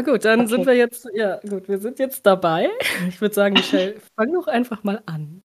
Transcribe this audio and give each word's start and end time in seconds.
Ja, 0.00 0.12
gut, 0.12 0.24
dann 0.24 0.40
okay. 0.40 0.48
sind 0.48 0.66
wir 0.66 0.74
jetzt, 0.74 1.06
ja, 1.12 1.40
gut, 1.40 1.68
wir 1.68 1.78
sind 1.78 1.98
jetzt 1.98 2.24
dabei. 2.24 2.70
Ich 3.06 3.20
würde 3.20 3.34
sagen, 3.34 3.52
Michelle, 3.52 4.00
fang 4.16 4.32
doch 4.32 4.46
einfach 4.46 4.82
mal 4.82 5.02
an. 5.04 5.42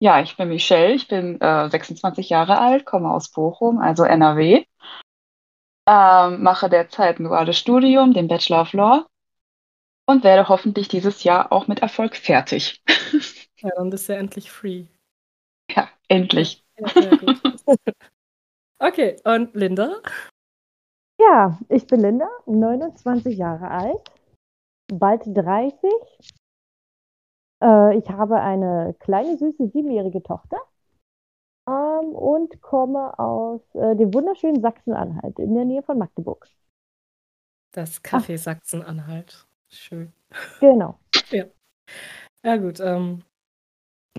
Ja, 0.00 0.22
ich 0.22 0.38
bin 0.38 0.48
Michelle, 0.48 0.94
ich 0.94 1.06
bin 1.06 1.38
äh, 1.42 1.68
26 1.68 2.30
Jahre 2.30 2.58
alt, 2.60 2.86
komme 2.86 3.10
aus 3.10 3.30
Bochum, 3.30 3.78
also 3.78 4.04
NRW. 4.04 4.64
Ähm, 5.86 6.42
mache 6.42 6.70
derzeit 6.70 7.20
ein 7.20 7.24
duales 7.24 7.58
Studium, 7.58 8.14
den 8.14 8.26
Bachelor 8.26 8.62
of 8.62 8.72
Law 8.72 9.06
und 10.06 10.24
werde 10.24 10.48
hoffentlich 10.48 10.88
dieses 10.88 11.22
Jahr 11.22 11.52
auch 11.52 11.66
mit 11.68 11.80
Erfolg 11.80 12.16
fertig. 12.16 12.82
Ja, 13.60 13.70
dann 13.74 13.90
bist 13.90 14.08
du 14.08 14.12
ja 14.12 14.20
endlich 14.20 14.52
free. 14.52 14.84
Ja, 15.74 15.88
endlich. 16.06 16.64
Ja, 16.76 16.86
okay, 18.78 19.16
und 19.24 19.52
Linda? 19.56 20.00
Ja, 21.20 21.58
ich 21.68 21.86
bin 21.86 22.00
Linda, 22.00 22.28
29 22.46 23.36
Jahre 23.36 23.70
alt, 23.70 24.10
bald 24.92 25.22
30. 25.26 25.74
Äh, 27.62 27.98
ich 27.98 28.08
habe 28.08 28.40
eine 28.40 28.94
kleine, 29.00 29.36
süße, 29.36 29.68
siebenjährige 29.68 30.22
Tochter 30.22 30.58
ähm, 31.68 32.14
und 32.14 32.62
komme 32.62 33.18
aus 33.18 33.60
äh, 33.74 33.96
dem 33.96 34.14
wunderschönen 34.14 34.60
Sachsen-Anhalt 34.60 35.38
in 35.40 35.54
der 35.54 35.64
Nähe 35.64 35.82
von 35.82 35.98
Magdeburg. 35.98 36.48
Das 37.72 38.02
Café 38.02 38.38
Sachsen-Anhalt. 38.38 39.46
Schön. 39.68 40.12
Genau. 40.60 40.98
Ja. 41.30 41.44
Ja, 42.42 42.56
gut. 42.56 42.80
Ähm, 42.80 43.22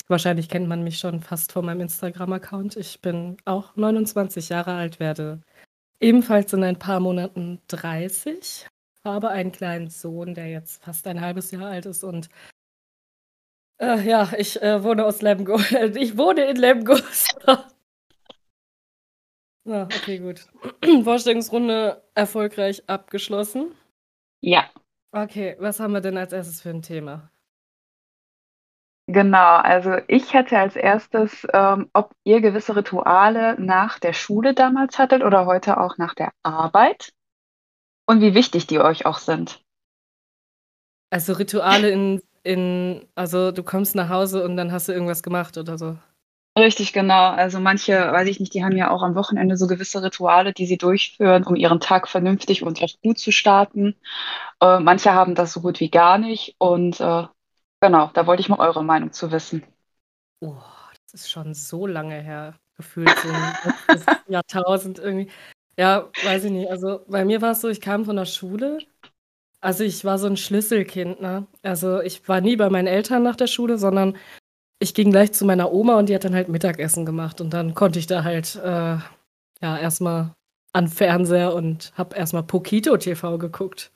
wahrscheinlich 0.08 0.50
kennt 0.50 0.67
man 0.67 0.84
mich 0.84 1.00
schon 1.00 1.22
fast 1.22 1.52
von 1.52 1.66
meinem 1.66 1.81
Instagram-Account. 1.81 2.75
Ich 2.77 3.02
bin 3.02 3.38
auch 3.45 3.75
29 3.75 4.50
Jahre 4.50 4.73
alt, 4.73 5.00
werde 5.00 5.42
ebenfalls 6.00 6.53
in 6.53 6.64
ein 6.64 6.80
paar 6.80 7.00
Monaten 7.00 7.61
30. 7.67 8.67
Habe 9.03 9.30
einen 9.30 9.52
kleinen 9.52 9.89
Sohn, 9.89 10.33
der 10.33 10.47
jetzt 10.47 10.83
fast 10.83 11.08
ein 11.08 11.22
halbes 11.22 11.52
Jahr 11.52 11.67
alt 11.69 11.86
ist 11.86 12.03
und 12.03 12.30
äh, 13.81 14.02
ja, 14.02 14.30
ich 14.38 14.61
äh, 14.61 14.83
wohne 14.83 15.05
aus 15.05 15.22
Lemgo. 15.22 15.58
Ich 15.95 16.17
wohne 16.17 16.45
in 16.45 16.58
Lemgo. 16.58 16.95
ja, 19.66 19.83
okay, 19.83 20.17
gut. 20.20 20.47
Vorstellungsrunde 21.03 22.03
erfolgreich 22.14 22.83
abgeschlossen. 22.88 23.73
Ja. 24.42 24.70
Okay, 25.11 25.55
was 25.59 25.80
haben 25.80 25.94
wir 25.94 26.02
denn 26.02 26.17
als 26.17 26.33
erstes 26.33 26.61
für 26.61 26.70
ein 26.70 26.81
Thema? 26.81 27.31
Genau, 29.11 29.55
also 29.55 29.95
ich 30.07 30.35
hätte 30.35 30.55
als 30.59 30.75
erstes, 30.75 31.47
ähm, 31.52 31.89
ob 31.93 32.13
ihr 32.25 32.41
gewisse 32.41 32.75
Rituale 32.75 33.59
nach 33.59 33.97
der 33.97 34.13
Schule 34.13 34.53
damals 34.53 34.99
hattet 34.99 35.23
oder 35.23 35.47
heute 35.47 35.79
auch 35.79 35.97
nach 35.97 36.13
der 36.13 36.31
Arbeit 36.43 37.11
und 38.05 38.21
wie 38.21 38.35
wichtig 38.35 38.67
die 38.67 38.80
euch 38.80 39.07
auch 39.07 39.17
sind. 39.17 39.63
Also 41.09 41.33
Rituale 41.33 41.89
in, 41.89 42.21
in, 42.43 43.03
also 43.15 43.52
du 43.52 43.63
kommst 43.63 43.95
nach 43.95 44.09
Hause 44.09 44.43
und 44.43 44.55
dann 44.57 44.71
hast 44.71 44.89
du 44.89 44.91
irgendwas 44.91 45.23
gemacht 45.23 45.57
oder 45.57 45.80
so. 45.80 45.97
Richtig, 46.55 46.93
genau. 46.93 47.31
Also 47.31 47.59
manche, 47.59 47.93
weiß 47.93 48.27
ich 48.27 48.39
nicht, 48.39 48.53
die 48.53 48.63
haben 48.63 48.77
ja 48.77 48.91
auch 48.91 49.02
am 49.02 49.15
Wochenende 49.15 49.57
so 49.57 49.65
gewisse 49.65 50.03
Rituale, 50.03 50.53
die 50.53 50.67
sie 50.67 50.77
durchführen, 50.77 51.45
um 51.45 51.55
ihren 51.55 51.80
Tag 51.80 52.07
vernünftig 52.07 52.61
und 52.61 52.80
auch 52.83 52.93
gut 53.02 53.17
zu 53.17 53.31
starten. 53.31 53.95
Äh, 54.61 54.80
manche 54.80 55.13
haben 55.13 55.33
das 55.33 55.52
so 55.52 55.61
gut 55.61 55.80
wie 55.80 55.89
gar 55.89 56.19
nicht 56.19 56.53
und 56.59 56.99
äh, 56.99 57.23
Genau, 57.81 58.09
da 58.13 58.27
wollte 58.27 58.41
ich 58.41 58.49
mal 58.49 58.59
eure 58.59 58.83
Meinung 58.83 59.11
zu 59.13 59.31
wissen. 59.31 59.63
Oh, 60.41 60.55
das 61.11 61.22
ist 61.22 61.31
schon 61.31 61.53
so 61.53 61.88
lange 61.88 62.21
her, 62.21 62.55
gefühlt 62.75 63.09
so 63.19 63.30
ein 63.30 64.23
Jahrtausend 64.27 64.99
irgendwie. 64.99 65.31
Ja, 65.77 66.09
weiß 66.23 66.45
ich 66.45 66.52
nicht. 66.52 66.69
Also 66.69 67.05
bei 67.08 67.23
mir 67.23 67.41
war 67.41 67.52
es 67.52 67.61
so, 67.61 67.69
ich 67.69 67.81
kam 67.81 68.05
von 68.05 68.17
der 68.17 68.25
Schule. 68.25 68.80
Also 69.61 69.83
ich 69.83 70.05
war 70.05 70.17
so 70.17 70.27
ein 70.27 70.37
Schlüsselkind, 70.37 71.21
ne? 71.21 71.48
Also 71.64 72.02
ich 72.02 72.27
war 72.30 72.42
nie 72.42 72.55
bei 72.55 72.70
meinen 72.70 72.87
Eltern 72.87 73.23
nach 73.23 73.36
der 73.36 73.48
Schule, 73.48 73.77
sondern 73.77 74.17
ich 74.80 74.93
ging 74.93 75.11
gleich 75.11 75.33
zu 75.33 75.45
meiner 75.45 75.71
Oma 75.73 75.98
und 75.99 76.09
die 76.09 76.15
hat 76.15 76.23
dann 76.23 76.36
halt 76.36 76.49
Mittagessen 76.49 77.05
gemacht 77.05 77.42
und 77.42 77.52
dann 77.52 77.73
konnte 77.75 77.99
ich 77.99 78.08
da 78.08 78.23
halt 78.23 78.55
äh, 78.55 78.98
ja 79.61 79.77
erstmal 79.77 80.33
an 80.73 80.87
Fernseher 80.87 81.54
und 81.54 81.93
hab 81.98 82.15
erstmal 82.15 82.43
Pokito 82.43 82.95
TV 82.98 83.37
geguckt. 83.37 83.92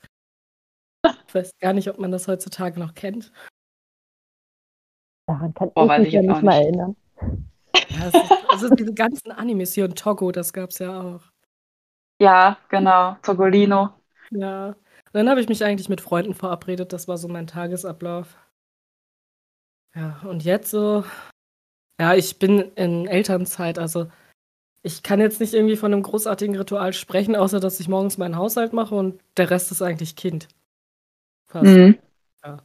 Ich 1.28 1.35
weiß 1.35 1.52
gar 1.59 1.74
nicht, 1.74 1.90
ob 1.90 2.00
man 2.00 2.12
das 2.12 2.28
heutzutage 2.28 2.79
noch 2.79 2.94
kennt. 2.94 3.31
Daran 5.25 5.53
kann 5.53 5.72
oh, 5.75 5.89
ich 5.91 6.00
mich 6.00 6.13
ja 6.13 6.22
nicht 6.22 6.41
mal 6.41 6.61
erinnern. 6.61 6.95
Ja, 7.89 8.07
ist, 8.07 8.31
also 8.50 8.75
diese 8.75 8.94
ganzen 8.94 9.31
Animes 9.31 9.73
hier 9.73 9.85
und 9.85 9.97
Togo, 9.97 10.31
das 10.31 10.53
gab 10.53 10.69
es 10.69 10.79
ja 10.79 11.01
auch. 11.01 11.22
Ja, 12.19 12.57
genau, 12.69 13.16
Togolino. 13.22 13.89
Ja. 14.31 14.67
Und 14.67 15.13
dann 15.13 15.29
habe 15.29 15.41
ich 15.41 15.50
mich 15.50 15.63
eigentlich 15.63 15.89
mit 15.89 16.01
Freunden 16.01 16.34
verabredet, 16.34 16.94
das 16.94 17.07
war 17.07 17.17
so 17.17 17.28
mein 17.28 17.47
Tagesablauf. 17.47 18.38
Ja, 19.95 20.22
und 20.23 20.44
jetzt 20.44 20.72
so, 20.72 21.03
ja, 22.00 22.16
ich 22.16 22.40
bin 22.40 22.59
in 22.75 23.07
Elternzeit, 23.07 23.78
also 23.78 24.07
ich 24.81 25.03
kann 25.03 25.19
jetzt 25.19 25.40
nicht 25.40 25.53
irgendwie 25.53 25.78
von 25.78 25.94
einem 25.94 26.03
großartigen 26.03 26.57
Ritual 26.57 26.94
sprechen, 26.94 27.35
außer 27.35 27.59
dass 27.59 27.79
ich 27.79 27.88
morgens 27.88 28.17
meinen 28.17 28.35
Haushalt 28.35 28.73
mache 28.73 28.95
und 28.95 29.22
der 29.38 29.50
Rest 29.50 29.72
ist 29.72 29.81
eigentlich 29.81 30.16
Kind. 30.16 30.50
Fast. 31.45 31.66
Mhm. 31.66 31.97
Ja. 32.44 32.57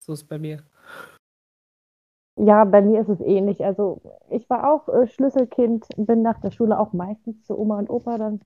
So 0.00 0.12
ist 0.12 0.24
bei 0.24 0.38
mir. 0.38 0.62
Ja, 2.44 2.64
bei 2.64 2.82
mir 2.82 3.00
ist 3.00 3.08
es 3.08 3.20
ähnlich. 3.20 3.64
Also 3.64 4.00
ich 4.28 4.50
war 4.50 4.72
auch 4.72 4.88
äh, 4.88 5.06
Schlüsselkind, 5.06 5.86
bin 5.96 6.22
nach 6.22 6.40
der 6.40 6.50
Schule 6.50 6.78
auch 6.78 6.92
meistens 6.92 7.44
zu 7.44 7.56
Oma 7.56 7.78
und 7.78 7.88
Opa. 7.88 8.18
Dann, 8.18 8.40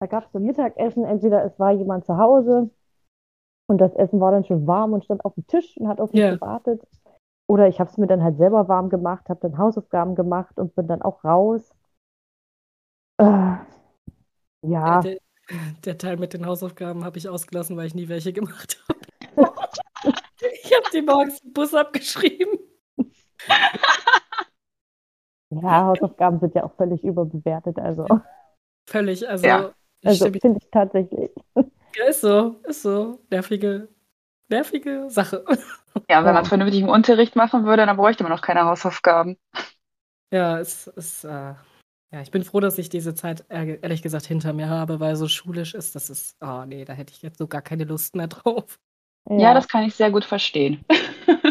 da 0.00 0.06
gab 0.06 0.24
es 0.24 0.32
so 0.32 0.40
Mittagessen. 0.40 1.04
Entweder 1.04 1.44
es 1.44 1.58
war 1.58 1.72
jemand 1.72 2.06
zu 2.06 2.16
Hause 2.16 2.70
und 3.68 3.78
das 3.78 3.94
Essen 3.94 4.18
war 4.20 4.32
dann 4.32 4.44
schon 4.44 4.66
warm 4.66 4.94
und 4.94 5.04
stand 5.04 5.26
auf 5.26 5.34
dem 5.34 5.46
Tisch 5.46 5.76
und 5.76 5.88
hat 5.88 6.00
auf 6.00 6.10
mich 6.12 6.22
yeah. 6.22 6.36
gewartet. 6.36 6.82
Oder 7.46 7.68
ich 7.68 7.80
habe 7.80 7.90
es 7.90 7.98
mir 7.98 8.06
dann 8.06 8.22
halt 8.22 8.38
selber 8.38 8.66
warm 8.66 8.88
gemacht, 8.88 9.28
habe 9.28 9.40
dann 9.40 9.58
Hausaufgaben 9.58 10.14
gemacht 10.14 10.58
und 10.58 10.74
bin 10.74 10.86
dann 10.86 11.02
auch 11.02 11.22
raus. 11.22 11.70
Äh, 13.20 13.56
ja. 14.66 15.00
Der, 15.00 15.18
der, 15.84 15.98
Teil 15.98 16.16
mit 16.16 16.32
den 16.32 16.46
Hausaufgaben 16.46 17.04
habe 17.04 17.18
ich 17.18 17.28
ausgelassen, 17.28 17.76
weil 17.76 17.86
ich 17.86 17.94
nie 17.94 18.08
welche 18.08 18.32
gemacht 18.32 18.82
habe. 18.88 19.00
ich 20.64 20.74
habe 20.74 20.86
die 20.94 21.02
morgens 21.02 21.40
im 21.40 21.52
Bus 21.52 21.74
abgeschrieben. 21.74 22.47
Ja, 25.50 25.86
Hausaufgaben 25.86 26.40
sind 26.40 26.54
ja 26.54 26.64
auch 26.64 26.74
völlig 26.74 27.02
überbewertet, 27.02 27.78
also. 27.78 28.06
Völlig, 28.88 29.28
also. 29.28 29.46
Ja. 29.46 29.72
Also 30.04 30.30
finde 30.30 30.58
ich 30.62 30.70
tatsächlich. 30.70 31.30
Ja, 31.96 32.04
ist 32.06 32.20
so, 32.20 32.60
ist 32.64 32.82
so. 32.82 33.18
Nervige, 33.30 33.88
nervige 34.48 35.08
Sache. 35.08 35.44
Ja, 36.08 36.20
wenn 36.20 36.26
ja. 36.26 36.32
man 36.32 36.42
es 36.42 36.48
vernünftig 36.48 36.82
im 36.82 36.88
Unterricht 36.88 37.34
machen 37.34 37.64
würde, 37.64 37.86
dann 37.86 37.96
bräuchte 37.96 38.22
man 38.22 38.32
auch 38.32 38.42
keine 38.42 38.64
Hausaufgaben. 38.64 39.36
Ja, 40.32 40.60
es 40.60 40.86
ist, 40.86 41.24
äh, 41.24 41.54
ja, 42.12 42.20
ich 42.22 42.30
bin 42.30 42.44
froh, 42.44 42.60
dass 42.60 42.78
ich 42.78 42.88
diese 42.88 43.14
Zeit 43.14 43.44
ehrlich 43.48 44.02
gesagt 44.02 44.26
hinter 44.26 44.52
mir 44.52 44.68
habe, 44.68 45.00
weil 45.00 45.16
so 45.16 45.28
schulisch 45.28 45.74
ist, 45.74 45.96
das 45.96 46.10
ist, 46.10 46.36
oh 46.40 46.64
nee, 46.66 46.84
da 46.84 46.92
hätte 46.92 47.12
ich 47.12 47.22
jetzt 47.22 47.38
so 47.38 47.48
gar 47.48 47.62
keine 47.62 47.84
Lust 47.84 48.14
mehr 48.14 48.28
drauf. 48.28 48.78
Ja, 49.28 49.38
ja 49.38 49.54
das 49.54 49.66
kann 49.66 49.84
ich 49.84 49.94
sehr 49.94 50.10
gut 50.10 50.24
verstehen. 50.24 50.84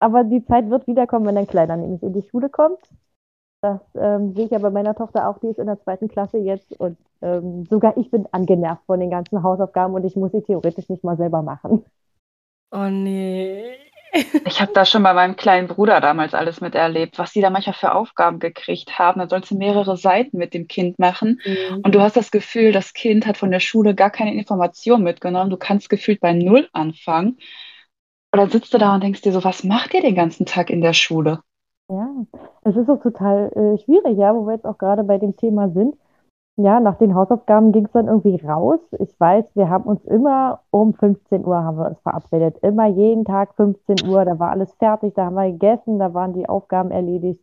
Aber 0.00 0.24
die 0.24 0.44
Zeit 0.44 0.68
wird 0.70 0.86
wiederkommen, 0.86 1.26
wenn 1.26 1.36
ein 1.36 1.46
Kleiner 1.46 1.76
nämlich 1.76 2.02
in 2.02 2.14
die 2.14 2.26
Schule 2.28 2.48
kommt. 2.48 2.80
Das 3.62 3.80
ähm, 3.94 4.34
sehe 4.34 4.46
ich 4.46 4.50
ja 4.50 4.58
bei 4.58 4.70
meiner 4.70 4.94
Tochter 4.94 5.28
auch, 5.28 5.38
die 5.38 5.48
ist 5.48 5.58
in 5.58 5.66
der 5.66 5.78
zweiten 5.80 6.08
Klasse 6.08 6.38
jetzt 6.38 6.72
und 6.80 6.96
ähm, 7.20 7.66
sogar 7.66 7.96
ich 7.98 8.10
bin 8.10 8.26
angenervt 8.32 8.82
von 8.86 8.98
den 8.98 9.10
ganzen 9.10 9.42
Hausaufgaben 9.42 9.92
und 9.92 10.04
ich 10.04 10.16
muss 10.16 10.32
sie 10.32 10.40
theoretisch 10.40 10.88
nicht 10.88 11.04
mal 11.04 11.18
selber 11.18 11.42
machen. 11.42 11.84
Oh 12.72 12.88
nee. 12.88 13.64
Ich 14.46 14.60
habe 14.60 14.72
da 14.72 14.84
schon 14.84 15.02
bei 15.02 15.12
meinem 15.12 15.36
kleinen 15.36 15.68
Bruder 15.68 16.00
damals 16.00 16.34
alles 16.34 16.60
miterlebt, 16.60 17.18
was 17.18 17.32
die 17.32 17.40
da 17.40 17.50
manchmal 17.50 17.74
für 17.74 17.94
Aufgaben 17.94 18.38
gekriegt 18.38 18.98
haben. 18.98 19.20
Da 19.20 19.28
sollst 19.28 19.50
du 19.50 19.56
mehrere 19.56 19.96
Seiten 19.96 20.36
mit 20.38 20.54
dem 20.54 20.66
Kind 20.66 20.98
machen. 20.98 21.40
Mhm. 21.44 21.80
Und 21.82 21.94
du 21.94 22.00
hast 22.00 22.16
das 22.16 22.30
Gefühl, 22.30 22.72
das 22.72 22.92
Kind 22.92 23.26
hat 23.26 23.36
von 23.36 23.50
der 23.50 23.60
Schule 23.60 23.94
gar 23.94 24.10
keine 24.10 24.34
Information 24.34 25.02
mitgenommen. 25.02 25.50
Du 25.50 25.56
kannst 25.56 25.90
gefühlt 25.90 26.20
bei 26.20 26.32
Null 26.32 26.68
anfangen. 26.72 27.38
Oder 28.32 28.48
sitzt 28.48 28.72
du 28.72 28.78
da 28.78 28.94
und 28.94 29.02
denkst 29.02 29.22
dir 29.22 29.32
so, 29.32 29.42
was 29.44 29.64
macht 29.64 29.94
ihr 29.94 30.02
den 30.02 30.14
ganzen 30.14 30.46
Tag 30.46 30.70
in 30.70 30.80
der 30.80 30.92
Schule? 30.92 31.40
Ja, 31.88 32.08
es 32.62 32.76
ist 32.76 32.88
auch 32.88 33.02
total 33.02 33.50
äh, 33.52 33.78
schwierig, 33.82 34.16
ja, 34.16 34.34
wo 34.34 34.46
wir 34.46 34.54
jetzt 34.54 34.66
auch 34.66 34.78
gerade 34.78 35.02
bei 35.02 35.18
dem 35.18 35.36
Thema 35.36 35.68
sind. 35.70 35.96
Ja, 36.56 36.78
nach 36.78 36.98
den 36.98 37.14
Hausaufgaben 37.14 37.72
ging 37.72 37.86
es 37.86 37.92
dann 37.92 38.06
irgendwie 38.06 38.36
raus. 38.44 38.80
Ich 38.98 39.18
weiß, 39.18 39.44
wir 39.54 39.70
haben 39.70 39.84
uns 39.84 40.04
immer 40.04 40.60
um 40.70 40.94
15 40.94 41.44
Uhr 41.44 41.56
haben 41.56 41.78
wir 41.78 41.88
uns 41.88 42.00
verabredet. 42.00 42.58
Immer 42.62 42.86
jeden 42.86 43.24
Tag 43.24 43.54
15 43.56 44.08
Uhr, 44.08 44.24
da 44.24 44.38
war 44.38 44.50
alles 44.50 44.72
fertig, 44.74 45.14
da 45.14 45.26
haben 45.26 45.34
wir 45.34 45.50
gegessen, 45.50 45.98
da 45.98 46.12
waren 46.12 46.34
die 46.34 46.48
Aufgaben 46.48 46.90
erledigt. 46.90 47.42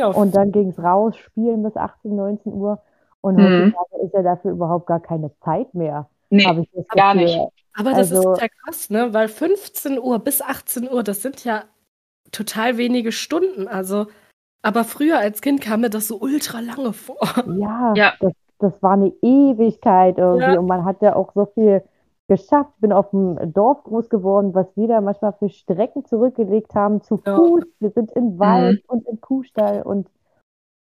Ja. 0.00 0.08
Und 0.08 0.34
dann 0.34 0.50
ging 0.52 0.68
es 0.70 0.78
raus, 0.78 1.16
spielen 1.16 1.62
bis 1.62 1.76
18, 1.76 2.14
19 2.14 2.52
Uhr. 2.52 2.80
Und 3.20 3.36
mhm. 3.36 3.74
heutzutage 3.78 4.04
ist 4.04 4.14
ja 4.14 4.22
dafür 4.22 4.50
überhaupt 4.50 4.86
gar 4.86 5.00
keine 5.00 5.30
Zeit 5.40 5.72
mehr. 5.74 6.08
Nee, 6.30 6.66
gar 6.94 7.14
nicht. 7.14 7.38
Aber 7.80 7.90
das 7.90 8.12
also, 8.12 8.32
ist 8.32 8.40
ja 8.42 8.48
krass, 8.48 8.90
ne? 8.90 9.12
Weil 9.14 9.28
15 9.28 9.98
Uhr 9.98 10.18
bis 10.18 10.42
18 10.42 10.90
Uhr, 10.90 11.02
das 11.02 11.22
sind 11.22 11.44
ja 11.44 11.64
total 12.32 12.76
wenige 12.76 13.12
Stunden. 13.12 13.68
Also, 13.68 14.06
aber 14.62 14.84
früher 14.84 15.18
als 15.18 15.40
Kind 15.40 15.60
kam 15.60 15.80
mir 15.80 15.90
das 15.90 16.08
so 16.08 16.18
ultra 16.20 16.60
lange 16.60 16.92
vor. 16.92 17.16
Ja, 17.58 17.94
ja. 17.94 18.12
Das, 18.20 18.32
das 18.58 18.82
war 18.82 18.92
eine 18.92 19.12
Ewigkeit 19.22 20.18
irgendwie 20.18 20.52
ja. 20.52 20.58
und 20.58 20.66
man 20.66 20.84
hat 20.84 21.00
ja 21.02 21.16
auch 21.16 21.32
so 21.34 21.46
viel 21.46 21.82
geschafft. 22.28 22.70
Ich 22.76 22.80
bin 22.82 22.92
auf 22.92 23.10
dem 23.10 23.52
Dorf 23.52 23.82
groß 23.84 24.08
geworden, 24.08 24.54
was 24.54 24.66
wir 24.76 24.86
da 24.86 25.00
manchmal 25.00 25.32
für 25.32 25.48
Strecken 25.48 26.04
zurückgelegt 26.04 26.74
haben, 26.74 27.02
zu 27.02 27.20
ja. 27.24 27.36
Fuß. 27.36 27.64
Wir 27.80 27.90
sind 27.90 28.12
im 28.12 28.38
Wald 28.38 28.82
mhm. 28.84 28.94
und 28.94 29.08
im 29.08 29.20
Kuhstall 29.20 29.82
und 29.82 30.08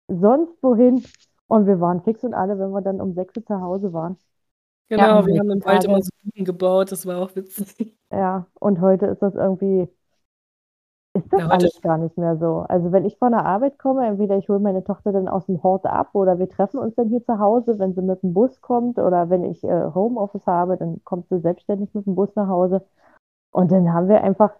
sonst 0.08 0.62
wohin. 0.62 1.04
Und 1.46 1.66
wir 1.66 1.80
waren 1.80 2.02
fix 2.02 2.24
und 2.24 2.34
alle, 2.34 2.58
wenn 2.58 2.70
wir 2.70 2.82
dann 2.82 3.00
um 3.00 3.14
sechs 3.14 3.36
Uhr 3.36 3.44
zu 3.44 3.60
Hause 3.60 3.92
waren. 3.92 4.18
Genau, 4.88 5.20
ja, 5.20 5.26
wir 5.26 5.38
haben 5.38 5.50
im 5.50 5.64
Wald 5.64 5.84
immer 5.84 6.00
so 6.02 6.10
Buden 6.22 6.44
gebaut, 6.44 6.92
das 6.92 7.06
war 7.06 7.20
auch 7.20 7.34
witzig. 7.36 7.94
Ja, 8.10 8.46
und 8.58 8.80
heute 8.80 9.04
ist 9.04 9.20
das 9.20 9.34
irgendwie, 9.34 9.86
ist 11.14 11.30
das 11.30 11.40
ja, 11.40 11.48
alles 11.48 11.80
gar 11.82 11.98
nicht 11.98 12.16
mehr 12.16 12.38
so. 12.38 12.60
Also 12.68 12.90
wenn 12.90 13.04
ich 13.04 13.18
von 13.18 13.32
der 13.32 13.44
Arbeit 13.44 13.78
komme, 13.78 14.06
entweder 14.06 14.38
ich 14.38 14.48
hole 14.48 14.60
meine 14.60 14.82
Tochter 14.82 15.12
dann 15.12 15.28
aus 15.28 15.46
dem 15.46 15.62
Hort 15.62 15.84
ab 15.84 16.14
oder 16.14 16.38
wir 16.38 16.48
treffen 16.48 16.78
uns 16.78 16.94
dann 16.94 17.08
hier 17.08 17.22
zu 17.22 17.38
Hause, 17.38 17.78
wenn 17.78 17.94
sie 17.94 18.00
mit 18.02 18.22
dem 18.22 18.32
Bus 18.32 18.60
kommt 18.62 18.98
oder 18.98 19.28
wenn 19.28 19.44
ich 19.44 19.62
äh, 19.62 19.90
Homeoffice 19.94 20.46
habe, 20.46 20.78
dann 20.78 21.04
kommt 21.04 21.28
sie 21.28 21.40
selbstständig 21.40 21.92
mit 21.92 22.06
dem 22.06 22.14
Bus 22.14 22.34
nach 22.34 22.48
Hause. 22.48 22.82
Und 23.52 23.72
dann 23.72 23.92
haben 23.92 24.08
wir 24.08 24.22
einfach 24.24 24.52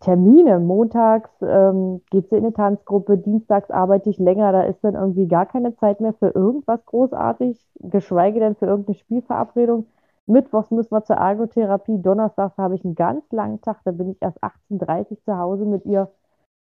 Termine. 0.00 0.60
Montags 0.60 1.30
ähm, 1.42 2.00
geht 2.10 2.30
sie 2.30 2.36
in 2.36 2.44
eine 2.44 2.54
Tanzgruppe, 2.54 3.18
dienstags 3.18 3.70
arbeite 3.70 4.08
ich 4.08 4.18
länger, 4.18 4.52
da 4.52 4.62
ist 4.62 4.82
dann 4.82 4.94
irgendwie 4.94 5.28
gar 5.28 5.46
keine 5.46 5.76
Zeit 5.76 6.00
mehr 6.00 6.14
für 6.14 6.28
irgendwas 6.28 6.84
großartig, 6.86 7.58
geschweige 7.80 8.40
denn 8.40 8.54
für 8.54 8.66
irgendeine 8.66 8.96
Spielverabredung. 8.96 9.86
Mittwochs 10.26 10.70
müssen 10.70 10.92
wir 10.92 11.04
zur 11.04 11.16
Ergotherapie, 11.16 12.00
donnerstags 12.00 12.56
habe 12.56 12.76
ich 12.76 12.84
einen 12.84 12.94
ganz 12.94 13.30
langen 13.30 13.60
Tag, 13.60 13.80
da 13.84 13.90
bin 13.90 14.10
ich 14.10 14.22
erst 14.22 14.42
18.30 14.42 15.10
Uhr 15.10 15.18
zu 15.24 15.36
Hause 15.38 15.66
mit 15.66 15.84
ihr. 15.84 16.10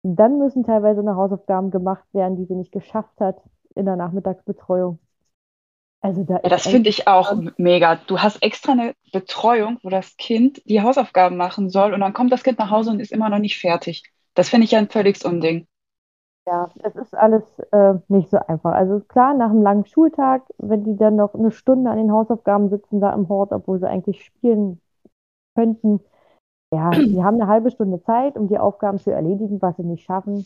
Dann 0.04 0.38
müssen 0.38 0.64
teilweise 0.64 1.02
noch 1.02 1.16
Hausaufgaben 1.16 1.72
gemacht 1.72 2.06
werden, 2.14 2.36
die 2.36 2.46
sie 2.46 2.56
nicht 2.56 2.74
geschafft 2.74 3.20
hat 3.22 3.42
in 3.76 3.86
der 3.86 3.96
Nachmittagsbetreuung. 3.96 5.00
Also 6.06 6.24
da 6.24 6.36
ja, 6.36 6.50
das 6.50 6.68
finde 6.68 6.88
ich 6.88 7.08
auch 7.08 7.34
mega. 7.58 7.96
Du 7.96 8.20
hast 8.20 8.44
extra 8.44 8.74
eine 8.74 8.94
Betreuung, 9.12 9.80
wo 9.82 9.90
das 9.90 10.16
Kind 10.18 10.62
die 10.66 10.84
Hausaufgaben 10.84 11.36
machen 11.36 11.72
soll 11.72 11.96
und 11.96 12.02
dann 12.02 12.14
kommt 12.14 12.32
das 12.32 12.44
Kind 12.44 12.60
nach 12.60 12.70
Hause 12.70 12.92
und 12.92 13.00
ist 13.00 13.12
immer 13.12 13.28
noch 13.28 13.40
nicht 13.40 13.60
fertig. 13.60 14.04
Das 14.36 14.50
finde 14.50 14.66
ich 14.66 14.72
ja 14.72 14.78
ein 14.78 14.90
völliges 14.90 15.26
Unding. 15.26 15.66
Ja, 16.46 16.70
es 16.84 16.96
ist 16.96 17.16
alles 17.16 17.42
äh, 17.72 17.96
nicht 18.08 18.30
so 18.30 18.38
einfach. 18.38 18.74
Also 18.74 19.00
klar, 19.00 19.34
nach 19.34 19.50
einem 19.50 19.64
langen 19.64 19.88
Schultag, 19.88 20.44
wenn 20.60 20.84
die 20.84 20.96
dann 20.96 21.16
noch 21.16 21.34
eine 21.34 21.50
Stunde 21.50 21.90
an 21.90 21.98
den 21.98 22.12
Hausaufgaben 22.12 22.70
sitzen 22.70 23.02
da 23.02 23.12
im 23.12 23.28
Hort, 23.28 23.52
obwohl 23.52 23.80
sie 23.80 23.90
eigentlich 23.90 24.24
spielen 24.26 24.80
könnten, 25.56 26.02
ja, 26.72 26.92
die 26.92 27.24
haben 27.24 27.42
eine 27.42 27.48
halbe 27.48 27.72
Stunde 27.72 28.00
Zeit, 28.04 28.38
um 28.38 28.48
die 28.48 28.60
Aufgaben 28.60 29.00
zu 29.00 29.10
erledigen, 29.10 29.60
was 29.60 29.76
sie 29.78 29.84
nicht 29.84 30.04
schaffen 30.04 30.46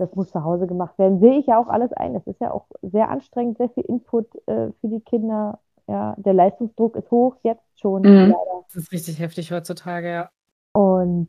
das 0.00 0.14
muss 0.14 0.30
zu 0.30 0.42
Hause 0.42 0.66
gemacht 0.66 0.98
werden. 0.98 1.20
Sehe 1.20 1.38
ich 1.38 1.46
ja 1.46 1.60
auch 1.60 1.68
alles 1.68 1.92
ein. 1.92 2.14
Es 2.14 2.26
ist 2.26 2.40
ja 2.40 2.50
auch 2.50 2.66
sehr 2.82 3.10
anstrengend, 3.10 3.58
sehr 3.58 3.68
viel 3.68 3.84
Input 3.84 4.26
äh, 4.46 4.72
für 4.80 4.88
die 4.88 5.00
Kinder. 5.00 5.58
Ja, 5.86 6.14
der 6.18 6.34
Leistungsdruck 6.34 6.96
ist 6.96 7.10
hoch, 7.10 7.36
jetzt 7.42 7.64
schon. 7.78 8.02
Mhm. 8.02 8.34
Das 8.66 8.84
ist 8.84 8.92
richtig 8.92 9.18
heftig 9.18 9.52
heutzutage, 9.52 10.10
ja. 10.10 10.30
Und 10.72 11.28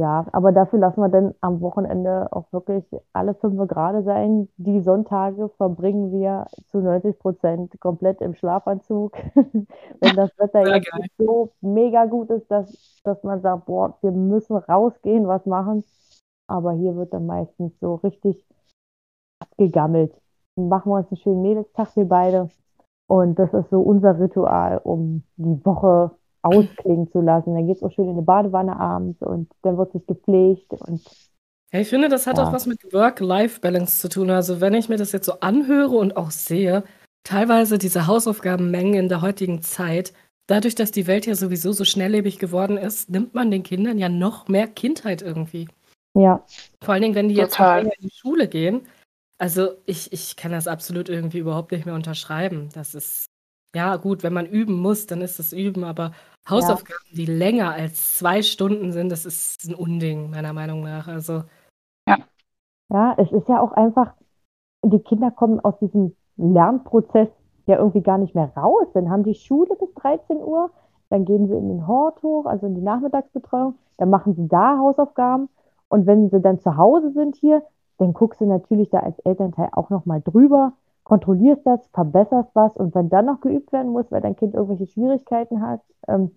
ja, 0.00 0.26
aber 0.32 0.52
dafür 0.52 0.78
lassen 0.78 1.00
wir 1.00 1.08
dann 1.08 1.34
am 1.40 1.60
Wochenende 1.60 2.28
auch 2.30 2.52
wirklich 2.52 2.84
alle 3.12 3.34
fünf 3.34 3.66
gerade 3.66 4.04
sein. 4.04 4.48
Die 4.56 4.80
Sonntage 4.80 5.48
verbringen 5.56 6.12
wir 6.12 6.46
zu 6.66 6.78
90 6.78 7.18
Prozent 7.18 7.80
komplett 7.80 8.20
im 8.20 8.34
Schlafanzug. 8.34 9.16
Wenn 9.34 10.14
das 10.14 10.30
Wetter 10.38 10.68
ja, 10.68 10.76
jetzt 10.76 10.92
so 11.18 11.50
mega 11.60 12.04
gut 12.04 12.30
ist, 12.30 12.48
dass, 12.48 13.00
dass 13.02 13.24
man 13.24 13.40
sagt, 13.40 13.66
boah, 13.66 13.98
wir 14.02 14.12
müssen 14.12 14.56
rausgehen, 14.56 15.26
was 15.26 15.46
machen 15.46 15.82
aber 16.48 16.72
hier 16.72 16.96
wird 16.96 17.12
dann 17.12 17.26
meistens 17.26 17.72
so 17.80 17.96
richtig 17.96 18.44
abgegammelt. 19.40 20.12
Dann 20.56 20.68
machen 20.68 20.90
wir 20.90 20.96
uns 20.96 21.10
einen 21.10 21.20
schönen 21.20 21.42
Mädelstag, 21.42 21.94
wir 21.96 22.06
beide. 22.06 22.48
Und 23.06 23.38
das 23.38 23.52
ist 23.54 23.70
so 23.70 23.80
unser 23.80 24.18
Ritual, 24.18 24.80
um 24.82 25.22
die 25.36 25.64
Woche 25.64 26.10
ausklingen 26.42 27.10
zu 27.10 27.20
lassen. 27.20 27.54
Dann 27.54 27.66
geht 27.66 27.76
es 27.76 27.82
auch 27.82 27.92
schön 27.92 28.06
in 28.06 28.12
eine 28.12 28.22
Badewanne 28.22 28.78
abends 28.78 29.22
und 29.22 29.50
dann 29.62 29.78
wird 29.78 29.92
sich 29.92 30.06
gepflegt 30.06 30.72
und 30.72 31.02
ja, 31.72 31.80
ich 31.80 31.88
finde, 31.88 32.08
das 32.08 32.26
hat 32.26 32.38
ja. 32.38 32.44
auch 32.44 32.52
was 32.52 32.66
mit 32.66 32.94
Work-Life-Balance 32.94 33.98
zu 33.98 34.08
tun. 34.08 34.30
Also 34.30 34.60
wenn 34.60 34.72
ich 34.72 34.88
mir 34.88 34.96
das 34.96 35.12
jetzt 35.12 35.26
so 35.26 35.40
anhöre 35.40 35.96
und 35.96 36.16
auch 36.16 36.30
sehe, 36.30 36.82
teilweise 37.24 37.76
diese 37.76 38.06
Hausaufgabenmengen 38.06 38.94
in 38.94 39.08
der 39.10 39.20
heutigen 39.20 39.60
Zeit, 39.60 40.14
dadurch, 40.46 40.74
dass 40.74 40.92
die 40.92 41.06
Welt 41.06 41.26
ja 41.26 41.34
sowieso 41.34 41.72
so 41.72 41.84
schnelllebig 41.84 42.38
geworden 42.38 42.78
ist, 42.78 43.10
nimmt 43.10 43.34
man 43.34 43.50
den 43.50 43.64
Kindern 43.64 43.98
ja 43.98 44.08
noch 44.08 44.48
mehr 44.48 44.66
Kindheit 44.66 45.20
irgendwie. 45.20 45.68
Ja. 46.18 46.44
Vor 46.82 46.94
allen 46.94 47.02
Dingen, 47.02 47.14
wenn 47.14 47.28
die 47.28 47.36
jetzt 47.36 47.58
in 47.60 47.90
die 48.00 48.10
Schule 48.10 48.48
gehen. 48.48 48.86
Also 49.40 49.70
ich, 49.86 50.12
ich 50.12 50.36
kann 50.36 50.50
das 50.50 50.66
absolut 50.66 51.08
irgendwie 51.08 51.38
überhaupt 51.38 51.70
nicht 51.70 51.86
mehr 51.86 51.94
unterschreiben. 51.94 52.70
Das 52.74 52.94
ist, 52.94 53.26
ja 53.74 53.96
gut, 53.96 54.24
wenn 54.24 54.32
man 54.32 54.46
üben 54.46 54.74
muss, 54.74 55.06
dann 55.06 55.20
ist 55.20 55.38
das 55.38 55.52
Üben, 55.52 55.84
aber 55.84 56.12
Hausaufgaben, 56.48 57.04
ja. 57.10 57.16
die 57.16 57.26
länger 57.26 57.70
als 57.70 58.18
zwei 58.18 58.42
Stunden 58.42 58.90
sind, 58.90 59.10
das 59.10 59.24
ist 59.26 59.64
ein 59.68 59.74
Unding, 59.74 60.30
meiner 60.30 60.52
Meinung 60.52 60.82
nach. 60.82 61.06
Also. 61.06 61.44
Ja. 62.08 62.16
Ja, 62.90 63.14
es 63.18 63.30
ist 63.30 63.48
ja 63.48 63.60
auch 63.60 63.72
einfach, 63.72 64.14
die 64.82 64.98
Kinder 65.00 65.30
kommen 65.30 65.60
aus 65.60 65.78
diesem 65.78 66.16
Lernprozess 66.36 67.28
ja 67.66 67.76
irgendwie 67.76 68.00
gar 68.00 68.18
nicht 68.18 68.34
mehr 68.34 68.50
raus. 68.56 68.88
Dann 68.94 69.10
haben 69.10 69.24
die 69.24 69.34
Schule 69.34 69.76
bis 69.78 69.92
13 69.94 70.38
Uhr, 70.38 70.70
dann 71.10 71.24
gehen 71.26 71.46
sie 71.46 71.54
in 71.54 71.68
den 71.68 71.86
Hort 71.86 72.22
hoch, 72.22 72.46
also 72.46 72.66
in 72.66 72.74
die 72.74 72.80
Nachmittagsbetreuung, 72.80 73.78
dann 73.98 74.10
machen 74.10 74.34
sie 74.34 74.48
da 74.48 74.78
Hausaufgaben 74.78 75.48
und 75.88 76.06
wenn 76.06 76.30
sie 76.30 76.40
dann 76.40 76.60
zu 76.60 76.76
Hause 76.76 77.12
sind 77.12 77.36
hier, 77.36 77.62
dann 77.98 78.12
guckst 78.12 78.40
du 78.40 78.46
natürlich 78.46 78.90
da 78.90 79.00
als 79.00 79.18
Elternteil 79.20 79.68
auch 79.72 79.90
nochmal 79.90 80.20
drüber, 80.22 80.72
kontrollierst 81.04 81.66
das, 81.66 81.86
verbesserst 81.88 82.50
was 82.54 82.76
und 82.76 82.94
wenn 82.94 83.08
dann 83.08 83.26
noch 83.26 83.40
geübt 83.40 83.72
werden 83.72 83.92
muss, 83.92 84.10
weil 84.10 84.20
dein 84.20 84.36
Kind 84.36 84.54
irgendwelche 84.54 84.86
Schwierigkeiten 84.86 85.62
hat, 85.62 85.80
ähm, 86.06 86.36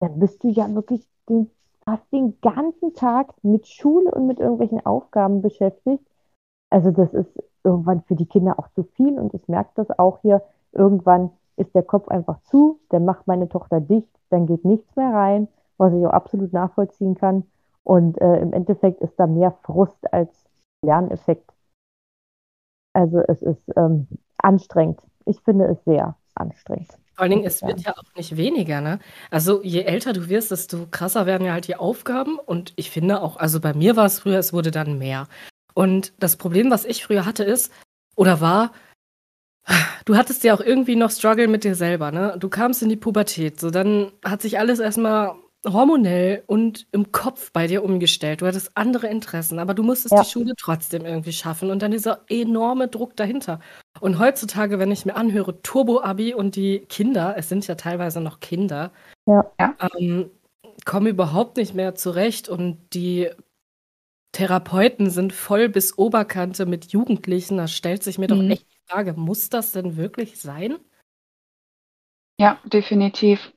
dann 0.00 0.18
bist 0.18 0.42
du 0.44 0.48
ja 0.48 0.72
wirklich 0.74 1.06
den, 1.28 1.50
fast 1.84 2.10
den 2.12 2.38
ganzen 2.40 2.94
Tag 2.94 3.32
mit 3.42 3.66
Schule 3.66 4.10
und 4.12 4.26
mit 4.26 4.38
irgendwelchen 4.38 4.84
Aufgaben 4.84 5.42
beschäftigt. 5.42 6.04
Also 6.70 6.90
das 6.90 7.12
ist 7.14 7.42
irgendwann 7.64 8.02
für 8.02 8.14
die 8.14 8.26
Kinder 8.26 8.58
auch 8.58 8.68
zu 8.68 8.84
viel 8.84 9.18
und 9.18 9.34
ich 9.34 9.48
merke 9.48 9.70
das 9.74 9.98
auch 9.98 10.20
hier. 10.20 10.42
Irgendwann 10.72 11.30
ist 11.56 11.74
der 11.74 11.82
Kopf 11.82 12.08
einfach 12.08 12.40
zu, 12.42 12.78
dann 12.90 13.04
macht 13.04 13.26
meine 13.26 13.48
Tochter 13.48 13.80
dicht, 13.80 14.08
dann 14.30 14.46
geht 14.46 14.64
nichts 14.64 14.94
mehr 14.94 15.12
rein, 15.12 15.48
was 15.78 15.92
ich 15.92 16.06
auch 16.06 16.10
absolut 16.10 16.52
nachvollziehen 16.52 17.14
kann. 17.14 17.44
Und 17.86 18.20
äh, 18.20 18.38
im 18.38 18.52
Endeffekt 18.52 19.00
ist 19.00 19.14
da 19.16 19.28
mehr 19.28 19.56
Frust 19.62 20.12
als 20.12 20.28
Lerneffekt. 20.84 21.48
Also 22.92 23.20
es 23.28 23.40
ist 23.42 23.62
ähm, 23.76 24.08
anstrengend. 24.38 25.00
Ich 25.24 25.40
finde 25.42 25.66
es 25.66 25.78
sehr 25.84 26.16
anstrengend. 26.34 26.88
Vor 27.14 27.22
allen 27.22 27.30
Dingen, 27.30 27.44
es 27.44 27.62
wird 27.62 27.82
ja 27.82 27.92
auch 27.92 28.14
nicht 28.16 28.36
weniger, 28.36 28.80
ne? 28.80 28.98
Also 29.30 29.62
je 29.62 29.82
älter 29.82 30.12
du 30.12 30.28
wirst, 30.28 30.50
desto 30.50 30.86
krasser 30.90 31.26
werden 31.26 31.46
ja 31.46 31.52
halt 31.52 31.68
die 31.68 31.76
Aufgaben. 31.76 32.40
Und 32.40 32.72
ich 32.74 32.90
finde 32.90 33.22
auch, 33.22 33.36
also 33.36 33.60
bei 33.60 33.72
mir 33.72 33.94
war 33.94 34.06
es 34.06 34.18
früher, 34.18 34.38
es 34.38 34.52
wurde 34.52 34.72
dann 34.72 34.98
mehr. 34.98 35.28
Und 35.72 36.12
das 36.18 36.36
Problem, 36.36 36.72
was 36.72 36.84
ich 36.84 37.04
früher 37.04 37.24
hatte, 37.24 37.44
ist, 37.44 37.72
oder 38.16 38.40
war, 38.40 38.72
du 40.06 40.16
hattest 40.16 40.42
ja 40.42 40.54
auch 40.54 40.60
irgendwie 40.60 40.96
noch 40.96 41.12
Struggle 41.12 41.46
mit 41.46 41.62
dir 41.62 41.76
selber, 41.76 42.10
ne? 42.10 42.36
Du 42.40 42.48
kamst 42.48 42.82
in 42.82 42.88
die 42.88 42.96
Pubertät, 42.96 43.60
so 43.60 43.70
dann 43.70 44.10
hat 44.24 44.42
sich 44.42 44.58
alles 44.58 44.80
erstmal 44.80 45.36
hormonell 45.64 46.44
und 46.46 46.86
im 46.92 47.12
Kopf 47.12 47.52
bei 47.52 47.66
dir 47.66 47.84
umgestellt. 47.84 48.40
Du 48.40 48.46
hattest 48.46 48.72
andere 48.76 49.08
Interessen, 49.08 49.58
aber 49.58 49.74
du 49.74 49.82
musstest 49.82 50.14
ja. 50.14 50.22
die 50.22 50.28
Schule 50.28 50.54
trotzdem 50.56 51.04
irgendwie 51.04 51.32
schaffen 51.32 51.70
und 51.70 51.82
dann 51.82 51.90
dieser 51.90 52.20
enorme 52.28 52.88
Druck 52.88 53.16
dahinter. 53.16 53.60
Und 54.00 54.18
heutzutage, 54.18 54.78
wenn 54.78 54.90
ich 54.90 55.06
mir 55.06 55.16
anhöre, 55.16 55.60
Turbo-Abi 55.62 56.34
und 56.34 56.56
die 56.56 56.80
Kinder, 56.80 57.34
es 57.36 57.48
sind 57.48 57.66
ja 57.66 57.74
teilweise 57.74 58.20
noch 58.20 58.40
Kinder, 58.40 58.92
ja. 59.26 59.50
ähm, 59.98 60.30
kommen 60.84 61.08
überhaupt 61.08 61.56
nicht 61.56 61.74
mehr 61.74 61.94
zurecht 61.94 62.48
und 62.48 62.78
die 62.92 63.30
Therapeuten 64.32 65.08
sind 65.10 65.32
voll 65.32 65.68
bis 65.68 65.96
Oberkante 65.96 66.66
mit 66.66 66.92
Jugendlichen. 66.92 67.56
Da 67.56 67.68
stellt 67.68 68.02
sich 68.02 68.18
mir 68.18 68.32
mhm. 68.32 68.48
doch 68.48 68.54
echt 68.54 68.66
die 68.70 68.92
Frage, 68.92 69.14
muss 69.14 69.48
das 69.48 69.72
denn 69.72 69.96
wirklich 69.96 70.40
sein? 70.40 70.76
Ja, 72.38 72.60
definitiv. 72.64 73.52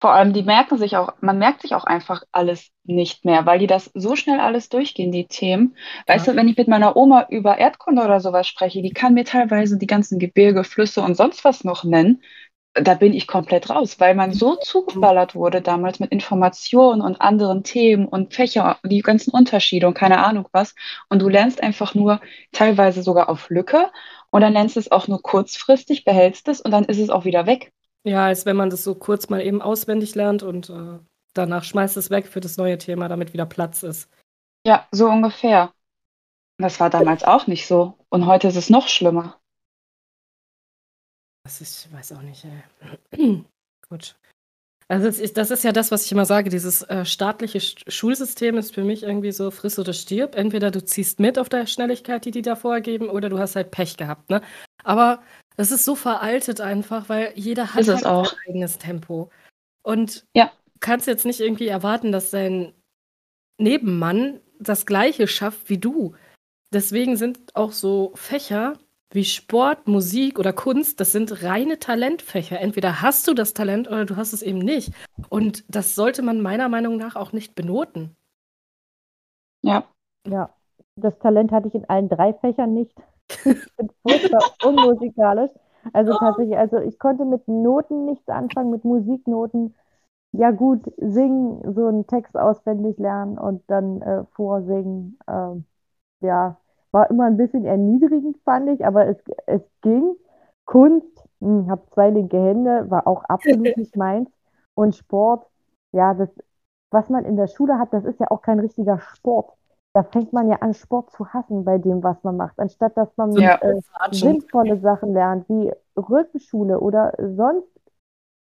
Vor 0.00 0.12
allem, 0.14 0.32
die 0.32 0.42
merken 0.42 0.78
sich 0.78 0.96
auch, 0.96 1.12
man 1.20 1.38
merkt 1.38 1.60
sich 1.60 1.74
auch 1.74 1.84
einfach 1.84 2.22
alles 2.32 2.70
nicht 2.84 3.26
mehr, 3.26 3.44
weil 3.44 3.58
die 3.58 3.66
das 3.66 3.90
so 3.94 4.16
schnell 4.16 4.40
alles 4.40 4.70
durchgehen, 4.70 5.12
die 5.12 5.26
Themen. 5.26 5.76
Weißt 6.06 6.26
du, 6.26 6.36
wenn 6.36 6.48
ich 6.48 6.56
mit 6.56 6.68
meiner 6.68 6.96
Oma 6.96 7.26
über 7.28 7.58
Erdkunde 7.58 8.02
oder 8.02 8.20
sowas 8.20 8.48
spreche, 8.48 8.80
die 8.80 8.92
kann 8.92 9.12
mir 9.12 9.24
teilweise 9.26 9.76
die 9.76 9.86
ganzen 9.86 10.18
Gebirge, 10.18 10.64
Flüsse 10.64 11.02
und 11.02 11.16
sonst 11.16 11.44
was 11.44 11.64
noch 11.64 11.84
nennen. 11.84 12.22
Da 12.74 12.94
bin 12.94 13.12
ich 13.12 13.26
komplett 13.26 13.68
raus, 13.68 14.00
weil 14.00 14.14
man 14.14 14.32
so 14.32 14.56
zugeballert 14.56 15.34
wurde 15.34 15.60
damals 15.60 16.00
mit 16.00 16.12
Informationen 16.12 17.02
und 17.02 17.20
anderen 17.20 17.62
Themen 17.64 18.06
und 18.06 18.32
Fächer, 18.32 18.78
die 18.84 19.00
ganzen 19.02 19.32
Unterschiede 19.32 19.86
und 19.86 19.94
keine 19.94 20.24
Ahnung 20.24 20.48
was. 20.52 20.74
Und 21.10 21.20
du 21.20 21.28
lernst 21.28 21.62
einfach 21.62 21.94
nur 21.94 22.20
teilweise 22.52 23.02
sogar 23.02 23.28
auf 23.28 23.50
Lücke 23.50 23.90
und 24.30 24.40
dann 24.40 24.52
lernst 24.54 24.76
du 24.76 24.80
es 24.80 24.92
auch 24.92 25.08
nur 25.08 25.20
kurzfristig, 25.20 26.04
behältst 26.04 26.48
es 26.48 26.60
und 26.60 26.70
dann 26.70 26.84
ist 26.84 26.98
es 27.00 27.10
auch 27.10 27.24
wieder 27.24 27.46
weg. 27.46 27.72
Ja, 28.04 28.26
als 28.26 28.46
wenn 28.46 28.56
man 28.56 28.70
das 28.70 28.82
so 28.82 28.94
kurz 28.94 29.28
mal 29.28 29.42
eben 29.42 29.60
auswendig 29.60 30.14
lernt 30.14 30.42
und 30.42 30.70
äh, 30.70 30.98
danach 31.34 31.64
schmeißt 31.64 31.96
es 31.96 32.10
weg 32.10 32.26
für 32.26 32.40
das 32.40 32.56
neue 32.56 32.78
Thema, 32.78 33.08
damit 33.08 33.32
wieder 33.32 33.46
Platz 33.46 33.82
ist. 33.82 34.08
Ja, 34.66 34.86
so 34.90 35.08
ungefähr. 35.08 35.72
Das 36.58 36.80
war 36.80 36.90
damals 36.90 37.24
auch 37.24 37.46
nicht 37.46 37.66
so. 37.66 37.98
Und 38.10 38.26
heute 38.26 38.48
ist 38.48 38.56
es 38.56 38.70
noch 38.70 38.88
schlimmer. 38.88 39.40
Das 41.44 41.60
ist 41.60 41.86
ich 41.86 41.92
weiß 41.92 42.12
auch 42.12 42.22
nicht, 42.22 42.44
ey. 42.44 43.44
Gut. 43.88 44.16
Also, 44.88 45.06
das 45.06 45.18
ist 45.18 45.36
das 45.36 45.50
ist 45.50 45.62
ja 45.62 45.72
das, 45.72 45.90
was 45.90 46.04
ich 46.04 46.12
immer 46.12 46.26
sage, 46.26 46.50
dieses, 46.50 46.82
äh, 46.82 47.04
staatliche 47.04 47.60
Sch 47.60 47.76
Schulsystem 47.86 48.58
ist 48.58 48.74
für 48.74 48.82
mich 48.82 49.04
irgendwie 49.04 49.32
so 49.32 49.50
friss 49.50 49.78
oder 49.78 49.92
stirb. 49.92 50.34
Entweder 50.34 50.70
du 50.70 50.84
ziehst 50.84 51.20
mit 51.20 51.38
auf 51.38 51.48
der 51.48 51.66
Schnelligkeit, 51.66 52.24
die 52.24 52.32
die 52.32 52.42
da 52.42 52.56
vorgeben, 52.56 53.08
oder 53.08 53.28
du 53.28 53.38
hast 53.38 53.56
halt 53.56 53.70
Pech 53.70 53.96
gehabt, 53.96 54.30
ne? 54.30 54.42
Aber 54.82 55.22
das 55.60 55.72
ist 55.72 55.84
so 55.84 55.94
veraltet 55.94 56.62
einfach, 56.62 57.10
weil 57.10 57.34
jeder 57.34 57.74
hat 57.74 57.86
halt 57.86 58.06
auch. 58.06 58.24
sein 58.24 58.38
eigenes 58.48 58.78
Tempo. 58.78 59.28
Und 59.82 60.24
Ja. 60.34 60.46
du 60.72 60.78
kannst 60.80 61.06
jetzt 61.06 61.26
nicht 61.26 61.38
irgendwie 61.38 61.68
erwarten, 61.68 62.12
dass 62.12 62.30
dein 62.30 62.72
Nebenmann 63.58 64.40
das 64.58 64.86
Gleiche 64.86 65.26
schafft 65.28 65.68
wie 65.68 65.76
du. 65.76 66.14
Deswegen 66.72 67.18
sind 67.18 67.54
auch 67.54 67.72
so 67.72 68.12
Fächer 68.14 68.78
wie 69.10 69.26
Sport, 69.26 69.86
Musik 69.86 70.38
oder 70.38 70.54
Kunst, 70.54 70.98
das 70.98 71.12
sind 71.12 71.42
reine 71.42 71.78
Talentfächer. 71.78 72.58
Entweder 72.58 73.02
hast 73.02 73.28
du 73.28 73.34
das 73.34 73.52
Talent 73.52 73.86
oder 73.86 74.06
du 74.06 74.16
hast 74.16 74.32
es 74.32 74.40
eben 74.40 74.60
nicht. 74.60 74.94
Und 75.28 75.64
das 75.68 75.94
sollte 75.94 76.22
man 76.22 76.40
meiner 76.40 76.70
Meinung 76.70 76.96
nach 76.96 77.16
auch 77.16 77.32
nicht 77.32 77.54
benoten. 77.54 78.16
Ja. 79.60 79.84
Ja, 80.26 80.54
das 80.96 81.18
Talent 81.18 81.52
hatte 81.52 81.68
ich 81.68 81.74
in 81.74 81.84
allen 81.90 82.08
drei 82.08 82.32
Fächern 82.32 82.72
nicht. 82.72 82.94
Ich 83.44 83.76
bin 83.76 83.90
furchtbar 84.02 84.40
unmusikalisch. 84.62 85.50
Also 85.92 86.14
tatsächlich, 86.14 86.56
also 86.58 86.78
ich 86.80 86.98
konnte 86.98 87.24
mit 87.24 87.46
Noten 87.48 88.04
nichts 88.06 88.28
anfangen, 88.28 88.70
mit 88.70 88.84
Musiknoten. 88.84 89.74
Ja 90.32 90.50
gut, 90.52 90.84
singen, 90.98 91.74
so 91.74 91.86
einen 91.88 92.06
Text 92.06 92.36
auswendig 92.36 92.98
lernen 92.98 93.38
und 93.38 93.62
dann 93.68 94.02
äh, 94.02 94.24
vorsingen. 94.32 95.18
Ähm, 95.28 95.64
ja, 96.20 96.58
war 96.92 97.10
immer 97.10 97.26
ein 97.26 97.36
bisschen 97.36 97.64
erniedrigend, 97.66 98.38
fand 98.44 98.70
ich, 98.70 98.86
aber 98.86 99.06
es, 99.08 99.18
es 99.46 99.62
ging. 99.82 100.16
Kunst, 100.66 101.08
hm, 101.40 101.70
habe 101.70 101.82
zwei 101.92 102.10
linke 102.10 102.38
Hände, 102.38 102.90
war 102.90 103.06
auch 103.06 103.24
absolut 103.24 103.76
nicht 103.76 103.96
meins. 103.96 104.30
Und 104.74 104.96
Sport, 104.96 105.46
ja, 105.92 106.14
das, 106.14 106.30
was 106.90 107.08
man 107.10 107.24
in 107.24 107.36
der 107.36 107.48
Schule 107.48 107.78
hat, 107.78 107.92
das 107.92 108.04
ist 108.04 108.20
ja 108.20 108.30
auch 108.30 108.42
kein 108.42 108.60
richtiger 108.60 109.00
Sport. 109.00 109.52
Da 109.92 110.04
fängt 110.04 110.32
man 110.32 110.48
ja 110.48 110.56
an, 110.60 110.72
Sport 110.74 111.10
zu 111.10 111.26
hassen 111.28 111.64
bei 111.64 111.78
dem, 111.78 112.02
was 112.02 112.22
man 112.22 112.36
macht, 112.36 112.58
anstatt 112.60 112.96
dass 112.96 113.08
man 113.16 113.32
Ja. 113.32 113.56
äh, 113.60 113.80
sinnvolle 114.12 114.78
Sachen 114.78 115.12
lernt, 115.12 115.48
wie 115.48 115.72
Rückenschule 115.96 116.78
oder 116.78 117.12
sonst 117.18 117.68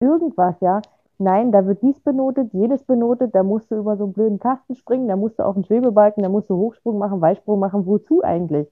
irgendwas, 0.00 0.56
ja. 0.60 0.82
Nein, 1.18 1.52
da 1.52 1.66
wird 1.66 1.82
dies 1.82 2.00
benotet, 2.00 2.52
jedes 2.54 2.84
benotet, 2.84 3.34
da 3.34 3.42
musst 3.42 3.70
du 3.70 3.76
über 3.76 3.96
so 3.96 4.04
einen 4.04 4.12
blöden 4.14 4.38
Kasten 4.38 4.74
springen, 4.74 5.08
da 5.08 5.16
musst 5.16 5.38
du 5.38 5.44
auf 5.44 5.54
den 5.54 5.64
Schwebebalken, 5.64 6.22
da 6.22 6.28
musst 6.30 6.50
du 6.50 6.56
Hochsprung 6.56 6.98
machen, 6.98 7.20
Weitsprung 7.20 7.58
machen, 7.58 7.86
wozu 7.86 8.22
eigentlich? 8.24 8.68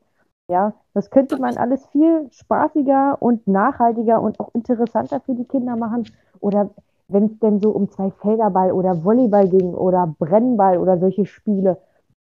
Ja, 0.51 0.73
das 0.95 1.11
könnte 1.11 1.39
man 1.39 1.57
alles 1.59 1.87
viel 1.89 2.29
spaßiger 2.31 3.19
und 3.21 3.47
nachhaltiger 3.47 4.21
und 4.23 4.41
auch 4.41 4.51
interessanter 4.55 5.21
für 5.21 5.35
die 5.35 5.45
Kinder 5.45 5.77
machen. 5.77 6.05
Oder 6.41 6.71
wenn 7.09 7.27
es 7.27 7.39
denn 7.41 7.61
so 7.61 7.71
um 7.71 7.91
zwei 7.91 8.11
Felderball 8.11 8.73
oder 8.73 9.05
Volleyball 9.05 9.49
ging 9.49 9.75
oder 9.75 10.15
Brennball 10.19 10.79
oder 10.79 10.99
solche 10.99 11.27
Spiele. 11.27 11.79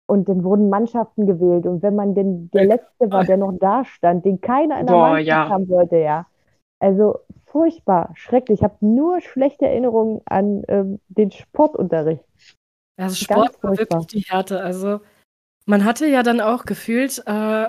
Und 0.09 0.29
dann 0.29 0.45
wurden 0.45 0.69
Mannschaften 0.71 1.27
gewählt. 1.27 1.67
Und 1.67 1.83
wenn 1.83 1.97
man 1.97 2.15
denn 2.15 2.49
der 2.53 2.65
Letzte 2.67 3.11
war, 3.11 3.25
der 3.25 3.37
noch 3.37 3.53
da 3.59 3.85
stand, 3.85 4.25
den 4.25 4.41
keiner 4.41 4.79
in 4.79 4.87
der 4.87 4.95
Boah, 4.95 5.09
Mannschaft 5.09 5.27
ja. 5.27 5.49
haben 5.49 5.69
wollte, 5.69 5.97
ja. 5.97 6.27
Also 6.79 7.19
furchtbar, 7.47 8.11
schrecklich. 8.15 8.61
Ich 8.61 8.65
habe 8.65 8.77
nur 8.81 9.21
schlechte 9.21 9.67
Erinnerungen 9.67 10.21
an 10.27 10.63
ähm, 10.69 11.01
den 11.09 11.33
Sportunterricht. 11.33 12.25
Also 12.97 13.15
Ganz 13.15 13.19
Sport 13.19 13.63
war 13.63 13.75
furchtbar. 13.75 14.01
wirklich 14.01 14.25
die 14.25 14.31
Härte. 14.31 14.63
Also 14.63 15.01
man 15.65 15.85
hatte 15.85 16.07
ja 16.07 16.23
dann 16.23 16.41
auch 16.41 16.65
gefühlt 16.65 17.23
äh, 17.27 17.67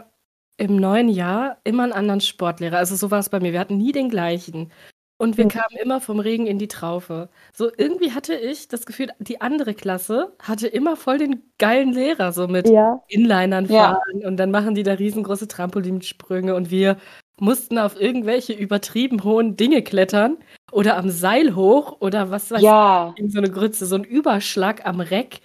im 0.58 0.76
neuen 0.76 1.10
Jahr 1.10 1.58
immer 1.64 1.84
einen 1.84 1.94
anderen 1.94 2.22
Sportlehrer. 2.22 2.78
Also 2.78 2.96
so 2.96 3.12
war 3.12 3.20
es 3.20 3.30
bei 3.30 3.40
mir. 3.40 3.54
Wir 3.54 3.60
hatten 3.60 3.78
nie 3.78 3.92
den 3.92 4.10
gleichen. 4.10 4.72
Und 5.20 5.38
wir 5.38 5.46
Mhm. 5.46 5.50
kamen 5.50 5.76
immer 5.82 6.00
vom 6.00 6.20
Regen 6.20 6.46
in 6.46 6.60
die 6.60 6.68
Traufe. 6.68 7.30
So 7.52 7.72
irgendwie 7.76 8.12
hatte 8.12 8.36
ich 8.36 8.68
das 8.68 8.86
Gefühl, 8.86 9.08
die 9.20 9.42
andere 9.42 9.74
Klasse 9.74 10.34
hatte 10.42 10.68
immer 10.68 10.96
voll 10.96 11.18
den 11.18 11.42
geilen 11.58 11.92
Lehrer, 11.92 12.32
so 12.32 12.48
mit 12.48 12.70
Ja, 12.70 13.02
Inlinern 13.08 13.66
Ja. 13.66 13.94
fahren 13.94 14.26
und 14.26 14.38
dann 14.38 14.52
machen 14.52 14.76
die 14.76 14.84
da 14.84 14.94
riesengroße 14.94 15.48
Trampolinsprünge 15.48 16.54
und 16.54 16.70
wir 16.70 16.98
mussten 17.40 17.78
auf 17.80 18.00
irgendwelche 18.00 18.54
übertrieben 18.54 19.24
hohen 19.24 19.58
Dinge 19.58 19.82
klettern 19.82 20.38
oder 20.72 20.98
am 20.98 21.10
Seil 21.10 21.56
hoch 21.56 21.98
oder 22.00 22.30
was 22.30 22.52
weiß 22.52 22.62
Ja. 22.62 23.14
ich, 23.18 23.32
so 23.32 23.40
eine 23.40 23.50
Grütze, 23.50 23.86
so 23.88 23.96
ein 23.96 24.04
Überschlag 24.04 24.86
am 24.86 25.00
Reck. 25.00 25.40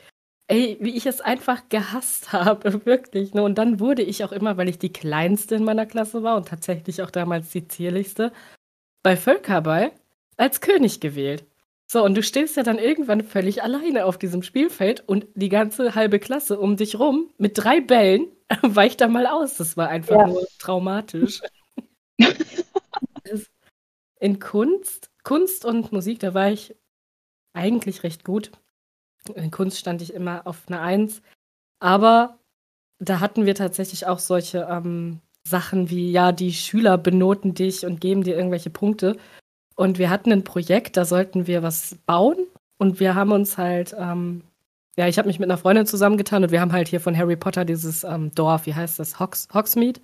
Ey, 0.48 0.76
wie 0.80 0.94
ich 0.96 1.06
es 1.06 1.22
einfach 1.22 1.62
gehasst 1.70 2.32
habe, 2.34 2.64
wirklich. 2.86 3.32
Ne? 3.32 3.42
Und 3.42 3.56
dann 3.56 3.80
wurde 3.80 4.02
ich 4.02 4.22
auch 4.24 4.32
immer, 4.32 4.58
weil 4.58 4.68
ich 4.68 4.78
die 4.78 4.92
kleinste 4.92 5.54
in 5.54 5.64
meiner 5.64 5.86
Klasse 5.86 6.22
war 6.22 6.36
und 6.36 6.48
tatsächlich 6.48 7.00
auch 7.02 7.10
damals 7.10 7.50
die 7.50 7.66
zierlichste, 7.68 8.32
bei 9.02 9.16
Völkerball 9.16 9.92
als 10.36 10.60
König 10.60 11.00
gewählt. 11.00 11.44
So, 11.86 12.02
und 12.04 12.14
du 12.14 12.22
stehst 12.22 12.56
ja 12.56 12.62
dann 12.62 12.78
irgendwann 12.78 13.22
völlig 13.22 13.62
alleine 13.62 14.06
auf 14.06 14.16
diesem 14.18 14.42
Spielfeld 14.42 15.06
und 15.06 15.26
die 15.34 15.50
ganze 15.50 15.94
halbe 15.94 16.18
Klasse 16.18 16.58
um 16.58 16.76
dich 16.76 16.98
rum 16.98 17.30
mit 17.36 17.58
drei 17.58 17.80
Bällen 17.80 18.28
weicht 18.62 19.00
da 19.00 19.08
mal 19.08 19.26
aus. 19.26 19.56
Das 19.56 19.76
war 19.76 19.88
einfach 19.88 20.16
Ja. 20.16 20.26
nur 20.26 20.46
traumatisch. 20.58 21.40
In 24.20 24.38
Kunst, 24.38 25.10
Kunst 25.24 25.64
und 25.64 25.90
Musik, 25.92 26.20
da 26.20 26.32
war 26.32 26.48
ich 26.50 26.76
eigentlich 27.54 28.04
recht 28.04 28.24
gut. 28.24 28.52
In 29.34 29.50
Kunst 29.50 29.78
stand 29.78 30.00
ich 30.00 30.14
immer 30.14 30.46
auf 30.46 30.62
einer 30.68 30.80
Eins. 30.80 31.22
Aber 31.80 32.38
da 33.00 33.18
hatten 33.20 33.46
wir 33.46 33.54
tatsächlich 33.56 34.06
auch 34.06 34.20
solche 34.20 34.66
ähm, 34.70 35.20
Sachen 35.46 35.90
wie, 35.90 36.10
ja, 36.12 36.32
die 36.32 36.52
Schüler 36.52 36.98
benoten 36.98 37.54
dich 37.54 37.84
und 37.84 38.00
geben 38.00 38.22
dir 38.22 38.36
irgendwelche 38.36 38.70
Punkte. 38.70 39.16
Und 39.76 39.98
wir 39.98 40.10
hatten 40.10 40.32
ein 40.32 40.44
Projekt, 40.44 40.96
da 40.96 41.04
sollten 41.04 41.46
wir 41.46 41.62
was 41.62 41.96
bauen. 42.06 42.36
Und 42.78 43.00
wir 43.00 43.14
haben 43.14 43.32
uns 43.32 43.58
halt, 43.58 43.94
ähm, 43.98 44.42
ja, 44.96 45.08
ich 45.08 45.18
habe 45.18 45.28
mich 45.28 45.38
mit 45.38 45.48
einer 45.48 45.58
Freundin 45.58 45.86
zusammengetan 45.86 46.44
und 46.44 46.50
wir 46.50 46.60
haben 46.60 46.72
halt 46.72 46.88
hier 46.88 47.00
von 47.00 47.16
Harry 47.16 47.36
Potter 47.36 47.64
dieses 47.64 48.04
ähm, 48.04 48.34
Dorf, 48.34 48.66
wie 48.66 48.74
heißt 48.74 48.98
das, 48.98 49.18
Hogs, 49.20 49.48
Hogsmeade, 49.54 50.00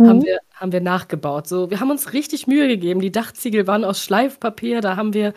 haben, 0.00 0.18
Mhm. 0.18 0.24
wir, 0.24 0.38
haben 0.54 0.72
wir 0.72 0.80
nachgebaut. 0.80 1.46
So, 1.46 1.70
wir 1.70 1.80
haben 1.80 1.90
uns 1.90 2.12
richtig 2.12 2.46
Mühe 2.46 2.68
gegeben. 2.68 3.00
Die 3.00 3.12
Dachziegel 3.12 3.66
waren 3.66 3.84
aus 3.84 4.02
Schleifpapier, 4.02 4.80
da 4.80 4.96
haben 4.96 5.14
wir 5.14 5.32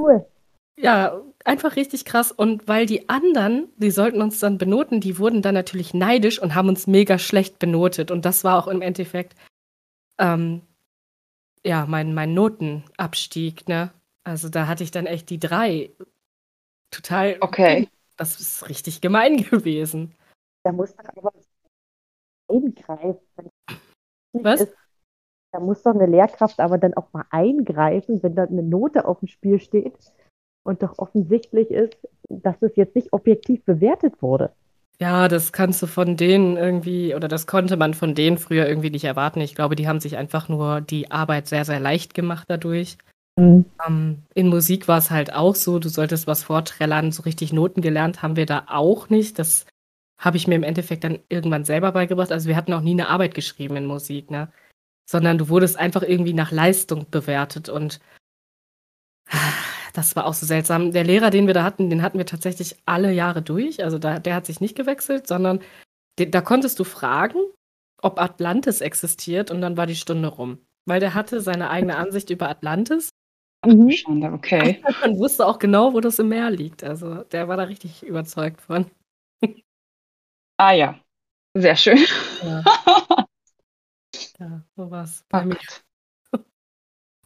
cool. 0.00 0.26
Ja, 0.76 1.20
einfach 1.44 1.76
richtig 1.76 2.04
krass. 2.04 2.32
Und 2.32 2.68
weil 2.68 2.86
die 2.86 3.08
anderen, 3.08 3.68
die 3.76 3.90
sollten 3.90 4.22
uns 4.22 4.38
dann 4.40 4.58
benoten, 4.58 5.00
die 5.00 5.18
wurden 5.18 5.42
dann 5.42 5.54
natürlich 5.54 5.94
neidisch 5.94 6.40
und 6.40 6.54
haben 6.54 6.68
uns 6.68 6.86
mega 6.86 7.18
schlecht 7.18 7.58
benotet. 7.58 8.10
Und 8.10 8.24
das 8.24 8.44
war 8.44 8.58
auch 8.62 8.68
im 8.68 8.82
Endeffekt, 8.82 9.34
ähm, 10.18 10.62
ja, 11.64 11.86
mein, 11.86 12.14
mein 12.14 12.34
Notenabstieg, 12.34 13.68
ne? 13.68 13.92
Also 14.24 14.48
da 14.48 14.66
hatte 14.66 14.84
ich 14.84 14.90
dann 14.90 15.06
echt 15.06 15.30
die 15.30 15.38
drei. 15.38 15.90
Total, 16.90 17.36
Okay. 17.40 17.88
das 18.16 18.40
ist 18.40 18.68
richtig 18.68 19.00
gemein 19.00 19.36
gewesen. 19.50 20.14
Da 20.64 20.72
muss 20.72 20.94
doch 20.94 21.04
aber 21.16 21.32
eingreifen. 22.48 23.50
Was? 24.32 24.68
Da 25.52 25.60
muss 25.60 25.82
doch 25.82 25.94
eine 25.94 26.06
Lehrkraft 26.06 26.60
aber 26.60 26.78
dann 26.78 26.94
auch 26.94 27.12
mal 27.12 27.26
eingreifen, 27.30 28.22
wenn 28.22 28.34
da 28.34 28.44
eine 28.44 28.62
Note 28.62 29.06
auf 29.06 29.18
dem 29.20 29.28
Spiel 29.28 29.60
steht 29.60 29.94
und 30.64 30.82
doch 30.82 30.98
offensichtlich 30.98 31.70
ist, 31.70 31.96
dass 32.28 32.56
es 32.60 32.76
jetzt 32.76 32.94
nicht 32.94 33.12
objektiv 33.12 33.64
bewertet 33.64 34.14
wurde. 34.20 34.50
Ja, 35.00 35.26
das 35.26 35.52
kannst 35.52 35.82
du 35.82 35.86
von 35.86 36.16
denen 36.16 36.56
irgendwie, 36.56 37.14
oder 37.14 37.26
das 37.26 37.46
konnte 37.46 37.76
man 37.76 37.94
von 37.94 38.14
denen 38.14 38.38
früher 38.38 38.68
irgendwie 38.68 38.90
nicht 38.90 39.04
erwarten. 39.04 39.40
Ich 39.40 39.54
glaube, 39.54 39.74
die 39.74 39.88
haben 39.88 40.00
sich 40.00 40.16
einfach 40.16 40.48
nur 40.48 40.80
die 40.80 41.10
Arbeit 41.10 41.48
sehr, 41.48 41.64
sehr 41.64 41.80
leicht 41.80 42.14
gemacht 42.14 42.44
dadurch. 42.48 42.98
Ähm, 43.36 44.22
in 44.34 44.48
Musik 44.48 44.88
war 44.88 44.98
es 44.98 45.10
halt 45.10 45.32
auch 45.32 45.54
so, 45.54 45.78
du 45.78 45.88
solltest 45.88 46.26
was 46.26 46.44
vorträllern, 46.44 47.12
so 47.12 47.22
richtig 47.22 47.52
Noten 47.52 47.80
gelernt 47.80 48.22
haben 48.22 48.36
wir 48.36 48.46
da 48.46 48.64
auch 48.68 49.08
nicht. 49.08 49.38
Das 49.38 49.66
habe 50.18 50.36
ich 50.36 50.46
mir 50.46 50.54
im 50.54 50.62
Endeffekt 50.62 51.02
dann 51.02 51.18
irgendwann 51.28 51.64
selber 51.64 51.92
beigebracht. 51.92 52.30
Also 52.30 52.48
wir 52.48 52.56
hatten 52.56 52.72
auch 52.72 52.82
nie 52.82 52.92
eine 52.92 53.08
Arbeit 53.08 53.34
geschrieben 53.34 53.76
in 53.76 53.86
Musik, 53.86 54.30
ne? 54.30 54.52
Sondern 55.10 55.36
du 55.36 55.48
wurdest 55.48 55.78
einfach 55.78 56.02
irgendwie 56.02 56.34
nach 56.34 56.52
Leistung 56.52 57.06
bewertet 57.10 57.68
und 57.68 57.98
das 59.92 60.16
war 60.16 60.26
auch 60.26 60.34
so 60.34 60.46
seltsam. 60.46 60.92
Der 60.92 61.04
Lehrer, 61.04 61.30
den 61.30 61.46
wir 61.46 61.54
da 61.54 61.64
hatten, 61.64 61.90
den 61.90 62.02
hatten 62.02 62.18
wir 62.18 62.26
tatsächlich 62.26 62.76
alle 62.86 63.12
Jahre 63.12 63.42
durch. 63.42 63.82
Also 63.84 63.98
da, 63.98 64.18
der 64.18 64.34
hat 64.34 64.46
sich 64.46 64.60
nicht 64.60 64.76
gewechselt, 64.76 65.26
sondern 65.26 65.60
de- 66.18 66.30
da 66.30 66.40
konntest 66.40 66.78
du 66.78 66.84
fragen, 66.84 67.38
ob 68.02 68.18
Atlantis 68.20 68.80
existiert 68.80 69.50
und 69.50 69.60
dann 69.60 69.76
war 69.76 69.86
die 69.86 69.96
Stunde 69.96 70.28
rum. 70.28 70.58
Weil 70.86 71.00
der 71.00 71.14
hatte 71.14 71.40
seine 71.40 71.70
eigene 71.70 71.96
Ansicht 71.96 72.30
über 72.30 72.48
Atlantis 72.48 73.10
Mhm. 73.64 73.92
Schande, 73.92 74.32
okay. 74.32 74.82
man 75.02 75.18
wusste 75.18 75.46
auch 75.46 75.58
genau, 75.58 75.92
wo 75.92 76.00
das 76.00 76.18
im 76.18 76.28
Meer 76.28 76.50
liegt. 76.50 76.82
Also 76.82 77.22
der 77.24 77.46
war 77.46 77.56
da 77.56 77.64
richtig 77.64 78.02
überzeugt 78.02 78.60
von. 78.60 78.90
Ah 80.58 80.72
ja. 80.72 80.98
Sehr 81.54 81.76
schön. 81.76 81.98
Ja, 82.42 82.64
ja 84.40 84.64
so 84.76 84.90
war's 84.90 85.22
Oh 85.24 85.26
bei 85.30 85.44
mir. 85.44 85.58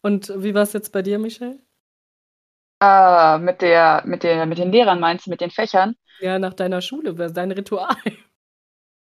Und 0.02 0.32
wie 0.37 0.54
war 0.54 0.62
es 0.62 0.73
jetzt 0.73 0.92
bei 0.92 1.02
dir, 1.02 1.18
Michelle? 1.18 1.58
Äh, 2.83 3.38
mit 3.38 3.62
der, 3.62 4.02
mit 4.06 4.23
der, 4.23 4.47
mit 4.47 4.59
den 4.59 4.71
Lehrern 4.71 5.00
meinst 5.00 5.26
du, 5.26 5.30
mit 5.30 5.40
den 5.40 5.50
Fächern? 5.50 5.97
Ja, 6.21 6.38
nach 6.38 6.54
deiner 6.54 6.80
Schule, 6.80 7.18
was 7.18 7.33
dein 7.33 7.52
Ritual. 7.52 7.97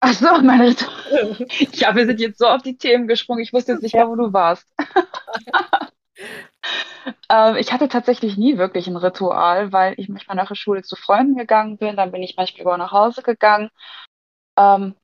Ach 0.01 0.13
so, 0.13 0.27
meine 0.43 0.69
Rituale. 0.69 1.47
Ja, 1.73 1.95
wir 1.97 2.07
sind 2.07 2.21
jetzt 2.21 2.39
so 2.39 2.47
auf 2.47 2.63
die 2.63 2.77
Themen 2.77 3.09
gesprungen. 3.09 3.43
Ich 3.43 3.53
wusste 3.53 3.73
jetzt 3.73 3.83
nicht 3.83 3.95
mehr, 3.95 4.09
wo 4.09 4.15
du 4.17 4.33
warst. 4.33 4.67
ähm, 7.29 7.57
ich 7.57 7.73
hatte 7.73 7.89
tatsächlich 7.89 8.37
nie 8.37 8.59
wirklich 8.59 8.87
ein 8.87 8.97
Ritual, 8.97 9.73
weil 9.73 9.95
ich 9.99 10.09
manchmal 10.09 10.37
nach 10.37 10.49
der 10.49 10.55
Schule 10.55 10.83
zu 10.83 10.97
Freunden 10.97 11.37
gegangen 11.37 11.79
bin. 11.79 11.97
Dann 11.97 12.13
bin 12.13 12.23
ich 12.23 12.37
manchmal 12.37 12.63
über 12.63 12.79
nach 12.79 12.93
Hause 12.93 13.23
gegangen. 13.23 13.71
Ähm, 14.59 14.97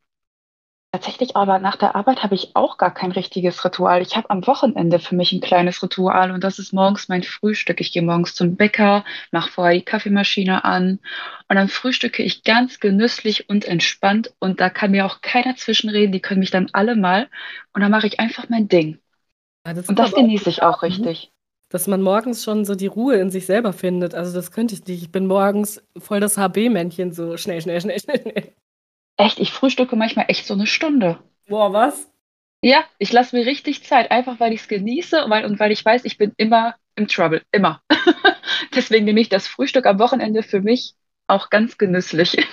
Tatsächlich 0.95 1.37
aber 1.37 1.59
nach 1.59 1.77
der 1.77 1.97
Arbeit 1.97 2.23
habe 2.23 2.35
ich 2.35 2.55
auch 2.55 2.77
gar 2.77 2.93
kein 2.93 3.13
richtiges 3.13 3.65
Ritual. 3.65 4.03
Ich 4.03 4.15
habe 4.15 4.29
am 4.29 4.47
Wochenende 4.47 4.99
für 4.99 5.15
mich 5.15 5.33
ein 5.33 5.41
kleines 5.41 5.83
Ritual 5.83 6.31
und 6.31 6.45
das 6.45 6.59
ist 6.59 6.75
morgens 6.75 7.09
mein 7.09 7.23
Frühstück. 7.23 7.81
Ich 7.81 7.93
gehe 7.93 8.03
morgens 8.03 8.35
zum 8.35 8.57
Bäcker, 8.57 9.03
mache 9.31 9.51
vorher 9.51 9.75
die 9.75 9.87
Kaffeemaschine 9.87 10.67
an 10.67 10.99
und 11.49 11.57
dann 11.57 11.69
frühstücke 11.69 12.23
ich 12.23 12.45
ganz 12.45 12.79
genüsslich 12.79 13.49
und 13.49 13.65
entspannt 13.65 14.35
und 14.39 14.61
da 14.61 14.69
kann 14.69 14.91
mir 14.91 15.07
auch 15.07 15.23
keiner 15.23 15.57
zwischenreden. 15.57 16.13
Die 16.13 16.21
können 16.21 16.41
mich 16.41 16.51
dann 16.51 16.69
alle 16.75 16.95
mal 16.95 17.31
und 17.73 17.81
dann 17.81 17.91
mache 17.91 18.07
ich 18.07 18.21
einfach 18.21 18.51
mein 18.51 18.69
Ding. 18.69 18.99
Ja, 19.67 19.73
das 19.73 19.89
und 19.89 19.99
das 19.99 20.13
genieße 20.13 20.51
ich 20.51 20.63
auch 20.63 20.83
richtig. 20.83 21.31
Dass 21.71 21.87
man 21.87 22.03
morgens 22.03 22.45
schon 22.45 22.67
so 22.67 22.75
die 22.75 22.87
Ruhe 22.87 23.17
in 23.17 23.31
sich 23.31 23.47
selber 23.47 23.73
findet. 23.73 24.15
Also 24.15 24.35
das 24.35 24.51
könnte 24.51 24.75
ich 24.75 24.85
nicht. 24.85 25.05
Ich 25.05 25.11
bin 25.11 25.27
morgens 25.27 25.83
voll 25.97 26.21
das 26.21 26.37
HB-Männchen, 26.37 27.13
so 27.13 27.39
schnell, 27.39 27.63
schnell, 27.63 27.81
schnell, 27.81 27.99
schnell. 27.99 28.53
Echt, 29.17 29.39
ich 29.39 29.53
frühstücke 29.53 29.97
manchmal 29.97 30.27
echt 30.29 30.47
so 30.47 30.55
eine 30.55 30.67
Stunde. 30.67 31.19
Boah, 31.47 31.73
was? 31.73 32.11
Ja, 32.65 32.85
ich 32.99 33.13
lasse 33.13 33.37
mir 33.37 33.45
richtig 33.45 33.85
Zeit, 33.85 34.11
einfach 34.11 34.39
weil 34.39 34.53
ich 34.53 34.61
es 34.63 34.69
genieße 34.69 35.25
und 35.25 35.31
weil, 35.31 35.45
und 35.45 35.59
weil 35.59 35.73
ich 35.73 35.85
weiß, 35.85 36.05
ich 36.05 36.17
bin 36.17 36.33
immer 36.37 36.77
im 36.95 37.09
Trouble. 37.09 37.43
Immer. 37.51 37.83
Deswegen 38.75 39.05
nehme 39.05 39.21
ich 39.21 39.29
das 39.29 39.49
Frühstück 39.49 39.87
am 39.87 39.99
Wochenende 39.99 40.43
für 40.43 40.61
mich 40.61 40.95
auch 41.27 41.51
ganz 41.51 41.79
genüsslich. 41.79 42.37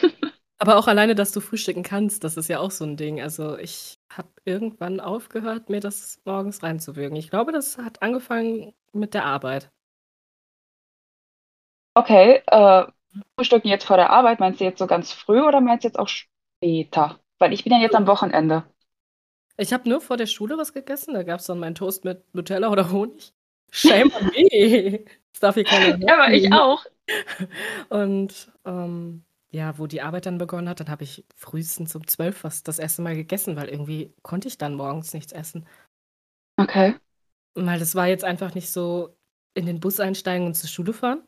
Aber 0.58 0.75
auch 0.78 0.88
alleine, 0.88 1.16
dass 1.16 1.32
du 1.32 1.39
frühstücken 1.39 1.84
kannst, 1.84 2.24
das 2.25 2.36
ist 2.36 2.50
ja 2.50 2.60
auch 2.60 2.72
so 2.72 2.84
ein 2.84 2.98
Ding. 2.98 3.22
Also 3.22 3.58
ich 3.58 3.98
habe 4.12 4.30
irgendwann 4.44 5.00
aufgehört, 5.00 5.70
mir 5.70 5.80
das 5.80 6.20
morgens 6.25 6.62
reinzuwürgen. 6.63 7.16
Ich 7.16 7.30
glaube, 7.30 7.54
das 7.54 7.78
hat 7.78 8.01
angefangen 8.01 8.74
mit 8.92 9.13
der 9.13 9.25
Arbeit. 9.25 9.72
Okay, 11.94 12.42
äh, 12.48 12.86
Frühstücken 13.36 13.70
jetzt 13.70 13.86
vor 13.86 13.98
der 13.98 14.10
Arbeit, 14.10 14.39
meinst 14.39 14.60
du 14.60 14.66
jetzt 14.66 14.80
so 14.80 14.88
ganz 14.88 15.12
früh 15.12 15.42
oder 15.42 15.62
meinst 15.62 15.84
du 15.84 15.88
jetzt 15.88 16.00
auch 16.00 16.10
später. 16.60 17.20
Weil 17.39 17.54
ich 17.54 17.63
bin 17.63 17.74
ja 17.74 17.80
jetzt 17.80 17.96
am 17.96 18.08
Wochenende. 18.08 18.63
Ich 19.58 19.74
habe 19.74 19.89
nur 19.89 20.01
vor 20.01 20.18
der 20.18 20.28
Schule 20.28 20.58
was 20.58 20.74
gegessen. 20.74 21.13
Da 21.13 21.24
gab 21.24 21.39
es 21.39 21.48
dann 21.48 21.60
meinen 21.60 21.75
Toast 21.75 22.06
mit 22.06 22.24
Nutella 22.34 22.70
oder 22.70 22.92
Honig. 22.92 23.34
Shame 23.72 24.12
on 24.13 24.28
me. 24.28 25.06
Das 25.32 25.42
darf 25.42 25.56
hier 25.56 25.63
keiner 25.63 26.00
Ja, 26.00 26.24
aber 26.24 26.34
ich 26.34 26.51
auch. 26.51 26.84
Und 27.89 28.51
ähm, 28.66 29.24
ja, 29.51 29.78
wo 29.78 29.86
die 29.86 30.01
Arbeit 30.01 30.25
dann 30.25 30.39
begonnen 30.39 30.68
hat, 30.68 30.80
dann 30.80 30.89
habe 30.89 31.04
ich 31.04 31.24
frühestens 31.36 31.96
um 31.96 32.08
zwölf 32.08 32.44
was 32.44 32.63
das 32.63 32.80
erste 32.80 33.04
Mal 33.04 33.16
gegessen, 33.16 33.56
weil 33.56 33.70
irgendwie 33.70 34.12
konnte 34.24 34.48
ich 34.48 34.58
dann 34.58 34.74
morgens 34.74 35.13
nichts 35.13 35.32
essen. 35.32 35.68
Okay. 36.58 36.96
Weil 37.54 37.78
das 37.78 37.94
war 37.94 38.08
jetzt 38.08 38.24
einfach 38.24 38.56
nicht 38.56 38.72
so 38.72 39.16
in 39.54 39.68
den 39.68 39.80
Bus 39.80 40.00
einsteigen 40.00 40.48
und 40.48 40.56
zur 40.56 40.68
Schule 40.68 40.94
fahren, 40.94 41.22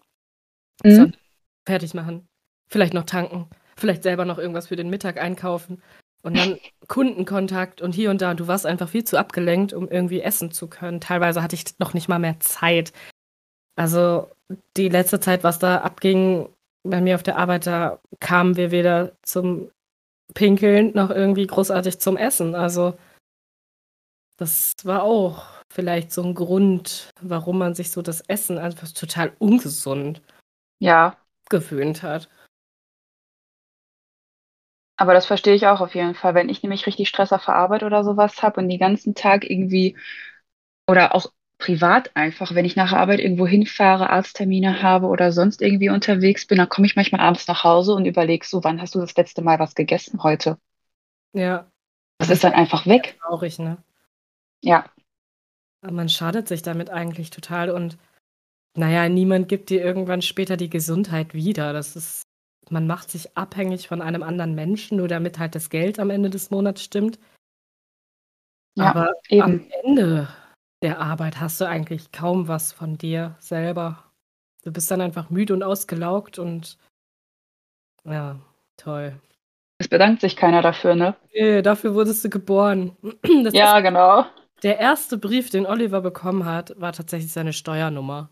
mhm. 0.84 0.92
sondern 0.92 1.18
fertig 1.66 1.94
machen, 1.94 2.28
vielleicht 2.68 2.96
noch 2.96 3.06
tanken, 3.06 3.50
vielleicht 3.82 4.04
selber 4.04 4.26
noch 4.26 4.38
irgendwas 4.38 4.68
für 4.68 4.76
den 4.76 4.90
Mittag 4.90 5.18
einkaufen 5.20 5.82
und 6.24 6.38
dann 6.38 6.58
Kundenkontakt 6.88 7.82
und 7.82 7.94
hier 7.94 8.10
und 8.10 8.22
da. 8.22 8.34
Du 8.34 8.48
warst 8.48 8.66
einfach 8.66 8.90
viel 8.90 9.04
zu 9.04 9.18
abgelenkt, 9.18 9.74
um 9.74 9.90
irgendwie 9.90 10.22
essen 10.22 10.52
zu 10.52 10.68
können. 10.68 11.02
Teilweise 11.02 11.42
hatte 11.44 11.56
ich 11.56 11.80
noch 11.80 11.94
nicht 11.94 12.08
mal 12.08 12.20
mehr 12.20 12.40
Zeit. 12.40 12.94
Also 13.76 14.30
die 14.78 14.90
letzte 14.90 15.20
Zeit, 15.20 15.44
was 15.44 15.60
da 15.60 15.78
abging 15.78 16.50
bei 16.84 17.02
mir 17.02 17.16
auf 17.16 17.24
der 17.24 17.38
Arbeit, 17.38 17.68
da 17.68 18.00
kamen 18.20 18.56
wir 18.56 18.72
weder 18.72 19.14
zum 19.24 19.70
Pinkeln 20.34 20.92
noch 20.94 21.10
irgendwie 21.10 21.48
großartig 21.48 22.00
zum 22.00 22.18
Essen. 22.18 22.56
Also 22.56 22.98
das 24.38 24.74
war 24.84 25.04
auch 25.04 25.46
vielleicht 25.72 26.12
so 26.12 26.24
ein 26.24 26.34
Grund, 26.34 27.12
warum 27.22 27.58
man 27.58 27.76
sich 27.76 27.92
so 27.92 28.02
das 28.02 28.22
Essen 28.22 28.58
einfach 28.58 28.92
total 28.92 29.32
ungesund 29.40 30.22
ja. 30.80 31.18
gewöhnt 31.50 32.04
hat. 32.04 32.30
Aber 35.02 35.16
das 35.16 35.26
verstehe 35.26 35.56
ich 35.56 35.66
auch 35.66 35.82
auf 35.82 35.96
jeden 35.96 36.14
Fall. 36.14 36.36
Wenn 36.36 36.48
ich 36.48 36.62
nämlich 36.62 36.86
richtig 36.86 37.10
Stress 37.10 37.34
auf 37.34 37.46
der 37.46 37.56
Arbeit 37.56 37.82
oder 37.82 38.04
sowas 38.04 38.44
habe 38.44 38.62
und 38.62 38.70
den 38.70 38.78
ganzen 38.78 39.16
Tag 39.16 39.50
irgendwie 39.50 39.98
oder 40.88 41.16
auch 41.16 41.32
privat 41.58 42.16
einfach, 42.16 42.54
wenn 42.54 42.66
ich 42.66 42.76
nach 42.76 42.92
der 42.92 43.00
Arbeit 43.00 43.20
irgendwo 43.20 43.48
hinfahre, 43.48 44.12
Arzttermine 44.12 44.84
habe 44.84 45.08
oder 45.08 45.32
sonst 45.32 45.64
irgendwie 45.64 45.90
unterwegs 45.90 46.46
bin, 46.46 46.60
dann 46.60 46.70
komme 46.70 46.86
ich 46.86 46.96
manchmal 46.96 47.22
abends 47.22 47.48
nach 47.48 47.64
Hause 47.64 47.96
und 47.96 48.06
überlege 48.06 48.46
so, 48.46 48.64
wann 48.64 48.80
hast 48.80 48.94
du 48.94 49.00
das 49.00 49.18
letzte 49.18 49.42
Mal 49.42 49.58
was 49.58 49.74
gegessen 49.74 50.22
heute? 50.22 50.60
Ja. 51.34 51.68
Das 52.20 52.30
ist 52.30 52.44
dann 52.44 52.54
einfach 52.54 52.86
weg. 52.86 53.18
Traurig, 53.24 53.58
ne? 53.58 53.78
Ja. 54.62 54.86
Aber 55.82 55.94
man 55.94 56.10
schadet 56.10 56.48
sich 56.48 56.62
damit 56.62 56.92
eigentlich 56.92 57.32
total 57.32 57.72
und 57.72 57.98
naja, 58.78 59.10
niemand 59.10 59.50
gibt 59.50 59.72
dir 59.72 59.84
irgendwann 59.84 60.22
später 60.22 60.58
die 60.58 60.70
Gesundheit 60.70 61.34
wieder. 61.34 61.74
Das 61.74 61.96
ist 61.96 62.22
man 62.70 62.88
macht 62.88 63.12
sich 63.12 63.38
abhängig 63.38 63.88
von 63.88 64.02
einem 64.02 64.24
anderen 64.24 64.56
Menschen, 64.56 64.98
nur 64.98 65.08
damit 65.08 65.40
halt 65.40 65.56
das 65.56 65.70
Geld 65.70 66.00
am 66.00 66.10
Ende 66.10 66.30
des 66.30 66.52
Monats 66.52 66.84
stimmt. 66.84 67.20
Ja, 68.76 68.86
Aber 68.86 69.14
eben. 69.30 69.42
am 69.42 69.66
Ende 69.84 70.28
der 70.82 71.00
Arbeit 71.00 71.40
hast 71.40 71.60
du 71.62 71.66
eigentlich 71.66 72.12
kaum 72.12 72.48
was 72.48 72.72
von 72.72 72.98
dir 72.98 73.36
selber. 73.40 74.04
Du 74.64 74.72
bist 74.72 74.90
dann 74.92 75.02
einfach 75.02 75.30
müde 75.30 75.54
und 75.54 75.64
ausgelaugt 75.64 76.40
und 76.40 76.78
ja, 78.04 78.40
toll. 78.78 79.20
Es 79.80 79.88
bedankt 79.88 80.22
sich 80.22 80.36
keiner 80.36 80.62
dafür, 80.62 80.96
ne? 80.96 81.16
Nee, 81.34 81.62
dafür 81.62 81.96
wurdest 81.96 82.24
du 82.24 82.30
geboren. 82.30 82.96
Das 83.44 83.54
ja, 83.54 83.80
genau. 83.80 84.26
Der 84.64 84.78
erste 84.78 85.18
Brief, 85.18 85.50
den 85.50 85.66
Oliver 85.66 86.02
bekommen 86.02 86.46
hat, 86.46 86.80
war 86.80 86.94
tatsächlich 86.94 87.32
seine 87.32 87.54
Steuernummer. 87.54 88.30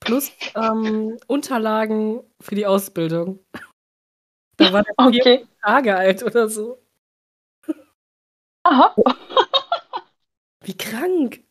Plus 0.00 0.32
ähm, 0.54 1.16
Unterlagen 1.26 2.22
für 2.40 2.54
die 2.54 2.66
Ausbildung. 2.66 3.44
Da 4.56 4.72
war 4.72 4.82
der 4.82 4.94
okay. 4.96 5.22
vier 5.22 5.48
Tage 5.62 5.96
alt 5.96 6.22
oder 6.22 6.48
so. 6.48 6.82
Aha. 8.62 8.94
Wie 10.62 10.76
krank. 10.76 11.44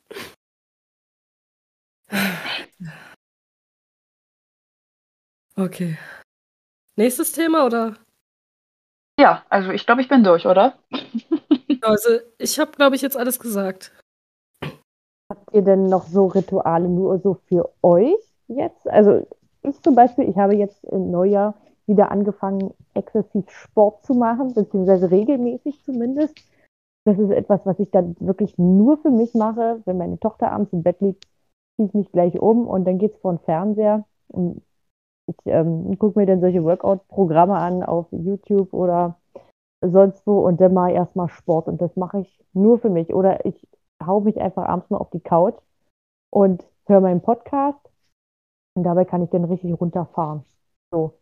Okay. 5.55 5.97
Nächstes 6.97 7.31
Thema 7.31 7.65
oder? 7.65 7.95
Ja, 9.19 9.45
also 9.49 9.71
ich 9.71 9.86
glaube, 9.86 10.01
ich 10.01 10.10
bin 10.10 10.23
durch, 10.23 10.45
oder? 10.45 10.77
also 11.81 12.19
ich 12.38 12.60
habe, 12.60 12.71
glaube 12.71 12.95
ich, 12.95 13.01
jetzt 13.01 13.15
alles 13.15 13.39
gesagt. 13.39 13.93
Habt 15.29 15.53
ihr 15.53 15.62
denn 15.62 15.88
noch 15.88 16.08
so 16.08 16.27
Rituale 16.27 16.89
nur 16.89 17.19
so 17.19 17.36
für 17.47 17.73
euch? 17.81 18.35
Jetzt. 18.47 18.88
Also 18.89 19.25
ich 19.63 19.81
zum 19.81 19.95
Beispiel, 19.95 20.29
ich 20.29 20.38
habe 20.38 20.55
jetzt 20.55 20.84
im 20.86 21.12
Neujahr 21.12 21.55
wieder 21.88 22.12
angefangen, 22.12 22.73
exzessiv 22.93 23.49
Sport 23.49 24.03
zu 24.03 24.13
machen, 24.13 24.53
beziehungsweise 24.53 25.12
regelmäßig 25.12 25.84
zumindest. 25.84 26.36
Das 27.05 27.19
ist 27.19 27.29
etwas, 27.29 27.65
was 27.65 27.79
ich 27.79 27.91
dann 27.91 28.15
wirklich 28.19 28.58
nur 28.58 28.97
für 28.97 29.12
mich 29.12 29.34
mache. 29.36 29.81
Wenn 29.86 29.97
meine 29.97 30.19
Tochter 30.19 30.51
abends 30.51 30.73
im 30.73 30.81
Bett 30.81 31.01
liegt, 31.01 31.25
ziehe 31.75 31.88
ich 31.88 31.93
mich 31.93 32.12
gleich 32.12 32.39
um 32.39 32.67
und 32.67 32.86
dann 32.86 32.97
geht 32.97 33.13
es 33.13 33.19
vor 33.19 33.34
den 33.34 33.39
Fernseher. 33.39 34.05
Und 34.29 34.63
ich 35.27 35.36
ähm, 35.45 35.97
gucke 35.99 36.19
mir 36.19 36.25
dann 36.25 36.41
solche 36.41 36.63
Workout-Programme 36.63 37.55
an 37.55 37.84
auf 37.84 38.08
YouTube 38.12 38.73
oder 38.73 39.17
sonst 39.81 40.25
wo 40.25 40.39
und 40.39 40.60
dann 40.62 40.73
mache 40.73 40.91
ich 40.91 40.95
erstmal 40.95 41.29
Sport 41.29 41.67
und 41.67 41.79
das 41.81 41.95
mache 41.95 42.21
ich 42.21 42.43
nur 42.53 42.79
für 42.79 42.89
mich. 42.89 43.13
Oder 43.13 43.45
ich 43.45 43.67
hau 44.03 44.21
mich 44.21 44.39
einfach 44.41 44.65
abends 44.65 44.89
mal 44.89 44.97
auf 44.97 45.12
die 45.12 45.19
Couch 45.19 45.55
und 46.31 46.65
höre 46.88 47.01
meinen 47.01 47.21
Podcast 47.21 47.79
und 48.75 48.83
dabei 48.83 49.05
kann 49.05 49.23
ich 49.23 49.29
dann 49.29 49.45
richtig 49.45 49.79
runterfahren. 49.79 50.43
So. 50.91 51.13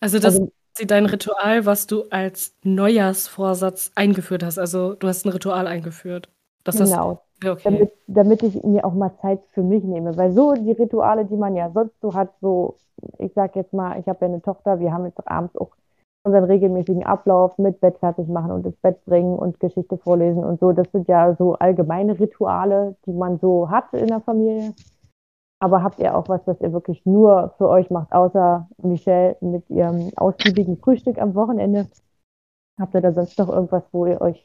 Also 0.00 0.18
das 0.18 0.34
also, 0.34 0.50
ist 0.78 0.90
dein 0.90 1.06
Ritual, 1.06 1.66
was 1.66 1.86
du 1.86 2.04
als 2.10 2.54
Neujahrsvorsatz 2.64 3.92
eingeführt 3.94 4.44
hast. 4.44 4.58
Also 4.58 4.94
du 4.94 5.08
hast 5.08 5.24
ein 5.24 5.30
Ritual 5.30 5.66
eingeführt. 5.66 6.28
Das 6.64 6.76
genau. 6.76 7.20
Hast, 7.42 7.50
okay. 7.50 7.62
damit, 7.64 7.92
damit 8.06 8.42
ich 8.42 8.62
mir 8.62 8.84
auch 8.84 8.94
mal 8.94 9.12
Zeit 9.20 9.40
für 9.52 9.62
mich 9.62 9.82
nehme. 9.84 10.16
Weil 10.16 10.32
so 10.32 10.52
die 10.54 10.72
Rituale, 10.72 11.24
die 11.24 11.36
man 11.36 11.56
ja 11.56 11.70
sonst 11.70 11.94
so 12.00 12.14
hat, 12.14 12.30
so, 12.40 12.76
ich 13.18 13.32
sag 13.34 13.56
jetzt 13.56 13.72
mal, 13.72 13.98
ich 13.98 14.06
habe 14.06 14.18
ja 14.20 14.26
eine 14.26 14.42
Tochter, 14.42 14.78
wir 14.80 14.92
haben 14.92 15.06
jetzt 15.06 15.26
abends 15.26 15.56
auch 15.56 15.70
unseren 16.24 16.44
regelmäßigen 16.44 17.04
Ablauf 17.04 17.58
mit 17.58 17.80
Bett 17.80 17.98
fertig 17.98 18.28
machen 18.28 18.52
und 18.52 18.64
ins 18.64 18.76
Bett 18.76 19.04
bringen 19.06 19.36
und 19.36 19.58
Geschichte 19.58 19.98
vorlesen 19.98 20.44
und 20.44 20.60
so. 20.60 20.72
Das 20.72 20.90
sind 20.92 21.08
ja 21.08 21.34
so 21.36 21.54
allgemeine 21.54 22.18
Rituale, 22.18 22.96
die 23.06 23.12
man 23.12 23.38
so 23.40 23.70
hat 23.70 23.92
in 23.92 24.06
der 24.06 24.20
Familie. 24.20 24.72
Aber 25.62 25.84
habt 25.84 26.00
ihr 26.00 26.16
auch 26.16 26.28
was, 26.28 26.44
was 26.46 26.60
ihr 26.60 26.72
wirklich 26.72 27.06
nur 27.06 27.54
für 27.56 27.68
euch 27.68 27.88
macht, 27.88 28.10
außer 28.10 28.68
Michelle 28.78 29.36
mit 29.40 29.70
ihrem 29.70 30.10
ausgiebigen 30.16 30.76
Frühstück 30.76 31.18
am 31.18 31.36
Wochenende? 31.36 31.88
Habt 32.80 32.94
ihr 32.94 33.00
da 33.00 33.12
sonst 33.12 33.38
noch 33.38 33.48
irgendwas, 33.48 33.84
wo 33.92 34.06
ihr 34.06 34.20
euch 34.20 34.44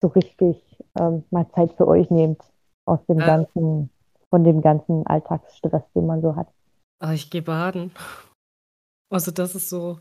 so 0.00 0.08
richtig 0.08 0.56
ähm, 0.98 1.24
mal 1.30 1.46
Zeit 1.50 1.74
für 1.74 1.86
euch 1.86 2.08
nehmt 2.08 2.40
aus 2.86 3.04
dem 3.04 3.18
ja. 3.18 3.26
ganzen, 3.26 3.90
von 4.30 4.42
dem 4.42 4.62
ganzen 4.62 5.06
Alltagsstress, 5.06 5.82
den 5.94 6.06
man 6.06 6.22
so 6.22 6.34
hat? 6.34 6.48
Ah, 7.00 7.12
ich 7.12 7.28
gehe 7.28 7.42
baden. 7.42 7.92
Also 9.10 9.32
das 9.32 9.54
ist 9.54 9.68
so 9.68 9.98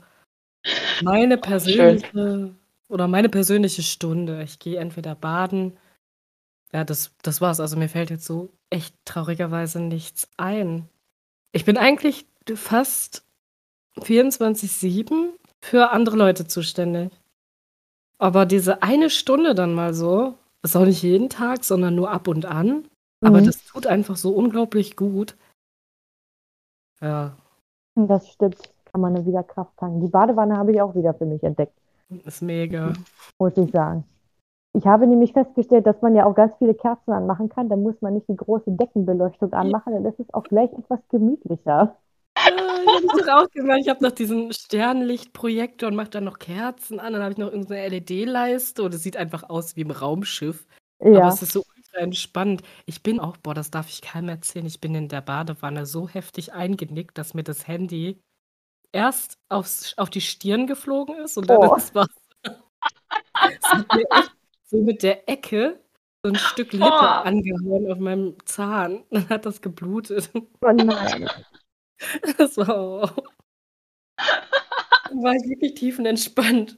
meine 1.04 1.38
persönliche 1.38 2.56
oder 2.88 3.10
meine 3.10 3.28
persönliche 3.28 3.84
Stunde. 3.84 4.41
Ich 4.43 4.58
gehe 4.58 4.80
entweder 4.80 5.15
baden. 5.15 5.78
Ja, 6.71 6.84
das, 6.84 7.12
das 7.23 7.41
war's. 7.41 7.60
Also 7.60 7.77
mir 7.77 7.89
fällt 7.89 8.10
jetzt 8.10 8.25
so 8.25 8.49
echt 8.69 8.95
traurigerweise 9.05 9.79
nichts 9.82 10.29
ein. 10.38 10.88
Ich 11.51 11.65
bin 11.65 11.77
eigentlich 11.77 12.25
fast 12.55 13.23
24-7 13.97 15.32
für 15.62 15.89
andere 15.91 16.15
Leute 16.15 16.47
zuständig. 16.47 17.12
Aber 18.19 18.45
diese 18.45 18.84
eine 18.84 19.10
Stunde 19.10 19.55
dann 19.55 19.73
mal 19.73 19.93
so, 19.93 20.36
ist 20.62 20.75
auch 20.75 20.86
nicht 20.86 21.01
jeden 21.03 21.29
Tag, 21.29 21.63
sondern 21.63 21.95
nur 21.95 22.12
ab 22.12 22.27
und 22.27 22.45
an. 22.45 22.86
Aber 23.21 23.39
Mhm. 23.41 23.45
das 23.45 23.63
tut 23.65 23.88
einfach 23.88 24.17
so 24.17 24.32
unglaublich 24.32 24.95
gut. 24.95 25.36
Ja, 27.01 27.36
Das 27.95 28.29
stimmt. 28.32 28.58
Kann 28.91 29.01
man 29.01 29.25
wieder 29.25 29.43
Kraft 29.43 29.75
tanken. 29.77 30.01
Die 30.01 30.08
Badewanne 30.08 30.58
habe 30.58 30.71
ich 30.71 30.82
auch 30.82 30.95
wieder 30.95 31.13
für 31.13 31.25
mich 31.25 31.43
entdeckt, 31.43 31.73
ist 32.25 32.41
mega. 32.41 32.93
muss 33.38 33.55
ich 33.55 33.71
sagen. 33.71 34.03
Ich 34.73 34.86
habe 34.86 35.08
nämlich 35.08 35.34
festgestellt, 35.34 35.88
dass 35.88 36.01
man 36.01 36.15
ja 36.15 36.25
auch 36.25 36.36
ganz 36.36 36.53
viele 36.60 36.75
Kerzen 36.75 37.12
anmachen 37.12 37.49
kann. 37.49 37.69
Dann 37.69 37.82
muss 37.82 37.95
man 38.01 38.13
nicht 38.13 38.27
die 38.29 38.36
große 38.36 38.71
Deckenbeleuchtung 38.71 39.51
anmachen, 39.53 39.93
dann 39.93 40.05
ist 40.05 40.19
es 40.19 40.32
auch 40.34 40.43
gleich 40.43 40.71
etwas 40.73 40.99
gemütlicher. 41.10 41.97
Ah, 42.36 42.82
ich 42.84 42.88
habe 42.88 43.08
das 43.08 43.25
doch 43.25 43.34
auch 43.34 43.49
gemacht. 43.49 43.79
Ich 43.82 43.89
habe 43.89 44.03
noch 44.03 44.12
diesen 44.12 44.53
Sternlichtprojektor 44.53 45.89
und 45.89 45.95
mache 45.95 46.12
dann 46.12 46.23
noch 46.23 46.39
Kerzen 46.39 46.99
an. 46.99 47.13
Dann 47.13 47.21
habe 47.23 47.32
ich 47.32 47.38
noch 47.38 47.51
irgendeine 47.51 47.88
LED-Leiste 47.89 48.84
und 48.84 48.93
es 48.93 49.03
sieht 49.03 49.17
einfach 49.17 49.49
aus 49.49 49.75
wie 49.75 49.82
im 49.82 49.91
Raumschiff. 49.91 50.65
Aber 50.99 51.12
Ja, 51.12 51.27
es 51.29 51.41
ist 51.41 51.51
so 51.53 51.63
ultra 51.75 51.99
entspannt. 52.03 52.62
Ich 52.86 53.01
bin 53.03 53.19
auch, 53.19 53.38
boah, 53.38 53.53
das 53.53 53.71
darf 53.71 53.89
ich 53.89 54.01
keinem 54.01 54.29
erzählen. 54.29 54.65
Ich 54.67 54.79
bin 54.79 54.93
in 54.95 55.10
der 55.10 55.21
Badewanne 55.21 55.86
so 55.86 56.08
heftig 56.08 56.53
eingenickt, 56.53 57.17
dass 57.17 57.34
mir 57.34 57.43
das 57.43 57.67
Handy 57.67 58.21
erst 58.91 59.38
aufs, 59.49 59.97
auf 59.97 60.10
die 60.10 60.21
Stirn 60.21 60.67
geflogen 60.67 61.15
ist 61.15 61.38
und 61.38 61.49
dann 61.49 61.58
Oh. 61.58 61.73
ins 61.75 61.93
Wasser. 61.93 62.10
Es 62.43 63.63
hat 63.71 63.93
mir 63.93 64.03
echt 64.12 64.32
so 64.69 64.77
mit 64.82 65.03
der 65.03 65.27
Ecke 65.27 65.79
so 66.23 66.32
ein 66.32 66.36
Stück 66.36 66.73
Lippe 66.73 66.86
Oh. 66.86 67.23
angehauen 67.23 67.91
auf 67.91 67.97
meinem 67.99 68.36
Zahn. 68.45 69.03
Dann 69.12 69.29
hat 69.29 69.45
das 69.45 69.62
geblutet. 69.62 70.29
oh 70.34 70.71
nein. 70.71 71.29
Das 72.38 72.55
war. 72.55 73.13
Dann 74.17 75.21
war 75.23 75.34
ich 75.34 75.49
wirklich 75.49 75.73
tiefenentspannt. 75.73 76.77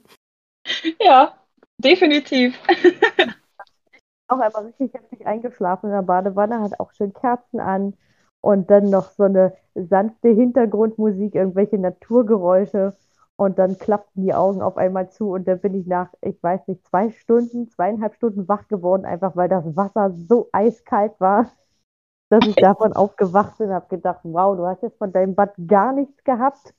Ja, 1.00 1.38
definitiv. 1.78 2.58
Auch 4.28 4.40
einmal 4.40 4.64
richtig 4.66 4.92
heftig 4.94 5.24
eingeschlafen 5.26 5.86
in 5.86 5.92
der 5.92 6.02
Badewanne, 6.02 6.60
hat 6.60 6.80
auch 6.80 6.90
schön 6.92 7.12
Kerzen 7.12 7.60
an 7.60 7.94
und 8.40 8.70
dann 8.70 8.88
noch 8.90 9.10
so 9.10 9.24
eine 9.24 9.54
sanfte 9.74 10.28
Hintergrundmusik, 10.30 11.34
irgendwelche 11.34 11.78
Naturgeräusche 11.78 12.96
und 13.42 13.58
dann 13.58 13.78
klappten 13.78 14.22
die 14.22 14.34
Augen 14.34 14.62
auf 14.62 14.76
einmal 14.76 15.10
zu 15.10 15.30
und 15.30 15.46
dann 15.46 15.60
bin 15.60 15.74
ich 15.74 15.86
nach, 15.86 16.08
ich 16.20 16.42
weiß 16.42 16.66
nicht, 16.68 16.86
zwei 16.86 17.10
Stunden, 17.10 17.68
zweieinhalb 17.68 18.14
Stunden 18.14 18.48
wach 18.48 18.68
geworden, 18.68 19.04
einfach 19.04 19.36
weil 19.36 19.48
das 19.48 19.64
Wasser 19.76 20.12
so 20.12 20.48
eiskalt 20.52 21.12
war, 21.18 21.50
dass 22.30 22.46
ich 22.46 22.56
davon 22.56 22.92
aufgewacht 22.92 23.58
bin 23.58 23.68
und 23.68 23.74
habe 23.74 23.94
gedacht, 23.94 24.20
wow, 24.22 24.56
du 24.56 24.66
hast 24.66 24.82
jetzt 24.82 24.98
von 24.98 25.12
deinem 25.12 25.34
Bad 25.34 25.54
gar 25.66 25.92
nichts 25.92 26.24
gehabt, 26.24 26.74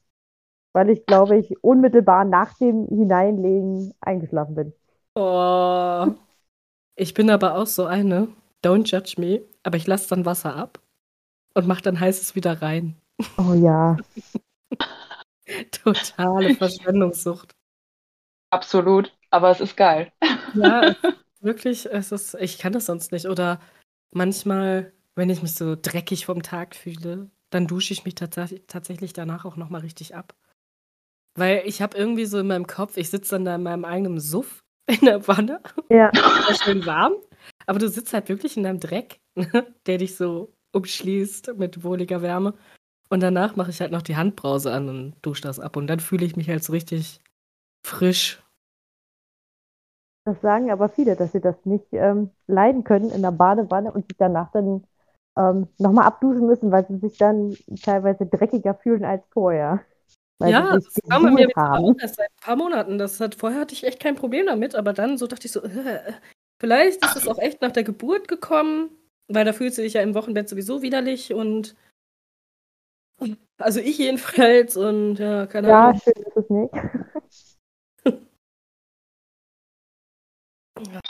weil 0.73 0.89
ich 0.89 1.05
glaube, 1.05 1.37
ich 1.37 1.63
unmittelbar 1.63 2.25
nach 2.25 2.57
dem 2.57 2.87
Hineinlegen 2.87 3.93
eingeschlafen 4.01 4.55
bin. 4.55 4.73
Oh. 5.15 6.07
Ich 6.95 7.13
bin 7.13 7.29
aber 7.29 7.55
auch 7.55 7.67
so 7.67 7.85
eine. 7.85 8.29
Don't 8.63 8.89
judge 8.89 9.15
me. 9.19 9.41
Aber 9.63 9.77
ich 9.77 9.87
lasse 9.87 10.09
dann 10.09 10.25
Wasser 10.25 10.55
ab 10.55 10.79
und 11.53 11.67
mache 11.67 11.81
dann 11.81 11.99
heißes 11.99 12.35
wieder 12.35 12.61
rein. 12.61 12.95
Oh 13.37 13.53
ja. 13.53 13.97
Totale 15.71 16.55
Verschwendungssucht. 16.55 17.55
Absolut. 18.51 19.15
Aber 19.29 19.49
es 19.49 19.59
ist 19.59 19.75
geil. 19.75 20.11
Ja, 20.53 20.95
wirklich, 21.41 21.87
es 21.91 22.11
ist, 22.11 22.35
ich 22.35 22.59
kann 22.59 22.73
das 22.73 22.85
sonst 22.85 23.11
nicht. 23.11 23.25
Oder 23.27 23.59
manchmal, 24.11 24.93
wenn 25.15 25.29
ich 25.29 25.41
mich 25.41 25.55
so 25.55 25.75
dreckig 25.75 26.25
vom 26.25 26.43
Tag 26.43 26.75
fühle, 26.75 27.31
dann 27.49 27.67
dusche 27.67 27.93
ich 27.93 28.05
mich 28.05 28.15
tats 28.15 28.53
tatsächlich 28.67 29.13
danach 29.13 29.45
auch 29.45 29.55
nochmal 29.55 29.81
richtig 29.81 30.15
ab. 30.15 30.35
Weil 31.35 31.63
ich 31.65 31.81
habe 31.81 31.97
irgendwie 31.97 32.25
so 32.25 32.39
in 32.39 32.47
meinem 32.47 32.67
Kopf, 32.67 32.97
ich 32.97 33.09
sitze 33.09 33.31
dann 33.31 33.45
da 33.45 33.55
in 33.55 33.63
meinem 33.63 33.85
eigenen 33.85 34.19
Suff 34.19 34.63
in 34.87 35.05
der 35.05 35.27
Wanne, 35.27 35.61
Ja. 35.89 36.11
war 36.13 36.55
schön 36.55 36.85
warm, 36.85 37.13
aber 37.65 37.79
du 37.79 37.87
sitzt 37.89 38.13
halt 38.13 38.29
wirklich 38.29 38.57
in 38.57 38.63
deinem 38.63 38.79
Dreck, 38.79 39.19
der 39.85 39.97
dich 39.97 40.15
so 40.15 40.53
umschließt 40.73 41.53
mit 41.57 41.83
wohliger 41.83 42.21
Wärme. 42.21 42.53
Und 43.09 43.21
danach 43.21 43.55
mache 43.55 43.69
ich 43.71 43.81
halt 43.81 43.91
noch 43.91 44.01
die 44.01 44.17
Handbrause 44.17 44.71
an 44.73 44.89
und 44.89 45.13
dusche 45.21 45.43
das 45.43 45.59
ab. 45.59 45.77
Und 45.77 45.87
dann 45.87 45.99
fühle 45.99 46.25
ich 46.25 46.35
mich 46.35 46.49
halt 46.49 46.63
so 46.63 46.73
richtig 46.73 47.21
frisch. 47.85 48.41
Das 50.25 50.39
sagen 50.41 50.71
aber 50.71 50.89
viele, 50.89 51.15
dass 51.15 51.31
sie 51.33 51.41
das 51.41 51.55
nicht 51.65 51.85
ähm, 51.91 52.31
leiden 52.47 52.83
können 52.85 53.11
in 53.11 53.21
der 53.21 53.31
Badewanne 53.31 53.91
und 53.91 54.07
sich 54.07 54.17
danach 54.17 54.51
dann 54.51 54.85
ähm, 55.37 55.67
nochmal 55.79 56.05
abduschen 56.05 56.47
müssen, 56.47 56.71
weil 56.71 56.87
sie 56.87 56.97
sich 56.99 57.17
dann 57.17 57.57
teilweise 57.81 58.25
dreckiger 58.25 58.73
fühlen 58.75 59.03
als 59.05 59.23
vorher. 59.31 59.81
Weil 60.39 60.55
Ja, 60.55 60.61
sie 60.69 60.79
das 60.83 61.01
sich 61.03 61.03
kam 61.09 61.23
bei 61.23 61.31
mir 61.31 61.49
auch 61.71 61.95
erst 61.99 62.15
seit 62.15 62.29
ein 62.29 62.41
paar 62.41 62.55
Monaten. 62.57 62.97
Das 62.97 63.19
hat, 63.19 63.35
vorher 63.35 63.59
hatte 63.61 63.73
ich 63.73 63.83
echt 63.85 63.99
kein 63.99 64.15
Problem 64.15 64.45
damit, 64.45 64.75
aber 64.75 64.93
dann 64.93 65.17
so 65.17 65.27
dachte 65.27 65.45
ich 65.47 65.51
so, 65.53 65.63
äh, 65.63 66.13
vielleicht 66.59 67.03
ist 67.03 67.15
es 67.15 67.27
auch 67.27 67.37
echt 67.39 67.61
nach 67.61 67.71
der 67.71 67.83
Geburt 67.83 68.27
gekommen, 68.27 68.89
weil 69.27 69.45
da 69.45 69.53
fühlst 69.53 69.77
du 69.77 69.81
dich 69.81 69.93
ja 69.93 70.01
im 70.01 70.15
Wochenbett 70.15 70.49
sowieso 70.49 70.81
widerlich 70.81 71.33
und 71.33 71.75
also 73.57 73.79
ich 73.79 73.97
jedenfalls 73.97 74.77
und 74.77 75.17
ja, 75.17 75.45
keine 75.47 75.69
Ja, 75.69 75.75
Ahnung. 75.75 76.01
schön 76.03 76.13
ist 76.25 76.37
es 76.37 76.49
nicht. 76.49 76.73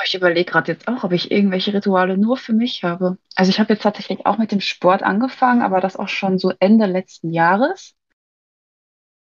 Ich 0.05 0.13
überlege 0.13 0.51
gerade 0.51 0.71
jetzt 0.71 0.87
auch, 0.87 1.03
ob 1.03 1.11
ich 1.13 1.31
irgendwelche 1.31 1.73
Rituale 1.73 2.17
nur 2.17 2.37
für 2.37 2.53
mich 2.53 2.83
habe. 2.83 3.17
Also 3.35 3.49
ich 3.49 3.59
habe 3.59 3.73
jetzt 3.73 3.81
tatsächlich 3.83 4.25
auch 4.25 4.37
mit 4.37 4.51
dem 4.51 4.61
Sport 4.61 5.01
angefangen, 5.03 5.61
aber 5.63 5.81
das 5.81 5.97
auch 5.97 6.09
schon 6.09 6.37
so 6.37 6.51
Ende 6.59 6.85
letzten 6.85 7.31
Jahres. 7.31 7.95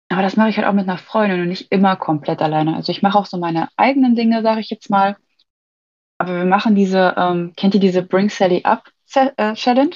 Aber 0.10 0.22
das 0.22 0.36
mache 0.36 0.50
ich 0.50 0.58
halt 0.58 0.68
auch 0.68 0.74
mit 0.74 0.88
einer 0.88 0.98
Freundin 1.00 1.42
und 1.42 1.48
nicht 1.48 1.72
immer 1.72 1.96
komplett 1.96 2.42
alleine. 2.44 2.76
Also 2.76 2.92
ich 2.92 3.02
mache 3.02 3.18
auch 3.18 3.26
so 3.26 3.38
meine 3.38 3.70
eigenen 3.78 4.16
Dinge, 4.16 4.44
sage 4.44 4.60
ich 4.60 4.70
jetzt 4.70 4.90
mal. 4.92 5.16
Aber 6.20 6.38
wir 6.38 6.46
machen 6.46 6.76
diese, 6.76 7.16
ähm, 7.18 7.54
kennt 7.58 7.74
ihr 7.74 7.82
diese 7.82 8.02
Bring 8.04 8.30
Sally 8.30 8.64
Up 8.64 8.86
äh, 9.16 9.54
Challenge? 9.56 9.96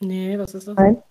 Nee, 0.00 0.38
was 0.38 0.54
ist 0.54 0.68
das? 0.68 0.78
Nein. 0.78 1.02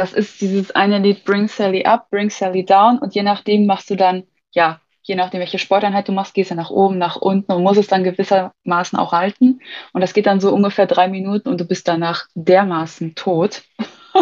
Das 0.00 0.14
ist 0.14 0.40
dieses 0.40 0.70
eine 0.70 0.98
Lied 0.98 1.26
Bring 1.26 1.46
Sally 1.46 1.84
Up, 1.84 2.08
Bring 2.08 2.30
Sally 2.30 2.64
Down 2.64 2.98
und 3.00 3.14
je 3.14 3.22
nachdem 3.22 3.66
machst 3.66 3.90
du 3.90 3.96
dann, 3.96 4.22
ja, 4.50 4.80
je 5.02 5.14
nachdem, 5.14 5.40
welche 5.40 5.58
Sporteinheit 5.58 6.08
du 6.08 6.12
machst, 6.12 6.32
gehst 6.32 6.50
du 6.50 6.54
nach 6.54 6.70
oben, 6.70 6.96
nach 6.96 7.16
unten 7.16 7.52
und 7.52 7.62
musst 7.62 7.78
es 7.78 7.86
dann 7.86 8.02
gewissermaßen 8.02 8.98
auch 8.98 9.12
halten. 9.12 9.60
Und 9.92 10.00
das 10.00 10.14
geht 10.14 10.24
dann 10.24 10.40
so 10.40 10.54
ungefähr 10.54 10.86
drei 10.86 11.08
Minuten 11.08 11.50
und 11.50 11.60
du 11.60 11.66
bist 11.66 11.86
danach 11.86 12.24
dermaßen 12.34 13.14
tot. 13.14 13.62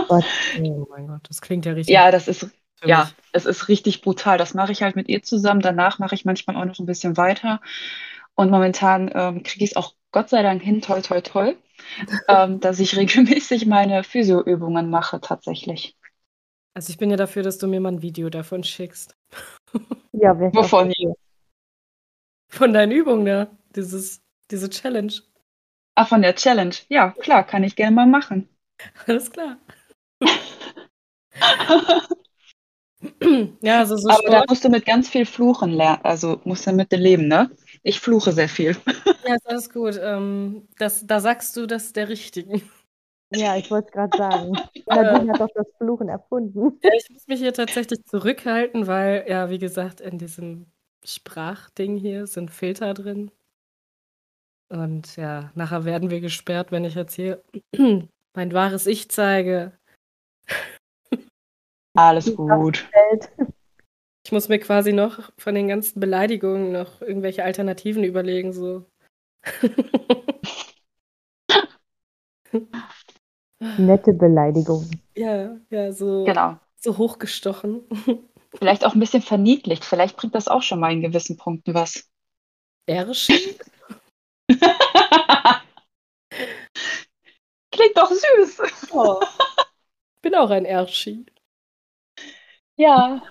Gott. 0.09 0.25
Oh 0.61 0.87
mein 0.91 1.07
Gott, 1.07 1.21
das 1.29 1.41
klingt 1.41 1.65
ja 1.65 1.75
richtig 1.75 1.95
Ja, 1.95 2.11
das 2.11 2.27
ist, 2.27 2.49
ja, 2.83 3.05
mich. 3.05 3.15
es 3.31 3.47
ist 3.47 3.69
richtig 3.69 4.01
brutal. 4.01 4.37
Das 4.37 4.55
mache 4.55 4.73
ich 4.73 4.83
halt 4.83 4.97
mit 4.97 5.09
ihr 5.09 5.23
zusammen. 5.23 5.61
Danach 5.61 6.01
mache 6.01 6.17
ich 6.17 6.25
manchmal 6.25 6.57
auch 6.57 6.65
noch 6.65 6.81
ein 6.81 6.87
bisschen 6.87 7.17
weiter. 7.17 7.61
Und 8.35 8.51
momentan 8.51 9.13
ähm, 9.15 9.45
kriege 9.45 9.65
ich 9.65 9.71
es 9.71 9.77
auch 9.77 9.95
Gott 10.11 10.29
sei 10.29 10.43
Dank 10.43 10.61
hin, 10.61 10.81
toll, 10.81 11.03
toll, 11.03 11.23
toll, 11.23 11.57
ähm, 12.29 12.61
dass 12.61 12.81
ich 12.81 12.97
regelmäßig 12.97 13.67
meine 13.67 14.05
Physioübungen 14.05 14.91
mache 14.91 15.21
tatsächlich. 15.21 15.97
Also 16.75 16.91
ich 16.91 16.99
bin 16.99 17.11
ja 17.11 17.17
dafür, 17.17 17.43
dass 17.43 17.59
du 17.59 17.67
mir 17.67 17.81
mal 17.81 17.93
ein 17.93 18.03
Video 18.03 18.31
davon 18.31 18.65
schickst. 18.65 19.15
Ja, 20.13 20.37
Wovon? 20.37 20.93
Von 22.49 22.73
deinen 22.73 22.93
Übungen 22.93 23.27
da, 23.27 23.47
dieses, 23.77 24.21
diese 24.51 24.69
Challenge. 24.71 25.13
Ah, 25.95 26.05
von 26.07 26.23
der 26.23 26.35
Challenge. 26.35 26.75
Ja, 26.89 27.11
klar, 27.11 27.45
kann 27.45 27.63
ich 27.63 27.77
gerne 27.77 27.95
mal 27.95 28.07
machen. 28.07 28.49
Alles 29.07 29.31
klar. 29.31 29.59
ja, 33.63 33.79
also 33.79 33.97
so 33.97 34.09
Aber 34.09 34.23
da 34.23 34.39
Sport. 34.39 34.49
musst 34.49 34.65
du 34.65 34.69
mit 34.71 34.87
ganz 34.87 35.09
viel 35.09 35.27
Fluchen 35.27 35.73
lernen, 35.73 36.01
also 36.05 36.41
musst 36.45 36.67
du 36.67 36.73
mit 36.73 36.91
dir 36.91 36.99
leben, 36.99 37.29
ne? 37.29 37.51
Ich 37.83 38.01
fluche 38.01 38.33
sehr 38.33 38.49
viel. 38.49 38.77
Ja, 39.27 39.35
ist 39.35 39.47
alles 39.47 39.69
gut. 39.69 40.01
Ähm, 40.03 40.67
das, 40.79 41.07
da 41.07 41.21
sagst 41.21 41.55
du 41.55 41.67
das 41.67 41.93
der 41.93 42.09
Richtigen. 42.09 42.63
Ja, 43.31 43.57
ich 43.57 43.71
wollte 43.71 43.89
es 43.89 43.93
gerade 43.93 44.17
sagen. 44.17 44.53
Nadine 44.87 45.33
hat 45.35 45.41
doch 45.41 45.51
das 45.55 45.67
Fluchen 45.77 46.09
erfunden. 46.09 46.79
Ja, 46.83 46.91
ich 46.97 47.11
muss 47.11 47.27
mich 47.27 47.41
hier 47.41 47.53
tatsächlich 47.53 48.03
zurückhalten, 48.07 48.87
weil, 48.87 49.27
ja, 49.29 49.51
wie 49.51 49.59
gesagt, 49.59 50.01
in 50.01 50.17
diesem 50.17 50.73
Sprachding 51.05 51.99
hier 51.99 52.27
sind 52.27 52.51
Filter 52.51 52.95
drin. 52.95 53.31
Und 54.71 55.17
ja, 55.17 55.51
nachher 55.55 55.85
werden 55.85 56.11
wir 56.11 56.21
gesperrt, 56.21 56.73
wenn 56.73 56.85
ich 56.85 56.95
jetzt 56.95 57.15
hier 57.15 57.43
mein 58.35 58.53
wahres 58.53 58.87
Ich 58.87 59.11
zeige. 59.11 59.73
Alles 61.95 62.35
gut. 62.35 62.89
Ich 64.29 64.33
muss 64.33 64.51
mir 64.51 64.59
quasi 64.59 64.93
noch 64.93 65.33
von 65.39 65.55
den 65.55 65.69
ganzen 65.69 66.01
Beleidigungen 66.01 66.71
noch 66.71 67.01
irgendwelche 67.01 67.45
Alternativen 67.45 68.05
überlegen, 68.05 68.53
so. 68.53 68.85
Nette 73.79 74.13
Beleidigung. 74.13 74.91
ja, 75.17 75.57
ja, 75.71 75.93
so, 75.93 76.25
Genau. 76.25 76.59
so 76.77 76.99
hochgestochen. 76.99 77.85
Vielleicht 78.59 78.85
auch 78.85 78.93
ein 78.93 79.01
bisschen 79.01 79.23
verniedlicht. 79.23 79.83
Vielleicht 79.83 80.19
bringt 80.19 80.35
das 80.35 80.49
auch 80.49 80.61
schon 80.61 80.79
mal 80.79 80.93
in 80.93 81.01
gewissen 81.01 81.39
Punkten 81.39 81.73
was. 81.73 82.07
Erschi? 82.87 83.57
Klingt 87.73 87.97
doch 87.97 88.11
süß. 88.11 88.91
Oh. 88.93 89.21
Ich 89.23 90.21
bin 90.21 90.35
auch 90.35 90.51
ein 90.51 90.67
Erschi. 90.67 91.25
Ja. 92.77 93.23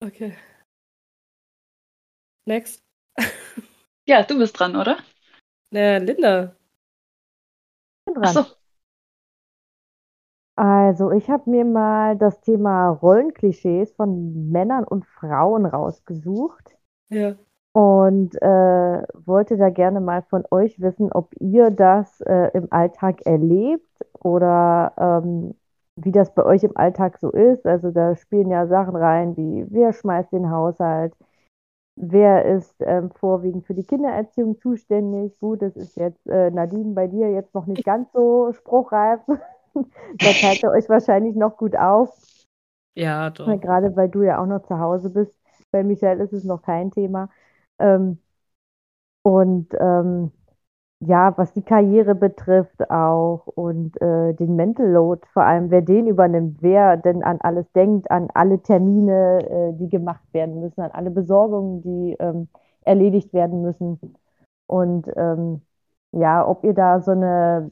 Okay. 0.00 0.36
Next. 2.46 2.82
Ja, 4.06 4.22
du 4.22 4.38
bist 4.38 4.58
dran, 4.58 4.76
oder? 4.76 4.98
Äh, 5.72 5.98
Linda. 5.98 6.54
bin 8.04 8.14
dran. 8.14 8.24
Achso. 8.24 8.44
Also, 10.56 11.10
ich 11.10 11.28
habe 11.30 11.50
mir 11.50 11.64
mal 11.64 12.16
das 12.16 12.40
Thema 12.42 12.88
Rollenklischees 12.90 13.92
von 13.94 14.50
Männern 14.52 14.84
und 14.84 15.04
Frauen 15.06 15.66
rausgesucht 15.66 16.76
Ja. 17.08 17.34
und 17.72 18.40
äh, 18.40 19.02
wollte 19.26 19.56
da 19.56 19.70
gerne 19.70 20.00
mal 20.00 20.22
von 20.22 20.44
euch 20.52 20.78
wissen, 20.80 21.10
ob 21.12 21.34
ihr 21.40 21.70
das 21.70 22.20
äh, 22.20 22.50
im 22.54 22.70
Alltag 22.70 23.22
erlebt 23.26 23.88
oder 24.20 24.92
ähm, 24.96 25.54
wie 25.96 26.12
das 26.12 26.34
bei 26.34 26.44
euch 26.44 26.64
im 26.64 26.76
Alltag 26.76 27.18
so 27.18 27.30
ist. 27.30 27.66
Also, 27.66 27.90
da 27.90 28.16
spielen 28.16 28.50
ja 28.50 28.66
Sachen 28.66 28.96
rein 28.96 29.36
wie, 29.36 29.66
wer 29.70 29.92
schmeißt 29.92 30.32
den 30.32 30.50
Haushalt, 30.50 31.14
wer 31.96 32.44
ist 32.44 32.74
ähm, 32.80 33.10
vorwiegend 33.12 33.66
für 33.66 33.74
die 33.74 33.84
Kindererziehung 33.84 34.58
zuständig. 34.60 35.38
Gut, 35.38 35.62
das 35.62 35.76
ist 35.76 35.96
jetzt 35.96 36.26
äh, 36.26 36.50
Nadine 36.50 36.94
bei 36.94 37.06
dir 37.06 37.30
jetzt 37.30 37.54
noch 37.54 37.66
nicht 37.66 37.84
ganz 37.84 38.12
so 38.12 38.52
spruchreif. 38.52 39.20
Da 40.18 40.30
teilt 40.30 40.62
ihr 40.62 40.70
euch 40.70 40.88
wahrscheinlich 40.88 41.34
noch 41.34 41.56
gut 41.56 41.74
auf. 41.76 42.16
Ja, 42.94 43.30
doch. 43.30 43.60
Gerade 43.60 43.96
weil 43.96 44.08
du 44.08 44.22
ja 44.22 44.40
auch 44.40 44.46
noch 44.46 44.62
zu 44.62 44.78
Hause 44.78 45.10
bist. 45.10 45.36
Bei 45.72 45.82
Michael 45.82 46.20
ist 46.20 46.32
es 46.32 46.44
noch 46.44 46.62
kein 46.62 46.92
Thema. 46.92 47.28
Ähm, 47.80 48.18
und 49.22 49.68
ähm, 49.80 50.30
ja, 51.06 51.36
was 51.36 51.52
die 51.52 51.62
Karriere 51.62 52.14
betrifft 52.14 52.90
auch 52.90 53.46
und 53.46 54.00
äh, 54.00 54.34
den 54.34 54.56
Mental 54.56 54.86
Load, 54.90 55.22
vor 55.32 55.44
allem 55.44 55.70
wer 55.70 55.82
den 55.82 56.06
übernimmt, 56.06 56.58
wer 56.62 56.96
denn 56.96 57.22
an 57.22 57.40
alles 57.40 57.70
denkt, 57.72 58.10
an 58.10 58.28
alle 58.34 58.60
Termine, 58.62 59.38
äh, 59.48 59.72
die 59.78 59.88
gemacht 59.88 60.24
werden 60.32 60.60
müssen, 60.60 60.80
an 60.80 60.90
alle 60.92 61.10
Besorgungen, 61.10 61.82
die 61.82 62.16
ähm, 62.20 62.48
erledigt 62.82 63.32
werden 63.32 63.62
müssen. 63.62 63.98
Und 64.66 65.10
ähm, 65.16 65.62
ja, 66.12 66.46
ob 66.46 66.64
ihr 66.64 66.74
da 66.74 67.00
so 67.00 67.12
eine, 67.12 67.70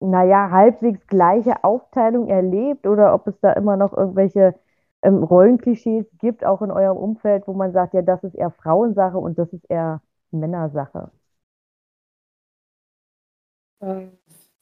naja, 0.00 0.50
halbwegs 0.50 1.06
gleiche 1.06 1.64
Aufteilung 1.64 2.28
erlebt 2.28 2.86
oder 2.86 3.14
ob 3.14 3.26
es 3.26 3.38
da 3.40 3.52
immer 3.52 3.76
noch 3.76 3.92
irgendwelche 3.96 4.54
ähm, 5.02 5.22
Rollenklischees 5.24 6.06
gibt, 6.18 6.44
auch 6.44 6.62
in 6.62 6.70
eurem 6.70 6.96
Umfeld, 6.98 7.46
wo 7.48 7.52
man 7.54 7.72
sagt, 7.72 7.94
ja, 7.94 8.02
das 8.02 8.24
ist 8.24 8.34
eher 8.34 8.50
Frauensache 8.50 9.18
und 9.18 9.38
das 9.38 9.52
ist 9.52 9.64
eher 9.70 10.02
Männersache. 10.30 11.10
Äh, 13.80 14.06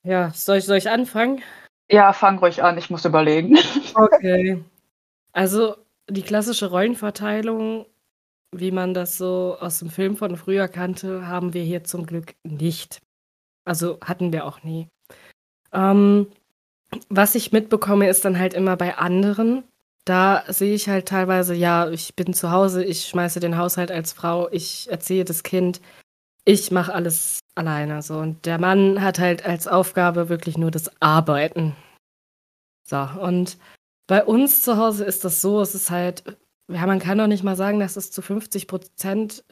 ja, 0.02 0.30
soll 0.30 0.58
ich, 0.58 0.64
soll 0.64 0.76
ich 0.76 0.90
anfangen? 0.90 1.42
Ja, 1.90 2.12
fang 2.12 2.38
ruhig 2.38 2.62
an, 2.62 2.78
ich 2.78 2.90
muss 2.90 3.04
überlegen. 3.04 3.58
Okay. 3.98 4.62
Also 5.32 5.76
die 6.10 6.22
klassische 6.22 6.66
Rollenverteilung, 6.68 7.86
wie 8.52 8.70
man 8.70 8.92
das 8.92 9.16
so 9.16 9.56
aus 9.58 9.78
dem 9.78 9.88
Film 9.88 10.18
von 10.18 10.36
früher 10.36 10.68
kannte, 10.68 11.26
haben 11.26 11.54
wir 11.54 11.62
hier 11.62 11.82
zum 11.84 12.04
Glück 12.04 12.34
nicht. 12.44 13.00
Also 13.64 13.98
hatten 14.02 14.32
wir 14.32 14.44
auch 14.44 14.62
nie. 14.64 14.88
Ähm, 15.72 16.26
was 17.08 17.34
ich 17.34 17.52
mitbekomme, 17.52 18.08
ist 18.08 18.24
dann 18.24 18.38
halt 18.38 18.52
immer 18.52 18.76
bei 18.76 18.96
anderen. 18.98 19.64
Da 20.04 20.44
sehe 20.48 20.74
ich 20.74 20.88
halt 20.88 21.08
teilweise, 21.08 21.54
ja, 21.54 21.90
ich 21.90 22.14
bin 22.14 22.32
zu 22.32 22.50
Hause, 22.50 22.84
ich 22.84 23.06
schmeiße 23.06 23.40
den 23.40 23.56
Haushalt 23.58 23.90
als 23.90 24.12
Frau, 24.12 24.48
ich 24.50 24.88
erziehe 24.90 25.24
das 25.24 25.42
Kind, 25.42 25.80
ich 26.44 26.70
mache 26.70 26.94
alles 26.94 27.40
alleine. 27.56 28.02
So. 28.02 28.18
Und 28.18 28.46
der 28.46 28.58
Mann 28.58 29.00
hat 29.02 29.18
halt 29.18 29.44
als 29.44 29.66
Aufgabe 29.68 30.28
wirklich 30.28 30.58
nur 30.58 30.70
das 30.70 30.90
Arbeiten. 31.00 31.74
So, 32.88 32.98
und 33.20 33.58
bei 34.06 34.24
uns 34.24 34.62
zu 34.62 34.76
Hause 34.76 35.04
ist 35.04 35.24
das 35.24 35.40
so, 35.40 35.60
es 35.60 35.74
ist 35.74 35.90
halt, 35.90 36.22
ja, 36.72 36.86
man 36.86 37.00
kann 37.00 37.18
doch 37.18 37.26
nicht 37.26 37.42
mal 37.42 37.56
sagen, 37.56 37.80
dass 37.80 37.96
es 37.96 38.12
zu 38.12 38.22
50 38.22 38.68
Prozent 38.68 39.44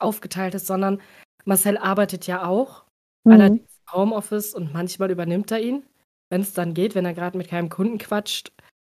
aufgeteilt 0.00 0.54
ist, 0.54 0.66
sondern 0.66 1.00
Marcel 1.44 1.76
arbeitet 1.78 2.26
ja 2.26 2.44
auch, 2.44 2.84
Mhm. 3.24 3.32
allerdings 3.32 3.80
im 3.86 3.92
Homeoffice 3.92 4.52
und 4.54 4.72
manchmal 4.72 5.12
übernimmt 5.12 5.52
er 5.52 5.60
ihn, 5.60 5.84
wenn 6.30 6.40
es 6.40 6.54
dann 6.54 6.74
geht, 6.74 6.96
wenn 6.96 7.04
er 7.04 7.14
gerade 7.14 7.38
mit 7.38 7.48
keinem 7.48 7.68
Kunden 7.68 7.98
quatscht, 7.98 8.50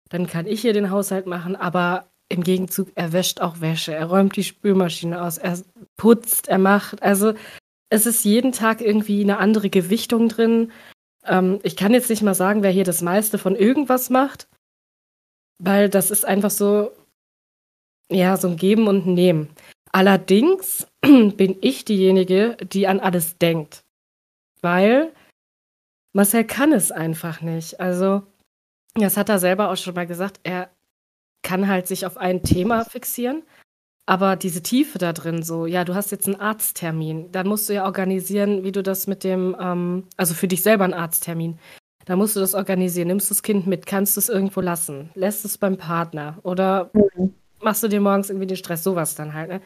dann 0.09 0.27
kann 0.27 0.45
ich 0.47 0.61
hier 0.61 0.71
den 0.71 0.89
Haushalt 0.89 1.25
machen, 1.25 1.57
aber 1.57 2.07
im 2.29 2.43
Gegenzug, 2.43 2.89
er 2.95 3.11
wäscht 3.11 3.41
auch 3.41 3.59
Wäsche, 3.59 3.93
er 3.93 4.05
räumt 4.05 4.37
die 4.37 4.45
Spülmaschine 4.45 5.21
aus, 5.21 5.37
er 5.37 5.59
putzt, 5.97 6.47
er 6.47 6.59
macht, 6.59 7.03
also 7.03 7.33
es 7.91 8.05
ist 8.05 8.23
jeden 8.23 8.53
Tag 8.53 8.81
irgendwie 8.81 9.21
eine 9.21 9.37
andere 9.37 9.69
Gewichtung 9.69 10.29
drin. 10.29 10.71
Ähm, 11.25 11.59
ich 11.61 11.75
kann 11.75 11.93
jetzt 11.93 12.09
nicht 12.09 12.23
mal 12.23 12.33
sagen, 12.33 12.63
wer 12.63 12.71
hier 12.71 12.85
das 12.85 13.01
meiste 13.01 13.37
von 13.37 13.55
irgendwas 13.55 14.09
macht, 14.09 14.47
weil 15.59 15.89
das 15.89 16.09
ist 16.09 16.25
einfach 16.25 16.51
so, 16.51 16.91
ja, 18.09 18.37
so 18.37 18.47
ein 18.47 18.55
Geben 18.55 18.87
und 18.87 19.07
Nehmen. 19.07 19.49
Allerdings 19.91 20.87
bin 21.01 21.57
ich 21.61 21.83
diejenige, 21.83 22.55
die 22.63 22.87
an 22.87 23.01
alles 23.01 23.37
denkt, 23.37 23.83
weil 24.61 25.11
Marcel 26.13 26.45
kann 26.45 26.71
es 26.71 26.93
einfach 26.93 27.41
nicht. 27.41 27.81
Also, 27.81 28.23
das 28.93 29.17
hat 29.17 29.27
er 29.27 29.39
selber 29.39 29.69
auch 29.69 29.77
schon 29.77 29.95
mal 29.95 30.07
gesagt, 30.07 30.39
er 30.43 30.69
kann 31.43 31.67
halt 31.67 31.87
sich 31.87 32.05
auf 32.05 32.15
ein 32.15 32.43
Thema 32.43 32.85
fixieren, 32.85 33.43
aber 34.05 34.35
diese 34.35 34.61
Tiefe 34.63 34.97
da 34.97 35.13
drin, 35.13 35.43
so, 35.43 35.65
ja, 35.65 35.83
du 35.85 35.95
hast 35.95 36.11
jetzt 36.11 36.27
einen 36.27 36.39
Arzttermin, 36.39 37.31
dann 37.31 37.47
musst 37.47 37.69
du 37.69 37.73
ja 37.73 37.85
organisieren, 37.85 38.63
wie 38.63 38.71
du 38.71 38.83
das 38.83 39.07
mit 39.07 39.23
dem, 39.23 39.55
ähm, 39.59 40.07
also 40.17 40.33
für 40.33 40.47
dich 40.47 40.63
selber 40.63 40.83
einen 40.83 40.93
Arzttermin. 40.93 41.59
Da 42.05 42.15
musst 42.15 42.35
du 42.35 42.39
das 42.39 42.55
organisieren. 42.55 43.07
Nimmst 43.09 43.29
du 43.29 43.33
das 43.35 43.43
Kind 43.43 43.67
mit? 43.67 43.85
Kannst 43.85 44.17
du 44.17 44.19
es 44.19 44.27
irgendwo 44.27 44.59
lassen? 44.59 45.11
Lässt 45.13 45.45
es 45.45 45.57
beim 45.57 45.77
Partner? 45.77 46.39
Oder 46.43 46.89
Mhm. 46.93 47.33
machst 47.61 47.83
du 47.83 47.87
dir 47.87 48.01
morgens 48.01 48.29
irgendwie 48.29 48.47
den 48.47 48.57
Stress? 48.57 48.83
Sowas 48.83 49.15
dann 49.15 49.33
halt, 49.33 49.49
ne? 49.49 49.61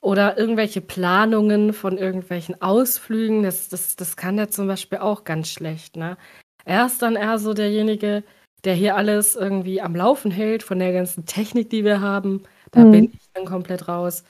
Oder 0.00 0.38
irgendwelche 0.38 0.80
Planungen 0.80 1.72
von 1.72 1.98
irgendwelchen 1.98 2.60
Ausflügen. 2.62 3.42
Das, 3.42 3.68
das, 3.68 3.96
das 3.96 4.16
kann 4.16 4.36
der 4.36 4.50
zum 4.50 4.66
Beispiel 4.68 4.98
auch 4.98 5.24
ganz 5.24 5.48
schlecht, 5.50 5.96
ne? 5.96 6.16
Er 6.64 6.86
ist 6.86 7.02
dann 7.02 7.16
eher 7.16 7.38
so 7.38 7.54
derjenige, 7.54 8.24
der 8.64 8.74
hier 8.74 8.96
alles 8.96 9.36
irgendwie 9.36 9.80
am 9.80 9.94
Laufen 9.94 10.30
hält 10.30 10.62
von 10.62 10.78
der 10.78 10.92
ganzen 10.92 11.26
Technik, 11.26 11.70
die 11.70 11.84
wir 11.84 12.00
haben. 12.00 12.42
Da 12.70 12.84
Mhm. 12.84 12.90
bin 12.92 13.04
ich 13.12 13.28
dann 13.34 13.44
komplett 13.44 13.88
raus. 13.88 14.24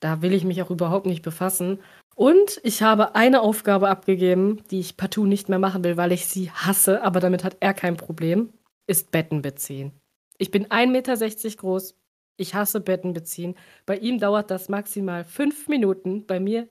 Da 0.00 0.22
will 0.22 0.32
ich 0.32 0.44
mich 0.44 0.62
auch 0.62 0.70
überhaupt 0.70 1.06
nicht 1.06 1.22
befassen. 1.22 1.80
Und 2.16 2.60
ich 2.64 2.82
habe 2.82 3.14
eine 3.14 3.40
Aufgabe 3.40 3.88
abgegeben, 3.88 4.62
die 4.70 4.80
ich 4.80 4.96
partout 4.96 5.26
nicht 5.26 5.48
mehr 5.48 5.58
machen 5.58 5.84
will, 5.84 5.96
weil 5.96 6.12
ich 6.12 6.26
sie 6.26 6.50
hasse, 6.50 7.02
aber 7.02 7.20
damit 7.20 7.44
hat 7.44 7.56
er 7.60 7.74
kein 7.74 7.96
Problem, 7.96 8.52
ist 8.86 9.10
Betten 9.10 9.42
beziehen. 9.42 9.92
Ich 10.38 10.50
bin 10.50 10.66
1,60 10.66 11.44
Meter 11.44 11.56
groß. 11.56 11.94
Ich 12.36 12.54
hasse 12.54 12.80
Betten 12.80 13.12
beziehen. 13.12 13.54
Bei 13.86 13.96
ihm 13.96 14.18
dauert 14.18 14.50
das 14.50 14.68
maximal 14.68 15.24
fünf 15.24 15.68
Minuten, 15.68 16.26
bei 16.26 16.40
mir 16.40 16.68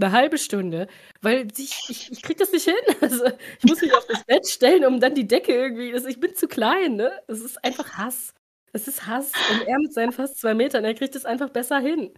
eine 0.00 0.12
halbe 0.12 0.38
Stunde, 0.38 0.86
weil 1.20 1.46
ich, 1.58 1.84
ich, 1.90 2.10
ich 2.10 2.22
krieg 2.22 2.38
das 2.38 2.52
nicht 2.52 2.64
hin. 2.64 2.74
Also, 3.02 3.26
ich 3.58 3.64
muss 3.68 3.82
mich 3.82 3.92
auf 3.94 4.06
das 4.06 4.24
Bett 4.24 4.46
stellen, 4.48 4.84
um 4.86 4.98
dann 5.00 5.14
die 5.14 5.26
Decke 5.28 5.52
irgendwie. 5.52 5.92
Also, 5.92 6.08
ich 6.08 6.20
bin 6.20 6.34
zu 6.34 6.48
klein, 6.48 6.96
ne? 6.96 7.12
Es 7.26 7.40
ist 7.42 7.62
einfach 7.62 7.92
Hass. 7.98 8.32
Es 8.72 8.86
ist 8.88 9.06
Hass. 9.06 9.32
Und 9.52 9.66
er 9.66 9.78
mit 9.78 9.92
seinen 9.92 10.12
fast 10.12 10.38
zwei 10.38 10.54
Metern, 10.54 10.84
er 10.84 10.94
kriegt 10.94 11.16
es 11.16 11.24
einfach 11.24 11.50
besser 11.50 11.78
hin. 11.78 12.12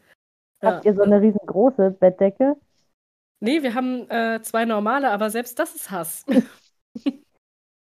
Habt 0.62 0.84
ihr 0.84 0.94
so 0.94 1.02
eine 1.02 1.20
riesengroße 1.20 1.90
Bettdecke? 1.98 2.56
Nee, 3.40 3.62
wir 3.62 3.74
haben 3.74 4.08
äh, 4.10 4.40
zwei 4.42 4.64
normale, 4.64 5.10
aber 5.10 5.30
selbst 5.30 5.58
das 5.58 5.74
ist 5.74 5.90
Hass. 5.90 6.24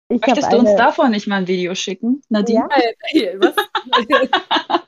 Ich 0.10 0.22
habe 0.22 0.32
Möchtest 0.34 0.52
du 0.54 0.58
uns 0.60 0.70
eine, 0.70 0.78
davon 0.78 1.12
nicht 1.12 1.26
mal 1.28 1.38
ein 1.38 1.48
Video 1.48 1.74
schicken, 1.74 2.22
Nadine? 2.30 2.68
Ja? 2.70 2.94
Hey, 3.00 3.36
was? 3.40 3.56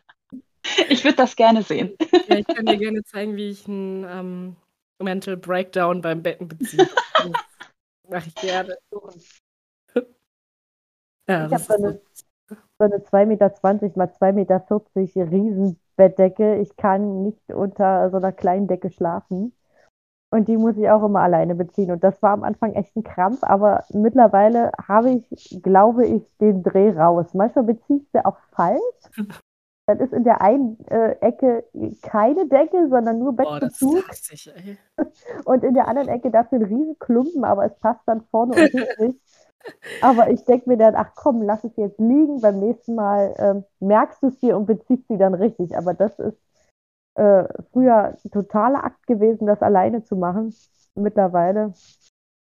Ich 0.89 1.03
würde 1.03 1.15
das 1.15 1.35
gerne 1.35 1.63
sehen. 1.63 1.95
ja, 2.27 2.37
ich 2.37 2.45
kann 2.47 2.65
dir 2.65 2.77
gerne 2.77 3.01
zeigen, 3.03 3.35
wie 3.35 3.49
ich 3.49 3.67
einen 3.67 4.03
ähm, 4.03 4.55
Mental 5.01 5.37
Breakdown 5.37 6.01
beim 6.01 6.21
Betten 6.21 6.47
beziehe. 6.47 6.87
Mache 8.09 8.27
ich 8.27 8.35
gerne. 8.35 8.77
Ja, 11.27 11.45
Ich 11.45 11.51
das 11.51 11.69
hab 11.69 11.79
so 11.79 11.83
eine- 11.85 12.01
so 12.79 12.85
eine 12.85 12.97
2,20 12.97 13.25
Meter 13.25 13.51
mal 13.95 14.07
2,40 14.07 14.31
Meter 14.33 15.31
Riesenbettdecke. 15.31 16.55
Ich 16.57 16.75
kann 16.75 17.23
nicht 17.23 17.53
unter 17.53 18.09
so 18.09 18.17
einer 18.17 18.31
kleinen 18.31 18.67
Decke 18.67 18.89
schlafen. 18.89 19.53
Und 20.31 20.47
die 20.49 20.57
muss 20.57 20.75
ich 20.75 20.89
auch 20.89 21.03
immer 21.03 21.21
alleine 21.21 21.55
beziehen. 21.55 21.91
Und 21.91 22.03
das 22.03 22.21
war 22.21 22.31
am 22.31 22.43
Anfang 22.43 22.73
echt 22.73 22.95
ein 22.95 23.03
Krampf, 23.03 23.43
aber 23.43 23.85
mittlerweile 23.93 24.71
habe 24.85 25.11
ich, 25.11 25.61
glaube 25.63 26.05
ich, 26.05 26.23
den 26.41 26.61
Dreh 26.63 26.91
raus. 26.91 27.33
Manchmal 27.33 27.65
beziehe 27.65 27.99
ich 27.99 28.09
sie 28.11 28.25
auch 28.25 28.37
falsch. 28.51 28.81
Dann 29.87 29.99
ist 29.99 30.13
in 30.13 30.23
der 30.23 30.41
einen 30.41 30.79
äh, 30.87 31.11
Ecke 31.21 31.63
keine 32.01 32.47
Decke, 32.47 32.89
sondern 32.89 33.19
nur 33.19 33.35
Boah, 33.35 33.59
das 33.59 33.79
Bettbezug. 33.79 34.03
ich, 34.31 34.51
ey. 34.53 34.77
Und 35.45 35.63
in 35.63 35.75
der 35.75 35.87
anderen 35.87 36.09
Ecke 36.09 36.31
dafür 36.31 36.57
ein 36.57 36.65
riesen 36.65 36.97
Klumpen, 36.97 37.43
aber 37.43 37.65
es 37.65 37.75
passt 37.75 38.01
dann 38.07 38.21
vorne 38.31 38.55
und 38.55 38.71
hinten 38.71 39.05
nicht. 39.05 39.19
Aber 40.01 40.29
ich 40.29 40.43
denke 40.45 40.69
mir 40.69 40.77
dann, 40.77 40.95
ach 40.95 41.11
komm, 41.15 41.41
lass 41.41 41.63
es 41.63 41.75
jetzt 41.77 41.99
liegen. 41.99 42.41
Beim 42.41 42.59
nächsten 42.59 42.95
Mal 42.95 43.33
ähm, 43.37 43.63
merkst 43.79 44.21
du 44.23 44.27
es 44.27 44.39
dir 44.39 44.57
und 44.57 44.65
beziehst 44.65 45.07
sie 45.07 45.17
dann 45.17 45.33
richtig. 45.33 45.77
Aber 45.77 45.93
das 45.93 46.17
ist 46.19 46.37
äh, 47.15 47.45
früher 47.71 48.17
totaler 48.31 48.83
Akt 48.83 49.07
gewesen, 49.07 49.47
das 49.47 49.61
alleine 49.61 50.03
zu 50.03 50.15
machen. 50.15 50.53
Mittlerweile. 50.95 51.73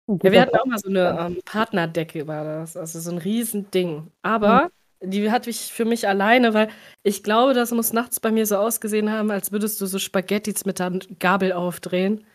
Ja, 0.07 0.31
wir 0.31 0.41
hatten 0.41 0.57
auch 0.57 0.65
mal 0.65 0.79
so 0.79 0.89
eine 0.89 1.17
ähm, 1.19 1.39
Partnerdecke 1.45 2.27
war 2.27 2.43
das, 2.43 2.75
also 2.75 2.99
so 2.99 3.11
ein 3.11 3.19
Riesending. 3.19 4.11
Aber 4.21 4.69
mhm. 5.01 5.11
die 5.11 5.31
hatte 5.31 5.49
ich 5.49 5.71
für 5.71 5.85
mich 5.85 6.07
alleine, 6.07 6.53
weil 6.53 6.69
ich 7.03 7.21
glaube, 7.21 7.53
das 7.53 7.71
muss 7.71 7.93
nachts 7.93 8.19
bei 8.19 8.31
mir 8.31 8.45
so 8.45 8.57
ausgesehen 8.57 9.11
haben, 9.11 9.29
als 9.29 9.51
würdest 9.51 9.79
du 9.81 9.85
so 9.85 9.99
Spaghettis 9.99 10.65
mit 10.65 10.79
der 10.79 10.99
Gabel 11.19 11.53
aufdrehen. 11.53 12.25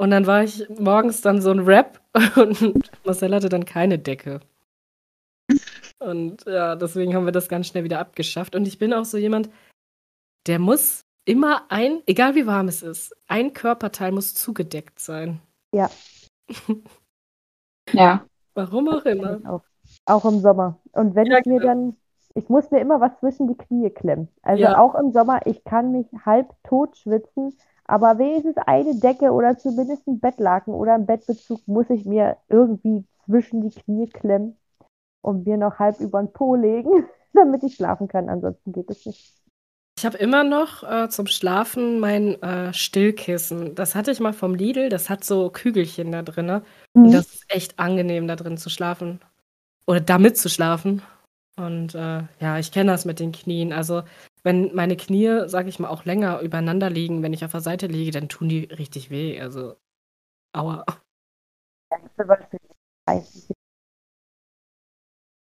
Und 0.00 0.12
dann 0.12 0.26
war 0.26 0.42
ich 0.42 0.66
morgens 0.78 1.20
dann 1.20 1.42
so 1.42 1.50
ein 1.50 1.58
Rap 1.58 2.00
und 2.36 2.90
Marcel 3.04 3.34
hatte 3.34 3.50
dann 3.50 3.66
keine 3.66 3.98
Decke. 3.98 4.40
Und 5.98 6.46
ja, 6.46 6.74
deswegen 6.74 7.14
haben 7.14 7.26
wir 7.26 7.32
das 7.32 7.50
ganz 7.50 7.66
schnell 7.66 7.84
wieder 7.84 7.98
abgeschafft. 7.98 8.54
Und 8.54 8.66
ich 8.66 8.78
bin 8.78 8.94
auch 8.94 9.04
so 9.04 9.18
jemand, 9.18 9.50
der 10.46 10.58
muss 10.58 11.04
immer 11.26 11.64
ein, 11.68 12.00
egal 12.06 12.34
wie 12.34 12.46
warm 12.46 12.68
es 12.68 12.82
ist, 12.82 13.14
ein 13.28 13.52
Körperteil 13.52 14.10
muss 14.10 14.32
zugedeckt 14.32 14.98
sein. 15.00 15.42
Ja. 15.74 15.90
ja. 17.92 18.24
Warum 18.54 18.88
auch 18.88 19.04
immer. 19.04 19.38
Auch, 19.46 19.64
auch 20.06 20.24
im 20.24 20.40
Sommer. 20.40 20.78
Und 20.92 21.14
wenn 21.14 21.26
ja, 21.26 21.40
ich 21.40 21.44
mir 21.44 21.60
genau. 21.60 21.74
dann, 21.74 21.96
ich 22.34 22.48
muss 22.48 22.70
mir 22.70 22.80
immer 22.80 23.02
was 23.02 23.18
zwischen 23.20 23.48
die 23.48 23.56
Knie 23.58 23.90
klemmen. 23.90 24.28
Also 24.40 24.62
ja. 24.62 24.78
auch 24.78 24.94
im 24.94 25.12
Sommer, 25.12 25.46
ich 25.46 25.62
kann 25.64 25.92
mich 25.92 26.06
halb 26.24 26.54
tot 26.62 26.96
schwitzen, 26.96 27.54
aber 27.90 28.18
wenigstens 28.18 28.56
eine 28.66 28.94
Decke 28.94 29.32
oder 29.32 29.58
zumindest 29.58 30.06
ein 30.06 30.20
Bettlaken 30.20 30.74
oder 30.74 30.94
ein 30.94 31.06
Bettbezug 31.06 31.66
muss 31.66 31.90
ich 31.90 32.04
mir 32.04 32.36
irgendwie 32.48 33.04
zwischen 33.24 33.68
die 33.68 33.76
Knie 33.76 34.08
klemmen 34.08 34.56
und 35.22 35.44
mir 35.44 35.56
noch 35.56 35.80
halb 35.80 35.98
über 35.98 36.22
den 36.22 36.32
Po 36.32 36.54
legen, 36.54 37.04
damit 37.32 37.64
ich 37.64 37.74
schlafen 37.74 38.06
kann. 38.06 38.28
Ansonsten 38.28 38.72
geht 38.72 38.88
es 38.90 39.06
nicht. 39.06 39.34
Ich 39.98 40.06
habe 40.06 40.16
immer 40.18 40.44
noch 40.44 40.84
äh, 40.84 41.08
zum 41.08 41.26
Schlafen 41.26 41.98
mein 41.98 42.40
äh, 42.42 42.72
Stillkissen. 42.72 43.74
Das 43.74 43.96
hatte 43.96 44.12
ich 44.12 44.20
mal 44.20 44.32
vom 44.32 44.54
Lidl. 44.54 44.88
Das 44.88 45.10
hat 45.10 45.24
so 45.24 45.50
Kügelchen 45.50 46.12
da 46.12 46.22
drin. 46.22 46.46
Ne? 46.46 46.62
Mhm. 46.94 47.06
Und 47.06 47.12
das 47.12 47.26
ist 47.26 47.44
echt 47.48 47.78
angenehm, 47.78 48.28
da 48.28 48.36
drin 48.36 48.56
zu 48.56 48.70
schlafen. 48.70 49.20
Oder 49.86 50.00
damit 50.00 50.38
zu 50.38 50.48
schlafen. 50.48 51.02
Und 51.56 51.96
äh, 51.96 52.22
ja, 52.38 52.58
ich 52.58 52.70
kenne 52.70 52.92
das 52.92 53.04
mit 53.04 53.18
den 53.18 53.32
Knien. 53.32 53.72
Also, 53.72 54.04
wenn 54.42 54.74
meine 54.74 54.96
Knie, 54.96 55.48
sage 55.48 55.68
ich 55.68 55.78
mal, 55.78 55.88
auch 55.88 56.04
länger 56.04 56.40
übereinander 56.40 56.90
liegen, 56.90 57.22
wenn 57.22 57.32
ich 57.32 57.44
auf 57.44 57.52
der 57.52 57.60
Seite 57.60 57.86
liege, 57.86 58.10
dann 58.10 58.28
tun 58.28 58.48
die 58.48 58.64
richtig 58.64 59.10
weh. 59.10 59.40
Also, 59.40 59.76
aua. 60.52 60.84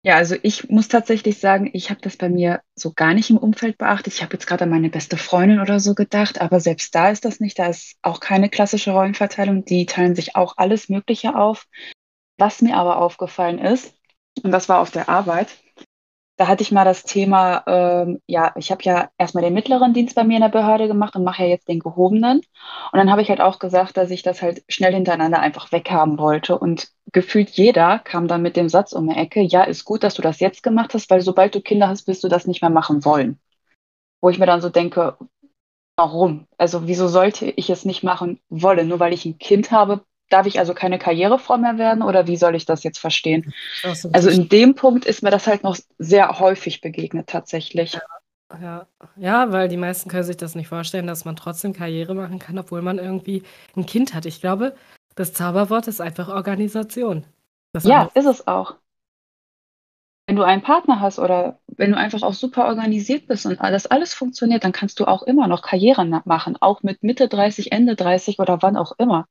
Ja, 0.03 0.15
also 0.15 0.35
ich 0.41 0.69
muss 0.69 0.87
tatsächlich 0.87 1.39
sagen, 1.39 1.69
ich 1.73 1.89
habe 1.89 1.99
das 2.01 2.15
bei 2.15 2.29
mir 2.29 2.61
so 2.75 2.93
gar 2.93 3.13
nicht 3.13 3.29
im 3.29 3.37
Umfeld 3.37 3.77
beachtet. 3.77 4.13
Ich 4.13 4.23
habe 4.23 4.33
jetzt 4.33 4.45
gerade 4.47 4.63
an 4.63 4.69
meine 4.69 4.89
beste 4.89 5.17
Freundin 5.17 5.59
oder 5.59 5.79
so 5.81 5.95
gedacht, 5.95 6.39
aber 6.39 6.59
selbst 6.61 6.95
da 6.95 7.09
ist 7.09 7.25
das 7.25 7.39
nicht. 7.41 7.59
Da 7.59 7.67
ist 7.67 7.97
auch 8.03 8.21
keine 8.21 8.49
klassische 8.49 8.91
Rollenverteilung. 8.91 9.65
Die 9.65 9.85
teilen 9.85 10.15
sich 10.15 10.35
auch 10.35 10.53
alles 10.57 10.87
Mögliche 10.87 11.35
auf. 11.35 11.67
Was 12.37 12.61
mir 12.61 12.77
aber 12.77 12.99
aufgefallen 12.99 13.59
ist, 13.59 13.93
und 14.43 14.51
das 14.51 14.69
war 14.69 14.79
auf 14.79 14.91
der 14.91 15.09
Arbeit, 15.09 15.49
da 16.37 16.47
hatte 16.47 16.61
ich 16.61 16.71
mal 16.71 16.85
das 16.85 17.03
Thema, 17.03 17.63
ähm, 17.65 18.21
ja, 18.27 18.53
ich 18.55 18.69
habe 18.71 18.83
ja 18.83 19.09
erstmal 19.17 19.43
den 19.43 19.55
mittleren 19.55 19.93
Dienst 19.93 20.15
bei 20.15 20.23
mir 20.23 20.35
in 20.35 20.43
der 20.43 20.49
Behörde 20.49 20.87
gemacht 20.87 21.15
und 21.15 21.23
mache 21.23 21.43
ja 21.43 21.49
jetzt 21.49 21.67
den 21.67 21.79
gehobenen. 21.79 22.37
Und 22.91 22.99
dann 22.99 23.11
habe 23.11 23.23
ich 23.23 23.29
halt 23.29 23.41
auch 23.41 23.57
gesagt, 23.57 23.97
dass 23.97 24.11
ich 24.11 24.21
das 24.21 24.43
halt 24.43 24.63
schnell 24.69 24.93
hintereinander 24.93 25.39
einfach 25.39 25.71
weghaben 25.71 26.19
wollte. 26.19 26.57
Und 26.57 26.89
gefühlt 27.11 27.49
jeder 27.49 27.97
kam 27.99 28.27
dann 28.27 28.43
mit 28.43 28.55
dem 28.55 28.69
Satz 28.69 28.93
um 28.93 29.09
die 29.09 29.15
Ecke, 29.15 29.41
ja, 29.41 29.63
ist 29.63 29.83
gut, 29.83 30.03
dass 30.03 30.13
du 30.13 30.21
das 30.21 30.39
jetzt 30.39 30.61
gemacht 30.61 30.93
hast, 30.93 31.09
weil 31.09 31.21
sobald 31.21 31.55
du 31.55 31.61
Kinder 31.61 31.87
hast, 31.87 32.07
wirst 32.07 32.23
du 32.23 32.27
das 32.27 32.45
nicht 32.45 32.61
mehr 32.61 32.71
machen 32.71 33.03
wollen. 33.03 33.39
Wo 34.21 34.29
ich 34.29 34.37
mir 34.37 34.45
dann 34.45 34.61
so 34.61 34.69
denke, 34.69 35.17
warum? 35.95 36.47
Also 36.57 36.87
wieso 36.87 37.07
sollte 37.07 37.47
ich 37.47 37.71
es 37.71 37.83
nicht 37.83 38.03
machen 38.03 38.39
wollen? 38.49 38.87
Nur 38.87 38.99
weil 38.99 39.13
ich 39.13 39.25
ein 39.25 39.39
Kind 39.39 39.71
habe, 39.71 40.01
darf 40.29 40.45
ich 40.45 40.59
also 40.59 40.73
keine 40.73 40.99
Karrierefrau 40.99 41.57
mehr 41.57 41.77
werden 41.77 42.03
oder 42.03 42.27
wie 42.27 42.37
soll 42.37 42.55
ich 42.55 42.65
das 42.65 42.83
jetzt 42.83 42.99
verstehen? 42.99 43.53
So 43.93 44.09
also 44.11 44.29
in 44.29 44.49
dem 44.49 44.75
Punkt 44.75 45.05
ist 45.05 45.23
mir 45.23 45.31
das 45.31 45.47
halt 45.47 45.63
noch 45.63 45.77
sehr 45.97 46.39
häufig 46.39 46.81
begegnet 46.81 47.27
tatsächlich. 47.27 47.93
Ja. 47.93 48.01
Ja, 48.61 48.87
ja, 49.17 49.51
weil 49.51 49.67
die 49.67 49.75
meisten 49.75 50.09
können 50.09 50.23
sich 50.23 50.37
das 50.37 50.55
nicht 50.55 50.69
vorstellen, 50.69 51.05
dass 51.05 51.25
man 51.25 51.35
trotzdem 51.35 51.73
Karriere 51.73 52.15
machen 52.15 52.39
kann, 52.39 52.57
obwohl 52.57 52.81
man 52.81 52.97
irgendwie 52.97 53.43
ein 53.75 53.85
Kind 53.85 54.13
hat. 54.13 54.25
Ich 54.25 54.39
glaube, 54.39 54.73
das 55.15 55.33
Zauberwort 55.33 55.87
ist 55.87 55.99
einfach 55.99 56.29
Organisation. 56.29 57.25
Das 57.73 57.83
ja, 57.83 58.09
ist 58.13 58.25
es 58.25 58.47
auch. 58.47 58.75
Wenn 60.27 60.37
du 60.37 60.43
einen 60.43 60.61
Partner 60.61 60.99
hast 60.99 61.19
oder 61.19 61.59
wenn 61.67 61.91
du 61.91 61.97
einfach 61.97 62.21
auch 62.21 62.33
super 62.33 62.67
organisiert 62.67 63.27
bist 63.27 63.45
und 63.45 63.59
das 63.59 63.87
alles 63.87 64.13
funktioniert, 64.13 64.63
dann 64.63 64.71
kannst 64.71 64.99
du 64.99 65.05
auch 65.05 65.23
immer 65.23 65.47
noch 65.47 65.61
Karriere 65.61 66.05
machen, 66.05 66.57
auch 66.59 66.83
mit 66.83 67.03
Mitte 67.03 67.27
30, 67.27 67.71
Ende 67.71 67.95
30 67.95 68.39
oder 68.39 68.61
wann 68.61 68.77
auch 68.77 68.93
immer. 68.97 69.25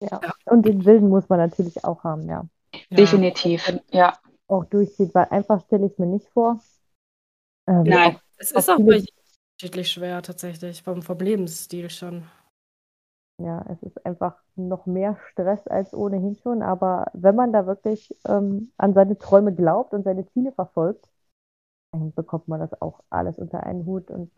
Ja. 0.00 0.20
Und 0.44 0.66
den 0.66 0.84
Willen 0.84 1.08
muss 1.08 1.28
man 1.28 1.38
natürlich 1.38 1.84
auch 1.84 2.04
haben, 2.04 2.28
ja. 2.28 2.46
Definitiv, 2.90 3.80
ja. 3.90 4.16
Auch 4.46 4.64
durchzieht, 4.64 5.14
weil 5.14 5.26
einfach 5.26 5.64
stelle 5.64 5.86
ich 5.86 5.92
es 5.92 5.98
mir 5.98 6.06
nicht 6.06 6.28
vor. 6.28 6.60
Ähm, 7.66 7.82
Nein. 7.82 8.18
Es 8.36 8.52
ist 8.52 8.70
auch 8.70 8.76
bei 8.78 8.96
jedem 8.96 9.14
unterschiedlich 9.52 9.90
schwer, 9.90 10.22
tatsächlich, 10.22 10.82
vom, 10.82 11.02
vom 11.02 11.18
Lebensstil 11.18 11.90
schon. 11.90 12.24
Ja, 13.40 13.64
es 13.68 13.82
ist 13.82 14.04
einfach 14.06 14.36
noch 14.56 14.86
mehr 14.86 15.16
Stress 15.30 15.66
als 15.68 15.94
ohnehin 15.94 16.36
schon, 16.36 16.62
aber 16.62 17.06
wenn 17.12 17.36
man 17.36 17.52
da 17.52 17.66
wirklich 17.66 18.16
ähm, 18.26 18.72
an 18.76 18.94
seine 18.94 19.18
Träume 19.18 19.54
glaubt 19.54 19.94
und 19.94 20.02
seine 20.04 20.26
Ziele 20.26 20.52
verfolgt, 20.52 21.08
dann 21.92 22.12
bekommt 22.14 22.48
man 22.48 22.60
das 22.60 22.80
auch 22.80 23.00
alles 23.10 23.38
unter 23.38 23.62
einen 23.62 23.86
Hut 23.86 24.10
und 24.10 24.32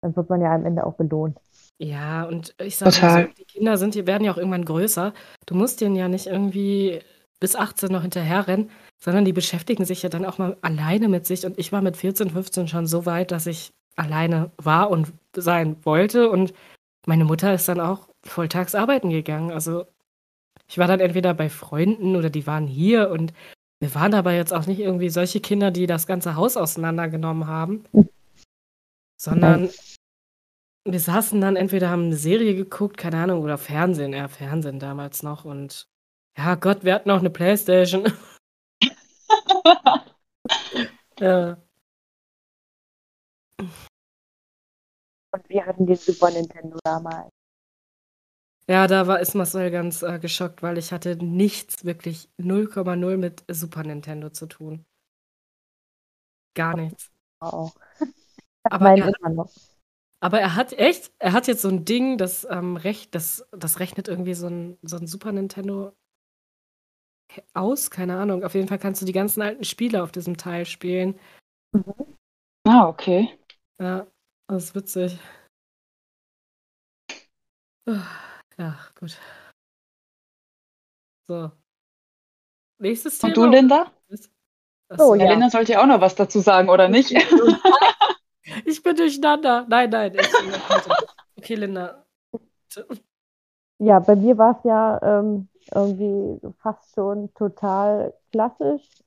dann 0.00 0.16
wird 0.16 0.28
man 0.30 0.40
ja 0.40 0.54
am 0.54 0.64
Ende 0.64 0.84
auch 0.84 0.94
belohnt. 0.94 1.38
Ja, 1.78 2.24
und 2.24 2.54
ich 2.60 2.76
sage 2.76 3.00
mal 3.00 3.22
so, 3.22 3.32
die 3.38 3.44
Kinder 3.44 3.78
sind, 3.78 3.94
die 3.94 4.06
werden 4.06 4.24
ja 4.24 4.32
auch 4.32 4.36
irgendwann 4.36 4.64
größer. 4.64 5.12
Du 5.46 5.54
musst 5.54 5.80
denen 5.80 5.96
ja 5.96 6.08
nicht 6.08 6.26
irgendwie 6.26 7.00
bis 7.40 7.54
18 7.54 7.92
noch 7.92 8.02
hinterherrennen, 8.02 8.70
sondern 8.98 9.24
die 9.24 9.32
beschäftigen 9.32 9.84
sich 9.84 10.02
ja 10.02 10.08
dann 10.08 10.24
auch 10.24 10.38
mal 10.38 10.56
alleine 10.60 11.08
mit 11.08 11.24
sich. 11.26 11.46
Und 11.46 11.58
ich 11.58 11.70
war 11.70 11.82
mit 11.82 11.96
14, 11.96 12.30
15 12.30 12.68
schon 12.68 12.86
so 12.86 13.06
weit, 13.06 13.30
dass 13.30 13.46
ich 13.46 13.70
alleine 13.96 14.50
war 14.56 14.90
und 14.90 15.12
sein 15.36 15.76
wollte. 15.84 16.30
Und 16.30 16.52
meine 17.06 17.24
Mutter 17.24 17.54
ist 17.54 17.68
dann 17.68 17.80
auch 17.80 18.08
volltags 18.26 18.74
arbeiten 18.74 19.10
gegangen. 19.10 19.52
Also 19.52 19.84
ich 20.68 20.78
war 20.78 20.88
dann 20.88 21.00
entweder 21.00 21.32
bei 21.32 21.48
Freunden 21.48 22.16
oder 22.16 22.28
die 22.28 22.46
waren 22.46 22.66
hier 22.66 23.10
und 23.10 23.32
wir 23.80 23.94
waren 23.94 24.14
aber 24.14 24.32
jetzt 24.32 24.52
auch 24.52 24.66
nicht 24.66 24.80
irgendwie 24.80 25.08
solche 25.08 25.40
Kinder, 25.40 25.70
die 25.70 25.86
das 25.86 26.08
ganze 26.08 26.34
Haus 26.34 26.56
auseinandergenommen 26.56 27.46
haben, 27.46 27.84
sondern 29.20 29.70
wir 30.84 31.00
saßen 31.00 31.40
dann 31.40 31.56
entweder 31.56 31.90
haben 31.90 32.04
eine 32.04 32.16
Serie 32.16 32.54
geguckt, 32.54 32.96
keine 32.96 33.18
Ahnung, 33.18 33.42
oder 33.42 33.58
Fernsehen, 33.58 34.12
eher 34.12 34.28
Fernsehen 34.28 34.78
damals 34.78 35.22
noch 35.22 35.44
und 35.44 35.88
ja, 36.36 36.54
Gott, 36.54 36.84
wir 36.84 36.94
hatten 36.94 37.10
auch 37.10 37.18
eine 37.18 37.30
Playstation. 37.30 38.12
ja. 41.20 41.58
Und 45.30 45.48
wir 45.48 45.66
hatten 45.66 45.86
den 45.86 45.96
Super 45.96 46.30
Nintendo 46.30 46.78
damals. 46.84 47.30
Ja, 48.68 48.86
da 48.86 49.06
war 49.06 49.20
ist 49.20 49.34
Marcel 49.34 49.70
ganz 49.70 50.02
äh, 50.02 50.18
geschockt, 50.18 50.62
weil 50.62 50.78
ich 50.78 50.92
hatte 50.92 51.16
nichts, 51.16 51.84
wirklich 51.84 52.30
0,0 52.38 53.16
mit 53.16 53.44
Super 53.48 53.82
Nintendo 53.82 54.30
zu 54.30 54.46
tun. 54.46 54.84
Gar 56.54 56.76
nichts. 56.76 57.10
Auch. 57.40 57.74
Aber 58.70 58.96
er, 58.96 59.12
aber 60.20 60.40
er 60.40 60.56
hat 60.56 60.72
echt, 60.72 61.12
er 61.18 61.32
hat 61.32 61.46
jetzt 61.46 61.62
so 61.62 61.68
ein 61.68 61.84
Ding, 61.84 62.18
das 62.18 62.46
ähm, 62.50 62.76
recht, 62.76 63.14
das, 63.14 63.46
das 63.52 63.78
rechnet 63.78 64.08
irgendwie 64.08 64.34
so 64.34 64.48
ein, 64.48 64.78
so 64.82 64.96
ein 64.96 65.06
Super 65.06 65.32
Nintendo 65.32 65.92
aus, 67.54 67.90
keine 67.90 68.18
Ahnung. 68.18 68.44
Auf 68.44 68.54
jeden 68.54 68.68
Fall 68.68 68.78
kannst 68.78 69.00
du 69.00 69.06
die 69.06 69.12
ganzen 69.12 69.42
alten 69.42 69.64
Spiele 69.64 70.02
auf 70.02 70.10
diesem 70.10 70.36
Teil 70.36 70.66
spielen. 70.66 71.18
Mhm. 71.72 72.16
Ah, 72.66 72.88
okay. 72.88 73.38
Ja, 73.78 74.06
das 74.48 74.64
ist 74.64 74.74
witzig. 74.74 75.18
Ja, 78.58 78.76
gut. 78.98 79.16
So. 81.28 81.50
Nächstes 82.80 83.18
Thema. 83.18 83.28
Und 83.28 83.36
du, 83.36 83.44
Linda? 83.46 83.92
Oh, 84.98 85.14
ja. 85.14 85.30
Linda 85.30 85.50
sollte 85.50 85.72
ja 85.72 85.82
auch 85.82 85.86
noch 85.86 86.00
was 86.00 86.14
dazu 86.14 86.40
sagen, 86.40 86.68
oder 86.68 86.88
nicht? 86.88 87.12
Ich 88.64 88.82
bin 88.82 88.96
durcheinander. 88.96 89.66
Nein, 89.68 89.90
nein. 89.90 90.16
Okay, 91.36 91.54
Linda. 91.54 92.04
Ja, 93.78 94.00
bei 94.00 94.16
mir 94.16 94.36
war 94.38 94.56
es 94.58 94.64
ja 94.64 95.00
ähm, 95.02 95.48
irgendwie 95.72 96.40
fast 96.58 96.94
schon 96.94 97.32
total 97.34 98.14
klassisch. 98.32 99.02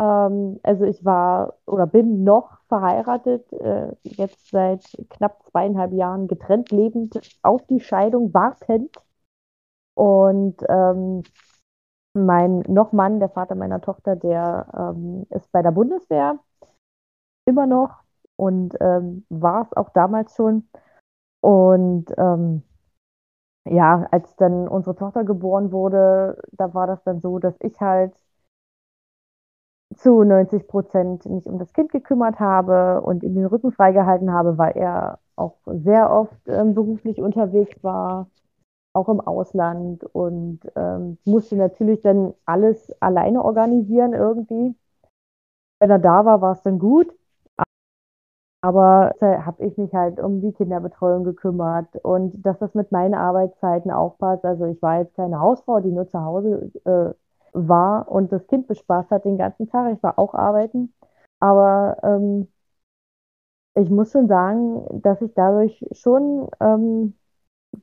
Ähm, 0.00 0.60
also 0.62 0.84
ich 0.84 1.04
war 1.04 1.58
oder 1.66 1.86
bin 1.86 2.24
noch 2.24 2.58
verheiratet, 2.68 3.52
äh, 3.54 3.92
jetzt 4.02 4.50
seit 4.50 4.84
knapp 5.10 5.42
zweieinhalb 5.50 5.92
Jahren 5.92 6.28
getrennt 6.28 6.70
lebend, 6.72 7.20
auf 7.42 7.66
die 7.66 7.80
Scheidung 7.80 8.34
wartend. 8.34 8.96
Und 9.94 10.56
ähm, 10.68 11.22
mein 12.14 12.60
Nochmann, 12.68 13.20
der 13.20 13.30
Vater 13.30 13.54
meiner 13.56 13.80
Tochter, 13.80 14.16
der 14.16 14.66
ähm, 14.96 15.26
ist 15.30 15.50
bei 15.52 15.62
der 15.62 15.72
Bundeswehr 15.72 16.38
immer 17.46 17.66
noch 17.66 18.03
und 18.36 18.74
ähm, 18.80 19.24
war 19.28 19.62
es 19.62 19.72
auch 19.76 19.90
damals 19.90 20.34
schon. 20.36 20.68
Und 21.40 22.06
ähm, 22.18 22.62
ja, 23.66 24.06
als 24.10 24.36
dann 24.36 24.68
unsere 24.68 24.96
Tochter 24.96 25.24
geboren 25.24 25.72
wurde, 25.72 26.38
da 26.52 26.74
war 26.74 26.86
das 26.86 27.02
dann 27.04 27.20
so, 27.20 27.38
dass 27.38 27.54
ich 27.60 27.80
halt 27.80 28.12
zu 29.96 30.24
90 30.24 30.66
Prozent 30.68 31.24
mich 31.26 31.46
um 31.46 31.58
das 31.58 31.72
Kind 31.72 31.90
gekümmert 31.92 32.40
habe 32.40 33.00
und 33.02 33.22
ihm 33.22 33.34
den 33.34 33.46
Rücken 33.46 33.72
freigehalten 33.72 34.32
habe, 34.32 34.58
weil 34.58 34.72
er 34.76 35.18
auch 35.36 35.56
sehr 35.66 36.10
oft 36.10 36.36
ähm, 36.48 36.74
beruflich 36.74 37.20
unterwegs 37.20 37.82
war, 37.82 38.28
auch 38.94 39.08
im 39.08 39.20
Ausland 39.20 40.04
und 40.14 40.60
ähm, 40.76 41.18
musste 41.24 41.56
natürlich 41.56 42.02
dann 42.02 42.34
alles 42.46 42.92
alleine 43.00 43.44
organisieren 43.44 44.14
irgendwie. 44.14 44.74
Wenn 45.78 45.90
er 45.90 45.98
da 46.00 46.24
war, 46.24 46.40
war 46.40 46.52
es 46.52 46.62
dann 46.62 46.78
gut. 46.80 47.14
Aber 48.64 49.12
habe 49.20 49.62
ich 49.62 49.76
mich 49.76 49.92
halt 49.92 50.18
um 50.18 50.40
die 50.40 50.52
Kinderbetreuung 50.52 51.22
gekümmert 51.24 51.96
und 52.02 52.34
dass 52.46 52.58
das 52.60 52.74
mit 52.74 52.92
meinen 52.92 53.12
Arbeitszeiten 53.12 53.90
aufpasst. 53.90 54.42
Also 54.46 54.64
ich 54.64 54.80
war 54.80 55.00
jetzt 55.00 55.14
keine 55.16 55.38
Hausfrau, 55.38 55.80
die 55.80 55.90
nur 55.92 56.08
zu 56.08 56.18
Hause 56.24 56.72
äh, 56.86 57.12
war 57.52 58.10
und 58.10 58.32
das 58.32 58.46
Kind 58.46 58.66
bespaßt 58.66 59.10
hat 59.10 59.26
den 59.26 59.36
ganzen 59.36 59.68
Tag. 59.68 59.92
Ich 59.92 60.02
war 60.02 60.18
auch 60.18 60.32
arbeiten. 60.34 60.94
Aber 61.40 61.98
ähm, 62.02 62.48
ich 63.74 63.90
muss 63.90 64.12
schon 64.12 64.28
sagen, 64.28 65.02
dass 65.02 65.20
ich 65.20 65.34
dadurch 65.34 65.84
schon 65.92 66.48
ähm, 66.60 67.12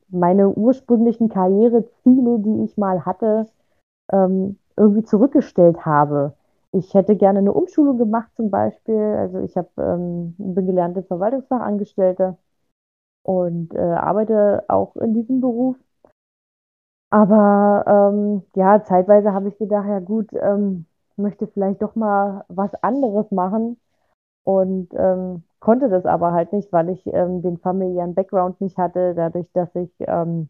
meine 0.08 0.50
ursprünglichen 0.50 1.28
Karriereziele, 1.28 2.40
die 2.40 2.64
ich 2.64 2.76
mal 2.76 3.06
hatte, 3.06 3.46
ähm, 4.12 4.58
irgendwie 4.76 5.04
zurückgestellt 5.04 5.86
habe. 5.86 6.34
Ich 6.74 6.94
hätte 6.94 7.16
gerne 7.16 7.40
eine 7.40 7.52
Umschulung 7.52 7.98
gemacht 7.98 8.30
zum 8.36 8.50
Beispiel. 8.50 8.96
Also 8.96 9.40
ich 9.40 9.56
hab, 9.56 9.76
ähm, 9.78 10.34
bin 10.38 10.66
gelernte 10.66 11.02
Verwaltungsfachangestellte 11.02 12.36
und 13.24 13.74
äh, 13.74 13.78
arbeite 13.78 14.64
auch 14.68 14.96
in 14.96 15.14
diesem 15.14 15.40
Beruf. 15.40 15.76
Aber 17.10 17.84
ähm, 17.86 18.42
ja, 18.54 18.82
zeitweise 18.84 19.32
habe 19.34 19.48
ich 19.48 19.58
gedacht, 19.58 19.86
ja 19.86 19.98
gut, 20.00 20.30
ähm, 20.32 20.86
möchte 21.16 21.46
vielleicht 21.46 21.82
doch 21.82 21.94
mal 21.94 22.44
was 22.48 22.74
anderes 22.82 23.30
machen 23.30 23.78
und 24.44 24.88
ähm, 24.94 25.44
konnte 25.60 25.88
das 25.90 26.06
aber 26.06 26.32
halt 26.32 26.52
nicht, 26.52 26.72
weil 26.72 26.90
ich 26.90 27.06
ähm, 27.06 27.42
den 27.42 27.58
familiären 27.58 28.14
Background 28.14 28.60
nicht 28.60 28.78
hatte, 28.78 29.14
dadurch, 29.14 29.46
dass 29.52 29.74
ich 29.76 29.90
ähm, 30.00 30.48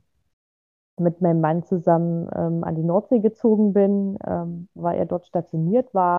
mit 0.99 1.21
meinem 1.21 1.41
Mann 1.41 1.63
zusammen 1.63 2.29
ähm, 2.35 2.65
an 2.65 2.75
die 2.75 2.83
Nordsee 2.83 3.21
gezogen 3.21 3.73
bin, 3.73 4.19
ähm, 4.27 4.69
weil 4.75 4.99
er 4.99 5.07
dort 5.07 5.27
stationiert 5.27 5.93
war. 5.95 6.19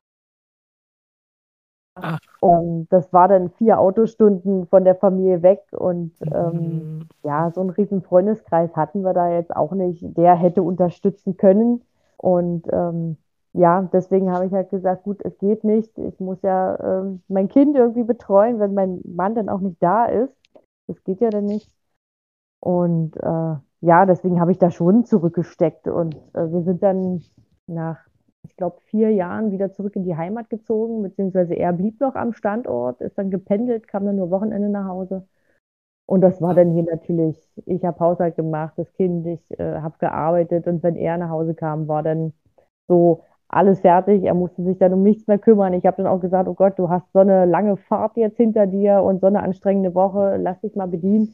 Ach. 1.96 2.20
Und 2.40 2.88
das 2.90 3.14
war 3.14 3.28
dann 3.28 3.52
vier 3.52 3.80
Autostunden 3.80 4.66
von 4.68 4.84
der 4.84 4.96
Familie 4.96 5.44
weg 5.44 5.62
und 5.72 6.12
ähm, 6.34 6.52
mhm. 6.54 7.10
ja, 7.24 7.52
so 7.52 7.62
einen 7.62 7.70
riesen 7.70 8.02
Freundeskreis 8.02 8.76
hatten 8.76 9.04
wir 9.04 9.14
da 9.14 9.30
jetzt 9.30 9.56
auch 9.56 9.74
nicht. 9.74 10.04
Der 10.18 10.36
hätte 10.36 10.64
unterstützen 10.64 11.38
können 11.38 11.84
und 12.18 12.68
ähm, 12.72 13.18
ja, 13.54 13.84
deswegen 13.94 14.32
habe 14.32 14.48
ich 14.48 14.52
halt 14.52 14.72
gesagt, 14.72 15.04
gut, 15.04 15.22
es 15.24 15.38
geht 15.38 15.64
nicht. 15.64 15.96
Ich 16.00 16.20
muss 16.20 16.42
ja 16.42 16.80
ähm, 16.80 17.22
mein 17.28 17.48
Kind 17.50 17.76
irgendwie 17.76 18.04
betreuen, 18.04 18.60
wenn 18.60 18.74
mein 18.74 19.02
Mann 19.06 19.36
dann 19.36 19.48
auch 19.48 19.60
nicht 19.60 19.82
da 19.82 20.06
ist. 20.06 20.34
Das 20.88 21.04
geht 21.04 21.22
ja 21.22 21.30
dann 21.30 21.46
nicht. 21.46 21.72
Und 22.60 23.16
äh, 23.18 23.56
ja, 23.84 24.06
deswegen 24.06 24.40
habe 24.40 24.52
ich 24.54 24.60
da 24.60 24.72
schon 24.72 25.06
zurückgesteckt. 25.06 25.88
Und 25.90 26.16
äh, 26.34 26.50
wir 26.52 26.62
sind 26.64 26.82
dann 26.82 27.22
nach, 27.68 27.98
ich 28.44 28.56
glaube, 28.56 28.78
vier 28.86 29.12
Jahren 29.12 29.52
wieder 29.52 29.74
zurück 29.74 29.96
in 29.98 30.04
die 30.06 30.16
Heimat 30.16 30.50
gezogen, 30.50 31.04
beziehungsweise 31.04 31.54
er 31.56 31.74
blieb 31.74 32.00
noch 32.00 32.16
am 32.16 32.32
Standort, 32.34 33.02
ist 33.02 33.18
dann 33.18 33.30
gependelt, 33.30 33.88
kam 33.90 34.06
dann 34.06 34.16
nur 34.16 34.32
Wochenende 34.32 34.70
nach 34.70 34.88
Hause. 34.88 35.28
Und 36.06 36.22
das 36.22 36.42
war 36.42 36.54
dann 36.56 36.72
hier 36.74 36.84
natürlich, 36.84 37.38
ich 37.66 37.84
habe 37.86 38.00
Haushalt 38.00 38.36
gemacht, 38.38 38.74
das 38.78 38.92
Kind, 38.94 39.26
ich 39.28 39.60
äh, 39.60 39.82
habe 39.82 39.98
gearbeitet 40.00 40.68
und 40.68 40.84
wenn 40.84 40.96
er 40.96 41.18
nach 41.18 41.30
Hause 41.30 41.54
kam, 41.54 41.88
war 41.88 42.04
dann 42.04 42.34
so 42.88 43.24
alles 43.50 43.82
fertig. 43.82 44.24
Er 44.24 44.34
musste 44.34 44.64
sich 44.64 44.78
dann 44.78 44.94
um 44.94 45.04
nichts 45.04 45.28
mehr 45.28 45.40
kümmern. 45.40 45.74
Ich 45.74 45.86
habe 45.86 45.98
dann 45.98 46.08
auch 46.08 46.22
gesagt, 46.22 46.48
oh 46.50 46.54
Gott, 46.56 46.80
du 46.80 46.90
hast 46.90 47.12
so 47.14 47.20
eine 47.20 47.46
lange 47.46 47.78
Fahrt 47.78 48.18
jetzt 48.18 48.38
hinter 48.38 48.66
dir 48.68 49.04
und 49.04 49.22
so 49.22 49.28
eine 49.28 49.44
anstrengende 49.44 49.94
Woche, 49.96 50.38
lass 50.38 50.62
dich 50.62 50.76
mal 50.76 50.88
bedienen 50.88 51.34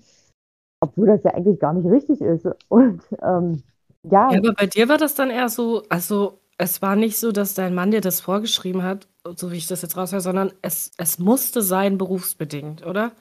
obwohl 0.81 1.07
das 1.07 1.23
ja 1.23 1.33
eigentlich 1.33 1.59
gar 1.59 1.73
nicht 1.73 1.89
richtig 1.89 2.21
ist. 2.21 2.47
Und 2.69 3.01
ähm, 3.21 3.63
ja. 4.03 4.31
Ja, 4.31 4.37
aber 4.37 4.53
bei 4.53 4.67
dir 4.67 4.87
war 4.89 4.97
das 4.97 5.15
dann 5.15 5.29
eher 5.29 5.49
so, 5.49 5.83
also 5.89 6.39
es 6.57 6.81
war 6.81 6.95
nicht 6.95 7.19
so, 7.19 7.31
dass 7.31 7.53
dein 7.53 7.75
Mann 7.75 7.91
dir 7.91 8.01
das 8.01 8.21
vorgeschrieben 8.21 8.83
hat, 8.83 9.07
so 9.35 9.51
wie 9.51 9.57
ich 9.57 9.67
das 9.67 9.81
jetzt 9.81 9.97
raushöre, 9.97 10.21
sondern 10.21 10.51
es, 10.61 10.91
es 10.97 11.19
musste 11.19 11.61
sein 11.61 11.97
berufsbedingt, 11.97 12.85
oder? 12.85 13.11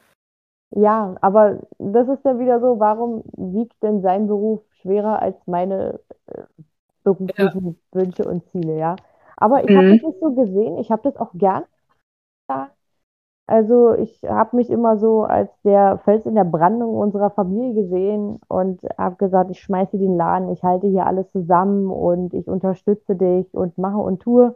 Ja, 0.70 1.16
aber 1.20 1.60
das 1.78 2.08
ist 2.08 2.24
ja 2.24 2.38
wieder 2.38 2.60
so, 2.60 2.78
warum 2.78 3.24
wiegt 3.36 3.82
denn 3.82 4.02
sein 4.02 4.26
Beruf 4.26 4.60
schwerer 4.82 5.22
als 5.22 5.36
meine 5.46 6.00
äh, 6.26 6.42
beruflichen 7.02 7.66
ja. 7.92 8.00
Wünsche 8.00 8.24
und 8.24 8.44
Ziele, 8.50 8.78
ja? 8.78 8.96
Aber 9.36 9.64
ich 9.64 9.70
mhm. 9.70 9.76
habe 9.76 9.92
das 9.92 10.02
nicht 10.02 10.20
so 10.20 10.34
gesehen, 10.34 10.78
ich 10.78 10.90
habe 10.90 11.02
das 11.02 11.16
auch 11.16 11.32
gern 11.32 11.64
also 13.48 13.94
ich 13.94 14.22
habe 14.24 14.56
mich 14.56 14.68
immer 14.68 14.98
so 14.98 15.22
als 15.22 15.50
der 15.62 15.98
Fels 16.04 16.26
in 16.26 16.34
der 16.34 16.44
Brandung 16.44 16.94
unserer 16.94 17.30
Familie 17.30 17.82
gesehen 17.82 18.40
und 18.46 18.82
habe 18.98 19.16
gesagt, 19.16 19.50
ich 19.50 19.60
schmeiße 19.60 19.96
den 19.96 20.18
Laden, 20.18 20.50
ich 20.50 20.62
halte 20.62 20.86
hier 20.86 21.06
alles 21.06 21.30
zusammen 21.30 21.90
und 21.90 22.34
ich 22.34 22.46
unterstütze 22.46 23.16
dich 23.16 23.54
und 23.54 23.78
mache 23.78 23.96
und 23.96 24.20
tue. 24.20 24.54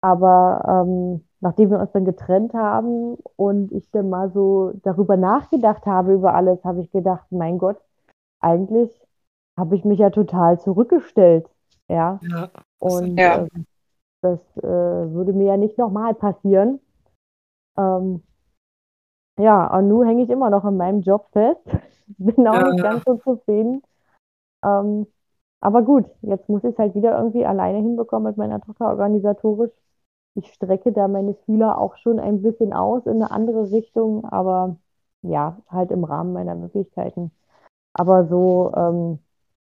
Aber 0.00 0.62
ähm, 0.66 1.24
nachdem 1.40 1.70
wir 1.70 1.78
uns 1.78 1.92
dann 1.92 2.06
getrennt 2.06 2.54
haben 2.54 3.18
und 3.36 3.70
ich 3.72 3.90
dann 3.90 4.08
mal 4.08 4.30
so 4.30 4.72
darüber 4.82 5.18
nachgedacht 5.18 5.84
habe, 5.84 6.14
über 6.14 6.34
alles, 6.34 6.64
habe 6.64 6.80
ich 6.80 6.90
gedacht, 6.90 7.26
mein 7.30 7.58
Gott, 7.58 7.76
eigentlich 8.40 8.90
habe 9.58 9.76
ich 9.76 9.84
mich 9.84 9.98
ja 9.98 10.08
total 10.08 10.58
zurückgestellt. 10.58 11.50
Ja. 11.88 12.18
ja 12.22 12.50
und 12.78 13.18
ja. 13.18 13.42
Äh, 13.42 13.48
das 14.22 14.40
äh, 14.56 14.62
würde 14.64 15.34
mir 15.34 15.48
ja 15.48 15.56
nicht 15.58 15.76
nochmal 15.76 16.14
passieren. 16.14 16.80
Ähm, 17.76 18.22
ja, 19.38 19.76
und 19.76 19.88
nun 19.88 20.06
hänge 20.06 20.22
ich 20.24 20.30
immer 20.30 20.50
noch 20.50 20.64
in 20.64 20.76
meinem 20.76 21.02
Job 21.02 21.28
fest. 21.32 21.60
Bin 22.18 22.46
auch 22.48 22.54
ja, 22.54 22.70
nicht 22.70 22.82
ganz 22.82 23.02
so 23.04 23.16
zufrieden. 23.16 23.82
Ähm, 24.64 25.06
aber 25.60 25.82
gut, 25.82 26.06
jetzt 26.22 26.48
muss 26.48 26.64
ich 26.64 26.72
es 26.72 26.78
halt 26.78 26.94
wieder 26.94 27.18
irgendwie 27.18 27.46
alleine 27.46 27.78
hinbekommen 27.78 28.28
mit 28.28 28.36
meiner 28.36 28.60
Tochter 28.60 28.86
organisatorisch. 28.88 29.72
Ich 30.34 30.52
strecke 30.54 30.92
da 30.92 31.08
meine 31.08 31.34
Fühler 31.46 31.78
auch 31.78 31.96
schon 31.96 32.20
ein 32.20 32.42
bisschen 32.42 32.72
aus 32.72 33.06
in 33.06 33.14
eine 33.22 33.30
andere 33.30 33.70
Richtung, 33.72 34.24
aber 34.26 34.76
ja, 35.22 35.58
halt 35.68 35.90
im 35.90 36.04
Rahmen 36.04 36.32
meiner 36.32 36.54
Möglichkeiten. 36.54 37.32
Aber 37.94 38.26
so, 38.28 38.72
ähm, 38.76 39.18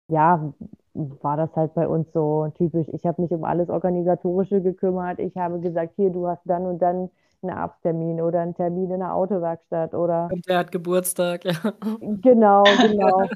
ja, 0.08 0.52
war 0.94 1.36
das 1.36 1.54
halt 1.56 1.74
bei 1.74 1.88
uns 1.88 2.12
so 2.12 2.48
typisch. 2.56 2.88
Ich 2.92 3.06
habe 3.06 3.22
mich 3.22 3.32
um 3.32 3.44
alles 3.44 3.70
Organisatorische 3.70 4.62
gekümmert. 4.62 5.18
Ich 5.20 5.36
habe 5.36 5.60
gesagt, 5.60 5.94
hier, 5.96 6.10
du 6.10 6.26
hast 6.28 6.42
dann 6.46 6.66
und 6.66 6.80
dann 6.82 7.10
einen 7.45 7.57
Arzttermin 7.57 8.20
oder 8.20 8.40
einen 8.40 8.55
Termin 8.55 8.90
in 8.90 9.01
der 9.01 9.14
Autowerkstatt 9.14 9.95
oder. 9.95 10.28
Und 10.32 10.49
der 10.49 10.59
hat 10.59 10.72
Geburtstag, 10.72 11.45
ja. 11.45 11.72
Genau, 12.01 12.64
genau. 12.80 13.28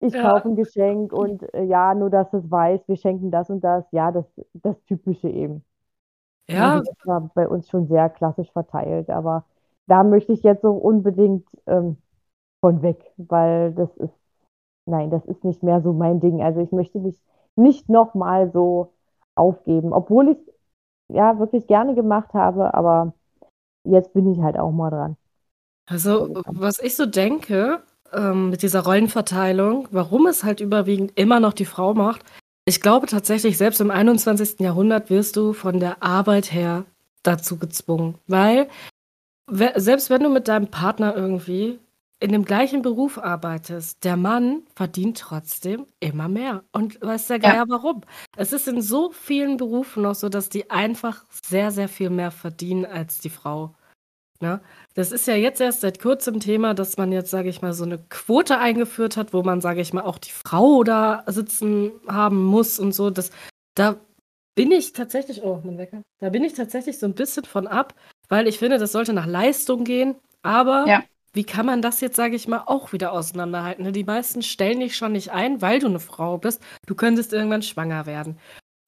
Ich 0.00 0.12
ja. 0.12 0.22
kaufe 0.22 0.48
ein 0.48 0.56
Geschenk 0.56 1.12
und 1.12 1.42
äh, 1.54 1.64
ja, 1.64 1.94
nur 1.94 2.10
dass 2.10 2.32
es 2.32 2.50
weiß, 2.50 2.80
wir 2.88 2.96
schenken 2.96 3.30
das 3.30 3.48
und 3.48 3.62
das. 3.62 3.84
Ja, 3.92 4.10
das, 4.12 4.26
das 4.52 4.76
Typische 4.84 5.28
eben. 5.28 5.64
Ja. 6.48 6.74
Also 6.74 6.92
das 6.92 7.06
war 7.06 7.30
bei 7.34 7.48
uns 7.48 7.68
schon 7.68 7.86
sehr 7.86 8.10
klassisch 8.10 8.50
verteilt, 8.52 9.08
aber 9.08 9.44
da 9.86 10.02
möchte 10.04 10.32
ich 10.32 10.42
jetzt 10.42 10.62
so 10.62 10.72
unbedingt 10.72 11.46
ähm, 11.66 11.96
von 12.60 12.82
weg, 12.82 13.12
weil 13.16 13.72
das 13.72 13.96
ist, 13.96 14.14
nein, 14.86 15.10
das 15.10 15.24
ist 15.26 15.44
nicht 15.44 15.62
mehr 15.62 15.80
so 15.80 15.92
mein 15.92 16.20
Ding. 16.20 16.42
Also 16.42 16.60
ich 16.60 16.72
möchte 16.72 16.98
mich 16.98 17.20
nicht 17.56 17.88
nochmal 17.88 18.50
so 18.50 18.92
aufgeben, 19.34 19.92
obwohl 19.92 20.30
ich 20.30 20.53
ja 21.14 21.38
wirklich 21.38 21.66
gerne 21.66 21.94
gemacht 21.94 22.34
habe, 22.34 22.74
aber 22.74 23.12
jetzt 23.84 24.12
bin 24.12 24.32
ich 24.32 24.40
halt 24.40 24.58
auch 24.58 24.72
mal 24.72 24.90
dran. 24.90 25.16
Also, 25.86 26.42
was 26.46 26.78
ich 26.78 26.96
so 26.96 27.06
denke, 27.06 27.82
ähm, 28.12 28.50
mit 28.50 28.62
dieser 28.62 28.84
Rollenverteilung, 28.84 29.88
warum 29.90 30.26
es 30.26 30.44
halt 30.44 30.60
überwiegend 30.60 31.12
immer 31.18 31.40
noch 31.40 31.52
die 31.52 31.66
Frau 31.66 31.94
macht, 31.94 32.24
ich 32.66 32.80
glaube 32.80 33.06
tatsächlich, 33.06 33.58
selbst 33.58 33.80
im 33.80 33.90
21. 33.90 34.60
Jahrhundert 34.60 35.10
wirst 35.10 35.36
du 35.36 35.52
von 35.52 35.80
der 35.80 36.02
Arbeit 36.02 36.52
her 36.52 36.84
dazu 37.22 37.58
gezwungen. 37.58 38.16
Weil, 38.26 38.68
selbst 39.46 40.08
wenn 40.08 40.22
du 40.22 40.30
mit 40.30 40.48
deinem 40.48 40.68
Partner 40.68 41.14
irgendwie 41.14 41.78
in 42.20 42.32
dem 42.32 42.44
gleichen 42.44 42.82
Beruf 42.82 43.18
arbeitest, 43.18 44.04
der 44.04 44.16
Mann 44.16 44.62
verdient 44.74 45.18
trotzdem 45.18 45.86
immer 46.00 46.28
mehr. 46.28 46.64
Und 46.72 47.00
weißt 47.00 47.30
der 47.30 47.38
Geier 47.38 47.54
ja. 47.54 47.68
warum? 47.68 48.02
Es 48.36 48.52
ist 48.52 48.68
in 48.68 48.80
so 48.80 49.10
vielen 49.10 49.56
Berufen 49.56 50.02
noch 50.04 50.14
so, 50.14 50.28
dass 50.28 50.48
die 50.48 50.70
einfach 50.70 51.24
sehr, 51.30 51.70
sehr 51.70 51.88
viel 51.88 52.10
mehr 52.10 52.30
verdienen 52.30 52.86
als 52.86 53.18
die 53.18 53.30
Frau. 53.30 53.74
Ne? 54.40 54.60
Das 54.94 55.12
ist 55.12 55.26
ja 55.26 55.34
jetzt 55.34 55.60
erst 55.60 55.80
seit 55.80 56.00
kurzem 56.00 56.40
Thema, 56.40 56.74
dass 56.74 56.96
man 56.96 57.12
jetzt, 57.12 57.30
sage 57.30 57.48
ich 57.48 57.62
mal, 57.62 57.72
so 57.72 57.84
eine 57.84 57.98
Quote 57.98 58.58
eingeführt 58.58 59.16
hat, 59.16 59.32
wo 59.32 59.42
man, 59.42 59.60
sage 59.60 59.80
ich 59.80 59.92
mal, 59.92 60.02
auch 60.02 60.18
die 60.18 60.32
Frau 60.32 60.82
da 60.84 61.24
sitzen 61.26 61.92
haben 62.06 62.44
muss 62.44 62.78
und 62.78 62.92
so. 62.92 63.10
Das, 63.10 63.30
da 63.74 63.96
bin 64.54 64.70
ich 64.70 64.92
tatsächlich, 64.92 65.42
oh, 65.42 65.60
mein 65.64 65.78
Wecker, 65.78 66.02
da 66.20 66.30
bin 66.30 66.44
ich 66.44 66.54
tatsächlich 66.54 66.98
so 66.98 67.06
ein 67.06 67.14
bisschen 67.14 67.44
von 67.44 67.66
ab, 67.66 67.94
weil 68.28 68.46
ich 68.46 68.58
finde, 68.58 68.78
das 68.78 68.92
sollte 68.92 69.12
nach 69.12 69.26
Leistung 69.26 69.84
gehen. 69.84 70.14
Aber 70.42 70.86
ja 70.86 71.02
wie 71.34 71.44
kann 71.44 71.66
man 71.66 71.82
das 71.82 72.00
jetzt, 72.00 72.16
sage 72.16 72.36
ich 72.36 72.48
mal, 72.48 72.62
auch 72.66 72.92
wieder 72.92 73.12
auseinanderhalten? 73.12 73.84
Ne? 73.84 73.92
Die 73.92 74.04
meisten 74.04 74.42
stellen 74.42 74.80
dich 74.80 74.96
schon 74.96 75.12
nicht 75.12 75.32
ein, 75.32 75.60
weil 75.60 75.80
du 75.80 75.86
eine 75.88 76.00
Frau 76.00 76.38
bist. 76.38 76.62
Du 76.86 76.94
könntest 76.94 77.32
irgendwann 77.32 77.62
schwanger 77.62 78.06
werden. 78.06 78.38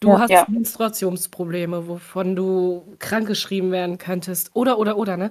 Du 0.01 0.11
Ja. 0.11 0.21
hast 0.21 0.31
Ja. 0.31 0.47
Menstruationsprobleme, 0.49 1.89
wovon 1.89 2.37
du 2.37 2.95
krankgeschrieben 2.99 3.73
werden 3.73 3.99
könntest. 3.99 4.51
Oder, 4.55 4.79
oder, 4.79 4.97
oder, 4.97 5.17
ne? 5.17 5.31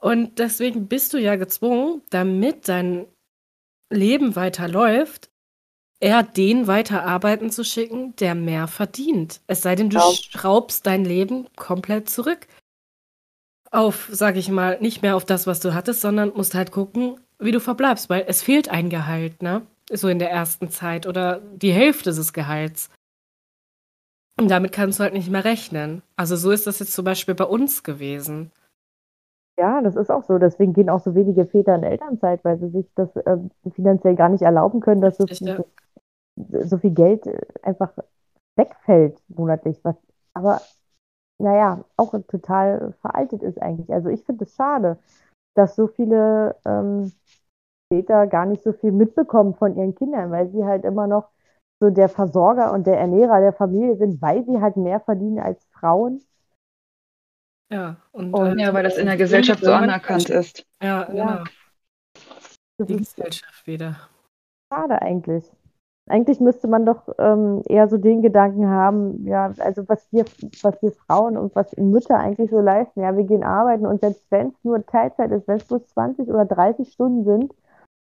Und 0.00 0.38
deswegen 0.38 0.86
bist 0.86 1.14
du 1.14 1.18
ja 1.18 1.36
gezwungen, 1.36 2.02
damit 2.10 2.68
dein 2.68 3.06
Leben 3.90 4.36
weiterläuft, 4.36 5.30
eher 6.00 6.22
den 6.22 6.66
weiter 6.66 7.04
arbeiten 7.04 7.50
zu 7.50 7.64
schicken, 7.64 8.14
der 8.16 8.34
mehr 8.34 8.66
verdient. 8.68 9.40
Es 9.46 9.62
sei 9.62 9.76
denn, 9.76 9.88
du 9.88 9.96
Genau. 9.96 10.12
schraubst 10.12 10.86
dein 10.86 11.04
Leben 11.06 11.46
komplett 11.56 12.10
zurück. 12.10 12.46
Auf, 13.74 14.08
sag 14.12 14.36
ich 14.36 14.50
mal, 14.50 14.78
nicht 14.80 15.02
mehr 15.02 15.16
auf 15.16 15.24
das, 15.24 15.46
was 15.46 15.60
du 15.60 15.74
hattest, 15.74 16.00
sondern 16.00 16.32
musst 16.34 16.54
halt 16.54 16.70
gucken, 16.70 17.18
wie 17.38 17.50
du 17.50 17.60
verbleibst, 17.60 18.08
weil 18.08 18.24
es 18.28 18.42
fehlt 18.42 18.68
ein 18.70 18.88
Gehalt, 18.88 19.42
ne? 19.42 19.62
So 19.92 20.08
in 20.08 20.18
der 20.18 20.30
ersten 20.30 20.70
Zeit 20.70 21.06
oder 21.06 21.40
die 21.40 21.72
Hälfte 21.72 22.10
des 22.10 22.32
Gehalts. 22.32 22.90
Und 24.38 24.50
damit 24.50 24.72
kannst 24.72 24.98
du 24.98 25.02
halt 25.02 25.12
nicht 25.12 25.30
mehr 25.30 25.44
rechnen. 25.44 26.02
Also 26.16 26.36
so 26.36 26.50
ist 26.50 26.66
das 26.66 26.78
jetzt 26.78 26.92
zum 26.92 27.04
Beispiel 27.04 27.34
bei 27.34 27.44
uns 27.44 27.82
gewesen. 27.82 28.52
Ja, 29.58 29.80
das 29.82 29.94
ist 29.94 30.10
auch 30.10 30.24
so. 30.24 30.38
Deswegen 30.38 30.72
gehen 30.72 30.90
auch 30.90 31.00
so 31.00 31.14
wenige 31.14 31.46
Väter 31.46 31.74
in 31.74 31.84
Elternzeit, 31.84 32.44
weil 32.44 32.58
sie 32.58 32.70
sich 32.70 32.86
das 32.94 33.08
ähm, 33.26 33.50
finanziell 33.74 34.16
gar 34.16 34.28
nicht 34.28 34.42
erlauben 34.42 34.80
können, 34.80 35.00
dass 35.00 35.16
so 35.16 35.26
viel, 35.26 35.64
so 36.36 36.78
viel 36.78 36.90
Geld 36.90 37.26
äh, 37.26 37.40
einfach 37.62 37.92
wegfällt 38.56 39.18
monatlich. 39.28 39.78
Was 39.84 39.96
aber, 40.32 40.60
naja, 41.38 41.84
auch 41.96 42.14
total 42.28 42.92
veraltet 43.00 43.42
ist 43.42 43.60
eigentlich. 43.60 43.92
Also 43.92 44.08
ich 44.08 44.24
finde 44.24 44.44
es 44.44 44.54
schade, 44.54 44.98
dass 45.54 45.76
so 45.76 45.86
viele 45.88 46.56
ähm, 46.64 47.12
Väter 47.92 48.26
gar 48.26 48.46
nicht 48.46 48.62
so 48.62 48.72
viel 48.72 48.92
mitbekommen 48.92 49.54
von 49.54 49.76
ihren 49.76 49.94
Kindern, 49.94 50.30
weil 50.30 50.48
sie 50.50 50.64
halt 50.64 50.84
immer 50.84 51.06
noch 51.06 51.28
so 51.80 51.90
der 51.90 52.08
Versorger 52.08 52.72
und 52.72 52.86
der 52.86 52.98
Ernährer 52.98 53.40
der 53.40 53.52
Familie 53.52 53.96
sind, 53.96 54.22
weil 54.22 54.44
sie 54.44 54.60
halt 54.60 54.76
mehr 54.76 55.00
verdienen 55.00 55.38
als 55.40 55.64
Frauen. 55.66 56.22
Ja, 57.70 57.96
und, 58.12 58.32
Und- 58.32 58.58
äh, 58.58 58.62
Ja, 58.62 58.72
weil 58.74 58.84
das 58.84 58.96
in 58.96 59.06
der 59.06 59.16
Gesellschaft 59.16 59.64
so 59.64 59.72
anerkannt 59.72 60.30
ist. 60.30 60.64
Ja, 60.82 61.12
Ja. 61.12 61.36
genau. 61.36 61.44
Die 62.88 62.96
Gesellschaft 62.96 63.66
wieder. 63.66 63.96
schade 64.72 65.00
eigentlich. 65.00 65.50
Eigentlich 66.06 66.38
müsste 66.38 66.68
man 66.68 66.84
doch 66.84 67.08
ähm, 67.18 67.62
eher 67.66 67.88
so 67.88 67.96
den 67.96 68.20
Gedanken 68.20 68.68
haben, 68.68 69.26
ja, 69.26 69.52
also 69.58 69.88
was 69.88 70.06
wir, 70.12 70.24
was 70.62 70.80
wir 70.82 70.92
Frauen 70.92 71.38
und 71.38 71.54
was 71.56 71.74
Mütter 71.78 72.18
eigentlich 72.18 72.50
so 72.50 72.60
leisten. 72.60 73.00
Ja, 73.00 73.16
wir 73.16 73.24
gehen 73.24 73.42
arbeiten 73.42 73.86
und 73.86 74.00
selbst 74.02 74.30
wenn 74.30 74.48
es 74.48 74.64
nur 74.64 74.84
Teilzeit 74.84 75.30
ist, 75.32 75.48
wenn 75.48 75.56
es 75.56 75.64
bloß 75.66 75.86
20 75.88 76.28
oder 76.28 76.44
30 76.44 76.92
Stunden 76.92 77.24
sind 77.24 77.54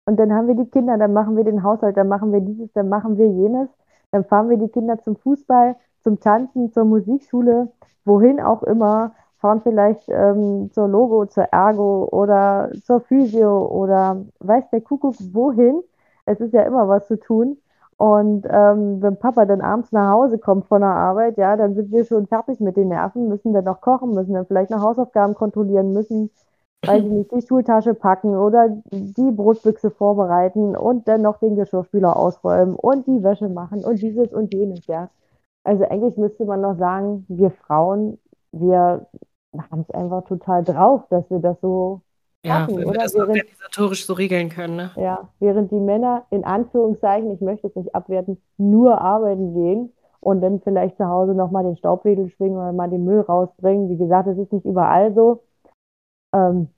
und 0.07 0.19
dann 0.19 0.33
haben 0.33 0.47
wir 0.49 0.55
die 0.55 0.71
Kinder, 0.71 0.99
dann 0.99 1.13
machen 1.15 1.37
wir 1.37 1.45
den 1.45 1.63
Haushalt, 1.63 1.97
dann 1.97 2.09
machen 2.09 2.33
wir 2.33 2.41
dieses, 2.41 2.73
dann 2.75 2.89
machen 2.91 3.17
wir 3.19 3.29
jenes, 3.29 3.69
dann 4.11 4.25
fahren 4.25 4.51
wir 4.51 4.59
die 4.59 4.69
Kinder 4.69 4.99
zum 5.01 5.17
Fußball, 5.17 5.77
zum 6.03 6.21
Tanzen, 6.21 6.73
zur 6.73 6.85
Musikschule, 6.85 7.73
wohin 8.05 8.41
auch 8.41 8.63
immer, 8.63 9.15
fahren 9.39 9.61
vielleicht 9.63 10.09
ähm, 10.09 10.71
zur 10.73 10.89
Logo, 10.89 11.27
zur 11.27 11.45
Ergo 11.45 12.09
oder 12.13 12.71
zur 12.85 13.01
Physio 13.01 13.67
oder 13.67 14.25
weiß 14.41 14.71
der 14.71 14.81
Kuckuck 14.83 15.15
wohin. 15.33 15.83
Es 16.27 16.41
ist 16.41 16.53
ja 16.53 16.63
immer 16.63 16.89
was 16.89 17.07
zu 17.09 17.19
tun. 17.19 17.59
Und 17.99 18.47
ähm, 18.51 19.01
wenn 19.03 19.19
Papa 19.19 19.47
dann 19.47 19.63
abends 19.63 19.91
nach 19.93 20.11
Hause 20.13 20.39
kommt 20.39 20.67
von 20.67 20.83
der 20.83 20.91
Arbeit, 20.91 21.39
ja, 21.39 21.57
dann 21.57 21.75
sind 21.75 21.91
wir 21.93 22.05
schon 22.05 22.27
fertig 22.27 22.61
mit 22.61 22.77
den 22.77 22.89
Nerven, 22.89 23.29
müssen 23.29 23.55
dann 23.55 23.65
noch 23.65 23.81
kochen, 23.81 24.13
müssen 24.13 24.35
dann 24.35 24.47
vielleicht 24.47 24.71
noch 24.71 24.83
Hausaufgaben 24.83 25.35
kontrollieren, 25.35 25.93
müssen, 25.95 26.31
weiß 26.87 27.03
ich 27.05 27.11
nicht, 27.11 27.33
die 27.33 27.41
Schultasche 27.43 27.95
packen 27.95 28.37
oder 28.37 28.69
die 28.93 29.31
Brotbüchse 29.31 29.91
vorbereiten 29.91 30.77
und 30.77 31.09
dann 31.09 31.23
noch 31.23 31.39
den 31.39 31.57
Geschirrspüler 31.57 32.17
ausräumen 32.17 32.75
und 32.77 33.07
die 33.07 33.23
Wäsche 33.23 33.49
machen 33.49 33.83
und 33.85 34.03
dieses 34.03 34.33
und 34.33 34.53
jenes, 34.53 34.87
ja. 34.87 35.09
Also 35.65 35.85
eigentlich 35.85 36.17
müsste 36.19 36.45
man 36.47 36.61
noch 36.63 36.79
sagen, 36.79 37.27
wir 37.29 37.51
Frauen, 37.51 38.19
wir 38.53 39.07
haben 39.71 39.83
es 39.83 39.91
einfach 39.95 40.25
total 40.25 40.65
drauf, 40.65 41.03
dass 41.11 41.29
wir 41.31 41.41
das 41.41 41.61
so 41.61 42.03
Ja, 42.47 42.61
Machen, 42.61 42.77
wenn 42.77 42.83
wir 42.85 42.89
oder? 42.91 43.01
das 43.01 43.15
Während- 43.15 43.29
organisatorisch 43.31 44.07
so 44.07 44.13
regeln 44.13 44.49
können, 44.49 44.77
ne? 44.77 44.91
Ja, 44.97 45.29
während 45.41 45.71
die 45.73 45.81
Männer 45.81 46.25
in 46.31 46.45
Anführungszeichen, 46.45 47.33
ich 47.33 47.41
möchte 47.41 47.67
es 47.67 47.75
nicht 47.75 47.95
abwerten, 47.95 48.41
nur 48.57 49.01
arbeiten 49.01 49.53
gehen 49.55 49.93
und 50.21 50.41
dann 50.41 50.61
vielleicht 50.61 50.97
zu 50.97 51.07
Hause 51.07 51.35
nochmal 51.35 51.65
den 51.65 51.77
Staubwedel 51.77 52.29
schwingen 52.31 52.57
oder 52.57 52.73
mal 52.73 52.89
den 52.89 53.05
Müll 53.05 53.21
rausbringen. 53.21 53.91
Wie 53.91 53.97
gesagt, 53.97 54.29
es 54.29 54.39
ist 54.39 54.53
nicht 54.53 54.65
überall 54.65 55.13
so. 55.15 55.43
Ähm, 56.35 56.69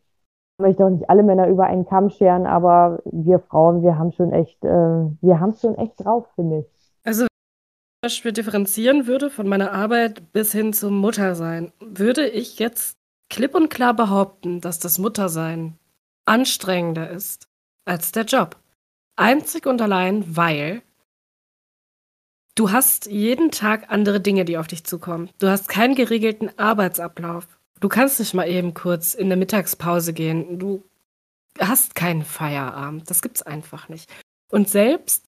ich 0.58 0.62
möchte 0.62 0.84
auch 0.84 0.90
nicht 0.90 1.08
alle 1.08 1.22
Männer 1.22 1.46
über 1.48 1.64
einen 1.66 1.86
Kamm 1.86 2.10
scheren, 2.10 2.46
aber 2.46 3.00
wir 3.04 3.38
Frauen, 3.38 3.82
wir 3.82 3.98
haben 3.98 4.12
schon 4.12 4.32
echt, 4.32 4.64
äh, 4.64 4.68
wir 4.68 5.38
haben 5.40 5.50
es 5.50 5.60
schon 5.60 5.76
echt 5.76 6.04
drauf, 6.04 6.26
finde 6.34 6.60
ich. 6.60 6.66
Also, 7.04 7.22
wenn 7.22 7.26
ich 7.26 8.00
zum 8.02 8.08
Beispiel 8.08 8.32
differenzieren 8.32 9.06
würde 9.06 9.30
von 9.30 9.48
meiner 9.48 9.72
Arbeit 9.72 10.32
bis 10.32 10.52
hin 10.52 10.72
zum 10.72 10.98
Muttersein, 10.98 11.72
würde 11.80 12.26
ich 12.26 12.58
jetzt 12.58 12.97
klipp 13.30 13.54
und 13.54 13.68
klar 13.68 13.94
behaupten, 13.94 14.60
dass 14.60 14.78
das 14.78 14.98
Muttersein 14.98 15.78
anstrengender 16.24 17.10
ist 17.10 17.48
als 17.84 18.12
der 18.12 18.24
Job. 18.24 18.56
Einzig 19.16 19.66
und 19.66 19.80
allein, 19.82 20.36
weil 20.36 20.82
du 22.54 22.70
hast 22.70 23.06
jeden 23.06 23.50
Tag 23.50 23.90
andere 23.90 24.20
Dinge, 24.20 24.44
die 24.44 24.58
auf 24.58 24.66
dich 24.66 24.84
zukommen. 24.84 25.30
Du 25.38 25.48
hast 25.48 25.68
keinen 25.68 25.94
geregelten 25.94 26.56
Arbeitsablauf. 26.58 27.46
Du 27.80 27.88
kannst 27.88 28.18
nicht 28.20 28.34
mal 28.34 28.48
eben 28.48 28.74
kurz 28.74 29.14
in 29.14 29.28
der 29.28 29.38
Mittagspause 29.38 30.12
gehen. 30.12 30.58
Du 30.58 30.84
hast 31.58 31.94
keinen 31.94 32.24
Feierabend. 32.24 33.10
Das 33.10 33.22
gibt's 33.22 33.42
einfach 33.42 33.88
nicht. 33.88 34.10
Und 34.50 34.68
selbst 34.68 35.24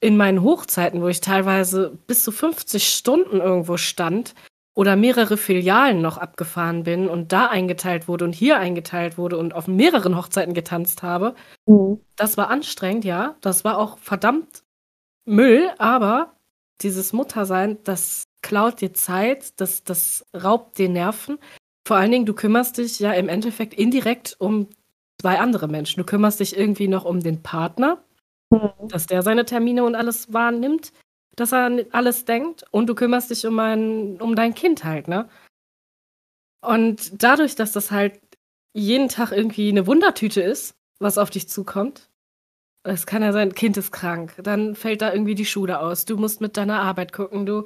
in 0.00 0.16
meinen 0.16 0.42
Hochzeiten, 0.42 1.02
wo 1.02 1.08
ich 1.08 1.20
teilweise 1.20 1.98
bis 2.06 2.22
zu 2.22 2.32
50 2.32 2.88
Stunden 2.88 3.40
irgendwo 3.40 3.76
stand 3.76 4.34
oder 4.80 4.96
mehrere 4.96 5.36
Filialen 5.36 6.00
noch 6.00 6.16
abgefahren 6.16 6.84
bin 6.84 7.06
und 7.06 7.32
da 7.32 7.48
eingeteilt 7.48 8.08
wurde 8.08 8.24
und 8.24 8.32
hier 8.34 8.56
eingeteilt 8.58 9.18
wurde 9.18 9.36
und 9.36 9.52
auf 9.54 9.68
mehreren 9.68 10.16
Hochzeiten 10.16 10.54
getanzt 10.54 11.02
habe, 11.02 11.34
Mhm. 11.66 12.00
das 12.16 12.38
war 12.38 12.48
anstrengend, 12.48 13.04
ja. 13.04 13.36
Das 13.42 13.62
war 13.62 13.76
auch 13.76 13.98
verdammt 13.98 14.62
Müll, 15.26 15.68
aber 15.76 16.32
dieses 16.80 17.12
Muttersein, 17.12 17.76
das 17.84 18.24
klaut 18.40 18.80
dir 18.80 18.94
Zeit, 18.94 19.60
das, 19.60 19.84
das 19.84 20.24
raubt 20.34 20.78
dir 20.78 20.88
Nerven. 20.88 21.36
Vor 21.86 21.98
allen 21.98 22.10
Dingen, 22.10 22.24
du 22.24 22.32
kümmerst 22.32 22.78
dich 22.78 22.98
ja 23.00 23.12
im 23.12 23.28
Endeffekt 23.28 23.74
indirekt 23.74 24.36
um 24.38 24.66
zwei 25.20 25.38
andere 25.40 25.68
Menschen. 25.68 26.00
Du 26.00 26.06
kümmerst 26.06 26.40
dich 26.40 26.56
irgendwie 26.56 26.88
noch 26.88 27.04
um 27.04 27.20
den 27.20 27.42
Partner, 27.42 27.98
Mhm. 28.50 28.88
dass 28.88 29.06
der 29.06 29.20
seine 29.20 29.44
Termine 29.44 29.84
und 29.84 29.94
alles 29.94 30.32
wahrnimmt, 30.32 30.90
dass 31.36 31.52
er 31.52 31.64
an 31.64 31.84
alles 31.92 32.24
denkt 32.24 32.64
und 32.70 32.86
du 32.86 32.94
kümmerst 32.94 33.30
dich 33.30 33.46
um, 33.46 33.58
ein, 33.58 34.20
um 34.20 34.34
dein 34.34 34.54
Kind 34.54 34.84
halt, 34.84 35.08
ne? 35.08 35.28
Und 36.62 37.22
dadurch, 37.22 37.54
dass 37.54 37.72
das 37.72 37.90
halt 37.90 38.20
jeden 38.74 39.08
Tag 39.08 39.32
irgendwie 39.32 39.70
eine 39.70 39.86
Wundertüte 39.86 40.42
ist, 40.42 40.74
was 40.98 41.18
auf 41.18 41.30
dich 41.30 41.48
zukommt, 41.48 42.10
es 42.82 43.06
kann 43.06 43.22
ja 43.22 43.32
sein, 43.32 43.54
Kind 43.54 43.76
ist 43.76 43.92
krank, 43.92 44.34
dann 44.42 44.74
fällt 44.74 45.02
da 45.02 45.12
irgendwie 45.12 45.34
die 45.34 45.46
Schule 45.46 45.80
aus, 45.80 46.04
du 46.04 46.16
musst 46.16 46.40
mit 46.40 46.56
deiner 46.56 46.80
Arbeit 46.80 47.12
gucken, 47.12 47.46
du 47.46 47.64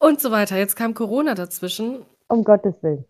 und 0.00 0.20
so 0.20 0.30
weiter. 0.30 0.56
Jetzt 0.56 0.76
kam 0.76 0.94
Corona 0.94 1.34
dazwischen. 1.34 2.04
Um 2.28 2.44
Gottes 2.44 2.74
Willen. 2.82 3.04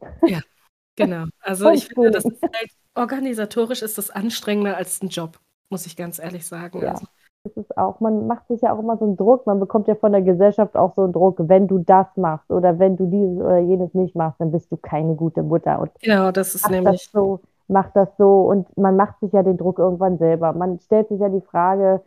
Genau. 0.97 1.27
Also 1.39 1.71
ich 1.71 1.87
finde, 1.87 2.11
das 2.11 2.25
ist 2.25 2.43
halt 2.43 2.71
organisatorisch 2.95 3.83
ist 3.83 3.99
das 3.99 4.11
anstrengender 4.11 4.77
als 4.77 5.01
ein 5.01 5.09
Job, 5.09 5.39
muss 5.71 5.87
ich 5.87 5.97
ganz 5.97 6.19
ehrlich 6.19 6.45
sagen. 6.45 6.83
Ja. 6.83 6.93
Also, 6.93 7.07
Das 7.49 7.65
ist 7.65 7.79
auch, 7.79 8.01
man 8.01 8.27
macht 8.27 8.47
sich 8.49 8.61
ja 8.61 8.75
auch 8.75 8.79
immer 8.79 8.97
so 8.97 9.05
einen 9.05 9.17
Druck, 9.17 9.47
man 9.47 9.61
bekommt 9.61 9.89
ja 9.89 9.95
von 9.95 10.13
der 10.13 10.23
Gesellschaft 10.23 10.77
auch 10.77 10.95
so 10.95 11.03
einen 11.03 11.13
Druck, 11.13 11.37
wenn 11.41 11.67
du 11.67 11.79
das 11.79 12.07
machst 12.17 12.51
oder 12.51 12.79
wenn 12.79 12.97
du 12.97 13.07
dieses 13.07 13.39
oder 13.39 13.59
jenes 13.59 13.95
nicht 13.95 14.15
machst, 14.15 14.41
dann 14.41 14.53
bist 14.53 14.71
du 14.71 14.77
keine 14.77 15.15
gute 15.15 15.43
Mutter. 15.43 15.81
Und 15.81 15.91
genau, 16.03 16.31
das 16.31 16.55
ist 16.55 16.71
nämlich. 16.71 17.05
das 17.05 17.13
so, 17.13 17.41
mach 17.69 17.91
das 17.93 18.09
so 18.17 18.43
und 18.43 18.77
man 18.77 18.97
macht 18.97 19.21
sich 19.21 19.33
ja 19.33 19.43
den 19.43 19.57
Druck 19.57 19.79
irgendwann 19.79 20.19
selber. 20.19 20.53
Man 20.53 20.79
stellt 20.81 21.09
sich 21.09 21.21
ja 21.21 21.29
die 21.29 21.41
Frage, 21.41 22.03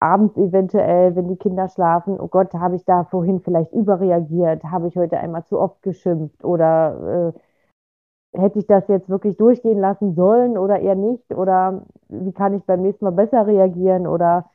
abends 0.00 0.36
eventuell, 0.36 1.16
wenn 1.16 1.28
die 1.28 1.36
Kinder 1.36 1.68
schlafen, 1.68 2.18
oh 2.20 2.28
Gott, 2.28 2.54
habe 2.54 2.76
ich 2.76 2.84
da 2.84 3.04
vorhin 3.04 3.40
vielleicht 3.40 3.72
überreagiert, 3.72 4.64
habe 4.64 4.88
ich 4.88 4.96
heute 4.96 5.18
einmal 5.18 5.44
zu 5.44 5.58
oft 5.58 5.82
geschimpft 5.82 6.44
oder 6.44 7.32
äh, 7.34 8.38
hätte 8.38 8.58
ich 8.58 8.66
das 8.66 8.86
jetzt 8.88 9.08
wirklich 9.08 9.36
durchgehen 9.36 9.80
lassen 9.80 10.14
sollen 10.14 10.58
oder 10.58 10.78
eher 10.80 10.94
nicht 10.94 11.34
oder 11.34 11.82
wie 12.08 12.32
kann 12.32 12.54
ich 12.54 12.64
beim 12.64 12.82
nächsten 12.82 13.04
Mal 13.04 13.12
besser 13.12 13.46
reagieren 13.46 14.06
oder 14.06 14.50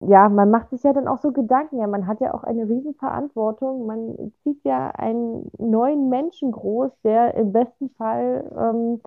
ja, 0.00 0.28
man 0.28 0.50
macht 0.50 0.70
sich 0.70 0.82
ja 0.82 0.92
dann 0.92 1.08
auch 1.08 1.20
so 1.20 1.32
Gedanken, 1.32 1.78
ja, 1.78 1.86
man 1.86 2.06
hat 2.06 2.20
ja 2.20 2.32
auch 2.34 2.44
eine 2.44 2.68
Riesenverantwortung, 2.68 3.86
man 3.86 4.32
zieht 4.42 4.64
ja 4.64 4.90
einen 4.90 5.50
neuen 5.58 6.08
Menschen 6.08 6.52
groß, 6.52 6.90
der 7.04 7.34
im 7.34 7.52
besten 7.52 7.90
Fall 7.90 8.50
ähm, 8.58 9.00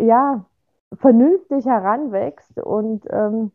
ja 0.00 0.44
vernünftig 1.00 1.66
heranwächst 1.66 2.60
und 2.60 3.04
ähm, 3.10 3.50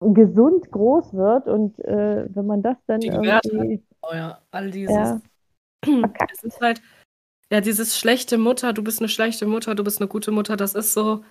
gesund 0.00 0.70
groß 0.72 1.14
wird 1.14 1.46
und 1.48 1.78
äh, 1.84 2.26
wenn 2.34 2.46
man 2.46 2.62
das 2.62 2.76
dann 2.86 3.00
Die 3.00 3.08
irgendwie 3.08 3.82
Oh 4.02 4.14
ja, 4.14 4.38
all 4.50 4.70
dieses. 4.70 4.94
Ja. 4.94 5.20
Es 6.32 6.42
ist 6.42 6.60
halt, 6.60 6.82
ja, 7.50 7.60
dieses 7.60 7.98
schlechte 7.98 8.38
Mutter, 8.38 8.72
du 8.72 8.82
bist 8.82 9.00
eine 9.00 9.08
schlechte 9.08 9.46
Mutter, 9.46 9.74
du 9.74 9.84
bist 9.84 10.00
eine 10.00 10.08
gute 10.08 10.32
Mutter, 10.32 10.56
das 10.56 10.74
ist 10.74 10.92
so. 10.92 11.24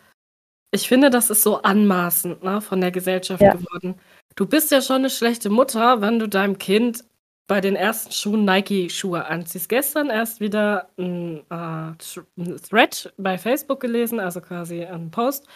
ich 0.72 0.88
finde, 0.88 1.10
das 1.10 1.30
ist 1.30 1.44
so 1.44 1.62
anmaßend 1.62 2.44
ne, 2.44 2.62
von 2.62 2.82
der 2.82 2.92
Gesellschaft 2.92 3.42
Ja. 3.42 3.52
geworden. 3.54 4.00
Du 4.36 4.46
bist 4.46 4.70
ja 4.72 4.82
schon 4.82 4.98
eine 4.98 5.10
schlechte 5.10 5.50
Mutter, 5.50 6.02
wenn 6.02 6.20
du 6.20 6.28
deinem 6.28 6.58
Kind 6.58 7.06
bei 7.48 7.62
den 7.62 7.76
ersten 7.78 8.12
Schuhen 8.12 8.44
Nike-Schuhe 8.44 9.26
anziehst. 9.26 9.70
Gestern 9.70 10.10
erst 10.10 10.42
wieder 10.42 10.90
ein, 10.98 11.40
äh, 11.50 11.94
ein 12.38 12.62
Thread 12.62 13.14
bei 13.18 13.38
Facebook 13.38 13.80
gelesen, 13.80 14.20
also 14.20 14.42
quasi 14.42 14.84
ein 14.84 15.10
Post. 15.10 15.48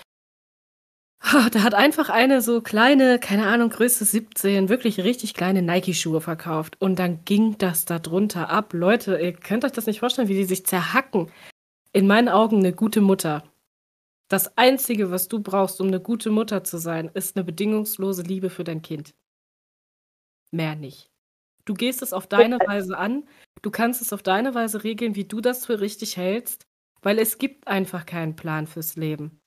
Ah, 1.21 1.49
Da 1.49 1.63
hat 1.63 1.73
einfach 1.73 2.09
eine 2.09 2.41
so 2.41 2.61
kleine, 2.61 3.19
keine 3.19 3.47
Ahnung, 3.47 3.69
Größe 3.69 4.05
17, 4.05 4.69
wirklich 4.69 5.01
richtig 5.01 5.33
kleine 5.33 5.61
Nike-Schuhe 5.61 6.21
verkauft. 6.21 6.77
Und 6.79 6.99
dann 6.99 7.25
ging 7.25 7.57
das 7.57 7.83
da 7.83 7.99
drunter 7.99 8.49
ab. 8.49 8.71
Leute, 8.71 9.17
ihr 9.19 9.33
könnt 9.33 9.65
euch 9.65 9.73
das 9.73 9.87
nicht 9.87 9.99
vorstellen, 9.99 10.29
wie 10.29 10.35
die 10.35 10.45
sich 10.45 10.65
zerhacken. 10.65 11.29
In 11.91 12.07
meinen 12.07 12.29
Augen 12.29 12.59
eine 12.59 12.71
gute 12.71 13.01
Mutter. 13.01 13.43
Das 14.29 14.55
Einzige, 14.57 15.09
was 15.09 15.27
du 15.27 15.39
brauchst, 15.39 15.81
um 15.81 15.87
eine 15.87 15.99
gute 15.99 16.29
Mutter 16.29 16.63
zu 16.63 16.77
sein, 16.77 17.09
ist 17.13 17.35
eine 17.35 17.43
bedingungslose 17.43 18.21
Liebe 18.21 18.51
für 18.51 18.63
dein 18.63 18.83
Kind. 18.83 19.15
Mehr 20.51 20.75
nicht. 20.75 21.09
Du 21.65 21.73
gehst 21.73 22.01
es 22.01 22.13
auf 22.13 22.27
deine 22.27 22.57
Weise 22.59 22.97
an, 22.97 23.27
du 23.61 23.71
kannst 23.71 24.01
es 24.01 24.13
auf 24.13 24.23
deine 24.23 24.53
Weise 24.55 24.83
regeln, 24.83 25.15
wie 25.15 25.25
du 25.25 25.41
das 25.41 25.65
für 25.65 25.81
richtig 25.81 26.15
hältst, 26.15 26.65
weil 27.01 27.19
es 27.19 27.37
gibt 27.37 27.67
einfach 27.67 28.05
keinen 28.05 28.35
Plan 28.35 28.67
fürs 28.67 28.95
Leben. 28.95 29.39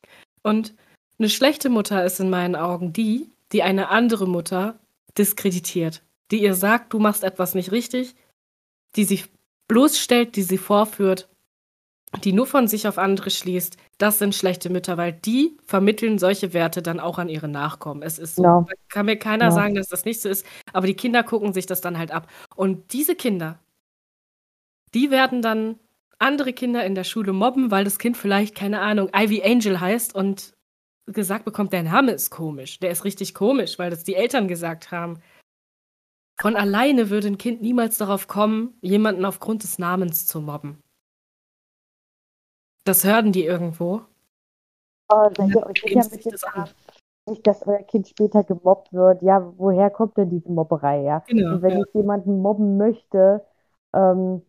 Und 0.43 0.75
eine 1.19 1.29
schlechte 1.29 1.69
Mutter 1.69 2.05
ist 2.05 2.21
in 2.21 2.31
meinen 2.31 2.57
Augen 2.57 2.93
die, 2.93 3.31
die 3.53 3.63
eine 3.63 3.89
andere 3.89 4.27
Mutter 4.27 4.79
diskreditiert, 5.17 6.03
die 6.31 6.43
ihr 6.43 6.55
sagt, 6.55 6.93
du 6.93 6.99
machst 6.99 7.23
etwas 7.23 7.55
nicht 7.55 7.71
richtig, 7.71 8.15
die 8.97 9.05
sie 9.05 9.23
bloßstellt, 9.69 10.35
die 10.37 10.43
sie 10.43 10.59
vorführt, 10.59 11.29
die 12.21 12.33
nur 12.33 12.47
von 12.47 12.69
sich 12.69 12.87
auf 12.87 12.99
andere 12.99 13.31
schließt, 13.31 13.77
das 13.99 14.19
sind 14.19 14.35
schlechte 14.35 14.71
Mütter, 14.71 14.97
weil 14.97 15.13
die 15.13 15.57
vermitteln 15.65 16.19
solche 16.19 16.53
Werte 16.53 16.83
dann 16.83 17.01
auch 17.01 17.19
an 17.19 17.29
ihre 17.29 17.49
Nachkommen. 17.49 18.03
Es 18.03 18.19
ist 18.19 18.37
so. 18.37 18.43
Genau. 18.43 18.67
Da 18.69 18.75
kann 18.89 19.07
mir 19.07 19.17
keiner 19.17 19.47
Genau. 19.47 19.55
sagen, 19.55 19.75
dass 19.75 19.89
das 19.89 20.05
nicht 20.05 20.21
so 20.21 20.29
ist, 20.29 20.47
aber 20.73 20.87
die 20.87 20.95
Kinder 20.95 21.23
gucken 21.23 21.53
sich 21.53 21.67
das 21.67 21.81
dann 21.81 21.99
halt 21.99 22.11
ab. 22.11 22.29
Und 22.55 22.93
diese 22.93 23.15
Kinder, 23.15 23.59
die 24.95 25.11
werden 25.11 25.41
dann 25.43 25.79
andere 26.19 26.53
Kinder 26.53 26.85
in 26.85 26.95
der 26.95 27.05
Schule 27.05 27.33
mobben, 27.33 27.71
weil 27.71 27.85
das 27.85 27.99
Kind 27.99 28.17
vielleicht, 28.17 28.55
keine 28.55 28.81
Ahnung, 28.81 29.11
Ivy 29.15 29.43
Angel 29.43 29.81
heißt 29.81 30.15
und 30.15 30.53
gesagt 31.07 31.45
bekommt, 31.45 31.73
der 31.73 31.83
Name 31.83 32.13
ist 32.13 32.31
komisch. 32.31 32.79
Der 32.79 32.91
ist 32.91 33.05
richtig 33.05 33.35
komisch, 33.35 33.79
weil 33.79 33.91
das 33.91 34.05
die 34.05 34.15
Eltern 34.15 34.47
gesagt 34.49 34.93
haben. 34.93 35.19
Von 36.41 36.57
alleine 36.57 37.11
würde 37.11 37.29
ein 37.29 37.39
Kind 37.39 37.63
niemals 37.63 37.99
darauf 37.99 38.29
kommen, 38.29 38.75
jemanden 38.83 39.25
aufgrund 39.25 39.63
des 39.65 39.79
Namens 39.79 40.27
zu 40.27 40.41
mobben. 40.41 40.82
Das 42.85 43.05
hören 43.05 43.33
die 43.33 43.45
irgendwo. 43.45 44.03
Oh, 45.09 45.29
seid 45.37 45.55
ihr 45.55 45.67
euch 45.67 45.81
sicher 45.83 46.05
mit 46.11 46.25
dem? 46.25 46.33
Nicht, 47.29 47.47
dass 47.47 47.67
euer 47.67 47.83
Kind 47.85 48.09
später 48.09 48.43
gemobbt 48.45 48.93
wird. 48.93 49.23
Ja, 49.23 49.53
woher 49.57 49.91
kommt 49.91 50.17
denn 50.17 50.31
diese 50.31 50.51
Mobberei, 50.51 51.03
ja? 51.03 51.23
Genau. 51.29 51.55
Und 51.55 51.63
wenn 51.63 51.73
Ja. 51.79 51.83
ich 51.87 51.95
jemanden 51.95 52.43
mobben 52.43 52.77
möchte, 52.79 53.45
ähm, 53.95 54.43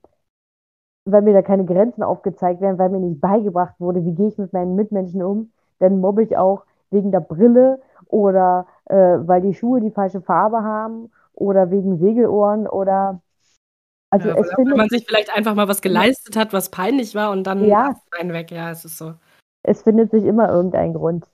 weil 1.06 1.22
mir 1.22 1.34
da 1.34 1.42
keine 1.42 1.66
Grenzen 1.66 2.04
aufgezeigt 2.04 2.62
werden, 2.62 2.78
weil 2.78 2.90
mir 2.90 3.00
nicht 3.00 3.20
beigebracht 3.22 3.76
wurde, 3.80 4.06
wie 4.06 4.14
gehe 4.16 4.28
ich 4.30 4.38
mit 4.38 4.54
meinen 4.54 4.76
Mitmenschen 4.76 5.22
um, 5.24 5.52
dann 5.80 6.00
mobbe 6.00 6.24
ich 6.24 6.38
auch 6.38 6.64
wegen 6.92 7.12
der 7.12 7.20
Brille 7.20 7.82
oder 8.08 8.68
äh, 8.86 8.96
weil 8.96 9.42
die 9.42 9.54
Schuhe 9.54 9.82
die 9.82 9.92
falsche 9.92 10.22
Farbe 10.22 10.64
haben 10.64 11.12
oder 11.34 11.72
wegen 11.72 11.98
Segelohren 11.98 12.68
oder 12.68 13.22
also 14.14 14.30
ja, 14.30 14.34
es 14.36 14.39
oder 14.39 14.49
wenn 14.49 14.55
findet, 14.55 14.78
man 14.78 14.89
sich 14.89 15.05
vielleicht 15.05 15.36
einfach 15.36 15.55
mal 15.55 15.68
was 15.68 15.82
geleistet 15.82 16.36
hat, 16.36 16.53
was 16.53 16.70
peinlich 16.70 17.16
war 17.16 17.32
und 17.32 17.43
dann 17.43 17.66
Ja. 17.66 17.93
einen 18.20 18.34
weg. 18.34 18.51
Ja, 18.51 18.72
es 18.72 18.86
ist 18.86 18.97
so. 18.97 19.14
es 19.64 19.82
findet 19.82 20.11
sich 20.11 20.24
immer 20.24 20.49
irgendein 20.49 20.93
Grund. 20.93 21.26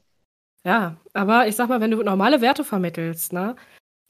Ja, 0.65 0.97
aber 1.13 1.47
ich 1.47 1.55
sag 1.55 1.69
mal, 1.69 1.81
wenn 1.81 1.91
du 1.91 2.01
normale 2.03 2.41
Werte 2.41 2.63
vermittelst, 2.63 3.33
ne, 3.33 3.55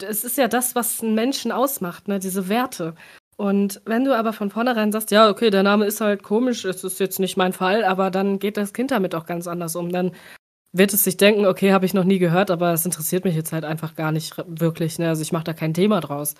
es 0.01 0.24
ist 0.24 0.38
ja 0.38 0.47
das, 0.47 0.76
was 0.76 1.01
einen 1.01 1.15
Menschen 1.15 1.51
ausmacht, 1.51 2.07
ne, 2.07 2.20
diese 2.20 2.49
Werte. 2.49 2.95
Und 3.38 3.82
wenn 3.86 4.03
du 4.03 4.15
aber 4.17 4.34
von 4.34 4.49
vornherein 4.49 4.91
sagst, 4.91 5.11
ja, 5.11 5.30
okay, 5.30 5.49
der 5.49 5.63
Name 5.63 5.86
ist 5.86 6.01
halt 6.01 6.24
komisch, 6.24 6.65
es 6.65 6.84
ist 6.84 6.99
jetzt 6.99 7.20
nicht 7.20 7.38
mein 7.38 7.53
Fall, 7.53 7.86
aber 7.86 8.11
dann 8.11 8.39
geht 8.39 8.57
das 8.57 8.74
Kind 8.74 8.91
damit 8.91 9.15
auch 9.15 9.26
ganz 9.26 9.47
anders 9.47 9.76
um. 9.78 9.91
Dann 9.91 10.11
wird 10.74 10.93
es 10.93 11.03
sich 11.05 11.17
denken, 11.17 11.45
okay, 11.45 11.72
habe 11.72 11.86
ich 11.86 11.93
noch 11.93 12.03
nie 12.03 12.20
gehört, 12.20 12.51
aber 12.51 12.74
es 12.74 12.86
interessiert 12.86 13.24
mich 13.24 13.36
jetzt 13.36 13.53
halt 13.53 13.63
einfach 13.63 13.95
gar 13.95 14.11
nicht 14.11 14.36
wirklich, 14.45 14.99
ne? 14.99 15.07
Also 15.07 15.22
ich 15.22 15.32
mache 15.32 15.45
da 15.45 15.53
kein 15.53 15.74
Thema 15.74 16.01
draus. 16.01 16.36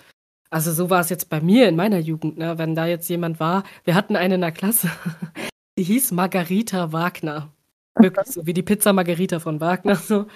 Also 0.50 0.72
so 0.72 0.90
war 0.90 1.00
es 1.00 1.10
jetzt 1.10 1.28
bei 1.28 1.40
mir 1.40 1.68
in 1.68 1.76
meiner 1.76 1.98
Jugend, 1.98 2.36
ne? 2.38 2.58
Wenn 2.58 2.74
da 2.74 2.86
jetzt 2.86 3.08
jemand 3.08 3.38
war, 3.40 3.62
wir 3.84 3.94
hatten 3.94 4.16
eine 4.16 4.34
in 4.34 4.40
der 4.40 4.52
Klasse, 4.52 4.90
die 5.78 5.84
hieß 5.84 6.12
Margarita 6.12 6.92
Wagner. 6.92 7.52
Wirklich 7.96 8.26
so 8.26 8.46
wie 8.46 8.54
die 8.54 8.62
Pizza 8.62 8.92
Margarita 8.92 9.38
von 9.40 9.60
Wagner. 9.60 9.96
So. 9.96 10.26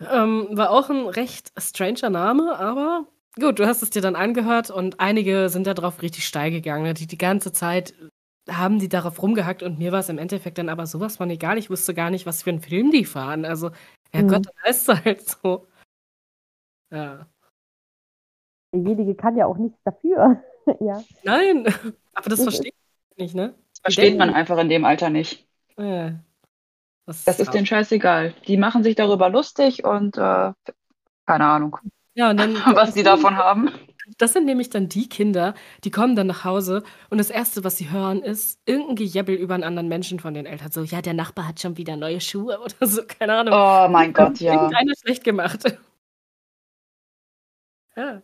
Ähm, 0.00 0.48
war 0.52 0.70
auch 0.70 0.90
ein 0.90 1.06
recht 1.06 1.52
stranger 1.58 2.10
Name, 2.10 2.58
aber 2.58 3.06
gut, 3.40 3.58
du 3.60 3.66
hast 3.66 3.82
es 3.82 3.90
dir 3.90 4.02
dann 4.02 4.16
angehört 4.16 4.70
und 4.70 4.98
einige 5.00 5.48
sind 5.48 5.66
da 5.66 5.74
drauf 5.74 6.02
richtig 6.02 6.26
steil 6.26 6.50
gegangen. 6.50 6.84
ne? 6.84 6.94
Die, 6.94 7.06
die 7.06 7.18
ganze 7.18 7.52
Zeit 7.52 7.94
haben 8.50 8.80
die 8.80 8.88
darauf 8.88 9.22
rumgehackt 9.22 9.62
und 9.62 9.78
mir 9.78 9.92
war 9.92 10.00
es 10.00 10.08
im 10.08 10.18
Endeffekt 10.18 10.58
dann 10.58 10.68
aber 10.68 10.86
sowas 10.86 11.16
von 11.18 11.30
egal. 11.30 11.58
Ich 11.58 11.70
wusste 11.70 11.94
gar 11.94 12.10
nicht, 12.10 12.26
was 12.26 12.42
für 12.42 12.50
einen 12.50 12.60
Film 12.62 12.90
die 12.90 13.04
fahren. 13.04 13.44
Also, 13.44 13.70
ja 14.14 14.22
Mhm. 14.22 14.28
Gott, 14.28 14.46
dann 14.46 14.54
heißt 14.66 14.88
es 14.88 15.04
halt 15.04 15.22
so. 15.28 15.68
Ja. 16.90 17.26
Derjenige 18.72 19.14
kann 19.14 19.36
ja 19.36 19.46
auch 19.46 19.58
nichts 19.58 19.78
dafür. 19.84 20.42
ja. 20.80 21.02
Nein, 21.22 21.66
aber 22.14 22.30
das 22.30 22.42
verstehe 22.42 22.72
ich 23.10 23.16
nicht, 23.18 23.34
ne? 23.34 23.54
Versteht 23.82 24.16
man 24.16 24.32
einfach 24.32 24.58
in 24.58 24.68
dem 24.68 24.84
Alter 24.84 25.10
nicht. 25.10 25.46
Ja. 25.76 26.20
Das, 27.06 27.24
Das 27.24 27.40
ist 27.40 27.52
denen 27.52 27.66
scheißegal. 27.66 28.32
Die 28.46 28.56
machen 28.56 28.84
sich 28.84 28.94
darüber 28.94 29.28
lustig 29.28 29.84
und 29.84 30.16
äh, 30.16 30.52
keine 31.26 31.44
Ahnung, 31.44 31.78
ja, 32.14 32.30
und 32.30 32.36
dann, 32.38 32.54
was 32.76 32.94
die 32.94 33.02
davon 33.02 33.36
haben. 33.36 33.70
Das 34.18 34.32
sind 34.32 34.44
nämlich 34.44 34.68
dann 34.68 34.88
die 34.88 35.08
Kinder, 35.08 35.54
die 35.84 35.90
kommen 35.90 36.16
dann 36.16 36.26
nach 36.26 36.44
Hause 36.44 36.82
und 37.08 37.18
das 37.18 37.30
Erste, 37.30 37.64
was 37.64 37.76
sie 37.76 37.90
hören, 37.90 38.20
ist 38.22 38.60
irgendein 38.66 38.96
Gejebbel 38.96 39.34
über 39.36 39.54
einen 39.54 39.62
anderen 39.62 39.88
Menschen 39.88 40.18
von 40.18 40.34
den 40.34 40.44
Eltern. 40.44 40.70
So, 40.70 40.82
ja, 40.82 41.00
der 41.00 41.14
Nachbar 41.14 41.48
hat 41.48 41.60
schon 41.60 41.76
wieder 41.76 41.96
neue 41.96 42.20
Schuhe 42.20 42.58
oder 42.60 42.86
so, 42.86 43.02
keine 43.06 43.34
Ahnung. 43.34 43.54
Oh 43.54 43.88
mein 43.90 44.12
Gott, 44.12 44.40
ja. 44.40 44.54
Irgendeiner 44.54 44.92
schlecht 45.00 45.24
gemacht. 45.24 45.78
Ja. 47.96 48.22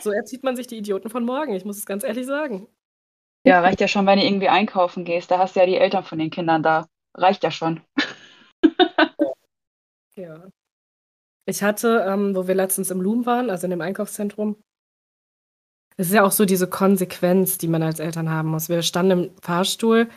So 0.00 0.10
erzieht 0.10 0.42
man 0.42 0.56
sich 0.56 0.66
die 0.66 0.78
Idioten 0.78 1.10
von 1.10 1.24
morgen, 1.24 1.54
ich 1.54 1.64
muss 1.64 1.78
es 1.78 1.86
ganz 1.86 2.04
ehrlich 2.04 2.26
sagen. 2.26 2.66
Ja, 3.44 3.60
reicht 3.60 3.80
ja 3.80 3.88
schon, 3.88 4.06
wenn 4.06 4.18
du 4.18 4.24
irgendwie 4.24 4.48
einkaufen 4.48 5.04
gehst. 5.04 5.30
Da 5.30 5.38
hast 5.38 5.56
du 5.56 5.60
ja 5.60 5.66
die 5.66 5.76
Eltern 5.76 6.04
von 6.04 6.18
den 6.18 6.30
Kindern 6.30 6.62
da. 6.62 6.86
Reicht 7.14 7.42
ja 7.42 7.50
schon. 7.50 7.80
Ja. 10.16 10.50
Ich 11.46 11.62
hatte, 11.62 12.04
ähm, 12.06 12.36
wo 12.36 12.46
wir 12.46 12.54
letztens 12.54 12.90
im 12.90 13.00
Loom 13.00 13.24
waren, 13.24 13.48
also 13.48 13.66
in 13.66 13.70
dem 13.70 13.80
Einkaufszentrum, 13.80 14.56
es 15.96 16.08
ist 16.08 16.14
ja 16.14 16.24
auch 16.24 16.32
so 16.32 16.44
diese 16.44 16.68
Konsequenz, 16.68 17.58
die 17.58 17.68
man 17.68 17.82
als 17.82 18.00
Eltern 18.00 18.30
haben 18.30 18.50
muss. 18.50 18.68
Wir 18.68 18.82
standen 18.82 19.10
im 19.10 19.30
Fahrstuhl 19.40 20.08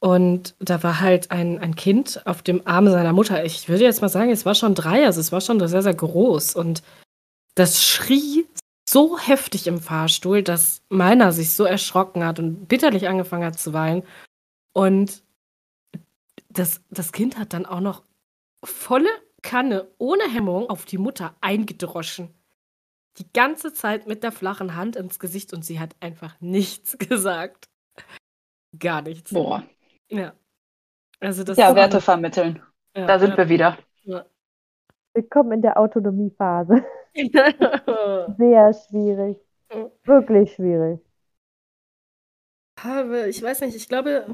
und 0.00 0.54
da 0.58 0.82
war 0.82 1.00
halt 1.00 1.30
ein, 1.30 1.58
ein 1.58 1.74
Kind 1.74 2.26
auf 2.26 2.42
dem 2.42 2.66
Arm 2.66 2.88
seiner 2.88 3.12
Mutter. 3.12 3.44
Ich 3.44 3.68
würde 3.68 3.84
jetzt 3.84 4.00
mal 4.00 4.08
sagen, 4.08 4.30
es 4.30 4.46
war 4.46 4.54
schon 4.54 4.74
drei, 4.74 5.04
also 5.04 5.20
es 5.20 5.32
war 5.32 5.40
schon 5.40 5.66
sehr, 5.66 5.82
sehr 5.82 5.94
groß. 5.94 6.56
Und 6.56 6.82
das 7.54 7.84
schrie 7.84 8.46
so 8.90 9.18
heftig 9.18 9.66
im 9.66 9.80
Fahrstuhl, 9.80 10.42
dass 10.42 10.82
meiner 10.88 11.32
sich 11.32 11.52
so 11.54 11.64
erschrocken 11.64 12.24
hat 12.24 12.38
und 12.38 12.66
bitterlich 12.68 13.06
angefangen 13.08 13.44
hat 13.44 13.58
zu 13.58 13.72
weinen. 13.72 14.02
Und 14.72 15.22
das, 16.48 16.82
das 16.90 17.12
Kind 17.12 17.38
hat 17.38 17.52
dann 17.52 17.66
auch 17.66 17.80
noch 17.80 18.02
volle 18.64 19.10
Kanne 19.42 19.88
ohne 19.98 20.24
Hemmung 20.32 20.70
auf 20.70 20.84
die 20.84 20.98
Mutter 20.98 21.34
eingedroschen. 21.40 22.34
Die 23.18 23.30
ganze 23.32 23.72
Zeit 23.72 24.06
mit 24.06 24.22
der 24.22 24.32
flachen 24.32 24.74
Hand 24.74 24.96
ins 24.96 25.18
Gesicht 25.18 25.52
und 25.52 25.64
sie 25.64 25.80
hat 25.80 25.94
einfach 26.00 26.40
nichts 26.40 26.96
gesagt. 26.98 27.68
Gar 28.78 29.02
nichts. 29.02 29.32
Boah. 29.32 29.64
Ja. 30.08 30.32
Also 31.20 31.44
das 31.44 31.58
Ja, 31.58 31.70
ist- 31.70 31.74
Werte 31.76 32.00
vermitteln. 32.00 32.62
Ja, 32.96 33.06
Da 33.06 33.18
sind 33.18 33.30
ja. 33.30 33.36
wir 33.38 33.48
wieder. 33.48 33.78
Willkommen 35.14 35.52
in 35.52 35.62
der 35.62 35.76
Autonomiephase. 35.78 36.84
Sehr 38.38 38.72
schwierig. 38.74 39.38
Wirklich 40.04 40.54
schwierig. 40.54 41.00
Aber 42.76 43.26
ich 43.26 43.42
weiß 43.42 43.60
nicht, 43.62 43.74
ich 43.76 43.88
glaube, 43.88 44.26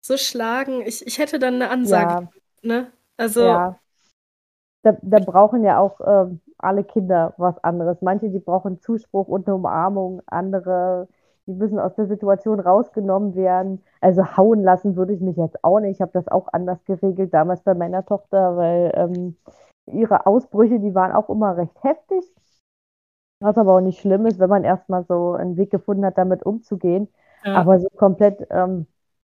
so 0.00 0.16
schlagen, 0.16 0.82
ich, 0.86 1.06
ich 1.06 1.18
hätte 1.18 1.38
dann 1.38 1.54
eine 1.56 1.70
Ansage, 1.70 2.14
Ja, 2.14 2.28
ne? 2.62 2.92
Also, 3.16 3.42
ja. 3.42 3.78
Da, 4.82 4.96
da 5.02 5.18
brauchen 5.18 5.64
ja 5.64 5.78
auch 5.80 6.00
ähm, 6.06 6.40
alle 6.58 6.84
Kinder 6.84 7.34
was 7.38 7.62
anderes. 7.64 8.00
Manche, 8.02 8.30
die 8.30 8.38
brauchen 8.38 8.80
Zuspruch 8.80 9.26
und 9.28 9.46
eine 9.46 9.56
Umarmung. 9.56 10.22
Andere, 10.26 11.08
die 11.46 11.52
müssen 11.54 11.78
aus 11.80 11.94
der 11.96 12.06
Situation 12.06 12.60
rausgenommen 12.60 13.34
werden. 13.34 13.82
Also 14.00 14.36
hauen 14.36 14.62
lassen 14.62 14.96
würde 14.96 15.12
ich 15.12 15.20
mich 15.20 15.36
jetzt 15.36 15.64
auch 15.64 15.80
nicht. 15.80 15.96
Ich 15.96 16.00
habe 16.00 16.12
das 16.14 16.28
auch 16.28 16.48
anders 16.52 16.84
geregelt 16.84 17.34
damals 17.34 17.62
bei 17.62 17.74
meiner 17.74 18.04
Tochter, 18.06 18.56
weil 18.56 18.92
ähm, 18.94 19.36
ihre 19.86 20.26
Ausbrüche, 20.26 20.80
die 20.80 20.94
waren 20.94 21.12
auch 21.12 21.28
immer 21.30 21.56
recht 21.56 21.82
heftig. 21.82 22.24
Was 23.40 23.58
aber 23.58 23.74
auch 23.76 23.80
nicht 23.80 24.00
schlimm 24.00 24.24
ist, 24.26 24.38
wenn 24.38 24.48
man 24.48 24.64
erstmal 24.64 25.04
so 25.04 25.32
einen 25.32 25.56
Weg 25.56 25.70
gefunden 25.70 26.04
hat, 26.04 26.16
damit 26.16 26.44
umzugehen. 26.44 27.08
ja. 27.44 27.60
Aber 27.60 27.78
so 27.78 27.88
komplett 27.96 28.46
ähm, 28.50 28.86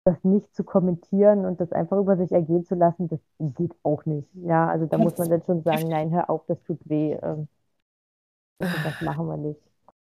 das 0.03 0.23
nicht 0.23 0.53
zu 0.55 0.63
kommentieren 0.63 1.45
und 1.45 1.61
das 1.61 1.71
einfach 1.71 1.97
über 1.97 2.17
sich 2.17 2.31
ergehen 2.31 2.65
zu 2.65 2.75
lassen, 2.75 3.07
das 3.07 3.19
geht 3.39 3.75
auch 3.83 4.05
nicht. 4.05 4.27
Ja, 4.33 4.67
also 4.67 4.87
da 4.87 4.97
muss 4.97 5.17
man 5.17 5.29
dann 5.29 5.43
schon 5.43 5.61
sagen, 5.61 5.89
nein, 5.89 6.11
hör 6.11 6.29
auf, 6.29 6.43
das 6.47 6.61
tut 6.63 6.79
weh. 6.89 7.13
Ähm, 7.13 7.47
das 8.59 9.01
machen 9.01 9.27
wir 9.27 9.37
nicht. 9.37 9.61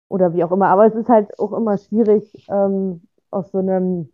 Oder 0.10 0.34
wie 0.34 0.44
auch 0.44 0.52
immer. 0.52 0.68
Aber 0.68 0.86
es 0.88 0.96
ist 0.96 1.10
halt 1.10 1.38
auch 1.39 1.54
immer 1.54 1.78
schwierig, 1.78 2.48
ähm, 2.50 3.02
aus 3.30 3.52
so 3.52 3.60
einem, 3.60 4.10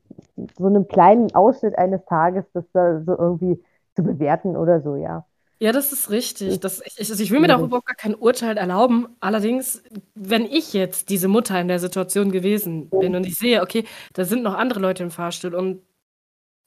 so 0.58 0.66
einem 0.66 0.88
kleinen 0.88 1.34
Ausschnitt 1.36 1.78
eines 1.78 2.06
Tages 2.06 2.46
das 2.54 2.66
da 2.72 3.02
so 3.02 3.18
irgendwie 3.18 3.62
zu 3.96 4.04
bewerten 4.04 4.56
oder 4.56 4.82
so, 4.82 4.96
ja. 4.96 5.26
Ja, 5.62 5.74
das 5.74 5.92
ist 5.92 6.10
richtig. 6.10 6.62
Das, 6.62 6.82
ich, 6.86 6.98
also 7.00 7.22
ich 7.22 7.32
will 7.32 7.42
mir 7.42 7.48
da 7.48 7.60
überhaupt 7.60 7.86
gar 7.86 7.96
kein 7.96 8.16
Urteil 8.16 8.56
erlauben. 8.58 9.10
Allerdings, 9.20 9.84
wenn 10.16 10.46
ich 10.46 10.72
jetzt 10.72 11.10
diese 11.10 11.28
Mutter 11.28 11.60
in 11.60 11.68
der 11.68 11.80
Situation 11.80 12.32
gewesen 12.32 12.90
bin 12.90 13.14
und 13.16 13.26
ich 13.26 13.36
sehe, 13.36 13.62
okay, 13.62 13.84
da 14.14 14.24
sind 14.24 14.42
noch 14.42 14.54
andere 14.54 14.80
Leute 14.80 15.04
im 15.04 15.12
Fahrstuhl 15.12 15.54
und 15.54 15.82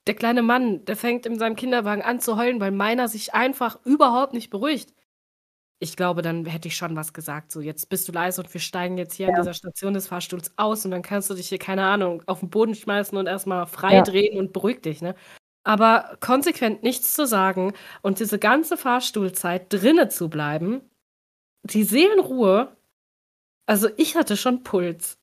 der 0.06 0.14
kleine 0.14 0.42
Mann, 0.42 0.84
der 0.84 0.96
fängt 0.96 1.26
in 1.26 1.38
seinem 1.38 1.56
Kinderwagen 1.56 2.02
an 2.02 2.20
zu 2.20 2.36
heulen, 2.36 2.60
weil 2.60 2.72
meiner 2.72 3.08
sich 3.08 3.34
einfach 3.34 3.78
überhaupt 3.84 4.34
nicht 4.34 4.50
beruhigt. 4.50 4.92
Ich 5.78 5.96
glaube, 5.96 6.22
dann 6.22 6.44
hätte 6.44 6.68
ich 6.68 6.76
schon 6.76 6.94
was 6.94 7.12
gesagt. 7.12 7.50
So, 7.50 7.60
jetzt 7.60 7.88
bist 7.88 8.06
du 8.08 8.12
leise 8.12 8.42
und 8.42 8.52
wir 8.52 8.60
steigen 8.60 8.98
jetzt 8.98 9.14
hier 9.14 9.28
an 9.28 9.34
dieser 9.34 9.54
Station 9.54 9.94
des 9.94 10.06
Fahrstuhls 10.06 10.52
aus 10.56 10.84
und 10.84 10.90
dann 10.90 11.02
kannst 11.02 11.30
du 11.30 11.34
dich 11.34 11.48
hier, 11.48 11.58
keine 11.58 11.84
Ahnung, 11.84 12.22
auf 12.26 12.40
den 12.40 12.50
Boden 12.50 12.74
schmeißen 12.74 13.16
und 13.16 13.26
erstmal 13.26 13.66
frei 13.66 13.94
Ja. 13.94 14.02
drehen 14.02 14.38
und 14.38 14.52
beruhig 14.52 14.82
dich, 14.82 15.02
ne? 15.02 15.14
Aber 15.64 16.16
konsequent 16.20 16.82
nichts 16.82 17.14
zu 17.14 17.26
sagen 17.26 17.72
und 18.02 18.18
diese 18.18 18.38
ganze 18.38 18.76
Fahrstuhlzeit 18.76 19.72
drinne 19.72 20.08
zu 20.08 20.28
bleiben, 20.28 20.80
die 21.64 21.84
Seelenruhe, 21.84 22.76
also 23.66 23.88
ich 23.96 24.16
hatte 24.16 24.36
schon 24.36 24.64
Puls. 24.64 25.18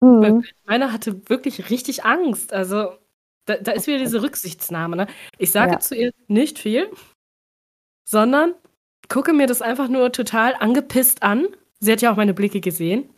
Mhm. 0.00 0.44
Meiner 0.64 0.92
hatte 0.92 1.28
wirklich 1.28 1.70
richtig 1.70 2.04
Angst. 2.04 2.52
Also 2.52 2.96
da, 3.46 3.56
da 3.56 3.72
ist 3.72 3.86
wieder 3.86 3.98
diese 3.98 4.22
Rücksichtsnahme. 4.22 4.96
Ne? 4.96 5.06
Ich 5.38 5.52
sage 5.52 5.72
Ja. 5.72 5.80
zu 5.80 5.94
ihr 5.94 6.12
nicht 6.26 6.58
viel, 6.58 6.90
sondern 8.04 8.54
gucke 9.08 9.32
mir 9.32 9.46
das 9.46 9.62
einfach 9.62 9.88
nur 9.88 10.10
total 10.12 10.54
angepisst 10.54 11.22
an. 11.22 11.46
Sie 11.78 11.92
hat 11.92 12.02
ja 12.02 12.10
auch 12.12 12.16
meine 12.16 12.34
Blicke 12.34 12.60
gesehen. 12.60 13.10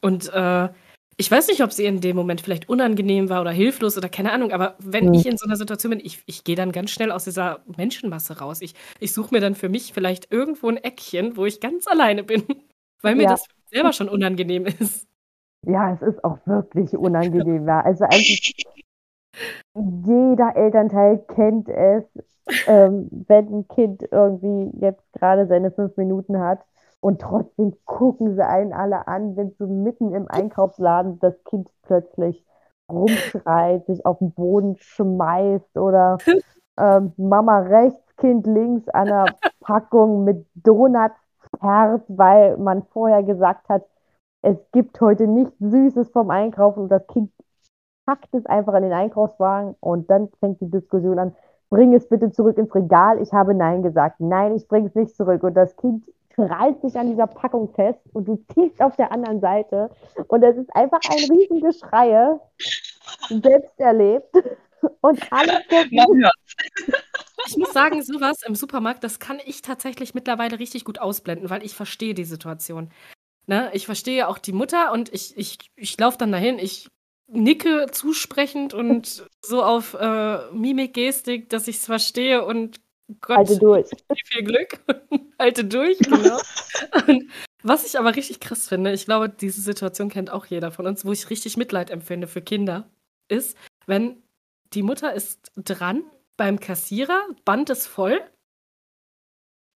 Und 0.00 0.32
äh, 0.32 0.68
ich 1.16 1.30
weiß 1.30 1.48
nicht, 1.48 1.62
ob 1.62 1.72
sie 1.72 1.84
in 1.84 2.00
dem 2.00 2.16
Moment 2.16 2.40
vielleicht 2.40 2.68
unangenehm 2.68 3.28
war 3.28 3.40
oder 3.40 3.50
hilflos 3.52 3.96
oder 3.96 4.08
keine 4.08 4.32
Ahnung, 4.32 4.52
aber 4.52 4.76
wenn 4.80 5.08
Mhm. 5.08 5.14
ich 5.14 5.26
in 5.26 5.36
so 5.36 5.46
einer 5.46 5.56
Situation 5.56 5.90
bin, 5.90 6.00
ich, 6.04 6.22
ich 6.26 6.44
gehe 6.44 6.56
dann 6.56 6.72
ganz 6.72 6.90
schnell 6.90 7.12
aus 7.12 7.24
dieser 7.24 7.60
Menschenmasse 7.76 8.38
raus. 8.38 8.60
Ich, 8.62 8.74
ich 9.00 9.12
suche 9.12 9.34
mir 9.34 9.40
dann 9.40 9.54
für 9.54 9.68
mich 9.68 9.92
vielleicht 9.92 10.32
irgendwo 10.32 10.68
ein 10.68 10.76
Eckchen, 10.78 11.36
wo 11.36 11.46
ich 11.46 11.60
ganz 11.60 11.86
alleine 11.86 12.24
bin, 12.24 12.42
weil 13.02 13.14
mir 13.16 13.26
Ja. 13.26 13.28
das 13.28 13.44
selber 13.70 13.92
schon 13.92 14.08
unangenehm 14.08 14.66
ist. 14.66 15.06
Ja, 15.66 15.92
es 15.94 16.02
ist 16.02 16.22
auch 16.24 16.38
wirklich 16.46 16.96
unangenehm. 16.96 17.66
Ja. 17.66 17.80
Also 17.80 18.04
eigentlich 18.04 18.64
jeder 19.74 20.56
Elternteil 20.56 21.18
kennt 21.28 21.68
es, 21.68 22.04
ähm, 22.66 23.08
wenn 23.26 23.48
ein 23.60 23.68
Kind 23.68 24.02
irgendwie 24.10 24.70
jetzt 24.80 25.12
gerade 25.14 25.46
seine 25.46 25.70
fünf 25.70 25.96
Minuten 25.96 26.38
hat 26.38 26.64
und 27.04 27.20
trotzdem 27.20 27.76
gucken 27.84 28.34
sie 28.34 28.42
einen 28.42 28.72
alle 28.72 29.06
an, 29.08 29.36
wenn 29.36 29.54
so 29.58 29.66
mitten 29.66 30.14
im 30.14 30.26
Einkaufsladen 30.26 31.18
das 31.18 31.34
Kind 31.44 31.68
plötzlich 31.82 32.42
rumschreit, 32.90 33.84
sich 33.84 34.06
auf 34.06 34.20
den 34.20 34.32
Boden 34.32 34.76
schmeißt 34.78 35.76
oder 35.76 36.16
ähm, 36.80 37.12
Mama 37.18 37.58
rechts, 37.58 38.16
Kind 38.16 38.46
links 38.46 38.88
an 38.88 39.08
einer 39.08 39.26
Packung 39.60 40.24
mit 40.24 40.46
Donuts 40.54 41.20
zerrt, 41.60 42.04
weil 42.08 42.56
man 42.56 42.84
vorher 42.84 43.22
gesagt 43.22 43.68
hat, 43.68 43.84
es 44.40 44.56
gibt 44.72 44.98
heute 45.02 45.26
nichts 45.26 45.58
Süßes 45.58 46.08
vom 46.08 46.30
Einkaufen 46.30 46.84
und 46.84 46.88
das 46.88 47.06
Kind 47.08 47.30
packt 48.06 48.34
es 48.34 48.46
einfach 48.46 48.72
in 48.76 48.84
den 48.84 48.94
Einkaufswagen 48.94 49.74
und 49.80 50.08
dann 50.08 50.30
fängt 50.40 50.62
die 50.62 50.70
Diskussion 50.70 51.18
an, 51.18 51.36
bring 51.74 51.92
es 51.92 52.08
bitte 52.08 52.30
zurück 52.30 52.56
ins 52.56 52.72
Regal. 52.72 53.20
Ich 53.20 53.32
habe 53.32 53.52
Nein 53.52 53.82
gesagt. 53.82 54.20
Nein, 54.20 54.54
ich 54.54 54.68
bringe 54.68 54.86
es 54.86 54.94
nicht 54.94 55.16
zurück. 55.16 55.42
Und 55.42 55.54
das 55.54 55.76
Kind 55.76 56.04
krallt 56.30 56.80
sich 56.82 56.96
an 56.96 57.10
dieser 57.10 57.26
Packung 57.26 57.72
fest 57.74 57.98
und 58.12 58.28
du 58.28 58.36
ziehst 58.54 58.80
auf 58.80 58.94
der 58.96 59.10
anderen 59.10 59.40
Seite 59.40 59.90
und 60.28 60.42
es 60.42 60.56
ist 60.56 60.74
einfach 60.74 61.00
ein 61.08 61.30
Riesengeschreie, 61.30 62.40
selbst 63.28 63.78
erlebt 63.78 64.34
und 65.00 65.32
alles. 65.32 65.60
Ich 67.46 67.58
muss 67.58 67.74
sagen, 67.74 68.02
sowas 68.02 68.38
im 68.46 68.54
Supermarkt, 68.54 69.04
das 69.04 69.18
kann 69.18 69.38
ich 69.44 69.60
tatsächlich 69.60 70.14
mittlerweile 70.14 70.58
richtig 70.58 70.84
gut 70.84 70.98
ausblenden, 70.98 71.50
weil 71.50 71.62
ich 71.62 71.74
verstehe 71.74 72.14
die 72.14 72.24
Situation. 72.24 72.90
Ne? 73.46 73.68
Ich 73.74 73.84
verstehe 73.84 74.28
auch 74.28 74.38
die 74.38 74.54
Mutter 74.54 74.92
und 74.92 75.12
ich, 75.12 75.36
ich, 75.36 75.58
ich 75.76 75.98
laufe 76.00 76.16
dann 76.16 76.32
dahin, 76.32 76.58
ich 76.58 76.88
nicke 77.26 77.86
zusprechend 77.90 78.74
und 78.74 79.24
so 79.42 79.62
auf 79.62 79.94
äh, 79.94 80.50
Mimik, 80.52 80.94
Gestik, 80.94 81.48
dass 81.48 81.68
ich 81.68 81.76
es 81.76 81.86
verstehe 81.86 82.44
und 82.44 82.80
Gott, 83.20 83.36
Halte 83.36 83.58
durch. 83.58 83.86
viel 84.26 84.44
Glück. 84.44 84.80
Halte 85.38 85.64
durch, 85.64 85.98
genau. 86.00 86.38
Und 87.06 87.30
was 87.62 87.86
ich 87.86 87.98
aber 87.98 88.16
richtig 88.16 88.40
krass 88.40 88.68
finde, 88.68 88.92
ich 88.92 89.04
glaube, 89.04 89.28
diese 89.28 89.60
Situation 89.60 90.08
kennt 90.08 90.30
auch 90.30 90.46
jeder 90.46 90.70
von 90.70 90.86
uns, 90.86 91.04
wo 91.04 91.12
ich 91.12 91.30
richtig 91.30 91.56
Mitleid 91.56 91.90
empfinde 91.90 92.26
für 92.26 92.42
Kinder, 92.42 92.88
ist, 93.28 93.56
wenn 93.86 94.22
die 94.72 94.82
Mutter 94.82 95.12
ist 95.14 95.52
dran 95.56 96.04
beim 96.36 96.60
Kassierer, 96.60 97.26
Band 97.44 97.70
ist 97.70 97.86
voll 97.86 98.20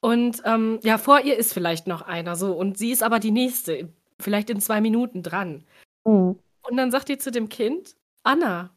und 0.00 0.42
ähm, 0.44 0.78
ja, 0.82 0.98
vor 0.98 1.20
ihr 1.20 1.36
ist 1.36 1.52
vielleicht 1.52 1.86
noch 1.86 2.02
einer 2.02 2.36
so 2.36 2.52
und 2.52 2.78
sie 2.78 2.90
ist 2.90 3.02
aber 3.02 3.18
die 3.18 3.30
nächste, 3.30 3.92
vielleicht 4.20 4.50
in 4.50 4.60
zwei 4.60 4.80
Minuten 4.80 5.22
dran. 5.22 5.64
Mhm. 6.04 6.38
Und 6.62 6.76
dann 6.76 6.90
sagt 6.90 7.08
die 7.08 7.18
zu 7.18 7.30
dem 7.30 7.48
Kind, 7.48 7.96
Anna, 8.22 8.76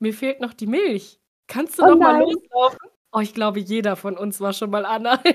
mir 0.00 0.14
fehlt 0.14 0.40
noch 0.40 0.54
die 0.54 0.66
Milch. 0.68 1.20
Kannst 1.48 1.78
du 1.78 1.82
Oh 1.82 1.86
noch 1.86 1.98
mal 2.00 2.14
nein. 2.14 2.22
loslaufen? 2.22 2.90
Oh, 3.12 3.20
ich 3.20 3.34
glaube, 3.34 3.60
jeder 3.60 3.96
von 3.96 4.18
uns 4.18 4.40
war 4.40 4.52
schon 4.52 4.70
mal 4.70 4.86
Anna. 4.86 5.22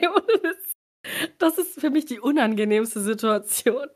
Das 1.38 1.58
ist 1.58 1.80
für 1.80 1.90
mich 1.90 2.06
die 2.06 2.20
unangenehmste 2.20 3.02
Situation. 3.02 3.88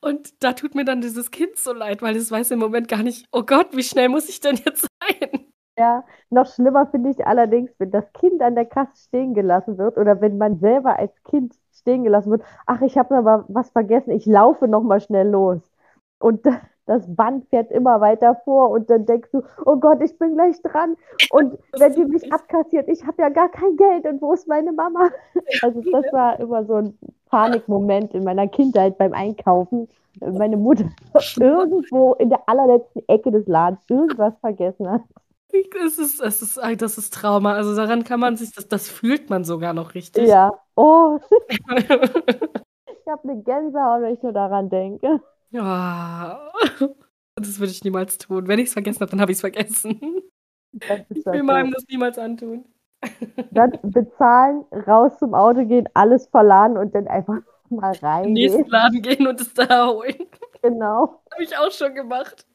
Und 0.00 0.42
da 0.44 0.54
tut 0.54 0.74
mir 0.74 0.84
dann 0.84 1.00
dieses 1.02 1.30
Kind 1.30 1.58
so 1.58 1.72
leid, 1.72 2.02
weil 2.02 2.16
es 2.16 2.30
weiß 2.30 2.52
im 2.52 2.60
Moment 2.60 2.88
gar 2.88 3.02
nicht, 3.02 3.26
oh 3.32 3.44
Gott, 3.44 3.76
wie 3.76 3.84
schnell 3.84 4.08
muss 4.10 4.28
ich 4.28 4.40
denn 4.40 4.56
jetzt 4.56 4.86
sein? 5.02 5.46
Ja, 5.78 6.04
noch 6.30 6.46
schlimmer 6.46 6.86
finde 6.88 7.10
ich 7.10 7.26
allerdings, 7.26 7.70
wenn 7.78 7.90
das 7.90 8.10
Kind 8.12 8.42
an 8.42 8.54
der 8.54 8.66
Kasse 8.66 8.92
stehen 9.08 9.32
gelassen 9.34 9.78
wird 9.78 9.96
oder 9.96 10.20
wenn 10.20 10.36
man 10.36 10.58
selber 10.58 10.98
als 10.98 11.12
Kind 11.24 11.54
stehen 11.72 12.04
gelassen 12.04 12.30
wird. 12.30 12.42
Ach, 12.66 12.80
ich 12.82 12.98
habe 12.98 13.16
aber 13.16 13.44
was 13.48 13.70
vergessen, 13.70 14.10
ich 14.10 14.26
laufe 14.26 14.68
noch 14.68 14.82
mal 14.82 15.00
schnell 15.00 15.28
los. 15.28 15.62
Und 16.18 16.44
das 16.86 17.04
Band 17.14 17.46
fährt 17.48 17.70
immer 17.70 18.00
weiter 18.00 18.40
vor 18.44 18.70
und 18.70 18.90
dann 18.90 19.06
denkst 19.06 19.30
du, 19.32 19.42
oh 19.64 19.76
Gott, 19.76 20.00
ich 20.02 20.18
bin 20.18 20.34
gleich 20.34 20.60
dran. 20.62 20.96
Und 21.30 21.58
wenn 21.78 21.94
die 21.94 22.04
mich 22.04 22.32
abkassiert, 22.32 22.88
ich 22.88 23.06
habe 23.06 23.22
ja 23.22 23.28
gar 23.28 23.48
kein 23.48 23.76
Geld 23.76 24.06
und 24.06 24.20
wo 24.20 24.32
ist 24.32 24.48
meine 24.48 24.72
Mama? 24.72 25.10
Also 25.62 25.80
das 25.80 26.04
war 26.12 26.40
immer 26.40 26.64
so 26.64 26.74
ein 26.74 26.98
Panikmoment 27.26 28.14
in 28.14 28.24
meiner 28.24 28.48
Kindheit 28.48 28.98
beim 28.98 29.12
Einkaufen. 29.12 29.88
Meine 30.20 30.56
Mutter 30.56 30.84
irgendwo 31.40 32.14
in 32.14 32.30
der 32.30 32.48
allerletzten 32.48 33.02
Ecke 33.08 33.30
des 33.30 33.46
Ladens 33.46 33.80
irgendwas 33.88 34.34
vergessen 34.40 34.90
hat. 34.90 35.02
Es 35.84 35.98
ist, 35.98 36.20
es 36.20 36.42
ist, 36.42 36.58
ah, 36.58 36.74
das 36.74 36.96
ist 36.96 37.12
Trauma. 37.12 37.54
Also 37.54 37.76
daran 37.76 38.04
kann 38.04 38.20
man 38.20 38.36
sich, 38.36 38.52
das, 38.52 38.68
das 38.68 38.88
fühlt 38.88 39.28
man 39.28 39.44
sogar 39.44 39.74
noch 39.74 39.94
richtig. 39.94 40.26
Ja, 40.26 40.52
oh, 40.76 41.18
ich 41.76 43.06
habe 43.06 43.22
eine 43.24 43.42
Gänsehaut, 43.42 44.02
wenn 44.02 44.14
ich 44.14 44.22
nur 44.22 44.32
daran 44.32 44.70
denke. 44.70 45.20
Ja. 45.52 46.50
Das 47.34 47.58
würde 47.58 47.72
ich 47.72 47.82
niemals 47.82 48.18
tun. 48.18 48.46
Wenn 48.46 48.58
ich 48.58 48.66
es 48.66 48.72
vergessen 48.74 49.00
habe, 49.00 49.10
dann 49.10 49.20
habe 49.22 49.32
ich 49.32 49.36
es 49.36 49.40
vergessen. 49.40 50.20
Ich 50.70 51.26
will 51.26 51.42
meinem 51.42 51.72
das 51.72 51.84
niemals 51.88 52.18
antun. 52.18 52.66
Dann 53.50 53.72
bezahlen, 53.82 54.64
raus 54.86 55.18
zum 55.18 55.34
Auto 55.34 55.64
gehen, 55.64 55.88
alles 55.94 56.28
verladen 56.28 56.76
und 56.76 56.94
dann 56.94 57.08
einfach 57.08 57.38
mal 57.70 57.94
In 57.96 58.22
den 58.22 58.32
nächsten. 58.34 58.68
Laden 58.68 59.02
gehen 59.02 59.26
und 59.26 59.40
es 59.40 59.52
da 59.54 59.88
holen. 59.88 60.28
Genau. 60.62 61.22
Habe 61.32 61.42
ich 61.42 61.56
auch 61.56 61.70
schon 61.70 61.94
gemacht. 61.94 62.46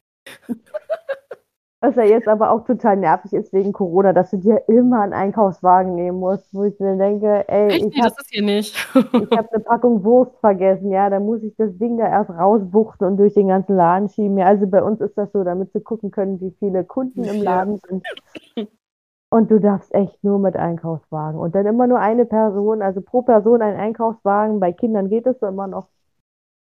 Was 1.79 1.95
ja 1.95 2.03
jetzt 2.03 2.27
aber 2.27 2.49
auch 2.49 2.65
total 2.65 2.97
nervig 2.97 3.33
ist 3.33 3.53
wegen 3.53 3.71
Corona, 3.71 4.11
dass 4.11 4.31
du 4.31 4.37
dir 4.37 4.63
immer 4.67 5.01
einen 5.01 5.13
Einkaufswagen 5.13 5.93
nehmen 5.93 6.19
musst, 6.19 6.51
wo 6.51 6.63
ich 6.63 6.79
mir 6.79 6.97
denke, 6.97 7.47
ey, 7.47 7.67
Echt? 7.67 7.85
ich 7.85 7.97
habe 7.97 8.09
das 8.09 8.17
ist 8.17 8.29
hier 8.31 8.43
nicht. 8.43 8.75
ich 8.95 9.37
hab 9.37 9.53
eine 9.53 9.63
Packung 9.63 10.03
Wurst 10.03 10.35
vergessen, 10.39 10.89
ja, 10.89 11.11
dann 11.11 11.25
muss 11.25 11.43
ich 11.43 11.55
das 11.55 11.77
Ding 11.77 11.99
da 11.99 12.07
erst 12.07 12.31
rausbuchten 12.31 13.05
und 13.05 13.17
durch 13.17 13.35
den 13.35 13.49
ganzen 13.49 13.75
Laden 13.75 14.09
schieben. 14.09 14.39
Ja, 14.39 14.47
also 14.47 14.65
bei 14.65 14.81
uns 14.81 15.01
ist 15.01 15.15
das 15.19 15.31
so, 15.31 15.43
damit 15.43 15.71
sie 15.71 15.81
gucken 15.81 16.09
können, 16.09 16.41
wie 16.41 16.55
viele 16.57 16.83
Kunden 16.83 17.23
im. 17.23 17.43
Laden 17.43 17.79
sind. 17.87 18.03
Und 19.29 19.51
du 19.51 19.59
darfst 19.59 19.93
echt 19.93 20.23
nur 20.23 20.39
mit 20.39 20.55
Einkaufswagen. 20.55 21.39
Und 21.39 21.53
dann 21.53 21.65
immer 21.65 21.85
nur 21.85 21.99
eine 21.99 22.25
Person, 22.25 22.81
also 22.81 23.01
pro 23.01 23.23
Person 23.23 23.61
ein 23.61 23.75
Einkaufswagen. 23.75 24.59
Bei 24.59 24.71
Kindern 24.71 25.09
geht 25.09 25.27
es 25.27 25.41
immer 25.41 25.67
noch. 25.67 25.87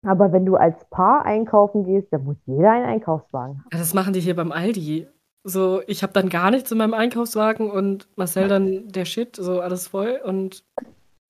Aber 0.05 0.33
wenn 0.33 0.45
du 0.45 0.57
als 0.57 0.85
Paar 0.91 1.25
einkaufen 1.25 1.85
gehst, 1.85 2.13
dann 2.13 2.25
muss 2.25 2.37
jeder 2.47 2.73
einen 2.73 2.87
Einkaufswagen 2.87 3.59
haben. 3.59 3.69
Ja, 3.73 3.79
das 3.79 3.95
machen 3.95 4.13
die 4.13 4.21
hier 4.21 4.37
beim 4.37 4.53
Aldi. 4.53 5.09
So, 5.47 5.83
ich 5.87 6.03
habe 6.03 6.13
dann 6.13 6.31
gar 6.31 6.51
nichts 6.51 6.73
in 6.73 6.79
meinem 6.79 6.95
Einkaufswagen 6.95 7.71
und 7.71 8.09
Marcel 8.17 8.49
dann 8.49 8.89
der 8.89 9.05
Shit, 9.05 9.37
so 9.37 9.61
alles 9.61 9.89
voll 9.89 10.21
und 10.25 10.65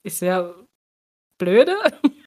ich 0.04 0.16
sehr 0.16 0.54
blöde. 1.38 1.72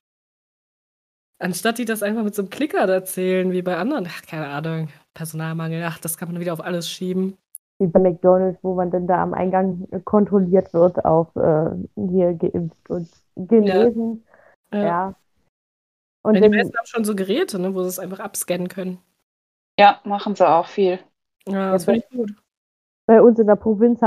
Anstatt 1.40 1.78
die 1.78 1.86
das 1.86 2.04
einfach 2.04 2.24
mit 2.24 2.36
so 2.36 2.42
einem 2.42 2.50
Klicker 2.50 2.80
erzählen, 2.80 3.52
wie 3.52 3.62
bei 3.62 3.78
anderen. 3.78 4.08
Ach, 4.10 4.22
keine 4.24 4.48
Ahnung. 4.48 4.90
Personalmangel, 5.14 5.84
ach, 5.84 6.00
das 6.00 6.18
kann 6.18 6.32
man 6.32 6.42
wieder 6.42 6.54
auf 6.54 6.64
alles 6.64 6.90
schieben. 6.90 7.38
Wie 7.80 7.88
bei 7.88 8.00
McDonalds, 8.00 8.60
wo 8.64 8.74
man 8.74 8.90
dann 8.90 9.08
da 9.08 9.22
am 9.22 9.34
Eingang 9.34 9.88
kontrolliert 10.04 10.74
wird 10.74 11.06
auf 11.06 11.36
äh, 11.36 11.70
hier 11.96 12.34
geimpft 12.34 12.90
und 12.90 13.08
genesen. 13.36 14.26
Ja. 14.74 14.84
ja. 14.84 15.16
Und 16.28 16.36
ja, 16.36 16.42
die 16.42 16.50
meisten 16.50 16.78
haben 16.78 16.86
schon 16.86 17.06
so 17.06 17.16
Geräte, 17.16 17.58
ne, 17.58 17.74
wo 17.74 17.84
sie 17.84 17.88
es 17.88 18.00
einfach 18.00 18.20
abscannen 18.20 18.68
können. 18.68 19.00
Ja, 19.80 20.02
machen 20.04 20.36
sie 20.36 20.46
auch 20.46 20.68
viel. 20.68 21.00
Ja, 21.48 21.72
das 21.72 21.86
finde 21.86 22.02
ich 22.02 22.18
gut. 22.18 22.32
Bei 23.06 23.22
uns 23.22 23.40
in 23.40 23.48
der 23.48 23.56
Provinz 23.56 24.02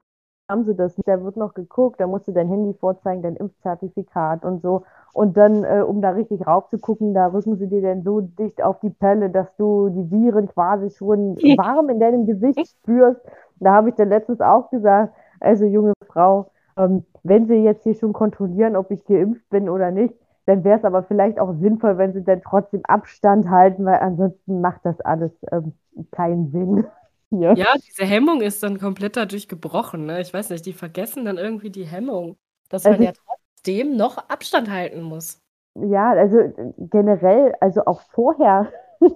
haben 0.50 0.66
sie 0.66 0.74
das 0.74 0.98
nicht. 0.98 1.08
Da 1.08 1.24
wird 1.24 1.38
noch 1.38 1.54
geguckt, 1.54 1.98
da 1.98 2.06
musst 2.06 2.28
du 2.28 2.32
dein 2.32 2.48
Handy 2.48 2.74
vorzeigen, 2.74 3.22
dein 3.22 3.36
Impfzertifikat 3.36 4.44
und 4.44 4.60
so. 4.60 4.84
Und 5.14 5.38
dann, 5.38 5.64
äh, 5.64 5.80
um 5.80 6.02
da 6.02 6.10
richtig 6.10 6.46
raufzugucken, 6.46 7.14
da 7.14 7.28
rücken 7.28 7.56
sie 7.56 7.68
dir 7.68 7.80
dann 7.80 8.02
so 8.02 8.20
dicht 8.20 8.62
auf 8.62 8.80
die 8.80 8.90
Pelle, 8.90 9.30
dass 9.30 9.56
du 9.56 9.88
die 9.88 10.10
Viren 10.10 10.46
quasi 10.46 10.90
schon 10.90 11.36
warm 11.56 11.88
in 11.88 12.00
deinem 12.00 12.26
Gesicht 12.26 12.68
spürst. 12.68 13.22
Da 13.60 13.72
habe 13.72 13.88
ich 13.88 13.94
dann 13.94 14.10
letztens 14.10 14.42
auch 14.42 14.68
gesagt, 14.68 15.14
also 15.40 15.64
junge 15.64 15.94
Frau, 16.06 16.50
ähm, 16.76 17.06
wenn 17.22 17.46
sie 17.46 17.64
jetzt 17.64 17.84
hier 17.84 17.94
schon 17.94 18.12
kontrollieren, 18.12 18.76
ob 18.76 18.90
ich 18.90 19.06
geimpft 19.06 19.48
bin 19.48 19.70
oder 19.70 19.90
nicht, 19.90 20.14
dann 20.46 20.64
wäre 20.64 20.78
es 20.78 20.84
aber 20.84 21.02
vielleicht 21.02 21.38
auch 21.38 21.54
sinnvoll, 21.60 21.98
wenn 21.98 22.12
sie 22.12 22.24
dann 22.24 22.42
trotzdem 22.42 22.82
Abstand 22.84 23.48
halten, 23.50 23.84
weil 23.84 24.00
ansonsten 24.00 24.60
macht 24.60 24.80
das 24.84 25.00
alles 25.00 25.32
ähm, 25.52 25.74
keinen 26.10 26.50
Sinn. 26.50 26.86
Ja. 27.32 27.54
ja, 27.54 27.74
diese 27.76 28.04
Hemmung 28.04 28.40
ist 28.40 28.60
dann 28.64 28.80
komplett 28.80 29.16
dadurch 29.16 29.46
gebrochen. 29.46 30.04
Ne? 30.04 30.20
Ich 30.20 30.34
weiß 30.34 30.50
nicht, 30.50 30.66
die 30.66 30.72
vergessen 30.72 31.24
dann 31.24 31.38
irgendwie 31.38 31.70
die 31.70 31.84
Hemmung, 31.84 32.36
dass 32.70 32.82
man 32.82 32.94
also, 32.94 33.04
ja 33.04 33.12
trotzdem 33.12 33.96
noch 33.96 34.18
Abstand 34.28 34.68
halten 34.68 35.02
muss. 35.02 35.38
Ja, 35.76 36.10
also 36.10 36.38
generell, 36.76 37.54
also 37.60 37.84
auch 37.86 38.02
vorher 38.10 38.72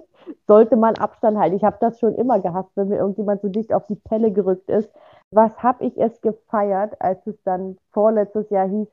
sollte 0.47 0.77
man 0.77 0.95
Abstand 0.95 1.37
halten. 1.37 1.57
Ich 1.57 1.65
habe 1.65 1.75
das 1.81 1.99
schon 1.99 2.15
immer 2.15 2.39
gehasst, 2.39 2.69
wenn 2.75 2.87
mir 2.87 2.99
irgendjemand 2.99 3.41
so 3.41 3.49
dicht 3.49 3.73
auf 3.73 3.85
die 3.87 3.95
Pelle 3.95 4.31
gerückt 4.31 4.69
ist. 4.69 4.89
Was 5.31 5.51
habe 5.57 5.85
ich 5.85 5.97
es 5.97 6.21
gefeiert, 6.21 6.93
als 7.01 7.25
es 7.27 7.35
dann 7.43 7.77
vorletztes 7.91 8.49
Jahr 8.49 8.69
hieß, 8.69 8.87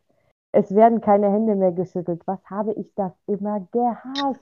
es 0.53 0.75
werden 0.75 1.01
keine 1.01 1.31
Hände 1.31 1.55
mehr 1.55 1.73
geschüttelt. 1.73 2.23
Was 2.27 2.39
habe 2.45 2.73
ich 2.75 2.95
das 2.95 3.13
immer 3.27 3.67
gehasst? 3.73 4.41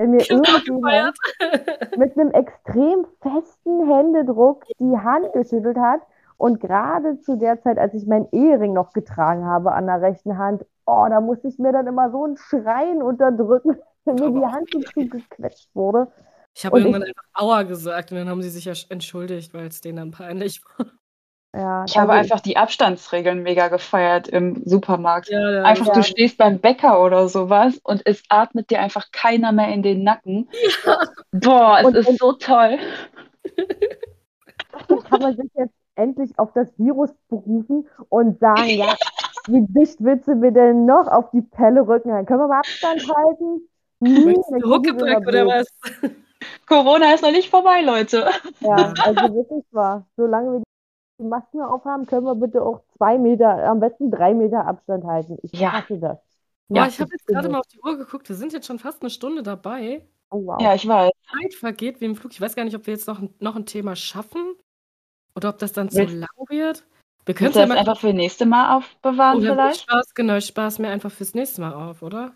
wenn 0.00 0.12
mir 0.12 0.30
irgendjemand 0.30 1.14
mit 1.98 2.18
einem 2.18 2.30
extrem 2.30 3.06
festen 3.20 3.86
Händedruck 3.86 4.64
die 4.78 4.96
Hand 4.96 5.30
geschüttelt 5.34 5.76
hat 5.76 6.00
und 6.38 6.58
gerade 6.58 7.20
zu 7.20 7.36
der 7.36 7.60
Zeit, 7.60 7.78
als 7.78 7.92
ich 7.92 8.06
meinen 8.06 8.26
Ehering 8.32 8.72
noch 8.72 8.94
getragen 8.94 9.44
habe 9.44 9.72
an 9.72 9.86
der 9.86 10.00
rechten 10.00 10.38
Hand, 10.38 10.64
oh, 10.86 11.04
da 11.10 11.20
musste 11.20 11.48
ich 11.48 11.58
mir 11.58 11.72
dann 11.72 11.86
immer 11.86 12.10
so 12.10 12.24
ein 12.24 12.38
Schreien 12.38 13.02
unterdrücken, 13.02 13.76
wenn 14.06 14.14
mir 14.14 14.40
die 14.40 14.46
Hand 14.46 14.70
so 14.72 14.80
zugequetscht 14.80 15.68
wurde. 15.74 16.08
Ich 16.54 16.64
habe 16.64 16.78
irgendwann 16.78 17.02
ich, 17.02 17.08
einfach 17.08 17.24
Aua 17.34 17.62
gesagt 17.64 18.10
und 18.10 18.16
dann 18.16 18.30
haben 18.30 18.42
sie 18.42 18.48
sich 18.48 18.66
entschuldigt, 18.90 19.52
weil 19.52 19.66
es 19.66 19.82
denen 19.82 19.96
dann 19.98 20.10
peinlich 20.12 20.62
war. 20.78 20.86
Ja, 21.52 21.84
ich 21.84 21.98
habe 21.98 22.12
einfach 22.12 22.38
die 22.40 22.56
Abstandsregeln 22.56 23.42
mega 23.42 23.68
gefeiert 23.68 24.28
im 24.28 24.62
Supermarkt. 24.64 25.30
Ja, 25.30 25.50
ja, 25.50 25.62
einfach, 25.62 25.88
ja. 25.88 25.94
du 25.94 26.02
stehst 26.04 26.38
beim 26.38 26.60
Bäcker 26.60 27.02
oder 27.02 27.28
sowas 27.28 27.80
und 27.82 28.02
es 28.04 28.22
atmet 28.28 28.70
dir 28.70 28.80
einfach 28.80 29.10
keiner 29.10 29.50
mehr 29.50 29.68
in 29.68 29.82
den 29.82 30.04
Nacken. 30.04 30.48
Boah, 31.32 31.78
es 31.80 31.86
und, 31.86 31.96
ist 31.96 32.08
und, 32.08 32.18
so 32.18 32.32
toll. 32.34 32.78
Kann 35.08 35.22
man 35.22 35.36
sich 35.36 35.50
jetzt 35.54 35.74
endlich 35.96 36.38
auf 36.38 36.52
das 36.54 36.68
Virus 36.78 37.10
berufen 37.28 37.88
und 38.08 38.38
sagen, 38.38 38.68
ja, 38.68 38.94
wie 39.48 39.66
dicht 39.66 39.96
willst 39.98 40.28
du 40.28 40.36
mir 40.36 40.52
denn 40.52 40.86
noch 40.86 41.08
auf 41.08 41.30
die 41.32 41.42
Pelle 41.42 41.86
rücken? 41.86 42.10
Dann 42.10 42.26
können 42.26 42.40
wir 42.40 42.48
mal 42.48 42.58
Abstand 42.58 43.02
halten. 43.12 43.68
Hm, 44.02 44.62
Huckepack 44.64 45.26
oder 45.26 45.46
was? 45.46 45.66
Corona 46.66 47.12
ist 47.12 47.22
noch 47.22 47.32
nicht 47.32 47.50
vorbei, 47.50 47.82
Leute. 47.82 48.30
Ja, 48.60 48.94
also 49.02 49.34
wirklich 49.34 49.64
wahr. 49.72 50.06
Solange 50.16 50.52
wir 50.52 50.58
die 50.60 50.69
Masken 51.28 51.60
aufhaben, 51.60 52.06
können 52.06 52.24
wir 52.24 52.34
bitte 52.34 52.62
auch 52.62 52.80
zwei 52.96 53.18
Meter, 53.18 53.64
am 53.64 53.80
besten 53.80 54.10
drei 54.10 54.34
Meter 54.34 54.66
Abstand 54.66 55.04
halten. 55.04 55.38
Ich 55.42 55.52
ja. 55.52 55.72
hasse 55.72 55.98
das. 55.98 56.18
Ja, 56.68 56.86
ich 56.86 57.00
habe 57.00 57.10
jetzt 57.12 57.26
gerade 57.26 57.48
mal 57.48 57.58
auf 57.58 57.66
die 57.66 57.80
Uhr 57.80 57.98
geguckt, 57.98 58.28
wir 58.28 58.36
sind 58.36 58.52
jetzt 58.52 58.66
schon 58.66 58.78
fast 58.78 59.02
eine 59.02 59.10
Stunde 59.10 59.42
dabei. 59.42 60.06
Oh, 60.30 60.46
wow. 60.46 60.60
Ja, 60.60 60.74
ich 60.74 60.86
weiß. 60.86 61.10
Zeit 61.30 61.54
vergeht 61.54 62.00
wie 62.00 62.04
im 62.04 62.14
Flug. 62.14 62.32
Ich 62.32 62.40
weiß 62.40 62.54
gar 62.54 62.64
nicht, 62.64 62.76
ob 62.76 62.86
wir 62.86 62.94
jetzt 62.94 63.08
noch, 63.08 63.20
noch 63.40 63.56
ein 63.56 63.66
Thema 63.66 63.96
schaffen 63.96 64.54
oder 65.34 65.48
ob 65.48 65.58
das 65.58 65.72
dann 65.72 65.90
zu 65.90 66.04
lang 66.04 66.28
wird. 66.48 66.84
Wir 67.26 67.34
können 67.34 67.50
es 67.50 67.56
ja 67.56 67.64
einfach 67.64 67.98
für 67.98 68.08
das 68.08 68.16
nächste 68.16 68.46
Mal 68.46 68.76
aufbewahren 68.76 69.38
oder 69.38 69.54
vielleicht. 69.54 69.82
Spaß, 69.82 70.14
genau, 70.14 70.36
ich 70.36 70.46
spaß 70.46 70.78
mir 70.78 70.88
einfach 70.88 71.10
fürs 71.10 71.34
nächste 71.34 71.60
Mal 71.60 71.72
auf, 71.72 72.02
oder? 72.02 72.34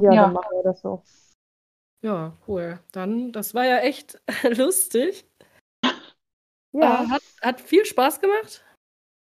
Ja, 0.00 0.12
ja, 0.12 0.22
dann 0.22 0.32
machen 0.34 0.50
wir 0.52 0.62
das 0.62 0.80
so. 0.80 1.02
Ja, 2.02 2.34
cool. 2.46 2.78
Dann, 2.92 3.32
das 3.32 3.54
war 3.54 3.64
ja 3.64 3.78
echt 3.78 4.20
lustig. 4.56 5.26
Ja. 6.76 7.04
Äh, 7.04 7.08
hat, 7.08 7.22
hat 7.42 7.60
viel 7.60 7.84
Spaß 7.84 8.20
gemacht. 8.20 8.64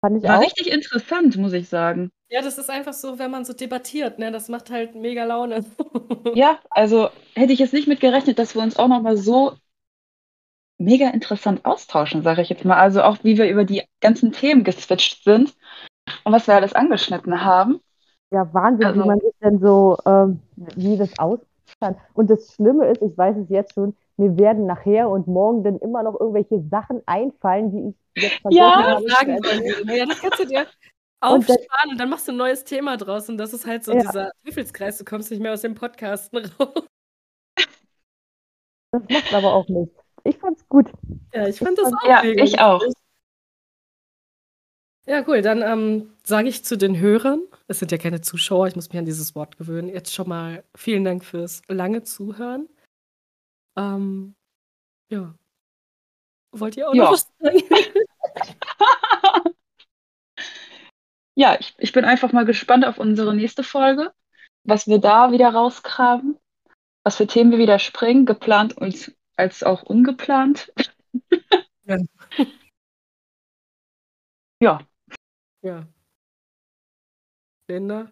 Fand 0.05 0.19
ich 0.19 0.29
War 0.29 0.39
auch. 0.39 0.43
richtig 0.43 0.71
interessant, 0.71 1.37
muss 1.37 1.53
ich 1.53 1.69
sagen. 1.69 2.11
Ja, 2.31 2.43
das 2.43 2.59
ist 2.59 2.71
einfach 2.71 2.93
so, 2.93 3.19
wenn 3.19 3.31
man 3.31 3.45
so 3.45 3.53
debattiert, 3.53 4.19
ne? 4.19 4.31
Das 4.31 4.49
macht 4.49 4.71
halt 4.71 4.95
mega 4.95 5.25
Laune. 5.25 5.65
ja, 6.35 6.59
also 6.71 7.09
hätte 7.35 7.53
ich 7.53 7.59
jetzt 7.59 7.73
nicht 7.73 7.89
mit 7.89 8.01
gerechnet, 8.01 8.39
dass 8.39 8.55
wir 8.55 8.63
uns 8.63 8.79
auch 8.79 8.89
nochmal 8.89 9.17
so 9.17 9.57
mega 10.79 11.09
interessant 11.09 11.65
austauschen, 11.65 12.23
sage 12.23 12.43
ich 12.43 12.49
jetzt 12.51 12.65
mal. 12.65 12.79
Also 12.79 13.03
auch 13.03 13.19
wie 13.23 13.39
wir 13.39 13.49
über 13.49 13.65
die 13.65 13.83
ganzen 14.01 14.33
Themen 14.33 14.63
geswitcht 14.63 15.25
sind 15.25 15.57
und 16.25 16.33
was 16.33 16.47
wir 16.47 16.55
alles 16.55 16.75
angeschnitten 16.75 17.45
haben. 17.45 17.81
Ja, 18.31 18.53
Wahnsinn, 18.53 18.87
also, 18.87 19.03
wie 19.03 19.07
man 19.07 19.21
sich 19.21 19.33
denn 19.43 19.59
so, 19.59 19.97
ähm, 20.05 20.41
wie 20.77 20.97
das 20.97 21.19
aussieht. 21.19 21.47
Und 22.13 22.31
das 22.31 22.55
Schlimme 22.55 22.87
ist, 22.87 23.03
ich 23.03 23.17
weiß 23.17 23.37
es 23.39 23.49
jetzt 23.49 23.75
schon, 23.75 23.97
mir 24.19 24.37
werden 24.37 24.67
nachher 24.67 25.09
und 25.09 25.27
morgen 25.27 25.63
dann 25.63 25.79
immer 25.79 26.03
noch 26.03 26.19
irgendwelche 26.19 26.61
Sachen 26.71 27.03
einfallen, 27.07 27.71
die 27.71 27.89
ich 27.91 28.23
jetzt 28.23 28.41
vergessen 28.43 28.63
ja, 28.63 28.83
habe. 28.83 29.09
Sagen 29.09 29.33
wollte. 29.35 29.97
ja, 29.97 30.07
das 30.07 30.21
kannst 30.21 30.41
du 30.41 30.47
dir 30.47 30.67
aufsparen 31.21 31.59
und 31.61 31.69
dann, 31.71 31.91
und 31.91 32.01
dann, 32.01 32.11
machst 32.11 32.29
du 32.29 32.33
ein 32.33 32.39
neues 32.39 32.65
Thema 32.65 32.97
draus 32.97 33.29
und 33.29 33.39
das 33.39 33.53
ist 33.53 33.67
halt 33.67 33.85
so 33.85 33.93
ja. 33.93 34.01
dieser 34.01 34.33
Teufelskreis, 34.45 34.99
du 34.99 35.05
kommst 35.05 35.31
nicht 35.31 35.41
mehr 35.41 35.53
aus 35.53 35.63
dem 35.63 35.75
Podcasten 35.75 36.39
raus. 36.61 36.85
Das 38.91 39.03
macht 39.09 39.35
aber 39.35 39.53
auch 39.53 39.69
nichts. 39.69 39.95
Ich 40.25 40.37
fand's 40.39 40.67
gut. 40.69 40.91
Ja, 41.33 41.47
ich 41.47 41.59
fand 41.59 41.79
das 41.79 41.93
auch. 41.93 42.09
Ja, 42.09 42.25
ich 42.25 42.59
auch. 42.61 42.83
Ja, 45.07 45.25
cool. 45.27 45.41
Dann 45.41 45.63
ähm, 45.63 46.11
sage 46.23 46.49
ich 46.49 46.65
zu 46.65 46.77
den 46.77 46.99
Hörern, 46.99 47.41
es 47.67 47.79
sind 47.79 47.93
ja 47.93 47.99
keine 47.99 48.21
Zuschauer, 48.21 48.69
ich 48.69 48.77
muss 48.77 48.91
mich 48.91 48.99
an 48.99 49.07
dieses 49.07 49.35
Wort 49.35 49.57
gewöhnen, 49.57 49.89
jetzt 49.89 50.13
schon 50.13 50.29
mal 50.29 50.65
vielen 50.75 51.05
Dank 51.05 51.25
fürs 51.25 51.63
lange 51.69 52.03
Zuhören. 52.03 52.69
Ähm, 53.79 54.35
ja. 55.11 55.35
Wollt 56.51 56.77
ihr 56.77 56.89
auch 56.89 56.95
ja. 56.95 57.05
noch 57.05 57.13
was 57.13 57.31
sagen? 57.39 57.63
ja, 61.37 61.57
ich, 61.61 61.75
ich 61.79 61.93
bin 61.93 62.05
einfach 62.05 62.33
mal 62.33 62.45
gespannt 62.45 62.85
auf 62.85 62.99
unsere 62.99 63.35
nächste 63.37 63.63
Folge, 63.63 64.13
was 64.65 64.89
wir 64.89 64.99
da 64.99 65.31
wieder 65.31 65.51
rausgraben, 65.51 66.39
was 67.05 67.17
für 67.17 67.29
Themen 67.29 67.53
wir 67.53 67.59
wieder 67.59 67.79
springen, 67.79 68.27
geplant 68.27 68.77
und 68.77 69.15
als 69.37 69.63
auch 69.63 69.85
ungeplant. 69.85 70.73
ja. 71.85 71.99
ja. 74.61 74.81
Ja. 75.63 75.87
Linda? 77.69 78.11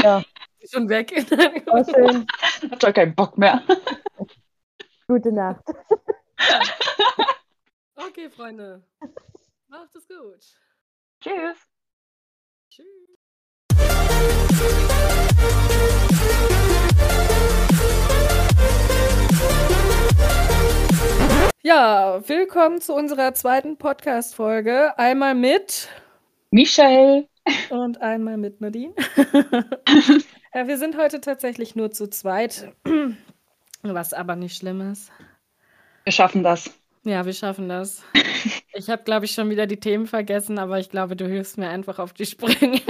Ja. 0.00 0.22
Ist 0.60 0.74
schon 0.74 0.88
weg. 0.88 1.12
Hat 1.16 2.82
doch 2.82 2.92
keinen 2.92 3.14
Bock 3.16 3.38
mehr. 3.38 3.62
Gute 5.10 5.32
Nacht. 5.32 5.64
okay, 7.96 8.28
Freunde. 8.28 8.82
Macht 9.66 9.96
es 9.96 10.06
gut. 10.06 10.44
Tschüss. 11.18 11.56
Tschüss. 12.70 12.84
Ja, 21.62 22.20
willkommen 22.28 22.82
zu 22.82 22.92
unserer 22.92 23.32
zweiten 23.32 23.78
Podcast-Folge. 23.78 24.98
Einmal 24.98 25.34
mit 25.34 25.88
Michelle 26.50 27.26
und 27.70 28.02
einmal 28.02 28.36
mit 28.36 28.60
Nadine. 28.60 28.92
ja, 30.54 30.68
wir 30.68 30.76
sind 30.76 30.98
heute 30.98 31.22
tatsächlich 31.22 31.76
nur 31.76 31.92
zu 31.92 32.10
zweit. 32.10 32.74
Was 33.82 34.12
aber 34.12 34.36
nicht 34.36 34.56
schlimm 34.56 34.80
ist. 34.92 35.10
Wir 36.04 36.12
schaffen 36.12 36.42
das. 36.42 36.70
Ja, 37.04 37.24
wir 37.24 37.32
schaffen 37.32 37.68
das. 37.68 38.02
Ich 38.74 38.88
habe, 38.88 39.02
glaube 39.02 39.24
ich, 39.24 39.32
schon 39.32 39.50
wieder 39.50 39.66
die 39.66 39.80
Themen 39.80 40.06
vergessen, 40.06 40.56
aber 40.56 40.78
ich 40.78 40.88
glaube, 40.88 41.16
du 41.16 41.26
hilfst 41.26 41.58
mir 41.58 41.68
einfach 41.68 41.98
auf 41.98 42.12
die 42.12 42.26
Sprünge. 42.26 42.80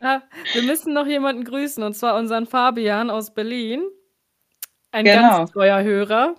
ja, 0.00 0.22
wir 0.52 0.62
müssen 0.62 0.94
noch 0.94 1.06
jemanden 1.06 1.42
grüßen, 1.42 1.82
und 1.82 1.94
zwar 1.94 2.16
unseren 2.16 2.46
Fabian 2.46 3.10
aus 3.10 3.34
Berlin. 3.34 3.82
Ein 4.92 5.04
genau. 5.04 5.38
ganz 5.38 5.50
treuer 5.50 5.82
Hörer. 5.82 6.36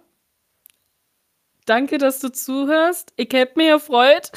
Danke, 1.66 1.98
dass 1.98 2.20
du 2.20 2.32
zuhörst. 2.32 3.12
Ich 3.18 3.30
habe 3.34 3.52
mich 3.56 3.72
gefreut. 3.72 4.32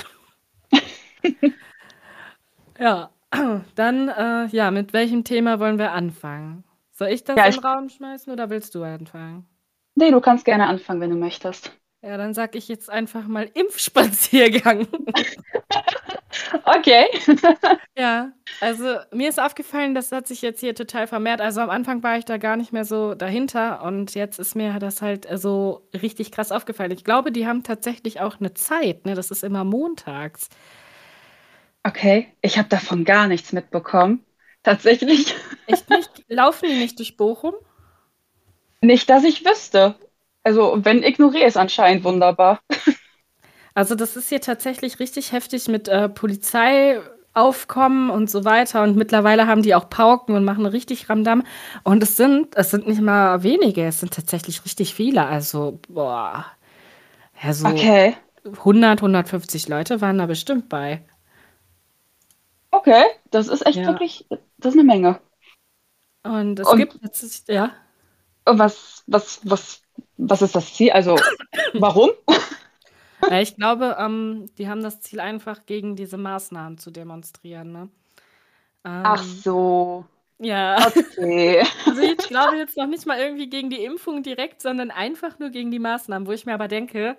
ja, 2.81 3.11
dann, 3.77 4.09
äh, 4.09 4.47
ja, 4.47 4.73
mit 4.73 4.93
welchem 4.93 5.23
Thema 5.23 5.61
wollen 5.61 5.79
wir 5.79 5.93
anfangen? 5.93 6.65
Soll 6.95 7.09
ich 7.09 7.25
das 7.25 7.37
ja, 7.37 7.47
in 7.47 7.53
den 7.53 7.61
Raum 7.61 7.89
schmeißen 7.91 8.33
oder 8.33 8.49
willst 8.51 8.75
du 8.75 8.83
anfangen? 8.85 9.47
Nee, 9.97 10.11
du 10.13 10.21
kannst 10.21 10.45
gerne 10.45 10.67
anfangen, 10.69 11.01
wenn 11.01 11.11
du 11.11 11.17
möchtest. 11.17 11.73
Ja, 12.03 12.17
dann 12.19 12.35
sage 12.35 12.59
ich 12.59 12.69
jetzt 12.69 12.91
einfach 12.91 13.27
mal 13.27 13.51
Impfspaziergang. 13.55 14.87
Okay. 16.65 17.07
Ja, 17.97 18.33
also 18.61 18.97
mir 19.13 19.29
ist 19.29 19.39
aufgefallen, 19.41 19.95
das 19.95 20.11
hat 20.11 20.27
sich 20.27 20.43
jetzt 20.43 20.59
hier 20.59 20.75
total 20.75 21.07
vermehrt. 21.07 21.41
Also 21.41 21.61
am 21.61 21.71
Anfang 21.71 22.03
war 22.03 22.19
ich 22.19 22.25
da 22.25 22.39
gar 22.39 22.57
nicht 22.57 22.73
mehr 22.73 22.85
so 22.85 23.15
dahinter 23.15 23.83
und 23.85 24.15
jetzt 24.17 24.41
ist 24.41 24.57
mir 24.57 24.81
das 24.81 25.01
halt 25.01 25.31
äh, 25.31 25.39
so 25.39 25.89
richtig 25.95 26.33
krass 26.33 26.51
aufgefallen. 26.51 26.91
Ich 26.91 27.05
glaube, 27.05 27.31
die 27.31 27.47
haben 27.47 27.63
tatsächlich 27.63 28.21
auch 28.21 28.41
eine 28.41 28.53
Zeit, 28.55 29.07
ne? 29.07 29.15
Das 29.15 29.31
ist 29.31 29.45
immer 29.45 29.63
montags. 29.65 30.49
Okay, 31.83 32.29
ich 32.43 32.59
habe 32.59 32.69
davon 32.69 33.05
gar 33.05 33.27
nichts 33.29 33.53
mitbekommen. 33.53 34.25
Tatsächlich. 34.65 35.35
Echt 35.67 35.89
nicht? 35.91 36.11
Laufen 36.29 36.69
die 36.69 36.79
nicht 36.79 36.99
durch 36.99 37.17
Bochum? 37.17 37.55
Nicht, 38.83 39.09
dass 39.11 39.25
ich 39.25 39.45
wüsste. 39.45 39.97
Also, 40.45 40.85
wenn 40.85 41.03
ignoriere 41.03 41.47
es 41.47 41.57
anscheinend 41.57 42.05
wunderbar. 42.05 42.61
Also 43.75 43.95
das 43.95 44.17
ist 44.17 44.29
hier 44.29 44.41
tatsächlich 44.41 45.01
richtig 45.01 45.33
heftig 45.33 45.69
mit 45.69 45.89
äh, 45.89 46.09
Polizeiaufkommen 46.09 48.11
und 48.11 48.31
so 48.31 48.45
weiter. 48.45 48.83
Und 48.83 48.97
mittlerweile 48.97 49.47
haben 49.47 49.63
die 49.63 49.75
auch 49.75 49.91
Pauken 49.91 50.37
und 50.37 50.45
machen 50.45 50.67
richtig 50.67 51.09
Ramdam. 51.11 51.43
Und 51.83 52.03
es 52.03 52.17
sind, 52.17 52.57
es 52.57 52.71
sind 52.71 52.87
nicht 52.87 53.01
mal 53.01 53.43
wenige, 53.43 53.85
es 53.85 54.01
sind 54.01 54.15
tatsächlich 54.15 54.65
richtig 54.65 54.95
viele. 54.95 55.27
Also, 55.27 55.81
boah. 55.89 56.47
Ja, 57.43 57.53
so 57.53 57.67
Okay. 57.69 58.17
100, 58.65 59.03
150 59.03 59.69
Leute 59.69 60.01
waren 60.01 60.19
da 60.19 60.27
bestimmt 60.27 60.69
bei. 60.69 61.03
Okay, 62.75 63.05
das 63.31 63.49
ist 63.49 63.65
echt 63.67 63.77
Ja. 63.77 63.87
wirklich, 63.87 64.27
das 64.59 64.75
ist 64.75 64.81
eine 64.81 64.85
Menge. 64.85 65.21
Und 66.23 66.59
es 66.61 66.69
Und- 66.69 66.79
gibt 66.79 66.95
jetzt, 67.03 67.49
ja. 67.49 67.73
Und 68.47 68.59
Was, 68.59 69.03
was, 69.07 69.41
was, 69.45 69.83
was 70.17 70.43
ist 70.43 70.55
das 70.55 70.75
Ziel? 70.75 70.93
Also, 70.93 71.17
warum? 71.75 72.11
Ja, 73.29 73.41
ich 73.41 73.57
glaube, 73.57 73.97
ähm, 73.99 74.51
die 74.59 74.69
haben 74.69 74.83
das 74.83 75.01
Ziel 75.01 75.21
einfach 75.21 75.65
gegen 75.67 75.97
diese 75.97 76.19
Maßnahmen 76.19 76.79
zu 76.79 76.91
demonstrieren, 76.91 77.73
ne? 77.73 77.89
Ach 79.03 79.23
Ähm, 79.23 79.43
so. 79.43 80.05
ja. 80.39 80.79
Okay. 80.87 81.65
Also 81.87 82.03
ich 82.03 82.19
glaube 82.19 82.57
jetzt 82.57 82.77
noch 82.77 82.87
nicht 82.87 83.07
mal 83.07 83.19
irgendwie 83.19 83.49
gegen 83.49 83.71
die 83.71 83.85
Impfung 83.85 84.23
direkt, 84.23 84.61
sondern 84.63 84.91
einfach 84.91 85.39
nur 85.39 85.51
gegen 85.51 85.71
die 85.71 85.79
Maßnahmen, 85.79 86.27
wo 86.29 86.33
ich 86.33 86.47
mir 86.47 86.55
aber 86.55 86.69
denke, 86.69 87.17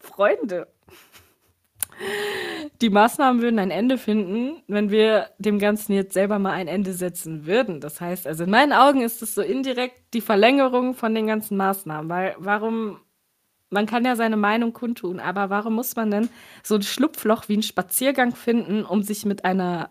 Freunde, 0.00 0.68
die 2.80 2.90
Maßnahmen 2.90 3.42
würden 3.42 3.58
ein 3.58 3.70
Ende 3.70 3.98
finden, 3.98 4.62
wenn 4.66 4.90
wir 4.90 5.28
dem 5.38 5.58
Ganzen 5.58 5.92
jetzt 5.92 6.14
selber 6.14 6.38
mal 6.38 6.52
ein 6.52 6.68
Ende 6.68 6.92
setzen 6.94 7.46
würden. 7.46 7.80
Das 7.80 8.00
heißt, 8.00 8.26
also 8.26 8.44
in 8.44 8.50
meinen 8.50 8.72
Augen 8.72 9.02
ist 9.02 9.22
es 9.22 9.34
so 9.34 9.42
indirekt 9.42 10.14
die 10.14 10.22
Verlängerung 10.22 10.94
von 10.94 11.14
den 11.14 11.26
ganzen 11.26 11.56
Maßnahmen, 11.56 12.08
weil 12.08 12.34
warum, 12.38 13.00
man 13.68 13.86
kann 13.86 14.04
ja 14.04 14.16
seine 14.16 14.36
Meinung 14.38 14.72
kundtun, 14.72 15.20
aber 15.20 15.50
warum 15.50 15.74
muss 15.74 15.94
man 15.94 16.10
denn 16.10 16.28
so 16.62 16.76
ein 16.76 16.82
Schlupfloch 16.82 17.48
wie 17.48 17.54
einen 17.54 17.62
Spaziergang 17.62 18.34
finden, 18.34 18.84
um 18.84 19.02
sich 19.02 19.26
mit 19.26 19.44
einer 19.44 19.90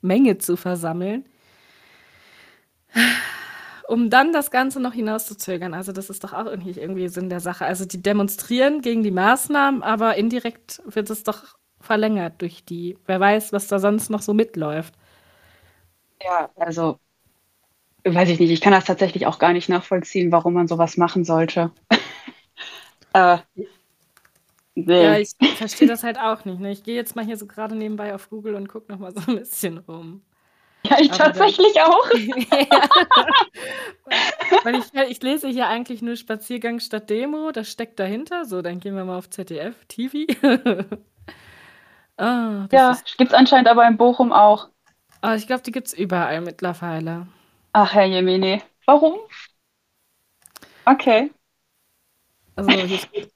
Menge 0.00 0.38
zu 0.38 0.56
versammeln? 0.56 1.26
Um 3.88 4.10
dann 4.10 4.32
das 4.32 4.50
Ganze 4.50 4.80
noch 4.80 4.92
hinauszuzögern. 4.92 5.74
Also 5.74 5.92
das 5.92 6.10
ist 6.10 6.24
doch 6.24 6.32
auch 6.32 6.46
irgendwie, 6.46 6.72
irgendwie 6.72 7.08
Sinn 7.08 7.28
der 7.28 7.40
Sache. 7.40 7.64
Also 7.64 7.84
die 7.84 8.02
demonstrieren 8.02 8.80
gegen 8.82 9.02
die 9.02 9.10
Maßnahmen, 9.10 9.82
aber 9.82 10.16
indirekt 10.16 10.82
wird 10.86 11.10
es 11.10 11.24
doch 11.24 11.56
verlängert 11.80 12.40
durch 12.40 12.64
die, 12.64 12.96
wer 13.06 13.20
weiß, 13.20 13.52
was 13.52 13.66
da 13.66 13.78
sonst 13.78 14.10
noch 14.10 14.22
so 14.22 14.34
mitläuft. 14.34 14.94
Ja, 16.22 16.50
also, 16.56 17.00
weiß 18.04 18.28
ich 18.28 18.38
nicht. 18.38 18.50
Ich 18.50 18.60
kann 18.60 18.72
das 18.72 18.84
tatsächlich 18.84 19.26
auch 19.26 19.38
gar 19.38 19.52
nicht 19.52 19.68
nachvollziehen, 19.68 20.32
warum 20.32 20.54
man 20.54 20.68
sowas 20.68 20.96
machen 20.96 21.24
sollte. 21.24 21.72
äh, 23.12 23.38
nee. 24.74 25.02
Ja, 25.02 25.18
ich 25.18 25.34
verstehe 25.56 25.88
das 25.88 26.04
halt 26.04 26.18
auch 26.18 26.44
nicht. 26.44 26.60
Ne? 26.60 26.70
Ich 26.70 26.84
gehe 26.84 26.94
jetzt 26.94 27.16
mal 27.16 27.24
hier 27.24 27.36
so 27.36 27.46
gerade 27.46 27.74
nebenbei 27.74 28.14
auf 28.14 28.30
Google 28.30 28.54
und 28.54 28.68
gucke 28.68 28.92
noch 28.92 28.98
mal 29.00 29.12
so 29.12 29.20
ein 29.30 29.38
bisschen 29.38 29.78
rum. 29.78 30.22
Ja, 30.84 30.98
ich 31.00 31.12
Aber 31.12 31.30
dann- 31.30 31.32
tatsächlich 31.32 31.80
auch. 31.80 32.10
ja. 32.60 32.88
Weil 34.62 34.76
ich, 34.76 34.92
ich 34.94 35.22
lese 35.22 35.48
hier 35.48 35.68
eigentlich 35.68 36.02
nur 36.02 36.16
Spaziergang 36.16 36.80
statt 36.80 37.10
Demo, 37.10 37.52
das 37.52 37.70
steckt 37.70 37.98
dahinter. 37.98 38.44
So, 38.44 38.62
dann 38.62 38.80
gehen 38.80 38.94
wir 38.96 39.04
mal 39.04 39.18
auf 39.18 39.30
ZDF, 39.30 39.74
TV. 39.86 40.26
ah, 42.18 42.68
Ja, 42.72 42.90
ist, 42.90 43.16
gibt's 43.18 43.34
anscheinend 43.34 43.68
aber 43.68 43.86
in 43.86 43.96
Bochum 43.96 44.32
auch. 44.32 44.68
ah, 45.20 45.34
ich 45.36 45.46
glaube, 45.46 45.62
die 45.62 45.72
gibt 45.72 45.88
es 45.88 45.94
überall 45.94 46.40
mittlerweile. 46.42 47.26
Ach, 47.74 47.92
Herr 47.94 48.04
Jemine. 48.06 48.62
Warum? 48.86 49.18
Okay. 50.86 51.30
Also 52.56 52.70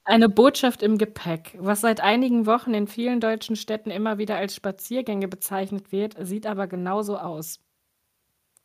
eine 0.03 0.29
Botschaft 0.29 0.83
im 0.83 0.97
Gepäck. 0.97 1.55
Was 1.59 1.81
seit 1.81 2.01
einigen 2.01 2.45
Wochen 2.45 2.73
in 2.73 2.87
vielen 2.87 3.19
deutschen 3.19 3.55
Städten 3.55 3.89
immer 3.91 4.17
wieder 4.19 4.37
als 4.37 4.55
Spaziergänge 4.55 5.27
bezeichnet 5.27 5.91
wird, 5.91 6.15
sieht 6.19 6.45
aber 6.45 6.67
genauso 6.67 7.17
aus. 7.17 7.59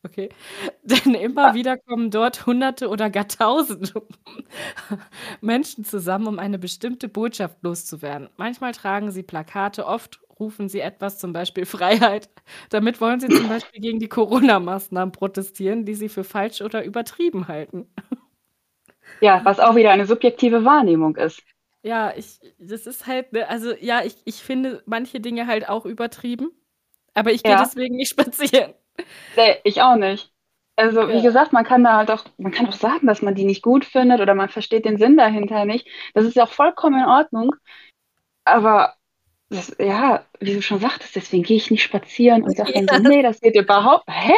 Okay. 0.05 0.31
Denn 0.83 1.15
immer 1.15 1.55
wieder 1.55 1.79
kommen 1.79 2.11
dort 2.11 2.47
Hunderte 2.47 2.89
oder 2.89 3.09
gar 3.11 3.29
Tausende 3.29 4.03
Menschen 5.41 5.85
zusammen, 5.85 6.27
um 6.27 6.39
eine 6.39 6.59
bestimmte 6.59 7.09
Botschaft 7.09 7.59
loszuwerden. 7.63 8.29
Manchmal 8.37 8.73
tragen 8.73 9.13
sie 9.13 9.23
Plakate, 9.23 9.87
oft 9.87 10.21
rufen 10.41 10.69
sie 10.69 10.81
etwas, 10.81 11.19
zum 11.19 11.33
Beispiel 11.33 11.67
Freiheit. 11.67 12.29
Damit 12.71 13.01
wollen 13.01 13.21
sie 13.21 13.29
zum 13.29 13.49
Beispiel 13.49 13.81
gegen 13.81 14.01
die 14.01 14.09
Corona-Maßnahmen 14.09 15.13
protestieren, 15.13 15.85
die 15.85 15.95
sie 15.95 16.09
für 16.09 16.25
falsch 16.25 16.63
oder 16.63 16.85
übertrieben 16.85 17.47
halten. 17.47 17.87
Ja, 19.21 19.41
was 19.45 19.59
auch 19.59 19.75
wieder 19.75 19.91
eine 19.91 20.05
subjektive 20.07 20.65
Wahrnehmung 20.67 21.17
ist. 21.17 21.43
Ja, 21.85 22.13
ich, 22.17 22.39
das 22.59 22.87
ist 22.87 23.07
halt, 23.07 23.33
ne, 23.33 23.49
also 23.49 23.75
ja, 23.75 24.03
ich, 24.05 24.17
ich 24.25 24.37
finde 24.43 24.83
manche 24.87 25.21
Dinge 25.21 25.47
halt 25.49 25.69
auch 25.69 25.85
übertrieben, 25.85 26.51
aber 27.15 27.33
ich 27.33 27.45
gehe 27.45 27.57
Ja. 27.57 27.57
deswegen 27.57 27.97
nicht 27.97 28.11
spazieren. 28.13 28.75
Nee, 29.37 29.57
ich 29.65 29.81
auch 29.83 29.97
nicht. 29.97 30.33
Also, 30.77 31.09
wie 31.13 31.21
Ja. 31.21 31.23
gesagt, 31.23 31.53
man 31.53 31.65
kann 31.65 31.85
da 31.85 31.97
halt 31.97 32.11
auch, 32.11 32.25
man 32.39 32.53
kann 32.53 32.67
auch 32.67 32.73
sagen, 32.73 33.07
dass 33.07 33.23
man 33.23 33.35
die 33.35 33.45
nicht 33.45 33.63
gut 33.63 33.85
findet 33.85 34.21
oder 34.21 34.35
man 34.35 34.49
versteht 34.49 34.85
den 34.85 34.99
Sinn 34.99 35.17
dahinter 35.17 35.65
nicht. 35.65 35.87
Das 36.15 36.25
ist 36.25 36.35
ja 36.37 36.45
auch 36.45 36.53
vollkommen 36.53 37.01
in 37.01 37.07
Ordnung. 37.09 37.55
Aber 38.45 38.97
das, 39.51 39.77
ja, 39.81 40.27
wie 40.41 40.55
du 40.55 40.63
schon 40.63 40.81
sagtest, 40.81 41.17
deswegen 41.17 41.45
gehe 41.45 41.59
ich 41.59 41.71
nicht 41.71 41.83
spazieren 41.85 42.45
und 42.45 42.57
sage 42.57 42.73
dann 42.75 42.89
so, 42.89 42.97
nee, 42.97 43.23
das 43.23 43.41
geht 43.41 43.57
überhaupt. 43.57 44.05
Hä? 44.11 44.35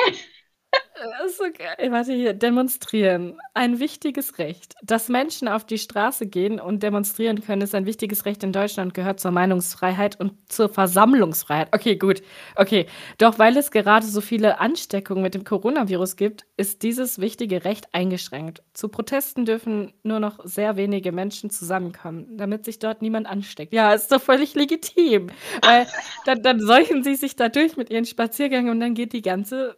Das 1.20 1.32
ist 1.32 1.38
so 1.38 1.44
geil. 1.44 1.90
Warte 1.90 2.12
hier, 2.12 2.32
demonstrieren. 2.32 3.38
Ein 3.52 3.78
wichtiges 3.78 4.38
Recht. 4.38 4.74
Dass 4.82 5.08
Menschen 5.08 5.48
auf 5.48 5.64
die 5.64 5.78
Straße 5.78 6.26
gehen 6.26 6.60
und 6.60 6.82
demonstrieren 6.82 7.42
können, 7.42 7.62
ist 7.62 7.74
ein 7.74 7.86
wichtiges 7.86 8.24
Recht 8.24 8.42
in 8.42 8.52
Deutschland, 8.52 8.94
gehört 8.94 9.20
zur 9.20 9.30
Meinungsfreiheit 9.30 10.18
und 10.18 10.32
zur 10.50 10.68
Versammlungsfreiheit. 10.68 11.68
Okay, 11.72 11.96
gut. 11.96 12.22
Okay. 12.56 12.86
Doch 13.18 13.38
weil 13.38 13.56
es 13.56 13.70
gerade 13.70 14.06
so 14.06 14.20
viele 14.20 14.60
Ansteckungen 14.60 15.22
mit 15.22 15.34
dem 15.34 15.44
Coronavirus 15.44 16.16
gibt, 16.16 16.46
ist 16.56 16.82
dieses 16.82 17.18
wichtige 17.18 17.64
Recht 17.64 17.88
eingeschränkt. 17.92 18.62
Zu 18.72 18.88
Protesten 18.88 19.44
dürfen 19.44 19.92
nur 20.02 20.20
noch 20.20 20.38
sehr 20.44 20.76
wenige 20.76 21.12
Menschen 21.12 21.50
zusammenkommen, 21.50 22.36
damit 22.36 22.64
sich 22.64 22.78
dort 22.78 23.02
niemand 23.02 23.26
ansteckt. 23.26 23.74
Ja, 23.74 23.92
ist 23.92 24.10
doch 24.12 24.22
völlig 24.22 24.54
legitim. 24.54 25.28
Weil 25.62 25.86
dann, 26.24 26.42
dann 26.42 26.60
seuchen 26.60 27.02
sie 27.02 27.16
sich 27.16 27.36
da 27.36 27.48
durch 27.48 27.76
mit 27.76 27.90
ihren 27.90 28.04
Spaziergängen 28.06 28.70
und 28.70 28.80
dann 28.80 28.94
geht 28.94 29.12
die 29.12 29.22
ganze 29.22 29.76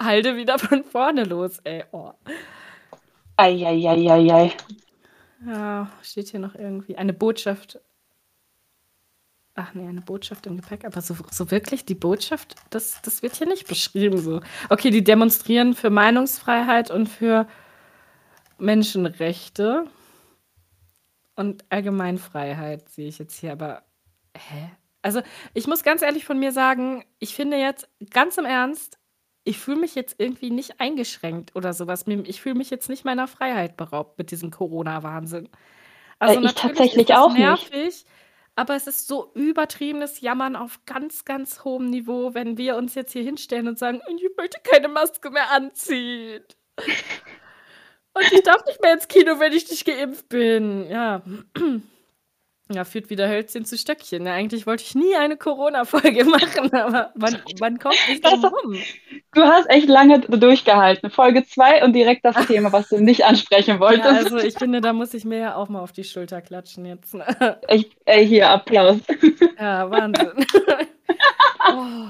Halde 0.00 0.36
wieder 0.36 0.58
von 0.58 0.84
vorne 0.84 1.24
los, 1.24 1.58
ey. 1.64 1.84
Oh. 1.92 2.12
Eieieiei. 3.36 4.52
Ja, 5.46 5.90
steht 6.02 6.28
hier 6.28 6.40
noch 6.40 6.54
irgendwie 6.54 6.96
eine 6.96 7.12
Botschaft. 7.12 7.80
Ach 9.54 9.74
nee, 9.74 9.86
eine 9.86 10.00
Botschaft 10.00 10.46
im 10.46 10.56
Gepäck. 10.56 10.84
Aber 10.84 11.00
so, 11.00 11.16
so 11.30 11.50
wirklich 11.50 11.84
die 11.84 11.94
Botschaft, 11.94 12.54
das, 12.70 13.00
das 13.02 13.22
wird 13.22 13.36
hier 13.36 13.46
nicht 13.46 13.66
beschrieben. 13.66 14.18
So. 14.18 14.40
Okay, 14.68 14.90
die 14.90 15.04
demonstrieren 15.04 15.74
für 15.74 15.90
Meinungsfreiheit 15.90 16.90
und 16.90 17.08
für 17.08 17.46
Menschenrechte 18.58 19.84
und 21.34 21.64
Allgemeinfreiheit, 21.70 22.88
sehe 22.88 23.08
ich 23.08 23.18
jetzt 23.18 23.38
hier. 23.38 23.52
Aber, 23.52 23.82
hä? 24.36 24.70
Also, 25.02 25.22
ich 25.54 25.66
muss 25.66 25.82
ganz 25.82 26.02
ehrlich 26.02 26.26
von 26.26 26.38
mir 26.38 26.52
sagen, 26.52 27.04
ich 27.18 27.34
finde 27.34 27.56
jetzt 27.56 27.88
ganz 28.10 28.36
im 28.36 28.44
Ernst, 28.44 28.98
ich 29.44 29.58
fühle 29.58 29.80
mich 29.80 29.94
jetzt 29.94 30.16
irgendwie 30.18 30.50
nicht 30.50 30.80
eingeschränkt 30.80 31.56
oder 31.56 31.72
sowas. 31.72 32.04
Ich 32.24 32.40
fühle 32.40 32.54
mich 32.56 32.70
jetzt 32.70 32.88
nicht 32.88 33.04
meiner 33.04 33.26
Freiheit 33.26 33.76
beraubt 33.76 34.18
mit 34.18 34.30
diesem 34.30 34.50
Corona-Wahnsinn. 34.50 35.48
Also 36.18 36.40
Äh, 36.40 36.44
ich 36.46 36.54
tatsächlich 36.54 37.14
auch 37.14 37.30
nicht. 37.30 37.38
nervig, 37.38 38.04
aber 38.56 38.76
es 38.76 38.86
ist 38.86 39.08
so 39.08 39.32
übertriebenes 39.34 40.20
Jammern 40.20 40.56
auf 40.56 40.80
ganz, 40.84 41.24
ganz 41.24 41.64
hohem 41.64 41.88
Niveau, 41.88 42.34
wenn 42.34 42.58
wir 42.58 42.76
uns 42.76 42.94
jetzt 42.94 43.12
hier 43.12 43.22
hinstellen 43.22 43.68
und 43.68 43.78
sagen, 43.78 44.00
ich 44.06 44.28
möchte 44.36 44.60
keine 44.62 44.88
Maske 44.88 45.30
mehr 45.30 45.50
anziehen. 45.50 46.42
Und 48.12 48.32
ich 48.32 48.42
darf 48.42 48.64
nicht 48.66 48.82
mehr 48.82 48.94
ins 48.94 49.06
Kino, 49.06 49.38
wenn 49.38 49.52
ich 49.52 49.70
nicht 49.70 49.84
geimpft 49.84 50.28
bin. 50.28 50.90
Ja. 50.90 51.22
Ja, 52.72 52.84
führt 52.84 53.10
wieder 53.10 53.28
Hölzchen 53.28 53.64
zu 53.64 53.76
Stöckchen. 53.76 54.22
Ne? 54.22 54.32
Eigentlich 54.32 54.64
wollte 54.64 54.84
ich 54.84 54.94
nie 54.94 55.16
eine 55.16 55.36
Corona-Folge 55.36 56.24
machen, 56.26 56.72
aber 56.72 57.10
man, 57.16 57.42
man 57.58 57.78
kommt 57.80 57.98
nicht 58.08 58.24
drum 58.24 58.44
rum. 58.44 58.76
Du 59.34 59.42
hast 59.42 59.68
echt 59.68 59.88
lange 59.88 60.20
durchgehalten. 60.20 61.10
Folge 61.10 61.44
2 61.44 61.84
und 61.84 61.94
direkt 61.94 62.24
das 62.24 62.36
Thema, 62.46 62.72
was 62.72 62.88
du 62.88 63.00
nicht 63.00 63.24
ansprechen 63.24 63.80
wolltest. 63.80 64.04
Ja, 64.04 64.16
also 64.18 64.38
ich 64.38 64.56
finde, 64.56 64.80
da 64.80 64.92
muss 64.92 65.14
ich 65.14 65.24
mir 65.24 65.38
ja 65.38 65.54
auch 65.56 65.68
mal 65.68 65.80
auf 65.80 65.90
die 65.90 66.04
Schulter 66.04 66.42
klatschen 66.42 66.86
jetzt. 66.86 67.12
Ne? 67.12 67.58
Echt, 67.66 67.90
ey, 68.04 68.26
hier, 68.26 68.50
Applaus. 68.50 68.98
Ja, 69.58 69.90
Wahnsinn. 69.90 70.46
oh. 71.70 72.08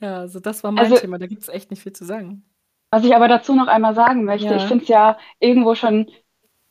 Ja, 0.00 0.18
also 0.18 0.40
das 0.40 0.64
war 0.64 0.72
mein 0.72 0.86
also, 0.86 0.96
Thema. 0.96 1.18
Da 1.18 1.28
gibt 1.28 1.42
es 1.42 1.48
echt 1.48 1.70
nicht 1.70 1.82
viel 1.82 1.92
zu 1.92 2.04
sagen. 2.04 2.44
Was 2.90 3.04
ich 3.04 3.14
aber 3.14 3.28
dazu 3.28 3.54
noch 3.54 3.68
einmal 3.68 3.94
sagen 3.94 4.24
möchte, 4.24 4.48
ja. 4.48 4.56
ich 4.56 4.64
finde 4.64 4.82
es 4.82 4.88
ja 4.88 5.18
irgendwo 5.38 5.76
schon 5.76 6.10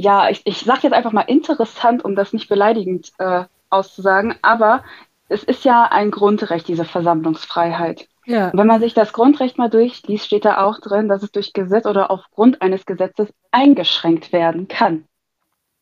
ja, 0.02 0.30
ich, 0.30 0.42
ich 0.46 0.60
sage 0.60 0.82
jetzt 0.84 0.94
einfach 0.94 1.12
mal 1.12 1.22
interessant, 1.22 2.04
um 2.04 2.16
das 2.16 2.34
nicht 2.34 2.50
beleidigend 2.50 3.12
äh, 3.20 3.46
auszusagen, 3.70 4.36
aber 4.42 4.84
es 5.30 5.44
ist 5.44 5.64
ja 5.64 5.84
ein 5.84 6.12
Grundrecht, 6.12 6.68
diese 6.68 6.86
Versammlungsfreiheit. 6.86 8.08
Ja. 8.26 8.52
Wenn 8.54 8.68
man 8.68 8.82
sich 8.82 8.94
das 8.94 9.14
Grundrecht 9.14 9.58
mal 9.58 9.70
durchliest, 9.70 10.26
steht 10.26 10.46
da 10.46 10.64
auch 10.64 10.80
drin, 10.80 11.08
dass 11.08 11.24
es 11.24 11.32
durch 11.32 11.54
Gesetz 11.54 11.86
oder 11.86 12.12
aufgrund 12.12 12.62
eines 12.62 12.86
Gesetzes 12.86 13.30
eingeschränkt 13.52 14.34
werden 14.34 14.68
kann. 14.68 15.06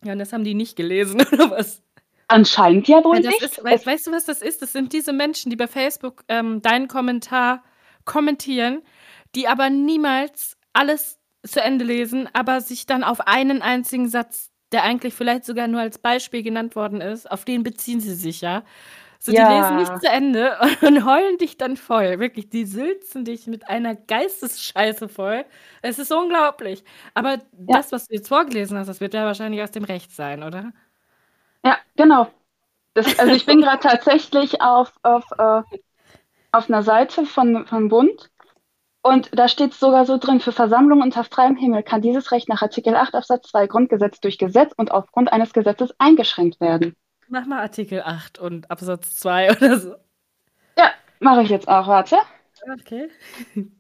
Ja, 0.04 0.14
und 0.14 0.20
das 0.20 0.34
haben 0.34 0.44
die 0.44 0.54
nicht 0.54 0.76
gelesen, 0.76 1.22
oder 1.32 1.52
was? 1.52 1.82
Anscheinend 2.28 2.88
ja 2.88 3.04
wohl 3.04 3.22
ja, 3.22 3.30
nicht. 3.30 3.42
Ist, 3.42 3.64
weißt, 3.64 3.86
weißt, 3.86 4.08
du, 4.08 4.12
was 4.12 4.26
das 4.26 4.42
ist? 4.42 4.62
Das 4.62 4.72
sind 4.72 4.94
diese 4.94 5.14
Menschen, 5.14 5.50
die 5.50 5.56
bei 5.56 5.68
Facebook 5.68 6.24
ähm, 6.28 6.62
deinen 6.62 6.88
Kommentar 6.88 7.64
kommentieren, 8.06 8.82
die 9.36 9.48
aber 9.48 9.70
niemals 9.70 10.58
alles 10.74 11.19
zu 11.44 11.62
Ende 11.62 11.86
lesen, 11.86 12.30
aber 12.34 12.62
sich 12.62 12.86
dann 12.86 13.04
auf 13.04 13.28
einen 13.28 13.62
einzigen 13.62 14.10
Satz, 14.10 14.52
der 14.72 14.84
eigentlich 14.84 15.14
vielleicht 15.14 15.46
sogar 15.46 15.68
nur 15.68 15.82
als 15.82 15.98
Beispiel 15.98 16.44
genannt 16.44 16.76
worden 16.76 17.02
ist, 17.02 17.30
auf 17.30 17.46
den 17.46 17.64
beziehen 17.64 18.02
sie 18.02 18.14
sich 18.14 18.42
ja. 18.42 18.64
So, 19.22 19.34
ja. 19.34 19.50
die 19.50 19.56
lesen 19.56 19.76
nicht 19.76 20.02
zu 20.02 20.10
Ende 20.10 20.58
und 20.82 21.06
heulen 21.06 21.38
dich 21.38 21.58
dann 21.58 21.76
voll. 21.76 22.20
Wirklich, 22.20 22.50
die 22.50 22.66
sülzen 22.66 23.26
dich 23.26 23.48
mit 23.48 23.68
einer 23.68 23.96
Geistesscheiße 23.96 25.10
voll. 25.10 25.46
Es 25.82 26.00
ist 26.00 26.12
unglaublich. 26.12 26.86
Aber 27.14 27.32
ja. 27.32 27.40
das, 27.68 27.92
was 27.92 28.08
du 28.08 28.16
jetzt 28.16 28.30
vorgelesen 28.30 28.78
hast, 28.78 28.88
das 28.88 29.02
wird 29.02 29.14
ja 29.14 29.26
wahrscheinlich 29.26 29.62
aus 29.62 29.72
dem 29.72 29.84
Recht 29.84 30.16
sein, 30.16 30.42
oder? 30.44 30.72
Ja, 31.66 31.78
genau. 31.98 32.28
Das, 32.94 33.20
also 33.20 33.34
ich 33.34 33.46
bin 33.46 33.62
gerade 33.62 33.86
tatsächlich 33.86 34.62
auf, 34.62 34.94
auf, 35.04 35.26
äh, 35.38 35.64
auf 36.54 36.70
einer 36.70 36.84
Seite 36.84 37.26
von, 37.26 37.68
von 37.68 37.90
Bund 37.90 38.30
und 39.02 39.30
da 39.38 39.47
steht 39.47 39.72
es 39.72 39.80
sogar 39.80 40.06
so 40.06 40.18
drin, 40.18 40.39
für 40.39 40.52
Versammlungen 40.52 41.04
unter 41.04 41.24
freiem 41.24 41.56
Himmel 41.56 41.84
kann 41.84 42.02
dieses 42.02 42.32
Recht 42.32 42.50
nach 42.50 42.62
Artikel 42.62 42.95
8 42.95 43.16
Absatz 43.16 43.50
2 43.50 43.68
Grundgesetz 43.68 44.20
durch 44.20 44.38
Gesetz 44.38 44.74
und 44.76 44.91
aufgrund 44.91 45.32
eines 45.32 45.54
Gesetzes 45.54 45.93
eingeschränkt 46.00 46.60
werden. 46.60 46.95
Mach 47.30 47.45
mal 47.45 47.62
Artikel 47.62 48.02
8 48.02 48.39
und 48.39 48.70
Absatz 48.70 49.16
2 49.16 49.52
oder 49.58 49.80
so. 49.80 49.95
Ja, 50.78 50.91
mache 51.20 51.43
ich 51.43 51.50
jetzt 51.50 51.68
auch, 51.68 51.88
warte. 51.88 52.18
Okay. 52.80 53.10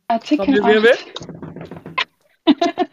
Artikel 0.07 0.63
8. 0.63 1.13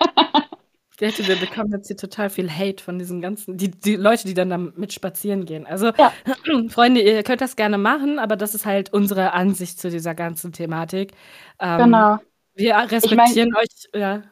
Gerti, 0.96 1.28
wir 1.28 1.36
bekommen 1.36 1.70
jetzt 1.72 1.88
hier 1.88 1.96
total 1.96 2.30
viel 2.30 2.50
Hate 2.50 2.82
von 2.82 2.98
diesen 2.98 3.20
ganzen, 3.20 3.58
die, 3.58 3.70
die 3.70 3.96
Leute, 3.96 4.26
die 4.26 4.32
dann 4.32 4.48
damit 4.48 4.94
spazieren 4.94 5.44
gehen. 5.44 5.66
Also, 5.66 5.92
ja. 5.98 6.12
Freunde, 6.68 7.02
ihr 7.02 7.22
könnt 7.22 7.42
das 7.42 7.56
gerne 7.56 7.76
machen, 7.76 8.18
aber 8.18 8.36
das 8.36 8.54
ist 8.54 8.64
halt 8.64 8.92
unsere 8.94 9.32
Ansicht 9.32 9.78
zu 9.78 9.90
dieser 9.90 10.14
ganzen 10.14 10.52
Thematik. 10.52 11.12
Ähm, 11.60 11.84
genau. 11.84 12.18
Wir 12.54 12.76
respektieren 12.76 13.48
ich 13.48 13.52
mein, 13.52 13.56
euch, 13.56 14.00
ja. 14.00 14.22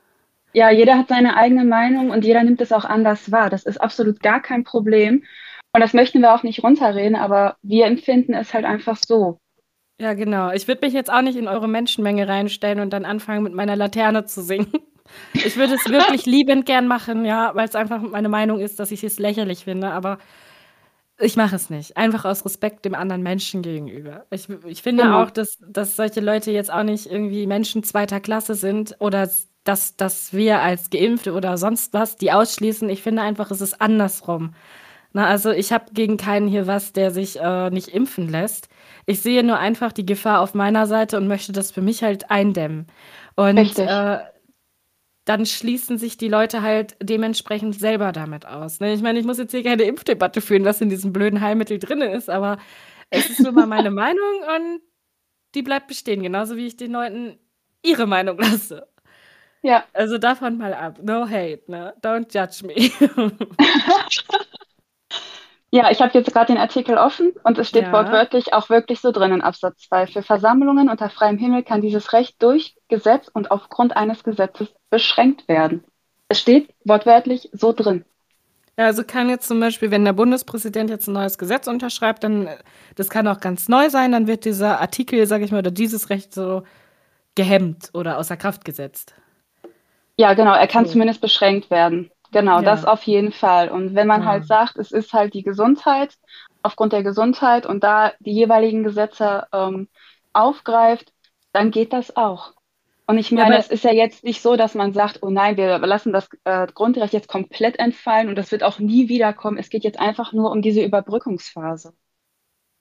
Ja, 0.54 0.70
jeder 0.70 0.96
hat 0.96 1.08
seine 1.08 1.36
eigene 1.36 1.64
Meinung 1.64 2.10
und 2.10 2.24
jeder 2.24 2.42
nimmt 2.42 2.60
es 2.60 2.72
auch 2.72 2.84
anders 2.84 3.30
wahr. 3.30 3.50
Das 3.50 3.64
ist 3.64 3.78
absolut 3.78 4.20
gar 4.20 4.40
kein 4.40 4.64
Problem. 4.64 5.24
Und 5.72 5.80
das 5.80 5.92
möchten 5.92 6.20
wir 6.22 6.32
auch 6.32 6.44
nicht 6.44 6.62
runterreden, 6.62 7.16
aber 7.16 7.56
wir 7.62 7.86
empfinden 7.86 8.32
es 8.32 8.54
halt 8.54 8.64
einfach 8.64 8.96
so. 8.96 9.38
Ja, 10.00 10.14
genau. 10.14 10.50
Ich 10.52 10.66
würde 10.66 10.86
mich 10.86 10.94
jetzt 10.94 11.12
auch 11.12 11.22
nicht 11.22 11.36
in 11.36 11.48
eure 11.48 11.68
Menschenmenge 11.68 12.26
reinstellen 12.26 12.80
und 12.80 12.92
dann 12.92 13.04
anfangen, 13.04 13.42
mit 13.42 13.52
meiner 13.52 13.76
Laterne 13.76 14.24
zu 14.24 14.42
singen. 14.42 14.72
Ich 15.32 15.56
würde 15.56 15.74
es 15.74 15.88
wirklich 15.90 16.26
liebend 16.26 16.66
gern 16.66 16.86
machen, 16.86 17.24
ja, 17.24 17.54
weil 17.54 17.68
es 17.68 17.74
einfach 17.74 18.00
meine 18.02 18.28
Meinung 18.28 18.60
ist, 18.60 18.78
dass 18.78 18.90
ich 18.90 19.04
es 19.04 19.18
lächerlich 19.18 19.64
finde, 19.64 19.90
aber 19.90 20.18
ich 21.18 21.36
mache 21.36 21.54
es 21.54 21.70
nicht. 21.70 21.96
Einfach 21.96 22.24
aus 22.24 22.44
Respekt 22.44 22.84
dem 22.84 22.94
anderen 22.94 23.22
Menschen 23.22 23.62
gegenüber. 23.62 24.26
Ich, 24.30 24.48
ich 24.66 24.82
finde 24.82 25.04
genau. 25.04 25.22
auch, 25.22 25.30
dass, 25.30 25.58
dass 25.60 25.96
solche 25.96 26.20
Leute 26.20 26.50
jetzt 26.50 26.72
auch 26.72 26.82
nicht 26.82 27.06
irgendwie 27.06 27.46
Menschen 27.46 27.84
zweiter 27.84 28.20
Klasse 28.20 28.54
sind 28.54 28.96
oder 28.98 29.28
dass, 29.62 29.96
dass 29.96 30.32
wir 30.32 30.60
als 30.60 30.90
Geimpfte 30.90 31.32
oder 31.32 31.56
sonst 31.56 31.94
was 31.94 32.16
die 32.16 32.32
ausschließen. 32.32 32.88
Ich 32.88 33.02
finde 33.02 33.22
einfach, 33.22 33.50
es 33.50 33.60
ist 33.60 33.80
andersrum. 33.80 34.54
Na, 35.12 35.26
also 35.28 35.52
ich 35.52 35.72
habe 35.72 35.86
gegen 35.92 36.16
keinen 36.16 36.48
hier 36.48 36.66
was, 36.66 36.92
der 36.92 37.12
sich 37.12 37.40
äh, 37.40 37.70
nicht 37.70 37.88
impfen 37.88 38.28
lässt. 38.28 38.68
Ich 39.06 39.20
sehe 39.20 39.44
nur 39.44 39.58
einfach 39.58 39.92
die 39.92 40.04
Gefahr 40.04 40.40
auf 40.40 40.54
meiner 40.54 40.88
Seite 40.88 41.16
und 41.16 41.28
möchte 41.28 41.52
das 41.52 41.70
für 41.70 41.82
mich 41.82 42.02
halt 42.02 42.30
eindämmen. 42.32 42.88
Und 43.36 43.78
äh, 43.78 44.18
dann 45.24 45.46
schließen 45.46 45.98
sich 45.98 46.16
die 46.18 46.28
Leute 46.28 46.62
halt 46.62 46.96
dementsprechend 47.02 47.78
selber 47.78 48.12
damit 48.12 48.46
aus. 48.46 48.80
Ne? 48.80 48.92
Ich 48.92 49.02
meine, 49.02 49.18
ich 49.18 49.24
muss 49.24 49.38
jetzt 49.38 49.52
hier 49.52 49.62
keine 49.62 49.84
Impfdebatte 49.84 50.40
führen, 50.40 50.64
was 50.64 50.80
in 50.80 50.90
diesem 50.90 51.12
blöden 51.12 51.40
Heilmittel 51.40 51.78
drin 51.78 52.02
ist, 52.02 52.28
aber 52.28 52.58
es 53.10 53.30
ist 53.30 53.40
nun 53.40 53.54
mal 53.54 53.66
meine 53.66 53.90
Meinung 53.92 54.40
und 54.56 54.80
die 55.54 55.62
bleibt 55.62 55.88
bestehen, 55.88 56.22
genauso 56.22 56.56
wie 56.56 56.66
ich 56.66 56.76
den 56.76 56.92
Leuten 56.92 57.38
ihre 57.82 58.06
Meinung 58.06 58.38
lasse. 58.38 58.88
Ja. 59.62 59.84
Also 59.94 60.18
davon 60.18 60.58
mal 60.58 60.74
ab. 60.74 60.98
No 61.02 61.26
hate, 61.26 61.62
ne? 61.68 61.94
Don't 62.02 62.32
judge 62.34 62.66
me. 62.66 62.74
Ja, 65.74 65.90
ich 65.90 66.00
habe 66.00 66.16
jetzt 66.16 66.32
gerade 66.32 66.52
den 66.52 66.60
Artikel 66.60 66.96
offen 66.96 67.32
und 67.42 67.58
es 67.58 67.68
steht 67.68 67.86
ja. 67.86 67.92
wortwörtlich 67.92 68.52
auch 68.54 68.70
wirklich 68.70 69.00
so 69.00 69.10
drin 69.10 69.32
in 69.32 69.40
Absatz 69.40 69.88
2. 69.88 70.06
Für 70.06 70.22
Versammlungen 70.22 70.88
unter 70.88 71.10
freiem 71.10 71.36
Himmel 71.36 71.64
kann 71.64 71.80
dieses 71.80 72.12
Recht 72.12 72.40
durch 72.40 72.76
Gesetz 72.86 73.26
und 73.26 73.50
aufgrund 73.50 73.96
eines 73.96 74.22
Gesetzes 74.22 74.72
beschränkt 74.94 75.48
werden. 75.48 75.82
Es 76.28 76.38
steht 76.38 76.72
wortwörtlich 76.84 77.50
so 77.52 77.72
drin. 77.72 78.04
Ja, 78.78 78.86
also 78.86 79.02
kann 79.02 79.28
jetzt 79.28 79.48
zum 79.48 79.58
Beispiel, 79.58 79.90
wenn 79.90 80.04
der 80.04 80.12
Bundespräsident 80.12 80.88
jetzt 80.88 81.08
ein 81.08 81.14
neues 81.14 81.36
Gesetz 81.36 81.66
unterschreibt, 81.66 82.22
dann, 82.22 82.48
das 82.94 83.10
kann 83.10 83.26
auch 83.26 83.40
ganz 83.40 83.68
neu 83.68 83.90
sein, 83.90 84.12
dann 84.12 84.28
wird 84.28 84.44
dieser 84.44 84.80
Artikel, 84.80 85.26
sage 85.26 85.44
ich 85.44 85.50
mal, 85.50 85.58
oder 85.58 85.72
dieses 85.72 86.10
Recht 86.10 86.32
so 86.32 86.62
gehemmt 87.34 87.90
oder 87.92 88.18
außer 88.18 88.36
Kraft 88.36 88.64
gesetzt. 88.64 89.14
Ja, 90.16 90.34
genau, 90.34 90.54
er 90.54 90.68
kann 90.68 90.84
so. 90.84 90.92
zumindest 90.92 91.20
beschränkt 91.20 91.70
werden. 91.70 92.12
Genau, 92.30 92.58
ja. 92.58 92.62
das 92.62 92.84
auf 92.84 93.02
jeden 93.02 93.32
Fall. 93.32 93.68
Und 93.68 93.96
wenn 93.96 94.06
man 94.06 94.22
ja. 94.22 94.28
halt 94.28 94.46
sagt, 94.46 94.76
es 94.76 94.92
ist 94.92 95.12
halt 95.12 95.34
die 95.34 95.42
Gesundheit, 95.42 96.16
aufgrund 96.62 96.92
der 96.92 97.02
Gesundheit 97.02 97.66
und 97.66 97.82
da 97.82 98.12
die 98.20 98.32
jeweiligen 98.32 98.84
Gesetze 98.84 99.48
ähm, 99.52 99.88
aufgreift, 100.32 101.12
dann 101.52 101.72
geht 101.72 101.92
das 101.92 102.16
auch. 102.16 102.54
Und 103.06 103.18
ich 103.18 103.30
meine, 103.30 103.54
ja, 103.54 103.60
es 103.60 103.68
ist 103.68 103.84
ja 103.84 103.92
jetzt 103.92 104.24
nicht 104.24 104.40
so, 104.40 104.56
dass 104.56 104.74
man 104.74 104.94
sagt, 104.94 105.22
oh 105.22 105.28
nein, 105.28 105.58
wir 105.58 105.78
lassen 105.78 106.12
das 106.12 106.28
äh, 106.44 106.66
Grundrecht 106.72 107.12
jetzt 107.12 107.28
komplett 107.28 107.78
entfallen 107.78 108.28
und 108.28 108.36
das 108.36 108.50
wird 108.50 108.62
auch 108.62 108.78
nie 108.78 109.08
wiederkommen. 109.08 109.58
Es 109.58 109.68
geht 109.68 109.84
jetzt 109.84 110.00
einfach 110.00 110.32
nur 110.32 110.50
um 110.50 110.62
diese 110.62 110.82
Überbrückungsphase. 110.82 111.92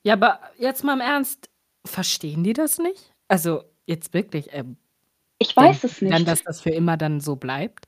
Ja, 0.02 0.14
aber 0.14 0.40
jetzt 0.58 0.82
mal 0.82 0.94
im 0.94 1.00
Ernst, 1.00 1.50
verstehen 1.86 2.42
die 2.42 2.54
das 2.54 2.78
nicht? 2.78 3.12
Also 3.28 3.64
jetzt 3.84 4.14
wirklich. 4.14 4.48
Ähm, 4.52 4.78
ich 5.38 5.54
weiß 5.54 5.84
es 5.84 6.00
nicht. 6.00 6.12
Dann, 6.12 6.24
dass 6.24 6.42
das 6.42 6.62
für 6.62 6.70
immer 6.70 6.96
dann 6.96 7.20
so 7.20 7.36
bleibt? 7.36 7.86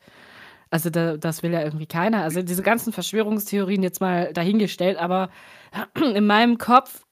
Also 0.69 0.91
da, 0.91 1.17
das 1.17 1.43
will 1.43 1.53
ja 1.53 1.63
irgendwie 1.63 1.87
keiner. 1.87 2.23
Also 2.23 2.43
diese 2.43 2.63
ganzen 2.63 2.93
Verschwörungstheorien 2.93 3.83
jetzt 3.83 4.01
mal 4.01 4.33
dahingestellt, 4.35 4.99
aber 4.99 5.31
in 6.15 6.27
meinem 6.27 6.59
Kopf 6.59 7.06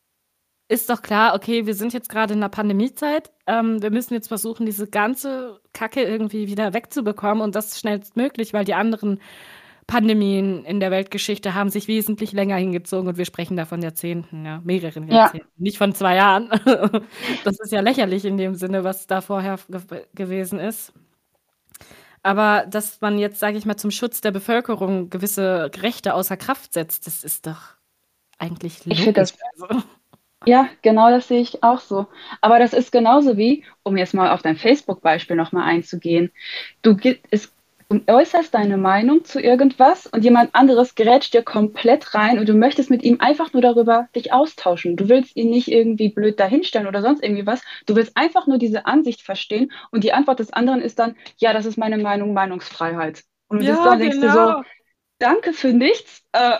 ist 0.68 0.88
doch 0.88 1.02
klar, 1.02 1.34
okay, 1.34 1.66
wir 1.66 1.74
sind 1.74 1.92
jetzt 1.92 2.08
gerade 2.08 2.32
in 2.32 2.40
einer 2.40 2.48
Pandemiezeit. 2.48 3.30
Ähm, 3.46 3.82
wir 3.82 3.90
müssen 3.90 4.14
jetzt 4.14 4.28
versuchen, 4.28 4.64
diese 4.64 4.86
ganze 4.86 5.60
Kacke 5.72 6.02
irgendwie 6.02 6.48
wieder 6.48 6.72
wegzubekommen 6.72 7.42
und 7.42 7.54
das 7.54 7.78
schnellstmöglich, 7.78 8.54
weil 8.54 8.64
die 8.64 8.74
anderen 8.74 9.20
Pandemien 9.86 10.64
in 10.64 10.80
der 10.80 10.90
Weltgeschichte 10.90 11.54
haben 11.54 11.68
sich 11.68 11.88
wesentlich 11.88 12.32
länger 12.32 12.56
hingezogen 12.56 13.08
und 13.08 13.18
wir 13.18 13.26
sprechen 13.26 13.56
da 13.56 13.66
von 13.66 13.82
Jahrzehnten, 13.82 14.46
ja, 14.46 14.62
mehreren 14.64 15.08
Jahrzehnten, 15.08 15.46
ja. 15.46 15.62
nicht 15.62 15.76
von 15.76 15.94
zwei 15.94 16.16
Jahren. 16.16 16.48
das 17.44 17.60
ist 17.60 17.72
ja 17.72 17.80
lächerlich 17.80 18.24
in 18.24 18.38
dem 18.38 18.54
Sinne, 18.54 18.84
was 18.84 19.06
da 19.06 19.20
vorher 19.20 19.58
gewesen 20.14 20.58
ist. 20.58 20.94
Aber 22.22 22.64
dass 22.66 23.02
man 23.02 23.18
jetzt, 23.18 23.38
sage 23.38 23.58
ich 23.58 23.66
mal, 23.66 23.76
zum 23.76 23.90
Schutz 23.90 24.22
der 24.22 24.30
Bevölkerung 24.30 25.10
gewisse 25.10 25.70
Rechte 25.76 26.14
außer 26.14 26.38
Kraft 26.38 26.72
setzt, 26.72 27.06
das 27.06 27.22
ist 27.22 27.46
doch 27.46 27.74
eigentlich 28.38 28.86
logisch. 28.86 29.06
Ich 29.06 29.12
das, 29.12 29.34
also. 29.58 29.82
Ja, 30.46 30.68
genau 30.82 31.10
das 31.10 31.28
sehe 31.28 31.40
ich 31.40 31.62
auch 31.62 31.80
so. 31.80 32.06
Aber 32.40 32.58
das 32.58 32.72
ist 32.72 32.92
genauso 32.92 33.36
wie, 33.36 33.64
um 33.82 33.96
jetzt 33.96 34.14
mal 34.14 34.30
auf 34.30 34.42
dein 34.42 34.56
Facebook-Beispiel 34.56 35.36
nochmal 35.36 35.68
einzugehen, 35.68 36.30
du, 36.82 36.96
es 37.30 37.54
Du 37.90 38.00
äußerst 38.06 38.52
deine 38.54 38.76
Meinung 38.76 39.24
zu 39.24 39.40
irgendwas 39.40 40.06
und 40.06 40.24
jemand 40.24 40.54
anderes 40.54 40.94
grätscht 40.94 41.34
dir 41.34 41.42
komplett 41.42 42.14
rein 42.14 42.38
und 42.38 42.48
du 42.48 42.54
möchtest 42.54 42.90
mit 42.90 43.02
ihm 43.02 43.20
einfach 43.20 43.52
nur 43.52 43.62
darüber 43.62 44.08
dich 44.16 44.32
austauschen. 44.32 44.96
Du 44.96 45.08
willst 45.08 45.36
ihn 45.36 45.50
nicht 45.50 45.68
irgendwie 45.68 46.08
blöd 46.08 46.40
dahinstellen 46.40 46.86
oder 46.86 47.02
sonst 47.02 47.22
irgendwie 47.22 47.46
was. 47.46 47.62
Du 47.86 47.94
willst 47.94 48.16
einfach 48.16 48.46
nur 48.46 48.58
diese 48.58 48.86
Ansicht 48.86 49.22
verstehen 49.22 49.70
und 49.90 50.02
die 50.02 50.12
Antwort 50.12 50.40
des 50.40 50.52
anderen 50.52 50.80
ist 50.80 50.98
dann, 50.98 51.16
ja, 51.36 51.52
das 51.52 51.66
ist 51.66 51.76
meine 51.76 51.98
Meinung, 51.98 52.32
Meinungsfreiheit. 52.32 53.22
Und 53.48 53.60
du 53.60 53.66
ja, 53.66 53.84
dann 53.84 53.98
denkst 53.98 54.18
genau. 54.18 54.32
du 54.32 54.32
so, 54.32 54.62
danke 55.18 55.52
für 55.52 55.72
nichts. 55.72 56.24
Äh, 56.32 56.58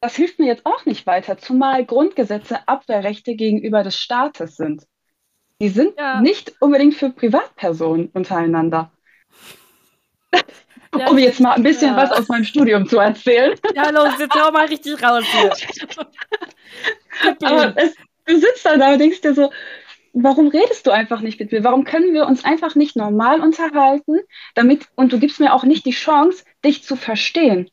das 0.00 0.16
hilft 0.16 0.38
mir 0.38 0.46
jetzt 0.46 0.64
auch 0.64 0.86
nicht 0.86 1.06
weiter, 1.06 1.38
zumal 1.38 1.84
Grundgesetze 1.84 2.66
Abwehrrechte 2.66 3.34
gegenüber 3.34 3.82
des 3.82 3.96
Staates 3.96 4.56
sind. 4.56 4.86
Die 5.60 5.68
sind 5.68 5.94
Ja. 5.98 6.20
nicht 6.20 6.54
unbedingt 6.60 6.94
für 6.94 7.10
Privatpersonen 7.10 8.08
untereinander. 8.12 8.92
Ja, 10.98 11.08
um 11.08 11.18
jetzt 11.18 11.38
mal 11.38 11.52
ein 11.52 11.62
bisschen 11.62 11.92
ja. 11.92 11.96
was 11.96 12.10
aus 12.10 12.26
meinem 12.26 12.42
Studium 12.42 12.84
zu 12.88 12.98
erzählen. 12.98 13.56
Ja, 13.76 13.90
los, 13.90 14.18
jetzt 14.18 14.34
hau 14.34 14.50
mal 14.50 14.66
richtig 14.66 15.00
raus 15.00 15.24
hier. 15.24 15.52
Aber 17.44 17.74
es, 17.76 17.94
du 18.26 18.36
sitzt 18.36 18.66
da 18.66 18.76
da 18.76 18.94
und 18.94 18.98
denkst 18.98 19.20
dir 19.20 19.32
so, 19.32 19.52
warum 20.12 20.48
redest 20.48 20.88
du 20.88 20.90
einfach 20.90 21.20
nicht 21.20 21.38
mit 21.38 21.52
mir? 21.52 21.62
Warum 21.62 21.84
können 21.84 22.12
wir 22.12 22.26
uns 22.26 22.44
einfach 22.44 22.74
nicht 22.74 22.96
normal 22.96 23.40
unterhalten, 23.40 24.18
damit, 24.56 24.88
und 24.96 25.12
du 25.12 25.20
gibst 25.20 25.38
mir 25.38 25.54
auch 25.54 25.62
nicht 25.62 25.86
die 25.86 25.92
Chance, 25.92 26.44
dich 26.64 26.82
zu 26.82 26.96
verstehen. 26.96 27.70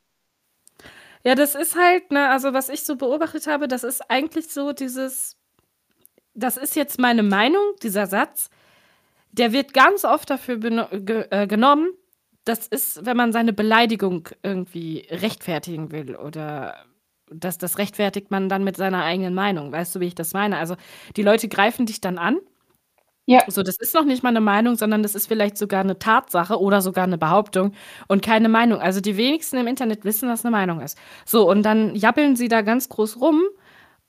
Ja, 1.28 1.36
das 1.36 1.56
ist 1.56 1.76
halt, 1.76 2.10
ne, 2.10 2.30
also 2.30 2.54
was 2.54 2.70
ich 2.70 2.84
so 2.84 2.96
beobachtet 2.96 3.48
habe, 3.48 3.68
das 3.68 3.84
ist 3.84 4.10
eigentlich 4.10 4.48
so 4.48 4.72
dieses, 4.72 5.36
das 6.34 6.56
ist 6.56 6.78
jetzt 6.78 7.02
meine 7.02 7.22
Meinung, 7.22 7.64
dieser 7.84 8.08
Satz, 8.08 8.50
der 9.34 9.52
wird 9.52 9.74
ganz 9.74 10.06
oft 10.06 10.30
dafür 10.30 10.58
ge 10.58 11.26
äh, 11.30 11.46
genommen, 11.46 11.90
das 12.46 12.66
ist, 12.68 13.06
wenn 13.06 13.18
man 13.18 13.34
seine 13.34 13.52
Beleidigung 13.52 14.30
irgendwie 14.42 15.06
rechtfertigen 15.12 15.92
will 15.92 16.16
oder 16.16 16.86
das, 17.30 17.58
das 17.58 17.78
rechtfertigt 17.78 18.32
man 18.32 18.48
dann 18.48 18.64
mit 18.64 18.78
seiner 18.78 19.04
eigenen 19.04 19.34
Meinung. 19.34 19.74
Weißt 19.74 19.96
du, 19.96 20.00
wie 20.00 20.08
ich 20.08 20.16
das 20.16 20.32
meine? 20.34 20.58
Also 20.58 20.78
die 21.18 21.24
Leute 21.24 21.50
greifen 21.50 21.86
dich 21.86 22.00
dann 22.00 22.20
an. 22.20 22.38
Ja. 23.30 23.42
So, 23.48 23.62
das 23.62 23.76
ist 23.78 23.94
noch 23.94 24.06
nicht 24.06 24.24
mal 24.24 24.30
eine 24.30 24.40
Meinung, 24.40 24.76
sondern 24.78 25.04
das 25.04 25.14
ist 25.14 25.28
vielleicht 25.28 25.58
sogar 25.58 25.82
eine 25.82 26.00
Tatsache 26.00 26.60
oder 26.62 26.82
sogar 26.82 27.04
eine 27.04 27.18
Behauptung 27.18 27.74
und 28.08 28.22
keine 28.24 28.48
Meinung. 28.48 28.80
Also 28.80 29.02
die 29.02 29.18
wenigsten 29.18 29.58
im 29.58 29.68
Internet 29.68 30.06
wissen, 30.06 30.30
was 30.30 30.46
eine 30.46 30.52
Meinung 30.52 30.80
ist. 30.80 30.98
So, 31.26 31.50
und 31.50 31.64
dann 31.64 31.94
jabbeln 31.94 32.38
sie 32.38 32.48
da 32.48 32.62
ganz 32.62 32.88
groß 32.88 33.20
rum. 33.20 33.42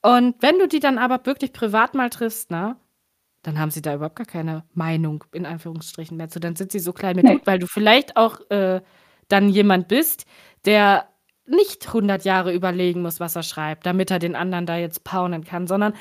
Und 0.02 0.36
wenn 0.40 0.58
du 0.60 0.68
die 0.68 0.80
dann 0.80 0.98
aber 0.98 1.26
wirklich 1.26 1.52
privat 1.52 1.94
mal 1.94 2.10
triffst, 2.10 2.50
ne, 2.52 2.76
dann 3.42 3.58
haben 3.58 3.70
sie 3.72 3.82
da 3.82 3.94
überhaupt 3.94 4.16
gar 4.16 4.26
keine 4.26 4.64
Meinung, 4.74 5.24
in 5.32 5.46
Anführungsstrichen, 5.46 6.16
mehr 6.16 6.28
zu. 6.30 6.40
Dann 6.40 6.56
sind 6.56 6.72
sie 6.72 6.80
so 6.80 6.92
klein 6.92 7.16
mit 7.16 7.26
Nee. 7.26 7.34
Hut, 7.34 7.46
weil 7.46 7.58
du 7.60 7.66
vielleicht 7.68 8.16
auch 8.16 8.40
äh, 8.50 8.82
dann 9.28 9.48
jemand 9.50 9.88
bist, 9.88 10.26
der 10.66 11.08
nicht 11.46 11.88
100 11.88 12.24
Jahre 12.24 12.52
überlegen 12.54 13.02
muss, 13.02 13.20
was 13.20 13.36
er 13.36 13.42
schreibt, 13.44 13.86
damit 13.86 14.10
er 14.10 14.18
den 14.20 14.36
anderen 14.36 14.66
da 14.66 14.76
jetzt 14.76 15.04
paunen 15.04 15.44
kann, 15.44 15.66
sondern 15.66 15.94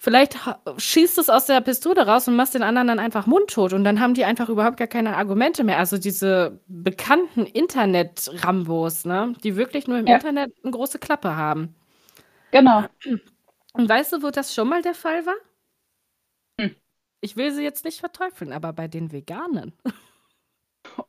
vielleicht 0.00 0.36
schießt 0.78 1.18
es 1.18 1.28
aus 1.30 1.44
der 1.46 1.60
Pistole 1.60 2.06
raus 2.06 2.26
und 2.26 2.34
machst 2.34 2.54
den 2.54 2.62
anderen 2.64 2.88
dann 2.88 2.98
einfach 2.98 3.26
mundtot 3.26 3.74
und 3.74 3.84
dann 3.84 4.00
haben 4.00 4.14
die 4.14 4.24
einfach 4.24 4.48
überhaupt 4.48 4.78
gar 4.78 4.88
keine 4.88 5.16
Argumente 5.16 5.62
mehr. 5.62 5.78
Also 5.78 5.98
diese 5.98 6.58
bekannten 6.68 7.44
Internet-Rambos, 7.46 9.04
ne, 9.04 9.34
die 9.44 9.56
wirklich 9.56 9.86
nur 9.86 9.98
im 9.98 10.06
Ja. 10.08 10.16
Internet 10.16 10.52
eine 10.64 10.72
große 10.72 10.98
Klappe 10.98 11.36
haben. 11.36 11.74
Genau. 12.50 12.84
Und 13.74 13.88
weißt 13.88 14.14
du, 14.14 14.22
wo 14.22 14.30
das 14.30 14.54
schon 14.54 14.68
mal 14.68 14.82
der 14.82 14.94
Fall 14.94 15.26
war? 15.26 15.34
Hm. 16.60 16.74
Ich 17.20 17.36
will 17.36 17.52
sie 17.52 17.62
jetzt 17.62 17.84
nicht 17.84 18.00
verteufeln, 18.00 18.52
aber 18.52 18.72
bei 18.72 18.88
den 18.88 19.12
Veganen. 19.12 19.72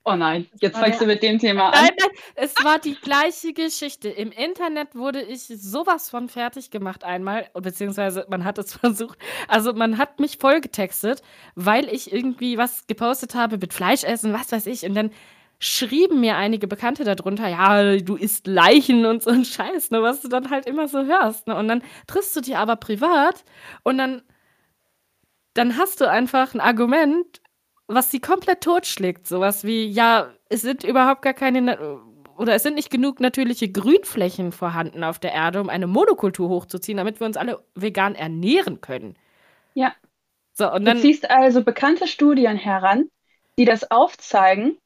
Oh 0.03 0.15
nein, 0.15 0.47
jetzt 0.59 0.77
fängst 0.77 1.01
du 1.01 1.05
mit 1.05 1.23
dem 1.23 1.39
Thema 1.39 1.69
an. 1.69 1.83
Nein, 1.83 1.91
nein, 1.99 2.09
es 2.35 2.55
war 2.63 2.79
die 2.79 2.95
gleiche 2.95 3.53
Geschichte. 3.53 4.09
Im 4.09 4.31
Internet 4.31 4.95
wurde 4.95 5.21
ich 5.21 5.43
sowas 5.43 6.09
von 6.09 6.29
fertig 6.29 6.71
gemacht 6.71 7.03
einmal, 7.03 7.49
beziehungsweise 7.53 8.25
man 8.29 8.43
hat 8.43 8.57
es 8.57 8.73
versucht. 8.77 9.17
Also 9.47 9.73
man 9.73 9.97
hat 9.97 10.19
mich 10.19 10.37
vollgetextet, 10.37 11.21
weil 11.55 11.87
ich 11.89 12.11
irgendwie 12.11 12.57
was 12.57 12.87
gepostet 12.87 13.35
habe 13.35 13.57
mit 13.57 13.73
Fleischessen, 13.73 14.33
was 14.33 14.51
weiß 14.51 14.67
ich. 14.67 14.83
Und 14.83 14.95
dann 14.95 15.11
schrieben 15.59 16.19
mir 16.19 16.37
einige 16.37 16.67
Bekannte 16.67 17.03
darunter, 17.03 17.47
ja, 17.47 17.97
du 17.97 18.15
isst 18.15 18.47
Leichen 18.47 19.05
und 19.05 19.21
so 19.21 19.29
ein 19.29 19.45
Scheiß, 19.45 19.91
ne, 19.91 20.01
was 20.01 20.21
du 20.21 20.27
dann 20.27 20.49
halt 20.49 20.65
immer 20.65 20.87
so 20.87 21.05
hörst. 21.05 21.47
Ne? 21.47 21.55
Und 21.55 21.67
dann 21.67 21.83
triffst 22.07 22.35
du 22.35 22.41
die 22.41 22.55
aber 22.55 22.77
privat 22.77 23.45
und 23.83 23.99
dann, 23.99 24.23
dann 25.53 25.77
hast 25.77 26.01
du 26.01 26.09
einfach 26.09 26.55
ein 26.55 26.61
Argument, 26.61 27.40
was 27.93 28.11
sie 28.11 28.19
komplett 28.19 28.61
totschlägt. 28.61 29.27
Sowas 29.27 29.63
wie, 29.63 29.85
ja, 29.87 30.31
es 30.49 30.61
sind 30.61 30.83
überhaupt 30.83 31.21
gar 31.21 31.33
keine, 31.33 31.99
oder 32.37 32.55
es 32.55 32.63
sind 32.63 32.75
nicht 32.75 32.89
genug 32.89 33.19
natürliche 33.19 33.71
Grünflächen 33.71 34.51
vorhanden 34.51 35.03
auf 35.03 35.19
der 35.19 35.33
Erde, 35.33 35.61
um 35.61 35.69
eine 35.69 35.87
Monokultur 35.87 36.49
hochzuziehen, 36.49 36.97
damit 36.97 37.19
wir 37.19 37.27
uns 37.27 37.37
alle 37.37 37.63
vegan 37.75 38.15
ernähren 38.15 38.81
können. 38.81 39.15
Ja. 39.73 39.93
So, 40.53 40.71
und 40.71 40.81
Du 40.81 40.85
dann, 40.85 40.97
ziehst 40.97 41.29
also 41.29 41.63
bekannte 41.63 42.07
Studien 42.07 42.57
heran, 42.57 43.09
die 43.57 43.65
das 43.65 43.89
aufzeigen 43.89 44.77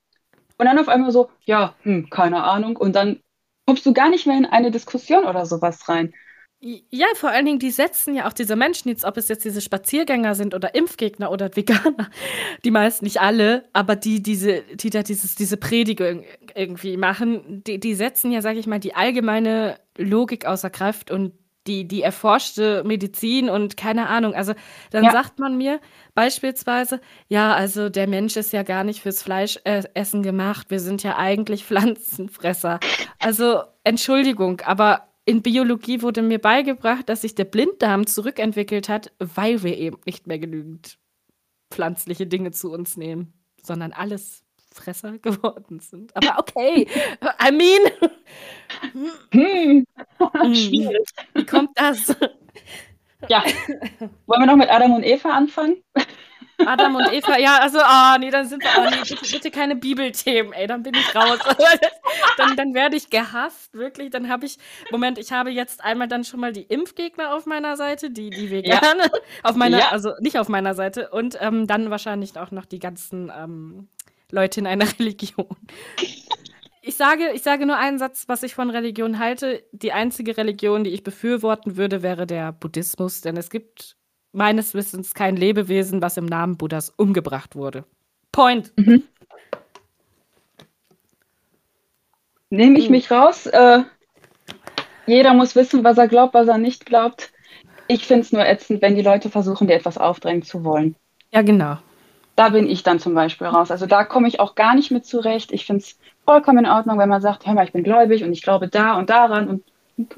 und 0.57 0.65
dann 0.65 0.80
auf 0.80 0.90
einmal 0.90 1.11
so, 1.11 1.30
ja, 1.45 1.76
hm, 1.84 2.10
keine 2.10 2.44
Ahnung, 2.44 2.77
und 2.77 2.95
dann 2.95 3.19
kommst 3.65 3.86
du 3.86 3.94
gar 3.94 4.10
nicht 4.10 4.27
mehr 4.27 4.38
in 4.38 4.45
eine 4.45 4.72
Diskussion 4.72 5.26
oder 5.26 5.45
sowas 5.45 5.88
rein. 5.90 6.14
Ja, 6.61 7.06
vor 7.15 7.30
allen 7.30 7.45
Dingen, 7.45 7.60
die 7.60 7.69
setzen 7.69 8.15
ja 8.15 8.27
auch 8.27 8.34
diese 8.34 8.56
Menschen, 8.56 8.90
jetzt, 8.90 9.06
ob 9.06 9.18
es 9.18 9.27
jetzt 9.27 9.45
diese 9.45 9.61
Spaziergänger 9.61 10.34
sind 10.34 10.56
oder 10.56 10.73
Impfgegner 10.73 11.30
oder 11.32 11.56
Veganer, 11.56 12.10
die 12.64 12.72
meisten, 12.72 13.06
nicht 13.06 13.22
alle, 13.22 13.65
aber 13.73 13.95
die, 13.95 14.23
diese, 14.23 14.61
die 14.73 14.90
da 14.90 15.03
dieses, 15.03 15.36
diese 15.36 15.57
Predigung 15.57 16.23
irgendwie 16.56 16.98
machen, 16.98 17.64
die, 17.65 17.80
die 17.80 17.94
setzen 17.94 18.32
ja, 18.32 18.41
sage 18.41 18.57
ich 18.60 18.65
mal, 18.68 18.80
die 18.80 18.95
allgemeine 18.95 19.80
Logik 19.98 20.45
außer 20.48 20.69
Kraft 20.69 21.11
und 21.11 21.34
die, 21.68 21.88
die 21.88 22.02
erforschte 22.03 22.84
Medizin 22.86 23.49
und 23.49 23.76
keine 23.76 24.07
Ahnung. 24.07 24.34
Also 24.36 24.53
dann 24.91 25.06
Ja. 25.06 25.11
sagt 25.11 25.40
man 25.40 25.57
mir 25.57 25.80
beispielsweise, 26.14 27.02
ja, 27.27 27.53
also 27.53 27.90
der 27.90 28.07
Mensch 28.07 28.36
ist 28.38 28.53
ja 28.53 28.64
gar 28.64 28.84
nicht 28.84 29.02
fürs 29.02 29.22
Fleischessen 29.23 30.23
gemacht, 30.23 30.69
wir 30.69 30.80
sind 30.80 31.03
ja 31.03 31.18
eigentlich 31.18 31.65
Pflanzenfresser. 31.65 32.80
Also 33.19 33.61
Entschuldigung, 33.84 34.61
aber 34.61 35.07
in 35.26 35.41
Biologie 35.41 36.02
wurde 36.02 36.22
mir 36.22 36.39
beigebracht, 36.39 37.10
dass 37.10 37.22
sich 37.22 37.35
der 37.35 37.45
Blinddarm 37.45 38.07
zurückentwickelt 38.07 38.89
hat, 38.89 39.11
weil 39.19 39.64
wir 39.64 39.77
eben 39.77 39.97
nicht 40.06 40.27
mehr 40.27 40.39
genügend 40.39 40.99
pflanzliche 41.72 42.27
Dinge 42.27 42.52
zu 42.52 42.72
uns 42.72 42.97
nehmen, 42.97 43.34
sondern 43.64 43.93
alles 43.93 44.43
Fresser 44.72 45.18
geworden 45.19 45.80
sind. 45.80 46.15
Aber 46.15 46.39
okay, 46.39 46.88
I 47.47 47.52
mean, 47.52 48.11
Hm, 49.31 49.85
hm, 50.43 50.56
schwierig. 50.56 51.07
wie 51.34 51.45
kommt 51.45 51.69
das? 51.76 52.15
Ja. 53.30 53.43
Wollen 54.27 54.41
wir 54.41 54.45
noch 54.45 54.56
mit 54.56 54.69
Adam 54.69 54.93
und 54.93 55.03
Eva 55.03 55.30
anfangen? 55.31 55.84
Adam 56.65 56.95
und 56.95 57.11
Eva, 57.11 57.38
ja, 57.38 57.57
also, 57.60 57.80
ah, 57.82 58.18
nee, 58.19 58.30
dann 58.30 58.48
sind 58.48 58.64
wir, 58.64 58.69
oh, 58.77 58.90
nee, 58.90 59.02
bitte, 59.07 59.32
bitte 59.32 59.52
keine 59.52 59.76
Bibelthemen, 59.76 60.53
ey, 60.53 60.68
dann 60.68 60.84
bin 60.84 60.94
ich 60.95 61.15
raus. 61.15 61.40
dann, 62.38 62.56
dann 62.56 62.73
werde 62.73 62.95
ich 62.95 63.10
gehasst, 63.10 63.73
wirklich. 63.73 64.10
Dann 64.10 64.30
habe 64.30 64.45
ich, 64.45 64.57
Moment, 64.91 65.18
ich 65.18 65.32
habe 65.32 65.49
jetzt 65.52 65.84
einmal 65.84 66.07
dann 66.07 66.23
schon 66.23 66.40
mal 66.40 66.53
die 66.53 66.64
Impfgegner 66.64 67.34
auf 67.36 67.45
meiner 67.45 67.76
Seite, 67.77 68.10
die, 68.11 68.30
die 68.30 68.52
Vegane, 68.52 69.11
auf 69.44 69.56
meiner, 69.56 69.80
Ja. 69.80 69.90
also 69.91 70.14
nicht 70.19 70.40
auf 70.40 70.48
meiner 70.49 70.76
Seite, 70.76 71.10
und 71.10 71.38
ähm, 71.41 71.68
dann 71.68 71.90
wahrscheinlich 71.90 72.38
auch 72.38 72.52
noch 72.52 72.65
die 72.65 72.80
ganzen 72.80 73.32
ähm, 73.36 73.88
Leute 74.32 74.60
in 74.60 74.68
einer 74.68 74.86
Religion. 74.99 75.48
Ich 76.88 76.98
sage, 76.98 77.32
ich 77.34 77.41
sage 77.41 77.65
nur 77.65 77.77
einen 77.77 77.98
Satz, 77.98 78.26
was 78.27 78.44
ich 78.44 78.53
von 78.53 78.69
Religion 78.69 79.18
halte. 79.18 79.64
Die 79.72 79.91
einzige 79.91 80.38
Religion, 80.38 80.84
die 80.84 80.91
ich 80.91 81.03
befürworten 81.03 81.77
würde, 81.77 82.03
wäre 82.03 82.27
der 82.27 82.52
Buddhismus, 82.52 83.22
denn 83.22 83.38
es 83.38 83.49
gibt 83.49 83.94
meines 84.36 84.74
Wissens 84.74 85.14
kein 85.14 85.36
Lebewesen, 85.36 86.02
was 86.02 86.18
im 86.18 86.26
Namen 86.26 86.57
Buddhas 86.57 86.91
umgebracht 86.95 87.56
wurde. 87.56 87.86
Point. 88.32 88.74
Nehme 92.49 92.78
ich 92.78 92.86
Hm. 92.86 92.91
mich 92.91 93.10
raus. 93.12 93.45
Äh, 93.48 93.84
jeder 95.07 95.34
muss 95.34 95.56
wissen, 95.56 95.84
was 95.84 95.98
er 95.98 96.07
glaubt, 96.07 96.34
was 96.34 96.48
er 96.48 96.57
nicht 96.57 96.86
glaubt. 96.86 97.32
Ich 97.88 98.06
finde 98.06 98.22
es 98.22 98.32
nur 98.32 98.45
ätzend, 98.45 98.82
wenn 98.82 98.95
die 98.95 99.02
Leute 99.02 99.30
versuchen, 99.30 99.68
dir 99.68 99.76
etwas 99.76 99.98
aufdrängen 99.98 100.44
zu 100.44 100.64
wollen. 100.64 100.95
Ja, 101.32 101.41
genau. 101.41 101.78
Da 102.36 102.49
bin 102.49 102.68
ich 102.68 102.84
dann 102.84 102.99
zum 102.99 103.14
Beispiel 103.14 103.48
raus. 103.48 103.72
Also 103.72 103.86
da 103.86 104.03
komme 104.03 104.28
ich 104.28 104.40
auch 104.40 104.56
gar 104.56 104.76
nicht 104.76 104.91
mit 104.91 105.06
zurecht. 105.06 105.52
Ich 105.52 105.66
finde 105.66 105.84
es 105.84 105.98
vollkommen 106.26 106.66
in 106.66 106.72
Ordnung, 106.72 106.98
wenn 106.98 107.10
man 107.10 107.22
sagt, 107.22 107.45
hör 107.45 107.53
mal, 107.53 107.66
ich 107.66 107.72
bin 107.72 107.84
gläubig 107.84 108.24
und 108.24 108.34
ich 108.34 108.41
glaube 108.41 108.68
da 108.68 108.98
und 108.98 109.10
daran 109.10 109.48
und 109.48 109.64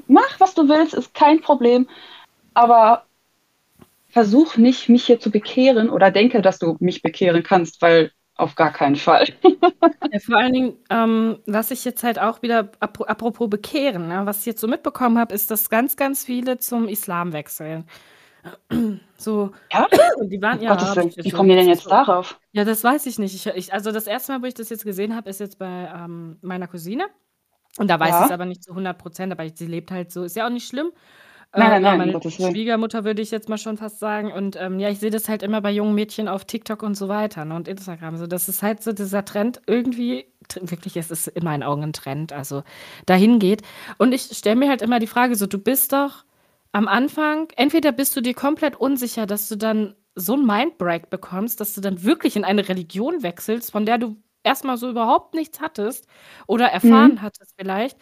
mach, 0.08 0.40
was 0.40 0.54
du 0.54 0.68
willst, 0.68 0.94
ist 0.94 1.14
kein 1.14 1.40
Problem. 1.40 1.88
Aber 2.54 3.04
versuch 4.18 4.56
nicht, 4.56 4.88
mich 4.88 5.04
hier 5.06 5.20
zu 5.20 5.30
bekehren 5.30 5.90
oder 5.90 6.10
denke, 6.10 6.42
dass 6.42 6.58
du 6.58 6.76
mich 6.80 7.02
bekehren 7.02 7.42
kannst, 7.44 7.80
weil 7.82 8.10
auf 8.34 8.54
gar 8.56 8.72
keinen 8.72 8.96
Fall. 8.96 9.26
Ja, 10.12 10.18
vor 10.20 10.36
allen 10.36 10.52
Dingen, 10.52 10.76
ähm, 10.90 11.38
was 11.46 11.70
ich 11.70 11.84
jetzt 11.84 12.02
halt 12.02 12.18
auch 12.18 12.42
wieder, 12.42 12.70
apro- 12.80 13.04
apropos 13.06 13.48
Bekehren, 13.48 14.08
ne, 14.08 14.22
was 14.24 14.40
ich 14.40 14.46
jetzt 14.46 14.60
so 14.60 14.66
mitbekommen 14.68 15.18
habe, 15.18 15.34
ist, 15.34 15.50
dass 15.50 15.70
ganz, 15.70 15.96
ganz 15.96 16.24
viele 16.24 16.58
zum 16.58 16.88
Islam 16.88 17.32
wechseln. 17.32 17.84
So, 19.18 19.50
Ja? 19.72 19.86
die 20.22 20.40
waren 20.40 20.58
Um 20.58 20.64
ja. 20.64 20.96
Willen, 20.96 21.12
ich 21.16 21.24
wie 21.24 21.30
kommen 21.30 21.48
die 21.48 21.56
denn 21.56 21.68
jetzt 21.68 21.82
so- 21.84 21.90
darauf? 21.90 22.38
Ja, 22.52 22.64
das 22.64 22.82
weiß 22.84 23.06
ich 23.06 23.18
nicht. 23.18 23.34
Ich, 23.34 23.46
ich, 23.54 23.72
also 23.72 23.90
das 23.92 24.06
erste 24.06 24.32
Mal, 24.32 24.42
wo 24.42 24.46
ich 24.46 24.54
das 24.54 24.68
jetzt 24.70 24.84
gesehen 24.84 25.14
habe, 25.16 25.28
ist 25.30 25.40
jetzt 25.40 25.58
bei 25.58 25.92
ähm, 25.94 26.38
meiner 26.40 26.68
Cousine. 26.68 27.06
Und 27.78 27.88
da 27.88 27.98
weiß 28.00 28.10
Ja. 28.10 28.18
ich 28.20 28.26
es 28.26 28.32
aber 28.32 28.44
nicht 28.46 28.62
zu 28.64 28.70
100 28.70 28.96
Prozent, 28.98 29.32
aber 29.32 29.44
sie 29.52 29.66
lebt 29.66 29.90
halt 29.90 30.10
so. 30.12 30.22
Ist 30.24 30.36
ja 30.36 30.46
auch 30.46 30.50
nicht 30.52 30.68
schlimm. 30.68 30.90
Nein, 31.56 31.70
nein, 31.70 31.82
nein, 31.82 31.98
meine 31.98 32.12
Gottes 32.12 32.34
Schwiegermutter 32.34 33.04
würde 33.04 33.22
ich 33.22 33.30
jetzt 33.30 33.48
mal 33.48 33.56
schon 33.56 33.78
fast 33.78 33.98
sagen. 33.98 34.32
Und 34.32 34.56
ähm, 34.56 34.78
ja, 34.78 34.90
ich 34.90 34.98
sehe 34.98 35.10
das 35.10 35.28
halt 35.28 35.42
immer 35.42 35.62
bei 35.62 35.70
jungen 35.70 35.94
Mädchen 35.94 36.28
auf 36.28 36.44
TikTok 36.44 36.82
und 36.82 36.94
so 36.94 37.08
weiter 37.08 37.44
ne, 37.44 37.54
und 37.56 37.68
Instagram. 37.68 38.16
So, 38.18 38.26
das 38.26 38.48
ist 38.48 38.62
halt 38.62 38.82
so 38.82 38.92
dieser 38.92 39.24
Trend 39.24 39.62
irgendwie, 39.66 40.26
wirklich, 40.60 40.96
es 40.96 41.10
ist 41.10 41.26
in 41.28 41.44
meinen 41.44 41.62
Augen 41.62 41.82
ein 41.82 41.92
Trend, 41.94 42.32
also 42.32 42.62
dahin 43.06 43.38
geht. 43.38 43.62
Und 43.96 44.12
ich 44.12 44.22
stelle 44.24 44.56
mir 44.56 44.68
halt 44.68 44.82
immer 44.82 44.98
die 44.98 45.06
Frage, 45.06 45.36
so, 45.36 45.46
du 45.46 45.58
bist 45.58 45.92
doch 45.94 46.24
am 46.72 46.86
Anfang, 46.86 47.48
entweder 47.56 47.92
bist 47.92 48.14
du 48.14 48.20
dir 48.20 48.34
komplett 48.34 48.76
unsicher, 48.76 49.24
dass 49.26 49.48
du 49.48 49.56
dann 49.56 49.94
so 50.14 50.34
ein 50.34 50.44
Mindbreak 50.44 51.08
bekommst, 51.10 51.60
dass 51.60 51.74
du 51.74 51.80
dann 51.80 52.02
wirklich 52.02 52.36
in 52.36 52.44
eine 52.44 52.68
Religion 52.68 53.22
wechselst, 53.22 53.72
von 53.72 53.86
der 53.86 53.98
du 53.98 54.16
erstmal 54.42 54.76
so 54.76 54.88
überhaupt 54.88 55.34
nichts 55.34 55.60
hattest 55.60 56.06
oder 56.46 56.66
erfahren 56.66 57.12
mhm. 57.14 57.22
hattest 57.22 57.54
vielleicht. 57.58 57.96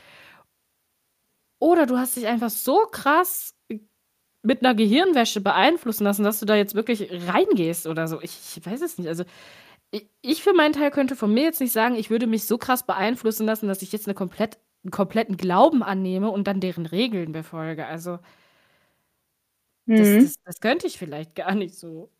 Oder 1.58 1.86
du 1.86 1.96
hast 1.98 2.16
dich 2.16 2.26
einfach 2.26 2.50
so 2.50 2.86
krass 2.90 3.54
mit 4.42 4.64
einer 4.64 4.74
Gehirnwäsche 4.74 5.40
beeinflussen 5.40 6.04
lassen, 6.04 6.24
dass 6.24 6.40
du 6.40 6.46
da 6.46 6.56
jetzt 6.56 6.74
wirklich 6.74 7.10
reingehst 7.28 7.86
oder 7.86 8.08
so. 8.08 8.20
Ich, 8.22 8.56
ich 8.56 8.66
weiß 8.66 8.82
es 8.82 8.98
nicht. 8.98 9.08
Also 9.08 9.24
ich, 9.92 10.08
ich, 10.22 10.42
für 10.42 10.54
meinen 10.54 10.74
Teil 10.74 10.90
könnte 10.90 11.16
von 11.16 11.32
mir 11.34 11.44
jetzt 11.44 11.60
nicht 11.60 11.72
sagen, 11.72 11.96
ich 11.96 12.10
würde 12.10 12.26
mich 12.26 12.46
so 12.46 12.58
krass 12.58 12.86
beeinflussen 12.86 13.46
lassen, 13.46 13.68
dass 13.68 13.82
ich 13.82 13.92
jetzt 13.92 14.06
eine 14.08 14.14
komplett, 14.14 14.58
einen 14.84 14.92
kompletten 14.92 15.36
Glauben 15.36 15.82
annehme 15.82 16.30
und 16.30 16.46
dann 16.48 16.60
deren 16.60 16.86
Regeln 16.86 17.32
befolge. 17.32 17.86
Also 17.86 18.18
das, 19.86 20.08
Mhm. 20.08 20.22
das, 20.22 20.34
das 20.44 20.60
könnte 20.60 20.86
ich 20.86 20.98
vielleicht 20.98 21.34
gar 21.34 21.54
nicht 21.54 21.74
so. 21.74 22.10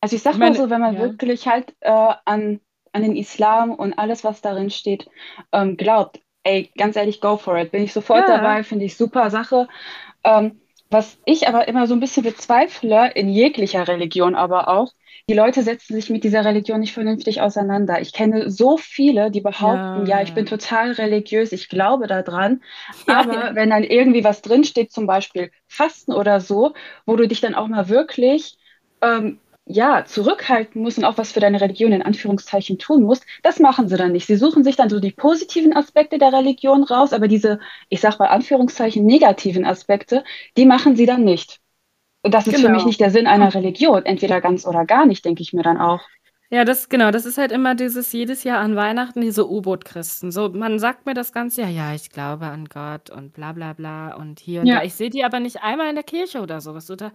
Also 0.00 0.16
ich 0.16 0.22
sag 0.22 0.34
mal 0.34 0.50
meine, 0.50 0.56
so, 0.56 0.70
wenn 0.70 0.80
man 0.80 0.94
ja. 0.94 1.00
wirklich 1.00 1.46
halt 1.46 1.74
äh, 1.80 1.90
an, 2.24 2.60
an 2.92 3.02
den 3.02 3.16
Islam 3.16 3.72
und 3.72 3.94
alles, 3.94 4.22
was 4.22 4.42
darin 4.42 4.70
steht, 4.70 5.08
ähm, 5.52 5.76
glaubt, 5.76 6.20
ey, 6.44 6.70
ganz 6.76 6.96
ehrlich, 6.96 7.20
go 7.20 7.36
for 7.36 7.56
it. 7.58 7.72
Bin 7.72 7.82
ich 7.82 7.92
sofort 7.92 8.28
Ja. 8.28 8.28
dabei, 8.28 8.62
finde 8.64 8.84
ich 8.86 8.96
super 8.96 9.30
Sache. 9.30 9.68
Ähm, 10.24 10.60
was 10.90 11.18
ich 11.24 11.48
aber 11.48 11.68
immer 11.68 11.86
so 11.86 11.94
ein 11.94 12.00
bisschen 12.00 12.22
bezweifle, 12.24 13.12
in 13.14 13.28
jeglicher 13.28 13.88
Religion 13.88 14.34
aber 14.36 14.68
auch, 14.68 14.92
die 15.28 15.34
Leute 15.34 15.62
setzen 15.62 15.94
sich 15.94 16.10
mit 16.10 16.24
dieser 16.24 16.44
Religion 16.44 16.80
nicht 16.80 16.92
vernünftig 16.92 17.40
auseinander. 17.40 18.00
Ich 18.00 18.12
kenne 18.12 18.50
so 18.50 18.76
viele, 18.76 19.30
die 19.30 19.40
behaupten, 19.40 20.06
ja, 20.06 20.22
ich 20.22 20.34
bin 20.34 20.44
Ja. 20.44 20.50
total 20.50 20.92
religiös, 20.92 21.52
ich 21.52 21.68
glaube 21.68 22.06
daran, 22.06 22.62
Ja, 23.06 23.26
aber 23.28 23.32
ja. 23.32 23.54
wenn 23.54 23.70
dann 23.70 23.84
irgendwie 23.84 24.24
was 24.24 24.42
drinsteht, 24.42 24.92
zum 24.92 25.06
Beispiel 25.06 25.50
Fasten 25.68 26.12
oder 26.12 26.40
so, 26.40 26.74
wo 27.06 27.16
du 27.16 27.26
dich 27.28 27.40
dann 27.40 27.54
auch 27.54 27.68
mal 27.68 27.88
wirklich 27.88 28.56
ähm, 29.02 29.40
ja, 29.66 30.04
zurückhalten 30.04 30.82
musst 30.82 30.98
und 30.98 31.04
auch 31.04 31.16
was 31.18 31.32
für 31.32 31.40
deine 31.40 31.60
Religion 31.60 31.92
in 31.92 32.02
Anführungszeichen 32.02 32.78
tun 32.78 33.02
musst, 33.02 33.24
das 33.42 33.60
machen 33.60 33.88
sie 33.88 33.96
dann 33.96 34.12
nicht. 34.12 34.26
Sie 34.26 34.36
suchen 34.36 34.62
sich 34.64 34.76
dann 34.76 34.90
so 34.90 35.00
die 35.00 35.12
positiven 35.12 35.74
Aspekte 35.76 36.18
der 36.18 36.32
Religion 36.32 36.84
raus, 36.84 37.12
aber 37.12 37.28
diese, 37.28 37.60
ich 37.88 38.00
sag 38.00 38.18
mal 38.18 38.28
Anführungszeichen, 38.28 39.04
negativen 39.06 39.64
Aspekte, 39.64 40.24
die 40.56 40.66
machen 40.66 40.96
sie 40.96 41.06
dann 41.06 41.24
nicht. 41.24 41.60
Und 42.22 42.34
das 42.34 42.48
ist 42.48 42.60
für 42.60 42.68
mich 42.70 42.84
Genau. 42.84 42.86
nicht 42.86 43.00
der 43.00 43.10
Sinn 43.12 43.26
einer 43.28 43.54
Religion. 43.54 44.04
Entweder 44.06 44.40
ganz 44.40 44.66
oder 44.66 44.84
gar 44.86 45.06
nicht, 45.06 45.24
denke 45.24 45.42
ich 45.42 45.52
mir 45.54 45.62
dann 45.62 45.78
auch. 45.80 46.02
Ja, 46.50 46.64
das 46.64 46.88
genau, 46.88 47.10
das 47.10 47.26
ist 47.26 47.36
halt 47.38 47.50
immer 47.52 47.74
dieses 47.74 48.12
jedes 48.12 48.44
Jahr 48.44 48.60
an 48.60 48.76
Weihnachten, 48.76 49.20
diese 49.20 49.48
U-Boot-Christen. 49.50 50.30
So, 50.30 50.50
man 50.50 50.78
sagt 50.78 51.04
mir 51.06 51.14
das 51.14 51.32
ganze 51.32 51.62
Jahr, 51.62 51.70
ja, 51.70 51.94
ich 51.94 52.10
glaube 52.10 52.46
an 52.46 52.66
Gott 52.66 53.10
und 53.10 53.32
bla 53.32 53.52
bla 53.52 53.72
bla 53.72 54.14
und 54.14 54.38
hier 54.40 54.62
und 54.62 54.66
Ja. 54.68 54.74
da. 54.74 54.82
Ich 54.82 54.94
sehe 54.94 55.10
die 55.10 55.24
aber 55.24 55.40
nicht 55.40 55.62
einmal 55.62 55.88
in 55.88 55.94
der 55.96 56.04
Kirche 56.04 56.40
oder 56.40 56.60
sowas. 56.60 56.90
Oder 56.90 57.12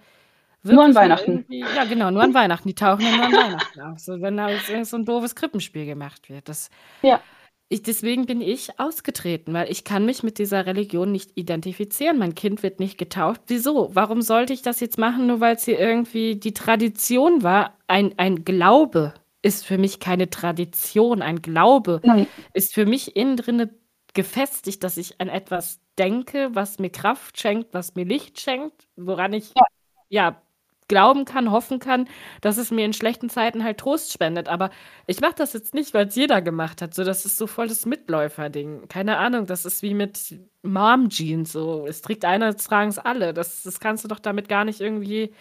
Nur 0.63 0.83
an 0.83 0.95
Weihnachten. 0.95 1.45
ja 1.49 1.85
genau, 1.85 2.11
nur 2.11 2.21
an 2.21 2.33
Weihnachten. 2.33 2.67
Die 2.67 2.75
tauchen 2.75 3.03
dann 3.05 3.17
nur 3.17 3.25
an 3.25 3.33
Weihnachten 3.51 3.81
auf. 3.81 3.99
So, 3.99 4.21
wenn 4.21 4.37
da 4.37 4.49
so 4.83 4.97
ein 4.97 5.05
doofes 5.05 5.35
Krippenspiel 5.35 5.85
gemacht 5.85 6.29
wird. 6.29 6.49
Das, 6.49 6.69
Ja. 7.01 7.21
ich, 7.69 7.81
deswegen 7.83 8.25
bin 8.25 8.41
ich 8.41 8.79
ausgetreten, 8.79 9.53
weil 9.53 9.71
ich 9.71 9.83
kann 9.85 10.05
mich 10.05 10.21
mit 10.23 10.37
dieser 10.37 10.65
Religion 10.65 11.11
nicht 11.11 11.31
identifizieren. 11.35 12.17
Mein 12.17 12.35
Kind 12.35 12.61
wird 12.63 12.79
nicht 12.79 12.97
getauft. 12.97 13.41
Wieso? 13.47 13.89
Warum 13.95 14.21
sollte 14.21 14.51
ich 14.53 14.61
das 14.61 14.79
jetzt 14.81 14.97
machen, 14.97 15.27
nur 15.27 15.39
weil 15.39 15.55
es 15.55 15.63
hier 15.63 15.79
irgendwie 15.79 16.35
die 16.35 16.53
Tradition 16.53 17.41
war? 17.43 17.77
Ein, 17.87 18.13
ein 18.17 18.43
Glaube 18.43 19.13
ist 19.41 19.65
für 19.65 19.77
mich 19.77 20.01
keine 20.01 20.29
Tradition. 20.29 21.21
Ein 21.21 21.41
Glaube 21.41 22.01
Nein. 22.03 22.27
ist 22.53 22.73
für 22.73 22.85
mich 22.85 23.15
innen 23.15 23.37
drinne 23.37 23.69
gefestigt, 24.13 24.83
dass 24.83 24.97
ich 24.97 25.21
an 25.21 25.29
etwas 25.29 25.79
denke, 25.97 26.49
was 26.53 26.79
mir 26.79 26.89
Kraft 26.89 27.39
schenkt, 27.39 27.73
was 27.73 27.95
mir 27.95 28.03
Licht 28.05 28.39
schenkt, 28.41 28.87
woran 28.97 29.31
ich 29.33 29.49
Ja. 29.55 29.63
ja 30.09 30.41
glauben 30.89 31.23
kann, 31.23 31.51
hoffen 31.51 31.79
kann, 31.79 32.09
dass 32.41 32.57
es 32.57 32.71
mir 32.71 32.83
in 32.83 32.91
schlechten 32.91 33.29
Zeiten 33.29 33.63
halt 33.63 33.77
Trost 33.77 34.11
spendet. 34.11 34.49
Aber 34.49 34.71
ich 35.07 35.21
mache 35.21 35.35
das 35.37 35.53
jetzt 35.53 35.73
nicht, 35.73 35.93
weil 35.93 36.07
es 36.07 36.15
jeder 36.15 36.41
gemacht 36.41 36.81
hat. 36.81 36.93
So, 36.93 37.05
das 37.05 37.25
ist 37.25 37.37
so 37.37 37.47
voll 37.47 37.69
das 37.69 37.85
Mitläuferding. 37.85 38.89
Keine 38.89 39.17
Ahnung, 39.17 39.45
das 39.45 39.63
ist 39.63 39.81
wie 39.83 39.93
mit 39.93 40.37
Mom-Jeans. 40.63 41.53
So, 41.53 41.85
es 41.87 42.01
trägt 42.01 42.25
einer, 42.25 42.49
es 42.49 42.65
tragen 42.65 42.89
es 42.89 42.99
alle. 42.99 43.33
Das, 43.33 43.63
das 43.63 43.79
kannst 43.79 44.03
du 44.03 44.09
doch 44.09 44.19
damit 44.19 44.49
gar 44.49 44.65
nicht 44.65 44.81
irgendwie 44.81 45.33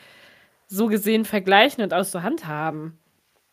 so 0.68 0.86
gesehen 0.86 1.24
vergleichen 1.24 1.82
und 1.82 1.92
aus 1.92 2.12
der 2.12 2.22
Hand 2.22 2.46
haben. 2.46 2.98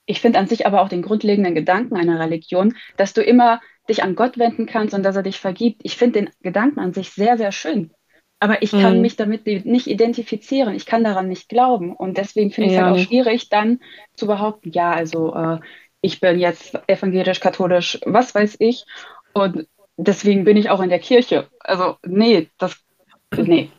Ich 0.05 0.21
finde 0.21 0.37
an 0.37 0.47
sich 0.47 0.67
aber 0.67 0.81
auch 0.81 0.89
den 0.89 1.01
grundlegenden 1.01 1.55
Gedanken 1.55 1.95
einer 1.95 2.19
Religion, 2.19 2.75
dass 2.97 3.13
du 3.13 3.23
immer 3.23 3.59
dich 3.89 4.03
an 4.03 4.15
Gott 4.15 4.37
wenden 4.37 4.65
kannst 4.65 4.93
und 4.93 5.03
dass 5.03 5.15
er 5.15 5.23
dich 5.23 5.39
vergibt. 5.39 5.81
Ich 5.83 5.97
finde 5.97 6.21
den 6.21 6.29
Gedanken 6.41 6.79
an 6.79 6.93
sich 6.93 7.11
sehr, 7.11 7.37
sehr 7.37 7.51
schön. 7.51 7.91
Aber 8.39 8.61
ich 8.61 8.75
kann 8.75 8.99
Mhm. 8.99 9.01
mich 9.01 9.15
damit 9.15 9.45
nicht 9.65 9.87
identifizieren. 9.87 10.75
Ich 10.75 10.85
kann 10.85 11.03
daran 11.03 11.27
nicht 11.29 11.49
glauben. 11.49 11.95
Und 11.95 12.17
deswegen 12.17 12.51
finde 12.51 12.67
ich 12.67 12.73
es 12.73 12.77
Ja, 12.77 12.77
halt 12.77 12.89
auch 12.89 12.97
schwierig, 12.97 13.49
dann 13.49 13.79
zu 14.15 14.27
behaupten, 14.27 14.71
ja, 14.71 14.91
also 14.91 15.33
äh, 15.35 15.59
ich 16.01 16.19
bin 16.19 16.39
jetzt 16.39 16.77
evangelisch, 16.87 17.39
katholisch, 17.39 17.99
was 18.05 18.35
weiß 18.35 18.57
ich. 18.59 18.85
Und 19.33 19.67
deswegen 19.97 20.43
bin 20.43 20.57
ich 20.57 20.69
auch 20.69 20.81
in 20.81 20.89
der 20.89 20.99
Kirche. 20.99 21.49
Also, 21.59 21.97
nee, 22.05 22.49
das, 22.57 22.75
nee. 23.37 23.71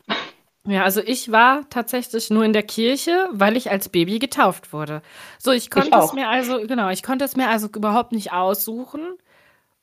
Ja, 0.68 0.82
also 0.82 1.00
ich 1.00 1.30
war 1.30 1.68
tatsächlich 1.70 2.28
nur 2.30 2.44
in 2.44 2.52
der 2.52 2.64
Kirche, 2.64 3.28
weil 3.30 3.56
ich 3.56 3.70
als 3.70 3.88
Baby 3.88 4.18
getauft 4.18 4.72
wurde. 4.72 5.00
So, 5.38 5.52
ich 5.52 5.70
konnte 5.70 5.98
es 5.98 6.12
auch. 6.12 6.12
mir 6.12 6.28
also, 6.28 6.60
genau, 6.66 6.88
ich 6.90 7.04
konnte 7.04 7.24
es 7.24 7.36
mir 7.36 7.48
also 7.48 7.68
überhaupt 7.68 8.10
nicht 8.12 8.32
aussuchen. 8.32 9.16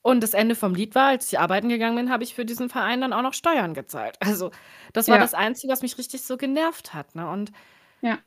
Und 0.03 0.21
das 0.21 0.33
Ende 0.35 0.55
vom 0.55 0.75
Lied 0.75 0.95
war, 0.95 1.07
als 1.09 1.31
ich 1.33 1.39
arbeiten 1.39 1.69
gegangen 1.69 1.95
bin, 1.95 2.11
habe 2.11 2.23
ich 2.23 2.35
für 2.35 2.45
diesen 2.45 2.69
Verein 2.69 3.01
dann 3.01 3.13
auch 3.13 3.23
noch 3.23 3.33
Steuern 3.33 3.73
gezahlt. 3.73 4.17
Also, 4.21 4.51
das 4.93 5.09
war 5.09 5.17
Ja. 5.17 5.21
das 5.21 5.33
Einzige, 5.33 5.73
was 5.73 5.81
mich 5.81 5.97
richtig 5.97 6.23
so 6.23 6.37
genervt 6.37 6.93
hat. 6.93 7.15
Ne? 7.15 7.27
Und 7.29 7.51
Ja. 8.01 8.19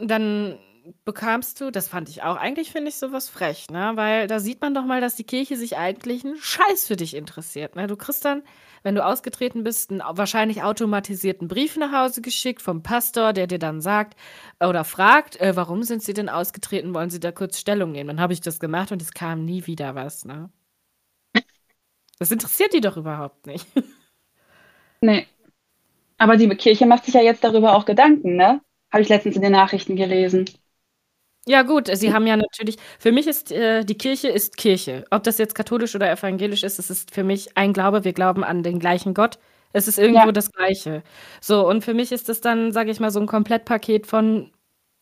dann 0.00 0.58
bekamst 1.04 1.60
du, 1.60 1.70
das 1.72 1.88
fand 1.88 2.08
ich 2.08 2.22
auch, 2.22 2.36
eigentlich 2.36 2.70
finde 2.70 2.88
ich 2.90 2.96
sowas 2.96 3.28
frech, 3.28 3.66
ne? 3.70 3.92
Weil 3.96 4.28
da 4.28 4.38
sieht 4.38 4.60
man 4.60 4.72
doch 4.72 4.84
mal, 4.84 5.00
dass 5.00 5.16
die 5.16 5.24
Kirche 5.24 5.56
sich 5.56 5.76
eigentlich 5.76 6.24
einen 6.24 6.36
Scheiß 6.36 6.86
für 6.86 6.94
dich 6.96 7.14
interessiert. 7.16 7.74
Ne? 7.74 7.88
Du 7.88 7.96
kriegst 7.96 8.24
dann, 8.24 8.42
wenn 8.84 8.94
du 8.94 9.04
ausgetreten 9.04 9.64
bist, 9.64 9.90
einen 9.90 10.00
wahrscheinlich 10.08 10.62
automatisierten 10.62 11.48
Brief 11.48 11.76
nach 11.76 11.92
Hause 11.92 12.22
geschickt 12.22 12.62
vom 12.62 12.84
Pastor, 12.84 13.32
der 13.32 13.48
dir 13.48 13.58
dann 13.58 13.80
sagt 13.80 14.16
oder 14.60 14.84
fragt, 14.84 15.40
äh, 15.40 15.56
warum 15.56 15.82
sind 15.82 16.04
sie 16.04 16.14
denn 16.14 16.28
ausgetreten, 16.28 16.94
wollen 16.94 17.10
sie 17.10 17.20
da 17.20 17.32
kurz 17.32 17.58
Stellung 17.58 17.90
nehmen? 17.92 18.08
Dann 18.08 18.20
habe 18.20 18.32
ich 18.32 18.40
das 18.40 18.60
gemacht 18.60 18.92
und 18.92 19.02
es 19.02 19.12
kam 19.12 19.44
nie 19.44 19.66
wieder 19.66 19.94
was, 19.96 20.24
ne? 20.24 20.50
Das 22.18 22.30
interessiert 22.30 22.72
die 22.72 22.80
doch 22.80 22.96
überhaupt 22.96 23.46
nicht. 23.46 23.66
Nee. 25.00 25.26
Aber 26.18 26.36
die 26.36 26.48
Kirche 26.50 26.86
macht 26.86 27.04
sich 27.06 27.14
ja 27.14 27.22
jetzt 27.22 27.44
darüber 27.44 27.74
auch 27.76 27.84
Gedanken, 27.86 28.36
ne? 28.36 28.60
Habe 28.92 29.02
ich 29.02 29.08
letztens 29.08 29.36
in 29.36 29.42
den 29.42 29.52
Nachrichten 29.52 29.96
gelesen. 29.96 30.46
Ja, 31.48 31.62
gut, 31.62 31.88
sie 31.96 32.12
haben 32.12 32.26
ja 32.26 32.36
natürlich, 32.36 32.76
für 32.98 33.12
mich 33.12 33.26
ist 33.28 33.52
äh, 33.52 33.84
die 33.84 33.96
Kirche 33.96 34.28
ist 34.28 34.56
Kirche. 34.56 35.04
Ob 35.10 35.22
das 35.22 35.38
jetzt 35.38 35.54
katholisch 35.54 35.94
oder 35.94 36.10
evangelisch 36.10 36.64
ist, 36.64 36.78
es 36.80 36.90
ist 36.90 37.14
für 37.14 37.22
mich 37.22 37.56
ein 37.56 37.72
Glaube, 37.72 38.04
wir 38.04 38.12
glauben 38.12 38.42
an 38.42 38.64
den 38.64 38.80
gleichen 38.80 39.14
Gott. 39.14 39.38
Es 39.72 39.86
ist 39.86 39.98
irgendwo 39.98 40.26
Ja. 40.26 40.32
das 40.32 40.50
Gleiche. 40.50 41.02
So, 41.40 41.68
und 41.68 41.84
für 41.84 41.94
mich 41.94 42.10
ist 42.10 42.28
das 42.28 42.40
dann, 42.40 42.72
sage 42.72 42.90
ich 42.90 42.98
mal, 42.98 43.10
so 43.12 43.20
ein 43.20 43.26
Komplettpaket 43.26 44.06
von 44.08 44.50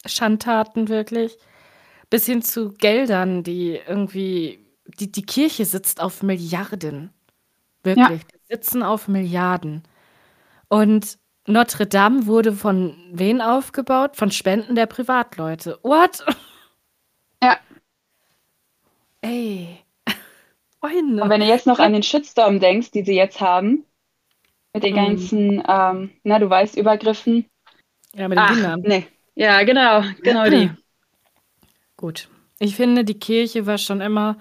Schandtaten 0.07 0.89
wirklich, 0.89 1.39
bis 2.11 2.27
hin 2.27 2.43
zu 2.43 2.73
Geldern, 2.75 3.43
die 3.45 3.81
irgendwie, 3.89 4.61
die, 4.87 5.11
die 5.11 5.23
Kirche 5.25 5.65
sitzt 5.65 6.01
auf 6.01 6.23
Milliarden. 6.23 7.11
Wirklich, 7.83 8.23
die 8.27 8.39
sitzen 8.49 8.83
auf 8.83 9.09
Milliarden. 9.09 9.83
Und 10.69 11.19
Notre 11.47 11.87
Dame 11.87 12.27
wurde 12.27 12.53
von 12.53 12.97
wen 13.13 13.43
aufgebaut? 13.43 14.17
Von 14.17 14.31
Spenden 14.31 14.75
der 14.75 14.87
Privatleute. 14.87 15.79
What? 15.83 16.25
Ja. 17.43 17.59
Ey. 19.23 19.81
Und 20.81 21.29
wenn 21.31 21.41
du 21.41 21.47
jetzt 21.47 21.67
noch 21.67 21.79
an 21.79 21.93
den 21.93 22.03
Shitstorm 22.03 22.61
denkst, 22.61 22.91
die 22.91 23.05
sie 23.05 23.15
jetzt 23.15 23.41
haben, 23.41 23.85
mit 24.75 24.83
den 24.85 24.93
Mhm. 24.93 24.97
ganzen, 24.97 25.63
ähm, 25.67 26.11
na, 26.25 26.39
du 26.39 26.51
weißt, 26.51 26.77
Übergriffen. 26.77 27.47
Ja, 28.15 28.29
mit 28.29 28.39
den 28.39 28.45
Ach, 28.45 28.53
Kindern. 28.55 28.81
nee. 28.83 29.07
Ja, 29.35 29.63
genau, 29.65 30.03
genau 30.23 30.45
die. 30.49 30.71
Gut. 31.97 32.29
Ich 32.59 32.77
finde, 32.77 33.05
die 33.05 33.19
Kirche 33.19 33.67
war 33.67 33.79
schon 33.79 34.01
immer 34.01 34.37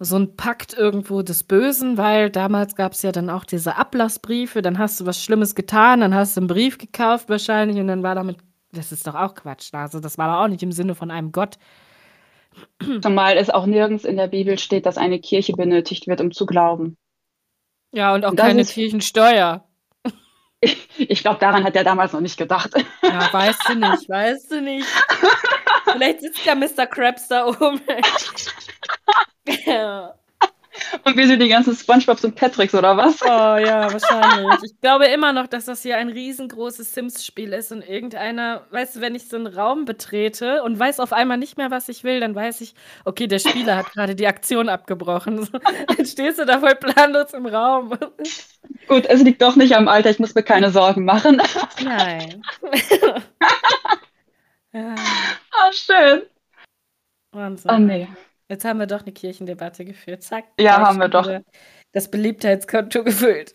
so 0.00 0.16
ein 0.16 0.36
Pakt 0.36 0.74
irgendwo 0.74 1.22
des 1.22 1.42
Bösen, 1.44 1.96
weil 1.98 2.30
damals 2.30 2.76
gab 2.76 2.92
es 2.92 3.02
ja 3.02 3.10
dann 3.12 3.30
auch 3.30 3.44
diese 3.44 3.76
Ablassbriefe, 3.76 4.62
dann 4.62 4.78
hast 4.78 5.00
du 5.00 5.06
was 5.06 5.22
Schlimmes 5.22 5.54
getan, 5.54 6.00
dann 6.00 6.14
hast 6.14 6.36
du 6.36 6.40
einen 6.42 6.46
Brief 6.48 6.78
gekauft 6.78 7.28
wahrscheinlich 7.28 7.78
und 7.78 7.88
dann 7.88 8.02
war 8.02 8.14
damit, 8.14 8.36
das 8.72 8.92
ist 8.92 9.06
doch 9.06 9.14
auch 9.14 9.34
Quatsch. 9.34 9.72
Also 9.74 9.98
das 10.00 10.16
war 10.18 10.28
doch 10.32 10.44
auch 10.44 10.48
nicht 10.48 10.62
im 10.62 10.72
Sinne 10.72 10.94
von 10.94 11.10
einem 11.10 11.32
Gott. 11.32 11.56
Zumal 13.02 13.36
es 13.36 13.50
auch 13.50 13.66
nirgends 13.66 14.04
in 14.04 14.16
der 14.16 14.28
Bibel 14.28 14.58
steht, 14.58 14.86
dass 14.86 14.98
eine 14.98 15.18
Kirche 15.20 15.52
benötigt 15.54 16.06
wird, 16.06 16.20
um 16.20 16.32
zu 16.32 16.46
glauben. 16.46 16.96
Ja, 17.92 18.14
und 18.14 18.24
auch 18.24 18.34
Das 18.34 18.46
keine 18.46 18.60
ist- 18.62 18.72
Kirchensteuer. 18.74 19.64
Ich, 20.60 20.88
ich 20.98 21.20
glaube, 21.20 21.38
daran 21.38 21.62
hat 21.62 21.76
er 21.76 21.84
damals 21.84 22.12
noch 22.12 22.20
nicht 22.20 22.36
gedacht. 22.36 22.72
Ja, 23.04 23.32
weißt 23.32 23.68
du 23.68 23.74
nicht, 23.76 24.08
weißt 24.08 24.50
du 24.50 24.60
nicht. 24.60 24.88
Vielleicht 25.92 26.20
sitzt 26.20 26.44
ja 26.44 26.56
Mr. 26.56 26.84
Krabs 26.88 27.28
da 27.28 27.46
oben. 27.46 27.80
Und 31.04 31.16
wir 31.16 31.26
sind 31.26 31.40
die 31.40 31.48
ganzen 31.48 31.74
Spongebobs 31.74 32.24
und 32.24 32.34
Patricks, 32.34 32.74
oder 32.74 32.96
was? 32.96 33.20
Oh 33.22 33.26
ja, 33.26 33.92
wahrscheinlich. 33.92 34.62
Ich 34.64 34.80
glaube 34.80 35.06
immer 35.06 35.32
noch, 35.32 35.46
dass 35.46 35.64
das 35.64 35.82
hier 35.82 35.96
ein 35.96 36.08
riesengroßes 36.08 36.94
Sims-Spiel 36.94 37.52
ist 37.52 37.72
und 37.72 37.82
irgendeiner, 37.82 38.66
weißt 38.70 38.96
du, 38.96 39.00
wenn 39.00 39.14
ich 39.14 39.28
so 39.28 39.36
einen 39.36 39.46
Raum 39.46 39.84
betrete 39.84 40.62
und 40.62 40.78
weiß 40.78 41.00
auf 41.00 41.12
einmal 41.12 41.38
nicht 41.38 41.56
mehr, 41.56 41.70
was 41.70 41.88
ich 41.88 42.04
will, 42.04 42.20
dann 42.20 42.34
weiß 42.34 42.60
ich, 42.60 42.74
okay, 43.04 43.26
der 43.26 43.38
Spieler 43.38 43.76
hat 43.76 43.92
gerade 43.92 44.14
die 44.14 44.26
Aktion 44.26 44.68
abgebrochen. 44.68 45.48
Dann 45.96 46.06
stehst 46.06 46.38
du 46.38 46.46
da 46.46 46.60
voll 46.60 46.74
planlos 46.74 47.32
im 47.32 47.46
Raum. 47.46 47.96
Gut, 48.86 49.06
es 49.06 49.22
liegt 49.22 49.42
doch 49.42 49.56
nicht 49.56 49.74
am 49.74 49.88
Alter, 49.88 50.10
ich 50.10 50.18
muss 50.18 50.34
mir 50.34 50.42
keine 50.42 50.70
Sorgen 50.70 51.04
machen. 51.04 51.42
Nein. 51.82 52.42
ja. 54.72 54.94
Ah, 55.50 55.72
schön. 55.72 56.22
Wahnsinn. 57.32 57.70
Oh 57.70 57.78
nee. 57.78 58.08
Jetzt 58.48 58.64
haben 58.64 58.78
wir 58.78 58.86
doch 58.86 59.02
eine 59.02 59.12
Kirchendebatte 59.12 59.84
geführt. 59.84 60.22
Zack. 60.22 60.44
Ja, 60.58 60.78
haben 60.80 60.98
wir 60.98 61.08
doch. 61.08 61.28
Das 61.92 62.10
Beliebtheitskonto 62.10 63.04
gefüllt. 63.04 63.52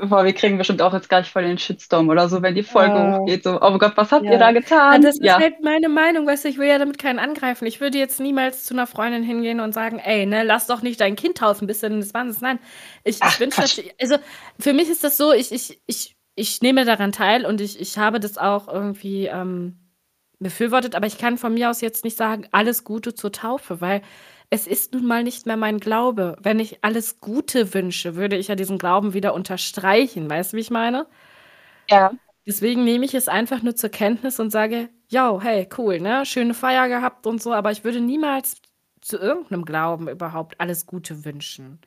Boah, 0.00 0.24
wir 0.24 0.32
kriegen 0.32 0.58
bestimmt 0.58 0.82
auch 0.82 0.92
jetzt 0.94 1.08
gleich 1.08 1.30
voll 1.30 1.44
den 1.44 1.58
Shitstorm 1.58 2.08
oder 2.08 2.28
so, 2.28 2.42
wenn 2.42 2.56
die 2.56 2.64
Folge 2.64 2.94
oh. 2.94 3.18
hochgeht. 3.18 3.44
So, 3.44 3.60
oh 3.60 3.78
Gott, 3.78 3.92
was 3.96 4.10
habt 4.10 4.24
ja. 4.24 4.32
ihr 4.32 4.38
da 4.38 4.50
getan? 4.50 4.94
Ja, 4.94 5.08
das 5.08 5.18
ja. 5.20 5.36
ist 5.36 5.42
halt 5.42 5.62
meine 5.62 5.88
Meinung, 5.88 6.26
weißt 6.26 6.44
du, 6.44 6.48
ich 6.48 6.58
will 6.58 6.66
ja 6.66 6.78
damit 6.78 6.98
keinen 6.98 7.20
angreifen. 7.20 7.66
Ich 7.66 7.80
würde 7.80 7.98
jetzt 7.98 8.18
niemals 8.18 8.64
zu 8.64 8.74
einer 8.74 8.88
Freundin 8.88 9.22
hingehen 9.22 9.60
und 9.60 9.72
sagen, 9.74 10.00
ey, 10.00 10.26
ne, 10.26 10.42
lass 10.42 10.66
doch 10.66 10.82
nicht 10.82 11.00
dein 11.00 11.14
Kind 11.14 11.38
taufen, 11.38 11.68
bis 11.68 11.80
denn 11.80 12.00
des 12.00 12.14
Wahnsinns. 12.14 12.40
Nein, 12.40 12.58
ich, 13.04 13.20
ich 13.22 13.40
wünsche, 13.40 13.62
also 14.00 14.16
für 14.58 14.72
mich 14.72 14.88
ist 14.88 15.04
das 15.04 15.16
so, 15.16 15.32
ich, 15.32 15.52
ich, 15.52 15.80
ich, 15.86 16.16
ich 16.34 16.62
nehme 16.62 16.84
daran 16.84 17.12
teil 17.12 17.46
und 17.46 17.60
ich, 17.60 17.80
ich 17.80 17.96
habe 17.96 18.18
das 18.18 18.38
auch 18.38 18.66
irgendwie 18.66 19.26
ähm, 19.26 19.76
befürwortet, 20.38 20.94
aber 20.94 21.06
ich 21.06 21.18
kann 21.18 21.38
von 21.38 21.54
mir 21.54 21.70
aus 21.70 21.80
jetzt 21.80 22.04
nicht 22.04 22.16
sagen, 22.16 22.46
alles 22.52 22.84
Gute 22.84 23.14
zur 23.14 23.32
Taufe, 23.32 23.80
weil 23.80 24.02
es 24.50 24.66
ist 24.66 24.92
nun 24.94 25.06
mal 25.06 25.24
nicht 25.24 25.46
mehr 25.46 25.56
mein 25.56 25.78
Glaube. 25.80 26.36
Wenn 26.40 26.60
ich 26.60 26.84
alles 26.84 27.20
Gute 27.20 27.74
wünsche, 27.74 28.16
würde 28.16 28.36
ich 28.36 28.48
ja 28.48 28.54
diesen 28.54 28.78
Glauben 28.78 29.12
wieder 29.14 29.34
unterstreichen. 29.34 30.30
Weißt 30.30 30.52
du, 30.52 30.56
wie 30.56 30.60
ich 30.60 30.70
meine? 30.70 31.06
Ja. 31.90 32.12
Deswegen 32.46 32.84
nehme 32.84 33.04
ich 33.04 33.14
es 33.14 33.28
einfach 33.28 33.62
nur 33.62 33.74
zur 33.74 33.90
Kenntnis 33.90 34.38
und 34.38 34.50
sage, 34.50 34.88
ja, 35.08 35.40
hey, 35.40 35.68
cool, 35.78 36.00
ne? 36.00 36.24
Schöne 36.26 36.54
Feier 36.54 36.88
gehabt 36.88 37.26
und 37.26 37.42
so, 37.42 37.52
aber 37.52 37.72
ich 37.72 37.82
würde 37.82 38.00
niemals 38.00 38.60
zu 39.00 39.18
irgendeinem 39.18 39.64
Glauben 39.64 40.08
überhaupt 40.08 40.60
alles 40.60 40.86
Gute 40.86 41.24
wünschen. 41.24 41.80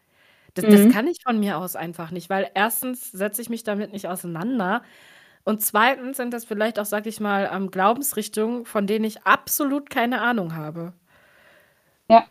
Das, 0.54 0.66
mhm. 0.66 0.72
das 0.72 0.94
kann 0.94 1.08
ich 1.08 1.20
von 1.24 1.40
mir 1.40 1.58
aus 1.58 1.76
einfach 1.76 2.12
nicht, 2.12 2.30
weil 2.30 2.50
erstens 2.56 3.12
setze 3.12 3.42
ich 3.42 3.50
mich 3.50 3.64
damit 3.64 3.94
nicht 3.94 4.08
auseinander 4.08 4.82
und 5.44 5.61
zweitens 5.61 6.18
sind 6.18 6.34
das 6.34 6.45
vielleicht 6.45 6.80
auch, 6.80 6.86
sag 6.86 7.06
ich 7.06 7.20
mal, 7.20 7.49
ähm, 7.53 7.72
Glaubensrichtungen, 7.72 8.66
von 8.66 8.88
denen 8.88 9.06
ich 9.06 9.24
absolut 9.24 9.90
keine 9.90 10.22
Ahnung 10.22 10.56
habe. 10.56 10.94
Ja. 12.10 12.26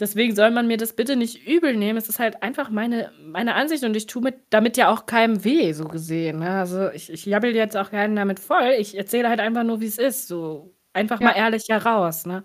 Deswegen 0.00 0.34
soll 0.34 0.50
man 0.50 0.66
mir 0.66 0.76
das 0.76 0.94
bitte 0.94 1.16
nicht 1.16 1.46
übel 1.46 1.76
nehmen. 1.76 1.98
Es 1.98 2.08
ist 2.08 2.18
halt 2.18 2.42
einfach 2.42 2.70
meine, 2.70 3.12
meine 3.22 3.54
Ansicht 3.54 3.84
und 3.84 3.96
ich 3.96 4.06
tue 4.06 4.22
mit, 4.22 4.36
damit 4.50 4.76
ja 4.76 4.88
auch 4.90 5.06
keinem 5.06 5.44
weh, 5.44 5.72
so 5.72 5.84
gesehen. 5.84 6.38
Ne? 6.38 6.50
Also 6.50 6.90
ich, 6.90 7.10
ich 7.10 7.26
jabbel 7.26 7.54
jetzt 7.54 7.76
auch 7.76 7.90
keinen 7.90 8.16
damit 8.16 8.40
voll. 8.40 8.74
Ich 8.78 8.96
erzähle 8.96 9.28
halt 9.28 9.40
einfach 9.40 9.64
nur, 9.64 9.80
wie 9.80 9.86
es 9.86 9.98
ist. 9.98 10.28
So 10.28 10.74
einfach 10.92 11.20
ja. 11.20 11.28
mal 11.28 11.36
ehrlich 11.36 11.64
heraus. 11.68 12.26
Ne? 12.26 12.44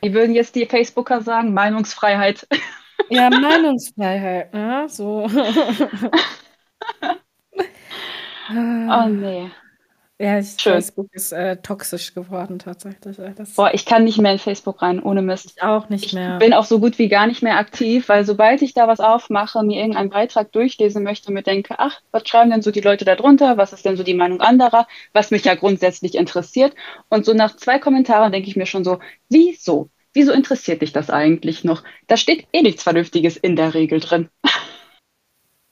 Wie 0.00 0.14
würden 0.14 0.34
jetzt 0.34 0.54
die 0.54 0.66
Facebooker 0.66 1.20
sagen? 1.20 1.52
Meinungsfreiheit. 1.54 2.46
Ja, 3.10 3.30
Meinungsfreiheit, 3.30 4.54
ne? 4.54 4.86
So. 4.88 5.28
oh 8.50 9.08
nee. 9.08 9.50
Ja, 10.22 10.38
ich, 10.38 10.50
Facebook 10.62 11.08
ist 11.12 11.32
äh, 11.32 11.56
toxisch 11.56 12.14
geworden 12.14 12.60
tatsächlich. 12.60 13.16
Das 13.34 13.54
Boah, 13.54 13.74
ich 13.74 13.84
kann 13.84 14.04
nicht 14.04 14.18
mehr 14.18 14.30
in 14.30 14.38
Facebook 14.38 14.80
rein, 14.80 15.02
ohne 15.02 15.20
Mist. 15.20 15.54
Ich 15.56 15.62
auch 15.64 15.88
nicht 15.88 16.12
mehr. 16.12 16.34
Ich 16.34 16.38
bin 16.38 16.54
auch 16.54 16.64
so 16.64 16.78
gut 16.78 16.96
wie 17.00 17.08
gar 17.08 17.26
nicht 17.26 17.42
mehr 17.42 17.58
aktiv, 17.58 18.08
weil 18.08 18.24
sobald 18.24 18.62
ich 18.62 18.72
da 18.72 18.86
was 18.86 19.00
aufmache, 19.00 19.64
mir 19.64 19.80
irgendeinen 19.80 20.10
Beitrag 20.10 20.52
durchlesen 20.52 21.02
möchte, 21.02 21.32
mir 21.32 21.42
denke, 21.42 21.74
ach, 21.78 22.00
was 22.12 22.28
schreiben 22.28 22.50
denn 22.50 22.62
so 22.62 22.70
die 22.70 22.82
Leute 22.82 23.04
da 23.04 23.16
drunter? 23.16 23.56
Was 23.56 23.72
ist 23.72 23.84
denn 23.84 23.96
so 23.96 24.04
die 24.04 24.14
Meinung 24.14 24.40
anderer? 24.40 24.86
Was 25.12 25.32
mich 25.32 25.44
ja 25.44 25.56
grundsätzlich 25.56 26.14
interessiert. 26.14 26.72
Und 27.08 27.24
so 27.24 27.34
nach 27.34 27.56
zwei 27.56 27.80
Kommentaren 27.80 28.30
denke 28.30 28.48
ich 28.48 28.54
mir 28.54 28.66
schon 28.66 28.84
so, 28.84 29.00
wieso? 29.28 29.90
Wieso 30.12 30.30
interessiert 30.30 30.82
dich 30.82 30.92
das 30.92 31.10
eigentlich 31.10 31.64
noch? 31.64 31.82
Da 32.06 32.16
steht 32.16 32.46
eh 32.52 32.62
nichts 32.62 32.84
Vernünftiges 32.84 33.36
in 33.36 33.56
der 33.56 33.74
Regel 33.74 33.98
drin. 33.98 34.28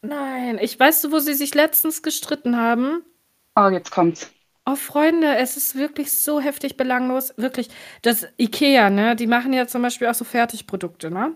Nein, 0.02 0.59
ich 0.60 0.78
weiß 0.78 1.01
so, 1.02 1.10
wo 1.12 1.18
sie 1.18 1.35
sich 1.35 1.55
letztens 1.55 2.02
gestritten 2.02 2.56
haben. 2.56 3.02
Oh, 3.56 3.68
jetzt 3.68 3.90
kommt's. 3.93 4.32
Oh, 4.66 4.77
Freunde, 4.77 5.36
es 5.36 5.56
ist 5.56 5.74
wirklich 5.74 6.12
so 6.12 6.40
heftig 6.40 6.77
belanglos. 6.77 7.32
Wirklich, 7.36 7.68
das 8.02 8.27
IKEA, 8.39 8.90
ne, 8.90 9.16
die 9.16 9.27
machen 9.27 9.52
ja 9.52 9.66
zum 9.66 9.82
Beispiel 9.82 10.06
auch 10.09 10.14
so 10.14 10.24
Fertigprodukte, 10.24 11.10
ne? 11.10 11.35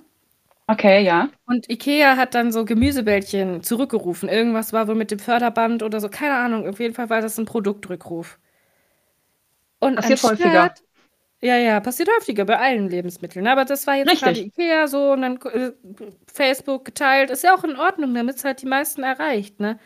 Okay, 0.66 1.03
ja. 1.05 1.28
Und 1.47 1.69
IKEA 1.70 2.16
hat 2.16 2.35
dann 2.35 2.53
so 2.53 2.65
Gemüsebällchen 2.65 3.62
zurückgerufen. 3.62 4.28
Irgendwas 4.31 4.73
war 4.73 4.89
wohl 4.89 4.95
mit 4.95 5.11
dem 5.11 5.19
Förderband 5.19 5.82
oder 5.82 6.01
so, 6.01 6.09
keine 6.09 6.36
Ahnung. 6.36 6.69
Auf 6.69 6.81
jeden 6.81 6.95
Fall 6.95 7.11
war 7.11 7.20
das 7.20 7.39
ein 7.39 7.45
Produktrückruf. 7.45 8.39
Und 9.81 9.97
Passiert 9.97 10.23
häufiger. 10.23 10.74
Ja, 11.45 11.59
ja, 11.59 11.79
passiert 11.81 12.09
häufiger 12.16 12.47
bei 12.47 12.59
allen 12.59 12.89
Lebensmitteln. 12.89 13.47
Aber 13.47 13.66
das 13.66 13.87
war 13.87 13.97
jetzt 13.97 14.19
gerade 14.19 14.41
Ikea 14.41 14.87
so 14.87 15.12
und 15.12 15.21
dann 15.21 15.37
äh, 15.43 15.73
Facebook 16.33 16.87
geteilt. 16.87 17.29
Ist 17.29 17.45
ja 17.45 17.55
auch 17.55 17.65
in 17.65 17.77
Ordnung, 17.77 18.15
damit 18.15 18.37
es 18.37 18.45
halt 18.45 18.62
die 18.62 18.66
meisten 18.66 19.03
erreicht, 19.03 19.61
ne? 19.61 19.79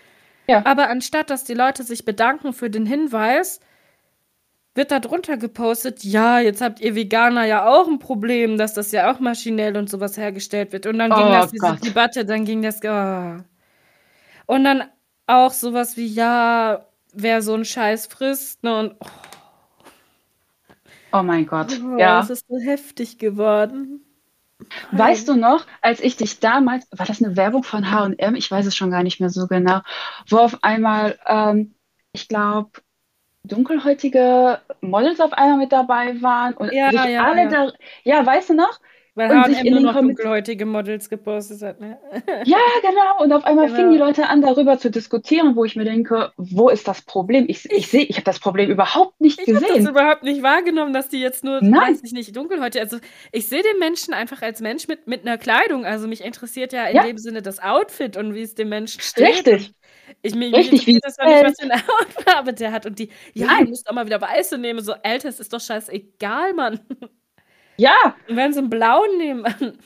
Ja. 0.47 0.65
Aber 0.65 0.89
anstatt, 0.89 1.31
dass 1.31 1.43
die 1.43 1.55
Leute 1.55 1.83
sich 1.83 2.05
bedanken 2.05 2.53
für 2.53 2.71
den 2.71 2.87
Hinweis, 2.87 3.59
wird 4.77 4.93
da 4.93 5.01
drunter 5.01 5.37
gepostet, 5.37 6.05
ja, 6.05 6.39
jetzt 6.39 6.61
habt 6.61 6.79
ihr 6.79 6.95
Veganer 6.95 7.45
ja 7.45 7.67
auch 7.67 7.89
ein 7.89 7.99
Problem, 7.99 8.57
dass 8.57 8.73
das 8.73 8.93
ja 8.93 9.13
auch 9.13 9.19
maschinell 9.19 9.77
und 9.77 9.91
sowas 9.91 10.17
hergestellt 10.17 10.73
wird. 10.73 10.87
Und 10.87 11.01
dann 11.01 11.11
ging 11.11 11.27
oh, 11.27 11.33
das, 11.33 11.51
diese 11.51 11.67
Gott. 11.67 11.85
Debatte, 11.85 12.25
dann 12.25 12.45
ging 12.45 12.63
das, 12.63 12.81
oh. 12.85 13.43
Und 14.47 14.63
dann 14.63 14.85
auch 15.27 15.51
sowas 15.51 15.97
wie, 15.97 16.07
ja, 16.07 16.87
wer 17.13 17.43
so 17.43 17.55
einen 17.55 17.65
Scheiß 17.65 18.07
frisst, 18.07 18.63
ne, 18.63 18.79
und 18.79 18.95
oh. 19.01 19.07
Oh 21.13 21.23
mein 21.23 21.47
Gott, 21.47 21.81
oh, 21.83 21.97
ja. 21.97 22.21
Das 22.21 22.31
ist 22.31 22.47
so 22.49 22.59
heftig 22.59 23.19
geworden. 23.19 24.05
Weißt 24.91 25.29
du 25.29 25.37
noch, 25.37 25.67
als 25.81 26.01
ich 26.01 26.17
dich 26.17 26.41
damals, 26.41 26.87
war 26.91 27.07
das 27.07 27.23
eine 27.23 27.37
Werbung 27.37 27.63
von 27.63 27.91
H&M? 27.91 28.35
Ich 28.35 28.51
weiß 28.51 28.67
es 28.67 28.75
schon 28.75 28.91
gar 28.91 29.03
nicht 29.03 29.21
mehr 29.21 29.31
so 29.31 29.47
genau, 29.47 29.81
wo 30.29 30.39
auf 30.39 30.63
einmal, 30.63 31.19
ähm, 31.27 31.75
ich 32.13 32.29
glaube, 32.29 32.71
dunkelhäutige 33.45 34.61
Models 34.81 35.21
auf 35.21 35.33
einmal 35.33 35.59
mit 35.59 35.73
dabei 35.73 36.21
waren 36.21 36.55
und 36.55 36.73
ja, 36.73 36.91
sich 36.91 37.05
ja, 37.05 37.25
alle 37.25 37.45
ja. 37.45 37.49
da, 37.49 37.73
ja, 38.03 38.27
weißt 38.27 38.51
du 38.51 38.55
noch? 38.55 38.81
Weil 39.19 39.31
H&M 39.31 39.73
nur 39.73 39.81
noch 39.81 39.95
dunkelhäutige 39.95 40.65
Models 40.65 41.11
gepostet 41.11 41.61
hat, 41.61 41.81
ne? 41.81 41.99
Ja, 42.45 42.59
genau. 42.83 43.25
Und 43.25 43.33
auf 43.33 43.43
einmal 43.43 43.67
genau. 43.67 43.77
fingen 43.77 43.93
die 43.93 43.99
Leute 43.99 44.29
an, 44.29 44.43
darüber 44.43 44.79
zu 44.79 44.93
diskutieren, 44.93 45.57
wo 45.57 45.65
ich 45.65 45.75
mir 45.75 45.85
denke, 45.85 46.31
wo 46.37 46.69
ist 46.69 46.87
das 46.87 47.03
Problem? 47.03 47.47
Ich, 47.49 47.69
ich 47.69 47.89
sehe, 47.89 48.05
ich 48.05 48.15
habe 48.15 48.25
das 48.25 48.39
Problem 48.39 48.71
überhaupt 48.71 49.21
nicht 49.21 49.41
ich 49.41 49.47
gesehen. 49.47 49.65
Ich 49.65 49.71
habe 49.71 49.81
das 49.81 49.91
überhaupt 49.91 50.23
nicht 50.23 50.45
wahrgenommen, 50.45 50.93
dass 50.93 51.09
die 51.09 51.19
jetzt 51.19 51.43
nur, 51.43 51.61
Nein. 51.61 51.95
weiß 51.95 52.05
ich 52.05 52.13
nicht, 52.13 52.37
dunkelhäutig. 52.37 52.81
Also 52.81 52.99
ich 53.33 53.49
sehe 53.49 53.65
den 53.65 53.81
Menschen 53.81 54.15
einfach 54.15 54.41
als 54.41 54.61
Mensch 54.61 54.87
mit, 54.87 55.09
mit 55.09 55.23
einer 55.23 55.37
Kleidung. 55.37 55.85
Also 55.85 56.07
mich 56.07 56.25
interessiert 56.25 56.73
ja 56.73 56.85
in 56.85 56.95
ja. 56.95 57.03
dem 57.03 57.19
Sinne 57.19 57.43
das 57.43 57.61
Outfit 57.61 58.17
und 58.17 58.35
wie 58.35 58.43
es 58.43 58.55
dem 58.55 58.69
Menschen 58.69 59.01
steht. 59.01 59.49
Richtig. 59.49 59.75
Ich, 60.23 60.37
mich, 60.37 60.55
Richtig, 60.55 60.87
interessiert 60.87 61.03
das 61.05 61.19
nicht, 61.19 61.45
was 61.45 61.61
für 61.61 61.73
eine 61.73 61.83
Hautfarbe 61.89 62.53
der 62.53 62.71
hat. 62.71 62.87
Und 62.87 63.01
die, 63.01 63.09
ja, 63.35 63.47
Nein. 63.47 63.65
du 63.65 63.71
musst 63.71 63.91
auch 63.91 63.95
mal 63.95 64.07
wieder 64.07 64.21
weiße 64.21 64.59
nehmen. 64.59 64.81
So, 64.81 64.93
Alter, 65.03 65.29
es 65.29 65.41
ist 65.41 65.53
doch 65.53 65.61
scheißegal, 65.61 66.55
Mann. 66.55 66.79
Ja. 67.79 68.17
Und 68.29 68.37
wenn 68.37 68.53
sie 68.53 68.59
einen 68.59 68.71
blauen 68.71 69.17
nehmen. 69.19 69.45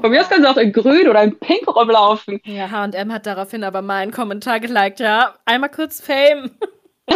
Von 0.00 0.10
mir 0.10 0.20
aus 0.20 0.28
können 0.28 0.42
sie 0.42 0.50
auch 0.50 0.56
in 0.56 0.72
grün 0.72 1.08
oder 1.08 1.22
in 1.22 1.38
pink 1.38 1.66
rumlaufen. 1.68 2.40
Ja, 2.44 2.70
H&M 2.70 3.12
hat 3.12 3.26
daraufhin 3.26 3.64
aber 3.64 3.82
meinen 3.82 4.12
Kommentar 4.12 4.60
geliked, 4.60 5.00
ja. 5.00 5.34
Einmal 5.44 5.70
kurz 5.70 6.00
Fame. 6.00 6.50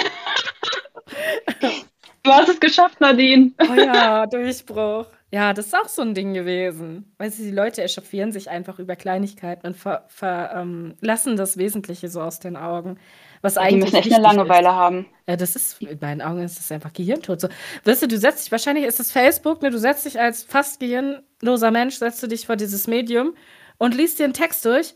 du 2.23 2.31
hast 2.31 2.49
es 2.49 2.61
geschafft, 2.61 3.01
Nadine. 3.01 3.53
Oh 3.61 3.75
ja, 3.75 4.27
Durchbruch. 4.27 5.07
Ja, 5.31 5.55
das 5.55 5.69
ist 5.69 5.75
auch 5.75 5.89
so 5.89 6.03
ein 6.03 6.15
Ding 6.15 6.35
gewesen. 6.35 7.15
Weil 7.17 7.31
die 7.31 7.51
Leute 7.51 7.83
echauffieren 7.83 8.33
sich 8.33 8.51
einfach 8.51 8.79
über 8.79 8.97
Kleinigkeiten 8.97 9.67
und 9.67 9.77
ver, 9.77 10.05
ver 10.09 10.53
ähm, 10.55 10.95
lassen 11.01 11.37
das 11.37 11.57
Wesentliche 11.57 12.09
so 12.09 12.21
aus 12.21 12.39
den 12.39 12.57
Augen. 12.57 12.99
Was 13.43 13.59
eigentlich 13.59 13.91
die 13.91 13.97
müssen 13.97 14.09
echt 14.09 14.13
eine 14.13 14.23
Langeweile 14.23 14.69
ist. 14.69 14.75
haben. 14.75 15.07
Ja, 15.29 15.37
das 15.37 15.57
ist, 15.57 15.83
in 15.83 15.99
meinen 16.01 16.23
Augen 16.23 16.43
ist 16.43 16.59
das 16.59 16.71
einfach 16.73 16.93
Gehirntod. 16.93 17.41
So, 17.41 17.49
weißt 17.85 18.03
du, 18.03 18.09
du 18.09 18.19
setzt 18.19 18.45
dich, 18.45 18.53
wahrscheinlich 18.53 18.85
ist 18.85 19.01
es 19.01 19.11
Facebook, 19.11 19.63
ne, 19.63 19.71
du 19.71 19.79
setzt 19.79 20.07
dich 20.07 20.21
als 20.21 20.45
fast 20.45 20.81
gehirnloser 20.81 21.71
Mensch, 21.71 21.97
setzt 21.97 22.23
du 22.23 22.29
dich 22.29 22.47
vor 22.47 22.57
dieses 22.57 22.87
Medium 22.87 23.35
und 23.79 23.95
liest 23.95 24.21
dir 24.21 24.25
einen 24.25 24.33
Text 24.33 24.65
durch 24.65 24.95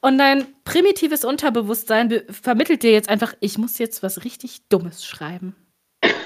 und 0.00 0.18
dein 0.18 0.46
primitives 0.64 1.24
Unterbewusstsein 1.24 2.22
vermittelt 2.30 2.82
dir 2.82 2.92
jetzt 2.92 3.08
einfach, 3.08 3.34
ich 3.40 3.58
muss 3.58 3.78
jetzt 3.78 4.02
was 4.02 4.24
richtig 4.24 4.68
Dummes 4.68 5.04
schreiben. 5.04 5.56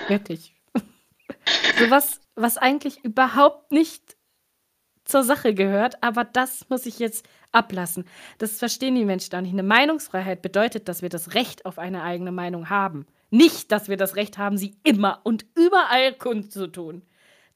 Wirklich. 0.08 0.54
so 1.78 1.90
was, 1.90 2.20
was 2.34 2.56
eigentlich 2.58 3.04
überhaupt 3.04 3.72
nicht 3.72 4.16
zur 5.04 5.22
Sache 5.22 5.54
gehört, 5.54 6.02
aber 6.02 6.24
das 6.24 6.68
muss 6.68 6.86
ich 6.86 6.98
jetzt 6.98 7.26
ablassen. 7.52 8.04
Das 8.38 8.58
verstehen 8.58 8.94
die 8.94 9.04
Menschen 9.04 9.34
auch 9.34 9.40
nicht. 9.40 9.52
Eine 9.52 9.62
Meinungsfreiheit 9.62 10.42
bedeutet, 10.42 10.88
dass 10.88 11.02
wir 11.02 11.08
das 11.08 11.34
Recht 11.34 11.66
auf 11.66 11.78
eine 11.78 12.02
eigene 12.02 12.32
Meinung 12.32 12.70
haben. 12.70 13.06
Nicht, 13.30 13.72
dass 13.72 13.88
wir 13.88 13.96
das 13.96 14.16
Recht 14.16 14.38
haben, 14.38 14.56
sie 14.56 14.76
immer 14.82 15.20
und 15.24 15.44
überall 15.54 16.14
kundzutun. 16.14 17.02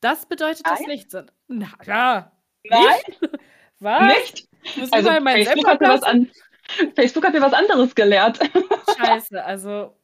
Das 0.00 0.26
bedeutet 0.26 0.66
Nein? 0.66 0.76
das 0.78 0.86
nicht. 0.86 1.12
Na 1.48 1.68
ja. 1.84 2.32
Nein? 2.68 3.30
Was? 3.80 4.18
Nicht? 4.18 4.48
Muss 4.76 4.92
Also 4.92 5.08
Facebook 5.10 5.66
hat, 5.68 5.80
mir 5.80 5.88
was 5.88 6.02
an, 6.02 6.30
Facebook 6.96 7.24
hat 7.24 7.32
mir 7.32 7.40
was 7.40 7.52
anderes 7.52 7.94
gelehrt. 7.94 8.38
Scheiße, 8.98 9.44
also. 9.44 9.94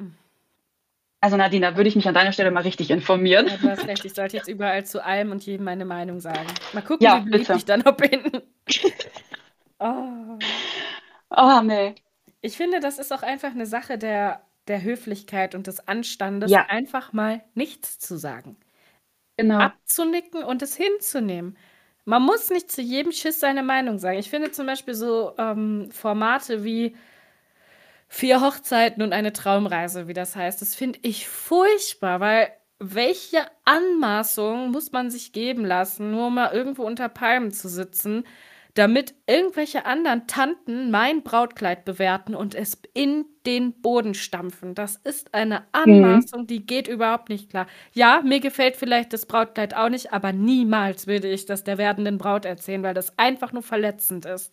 Also 1.24 1.38
Nadine, 1.38 1.70
da 1.70 1.76
würde 1.78 1.88
ich 1.88 1.96
mich 1.96 2.06
an 2.06 2.12
deiner 2.12 2.32
Stelle 2.32 2.50
mal 2.50 2.64
richtig 2.64 2.90
informieren. 2.90 3.46
Ja, 3.48 3.56
du 3.56 3.70
hast 3.70 3.86
recht, 3.86 4.04
ich 4.04 4.12
sollte 4.12 4.36
jetzt 4.36 4.46
überall 4.46 4.84
zu 4.84 5.02
allem 5.02 5.30
und 5.30 5.42
jedem 5.46 5.64
meine 5.64 5.86
Meinung 5.86 6.20
sagen. 6.20 6.46
Mal 6.74 6.82
gucken, 6.82 7.02
Ja, 7.02 7.20
wie 7.24 7.30
beliebt 7.30 7.46
bitte. 7.46 7.58
ich 7.58 7.64
dann 7.64 7.80
noch 7.80 7.96
bin. 7.96 8.42
Oh. 9.80 10.38
Oh, 11.30 11.60
nee. 11.62 11.94
Ich 12.42 12.56
finde, 12.56 12.80
das 12.80 12.98
ist 12.98 13.12
auch 13.12 13.22
einfach 13.22 13.50
eine 13.52 13.66
Sache 13.66 13.98
der, 13.98 14.42
der 14.68 14.82
Höflichkeit 14.82 15.54
und 15.54 15.66
des 15.66 15.88
Anstandes, 15.88 16.50
Ja. 16.50 16.66
einfach 16.68 17.12
mal 17.12 17.42
nichts 17.54 17.98
zu 17.98 18.16
sagen. 18.16 18.56
Genau. 19.36 19.58
Abzunicken 19.58 20.44
und 20.44 20.62
es 20.62 20.76
hinzunehmen. 20.76 21.56
Man 22.04 22.22
muss 22.22 22.50
nicht 22.50 22.70
zu 22.70 22.82
jedem 22.82 23.12
Schiss 23.12 23.40
seine 23.40 23.62
Meinung 23.62 23.98
sagen. 23.98 24.18
Ich 24.18 24.30
finde 24.30 24.52
zum 24.52 24.66
Beispiel 24.66 24.94
so 24.94 25.34
ähm, 25.38 25.88
Formate 25.90 26.64
wie 26.64 26.94
Vier 28.08 28.40
Hochzeiten 28.40 29.02
und 29.02 29.12
eine 29.12 29.32
Traumreise, 29.32 30.06
wie 30.08 30.12
das 30.12 30.36
heißt, 30.36 30.60
das 30.62 30.74
finde 30.74 30.98
ich 31.02 31.28
furchtbar, 31.28 32.20
weil 32.20 32.48
welche 32.78 33.38
Anmaßung 33.64 34.70
muss 34.70 34.92
man 34.92 35.10
sich 35.10 35.32
geben 35.32 35.64
lassen, 35.64 36.10
nur 36.10 36.30
mal 36.30 36.52
irgendwo 36.52 36.84
unter 36.84 37.08
Palmen 37.08 37.50
zu 37.50 37.68
sitzen, 37.68 38.24
damit 38.74 39.14
irgendwelche 39.26 39.86
anderen 39.86 40.26
Tanten 40.26 40.90
mein 40.90 41.22
Brautkleid 41.22 41.84
bewerten 41.84 42.34
und 42.34 42.54
es 42.56 42.80
in 42.92 43.24
den 43.46 43.80
Boden 43.80 44.14
stampfen. 44.14 44.74
Das 44.74 44.96
ist 44.96 45.32
eine 45.32 45.64
Anmaßung, 45.72 46.46
die 46.48 46.66
geht 46.66 46.88
überhaupt 46.88 47.28
nicht 47.28 47.50
klar. 47.50 47.66
Ja, 47.92 48.20
mir 48.24 48.40
gefällt 48.40 48.76
vielleicht 48.76 49.12
das 49.12 49.26
Brautkleid 49.26 49.74
auch 49.76 49.88
nicht, 49.88 50.12
aber 50.12 50.32
niemals 50.32 51.06
würde 51.06 51.28
ich 51.30 51.46
das 51.46 51.62
der 51.64 51.78
werdenden 51.78 52.18
Braut 52.18 52.44
erzählen, 52.44 52.82
weil 52.82 52.94
das 52.94 53.16
einfach 53.18 53.52
nur 53.52 53.62
verletzend 53.62 54.26
ist. 54.26 54.52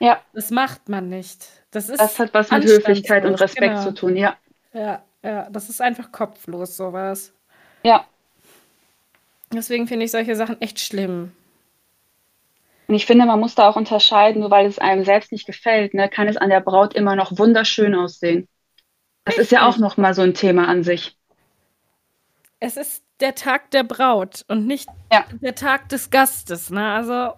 Ja, 0.00 0.20
Das 0.32 0.50
macht 0.50 0.88
man 0.88 1.08
nicht. 1.08 1.46
Das 1.70 1.88
ist 1.88 2.00
das 2.00 2.18
hat 2.18 2.32
was 2.34 2.50
mit 2.50 2.64
Höflichkeit 2.64 3.24
und 3.24 3.34
Respekt 3.34 3.66
genau. 3.74 3.82
zu 3.82 3.92
tun, 3.94 4.16
ja. 4.16 4.36
Ja, 4.72 5.02
ja, 5.22 5.48
das 5.50 5.68
ist 5.68 5.80
einfach 5.80 6.12
kopflos, 6.12 6.76
sowas. 6.76 7.32
Ja. 7.82 8.06
Deswegen 9.52 9.86
finde 9.86 10.04
ich 10.04 10.10
solche 10.10 10.36
Sachen 10.36 10.60
echt 10.60 10.78
schlimm. 10.80 11.32
Und 12.86 12.94
ich 12.94 13.06
finde, 13.06 13.26
man 13.26 13.40
muss 13.40 13.54
da 13.54 13.68
auch 13.68 13.76
unterscheiden, 13.76 14.40
nur 14.40 14.50
weil 14.50 14.66
es 14.66 14.78
einem 14.78 15.04
selbst 15.04 15.32
nicht 15.32 15.46
gefällt, 15.46 15.92
ne, 15.94 16.08
kann 16.08 16.28
es 16.28 16.36
an 16.38 16.48
der 16.50 16.60
Braut 16.60 16.94
immer 16.94 17.16
noch 17.16 17.38
wunderschön 17.38 17.94
aussehen. 17.94 18.48
Das 19.24 19.38
ist 19.38 19.52
ja 19.52 19.62
auch 19.64 19.68
Richtig. 19.68 19.82
noch 19.82 19.96
mal 19.98 20.14
so 20.14 20.22
ein 20.22 20.34
Thema 20.34 20.68
an 20.68 20.82
sich. 20.84 21.16
Es 22.60 22.76
ist 22.76 23.04
der 23.20 23.34
Tag 23.34 23.70
der 23.72 23.84
Braut 23.84 24.44
und 24.48 24.66
nicht 24.66 24.88
Ja. 25.12 25.24
der 25.40 25.54
Tag 25.54 25.88
des 25.88 26.10
Gastes, 26.10 26.70
ne? 26.70 26.92
Also 26.92 27.32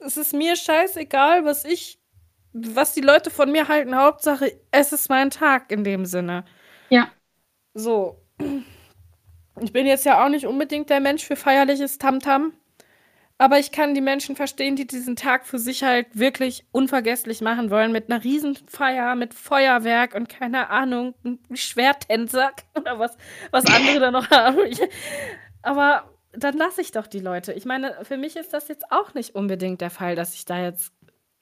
es 0.00 0.16
ist 0.16 0.32
mir 0.32 0.56
scheißegal, 0.56 1.44
was 1.44 1.64
ich, 1.64 1.98
was 2.52 2.94
die 2.94 3.00
Leute 3.00 3.30
von 3.30 3.50
mir 3.52 3.68
halten. 3.68 3.96
Hauptsache, 3.96 4.52
es 4.70 4.92
ist 4.92 5.08
mein 5.08 5.30
Tag 5.30 5.70
in 5.70 5.84
dem 5.84 6.06
Sinne. 6.06 6.44
Ja. 6.88 7.10
So. 7.74 8.20
Ich 9.60 9.72
bin 9.72 9.86
jetzt 9.86 10.04
ja 10.04 10.24
auch 10.24 10.28
nicht 10.28 10.46
unbedingt 10.46 10.90
der 10.90 11.00
Mensch 11.00 11.24
für 11.24 11.36
feierliches 11.36 11.98
Tamtam. 11.98 12.52
Aber 13.40 13.60
ich 13.60 13.70
kann 13.70 13.94
die 13.94 14.00
Menschen 14.00 14.34
verstehen, 14.34 14.74
die 14.74 14.86
diesen 14.86 15.14
Tag 15.14 15.46
für 15.46 15.60
sich 15.60 15.84
halt 15.84 16.06
wirklich 16.12 16.64
unvergesslich 16.72 17.40
machen 17.40 17.70
wollen. 17.70 17.92
Mit 17.92 18.10
einer 18.10 18.24
Riesenfeier, 18.24 19.14
mit 19.14 19.32
Feuerwerk 19.32 20.16
und 20.16 20.28
keine 20.28 20.70
Ahnung, 20.70 21.14
Schwerttänzer 21.54 22.50
oder 22.74 22.98
was, 22.98 23.16
was 23.52 23.64
andere 23.66 24.00
da 24.00 24.10
noch 24.10 24.28
haben. 24.30 24.58
Aber 25.62 26.17
dann 26.44 26.56
lasse 26.56 26.80
ich 26.80 26.90
doch 26.92 27.06
die 27.06 27.20
Leute. 27.20 27.52
Ich 27.52 27.64
meine, 27.64 28.04
für 28.04 28.16
mich 28.16 28.36
ist 28.36 28.52
das 28.52 28.68
jetzt 28.68 28.90
auch 28.92 29.14
nicht 29.14 29.34
unbedingt 29.34 29.80
der 29.80 29.90
Fall, 29.90 30.14
dass 30.16 30.34
ich 30.34 30.44
da 30.44 30.60
jetzt 30.62 30.92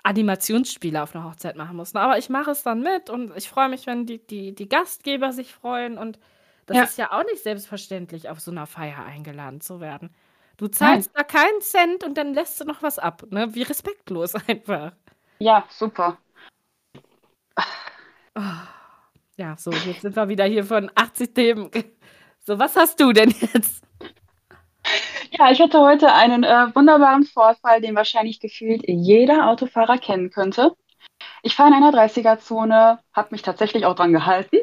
Animationsspiele 0.02 1.02
auf 1.02 1.14
einer 1.14 1.24
Hochzeit 1.24 1.56
machen 1.56 1.76
muss. 1.76 1.94
Aber 1.94 2.18
ich 2.18 2.28
mache 2.28 2.52
es 2.52 2.62
dann 2.62 2.80
mit 2.80 3.10
und 3.10 3.36
ich 3.36 3.48
freue 3.48 3.68
mich, 3.68 3.86
wenn 3.86 4.06
die, 4.06 4.24
die, 4.24 4.54
die 4.54 4.68
Gastgeber 4.68 5.32
sich 5.32 5.52
freuen. 5.52 5.98
Und 5.98 6.18
das 6.66 6.76
Ja. 6.76 6.82
ist 6.84 6.98
ja 6.98 7.12
auch 7.12 7.24
nicht 7.24 7.42
selbstverständlich, 7.42 8.28
auf 8.28 8.40
so 8.40 8.50
einer 8.52 8.66
Feier 8.66 9.04
eingeladen 9.04 9.60
zu 9.60 9.80
werden. 9.80 10.14
Du 10.58 10.68
zahlst 10.68 11.10
da 11.14 11.22
keinen 11.22 11.60
Cent 11.60 12.04
und 12.04 12.16
dann 12.16 12.32
lässt 12.32 12.60
du 12.60 12.64
noch 12.64 12.82
was 12.82 12.98
ab. 12.98 13.24
Ne? 13.30 13.54
Wie 13.54 13.62
respektlos 13.62 14.34
einfach. 14.48 14.92
Ja, 15.38 15.66
super. 15.70 16.18
Oh. 18.34 18.40
Ja, 19.38 19.56
so, 19.58 19.70
jetzt 19.70 20.00
sind 20.02 20.16
wir 20.16 20.28
wieder 20.28 20.44
hier 20.44 20.64
von 20.64 20.90
80 20.94 21.34
Themen. 21.34 21.70
So, 22.46 22.58
was 22.58 22.74
hast 22.76 23.00
du 23.00 23.12
denn 23.12 23.30
jetzt? 23.52 23.82
Ja, 25.38 25.50
ich 25.50 25.60
hatte 25.60 25.80
heute 25.80 26.12
einen 26.12 26.44
äh, 26.44 26.74
wunderbaren 26.74 27.24
Vorfall, 27.24 27.80
den 27.80 27.94
wahrscheinlich 27.94 28.40
gefühlt 28.40 28.82
jeder 28.86 29.48
Autofahrer 29.48 29.98
kennen 29.98 30.30
könnte. 30.30 30.72
Ich 31.42 31.54
fahre 31.54 31.68
in 31.68 31.74
einer 31.74 31.92
30er-Zone, 31.92 32.98
habe 33.12 33.28
mich 33.30 33.42
tatsächlich 33.42 33.84
auch 33.84 33.94
dran 33.94 34.12
gehalten. 34.12 34.56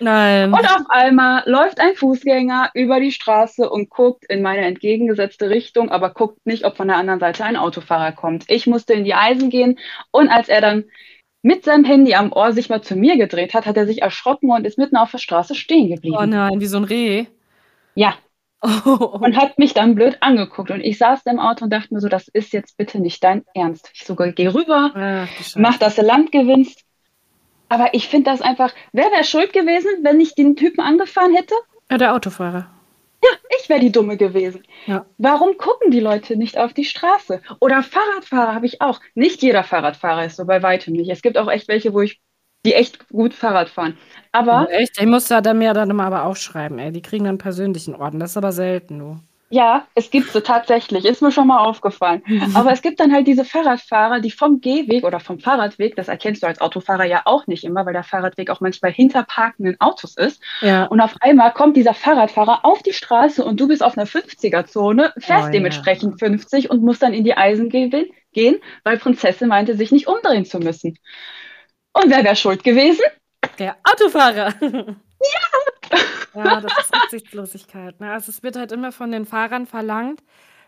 Nein. 0.00 0.52
Und 0.52 0.64
auf 0.64 0.84
einmal 0.88 1.42
läuft 1.46 1.80
ein 1.80 1.94
Fußgänger 1.94 2.70
über 2.74 3.00
die 3.00 3.12
Straße 3.12 3.68
und 3.68 3.90
guckt 3.90 4.24
in 4.28 4.42
meine 4.42 4.62
entgegengesetzte 4.62 5.50
Richtung, 5.50 5.90
aber 5.90 6.10
guckt 6.10 6.44
nicht, 6.46 6.64
ob 6.64 6.76
von 6.76 6.88
der 6.88 6.96
anderen 6.96 7.20
Seite 7.20 7.44
ein 7.44 7.56
Autofahrer 7.56 8.12
kommt. 8.12 8.44
Ich 8.48 8.66
musste 8.66 8.92
in 8.92 9.04
die 9.04 9.14
Eisen 9.14 9.50
gehen 9.50 9.78
und 10.10 10.28
als 10.28 10.48
er 10.48 10.60
dann 10.60 10.84
mit 11.42 11.64
seinem 11.64 11.84
Handy 11.84 12.14
am 12.14 12.32
Ohr 12.32 12.52
sich 12.52 12.70
mal 12.70 12.82
zu 12.82 12.96
mir 12.96 13.16
gedreht 13.16 13.54
hat, 13.54 13.66
hat 13.66 13.76
er 13.76 13.86
sich 13.86 14.02
erschrocken 14.02 14.50
und 14.50 14.66
ist 14.66 14.78
mitten 14.78 14.96
auf 14.96 15.10
der 15.10 15.18
Straße 15.18 15.54
stehen 15.54 15.90
geblieben. 15.90 16.16
Oh 16.18 16.26
nein, 16.26 16.58
wie 16.58 16.66
so 16.66 16.78
ein 16.78 16.84
Reh. 16.84 17.26
Ja, 17.94 18.14
Oh. 18.64 19.18
und 19.20 19.36
hat 19.40 19.58
mich 19.58 19.74
dann 19.74 19.94
blöd 19.94 20.16
angeguckt. 20.20 20.70
Und 20.70 20.80
ich 20.80 20.98
saß 20.98 21.22
da 21.24 21.30
im 21.30 21.38
Auto 21.38 21.64
und 21.64 21.70
dachte 21.70 21.92
mir 21.92 22.00
so, 22.00 22.08
das 22.08 22.28
ist 22.28 22.52
jetzt 22.52 22.76
bitte 22.76 22.98
nicht 22.98 23.22
dein 23.22 23.44
Ernst. 23.54 23.90
Ich 23.94 24.04
sogar 24.04 24.32
geh 24.32 24.48
rüber, 24.48 24.90
Ach, 24.94 25.28
mach, 25.56 25.78
dass 25.78 25.96
du 25.96 26.02
Land 26.02 26.32
gewinnst. 26.32 26.82
Aber 27.68 27.92
ich 27.92 28.08
finde 28.08 28.30
das 28.30 28.40
einfach, 28.40 28.72
wer 28.92 29.10
wäre 29.10 29.24
schuld 29.24 29.52
gewesen, 29.52 29.88
wenn 30.02 30.20
ich 30.20 30.34
den 30.34 30.56
Typen 30.56 30.80
angefahren 30.80 31.34
hätte? 31.34 31.54
Ja, 31.90 31.98
der 31.98 32.14
Autofahrer. 32.14 32.70
Ich 33.60 33.68
wäre 33.68 33.80
die 33.80 33.92
Dumme 33.92 34.16
gewesen. 34.16 34.62
Ja. 34.86 35.06
Warum 35.16 35.56
gucken 35.56 35.90
die 35.90 36.00
Leute 36.00 36.36
nicht 36.36 36.58
auf 36.58 36.74
die 36.74 36.84
Straße? 36.84 37.40
Oder 37.60 37.82
Fahrradfahrer 37.82 38.54
habe 38.54 38.66
ich 38.66 38.82
auch. 38.82 39.00
Nicht 39.14 39.42
jeder 39.42 39.64
Fahrradfahrer 39.64 40.26
ist 40.26 40.36
so, 40.36 40.44
bei 40.44 40.62
weitem 40.62 40.92
nicht. 40.92 41.10
Es 41.10 41.22
gibt 41.22 41.38
auch 41.38 41.50
echt 41.50 41.68
welche, 41.68 41.94
wo 41.94 42.02
ich, 42.02 42.20
die 42.64 42.74
echt 42.74 43.08
gut 43.08 43.34
Fahrrad 43.34 43.68
fahren. 43.68 43.98
Aber 44.32 44.68
Echt? 44.70 45.00
Ich 45.00 45.06
muss 45.06 45.28
da 45.28 45.40
dann 45.40 45.58
mir 45.58 45.74
dann 45.74 45.90
immer 45.90 46.04
aber 46.06 46.24
aufschreiben, 46.24 46.78
ey. 46.78 46.92
Die 46.92 47.02
kriegen 47.02 47.24
dann 47.24 47.38
persönlichen 47.38 47.94
Orden. 47.94 48.18
Das 48.20 48.30
ist 48.32 48.36
aber 48.36 48.52
selten, 48.52 48.98
du. 48.98 49.20
ja, 49.50 49.86
es 49.94 50.10
gibt 50.10 50.32
sie 50.32 50.42
tatsächlich. 50.42 51.04
Ist 51.04 51.22
mir 51.22 51.30
schon 51.30 51.46
mal 51.46 51.58
aufgefallen. 51.64 52.22
Aber 52.54 52.72
es 52.72 52.82
gibt 52.82 52.98
dann 52.98 53.12
halt 53.12 53.26
diese 53.28 53.44
Fahrradfahrer, 53.44 54.18
die 54.20 54.32
vom 54.32 54.60
Gehweg 54.60 55.04
oder 55.04 55.20
vom 55.20 55.38
Fahrradweg, 55.38 55.94
das 55.94 56.08
erkennst 56.08 56.42
du 56.42 56.48
als 56.48 56.60
Autofahrer 56.60 57.04
ja 57.04 57.22
auch 57.26 57.46
nicht 57.46 57.62
immer, 57.62 57.86
weil 57.86 57.92
der 57.92 58.02
Fahrradweg 58.02 58.50
auch 58.50 58.60
manchmal 58.60 58.90
hinter 58.90 59.22
parkenden 59.22 59.76
Autos 59.80 60.16
ist. 60.16 60.42
Ja. 60.60 60.86
Und 60.86 61.00
auf 61.00 61.14
einmal 61.20 61.52
kommt 61.52 61.76
dieser 61.76 61.94
Fahrradfahrer 61.94 62.64
auf 62.64 62.82
die 62.82 62.92
Straße 62.94 63.44
und 63.44 63.60
du 63.60 63.68
bist 63.68 63.82
auf 63.84 63.96
einer 63.96 64.06
50er-Zone, 64.08 65.12
fährst 65.18 65.48
Oh, 65.48 65.52
dementsprechend 65.52 66.18
50 66.18 66.70
und 66.70 66.82
musst 66.82 67.02
dann 67.02 67.14
in 67.14 67.22
die 67.22 67.36
Eisen 67.36 67.68
ge- 67.68 68.10
gehen, 68.32 68.56
weil 68.82 68.98
Prinzessin 68.98 69.48
meinte, 69.48 69.76
sich 69.76 69.92
nicht 69.92 70.08
umdrehen 70.08 70.46
zu 70.46 70.58
müssen. 70.58 70.98
Und 71.94 72.10
wer 72.10 72.24
wäre 72.24 72.36
schuld 72.36 72.62
gewesen? 72.64 73.02
Der 73.58 73.76
Autofahrer. 73.84 74.54
Ja. 74.62 76.00
Ja, 76.34 76.60
das 76.60 76.72
ist 76.78 76.92
Rücksichtslosigkeit. 76.94 78.00
Ne? 78.00 78.10
Also 78.12 78.30
es 78.30 78.42
wird 78.42 78.56
halt 78.56 78.72
immer 78.72 78.92
von 78.92 79.12
den 79.12 79.24
Fahrern 79.26 79.66
verlangt, 79.66 80.22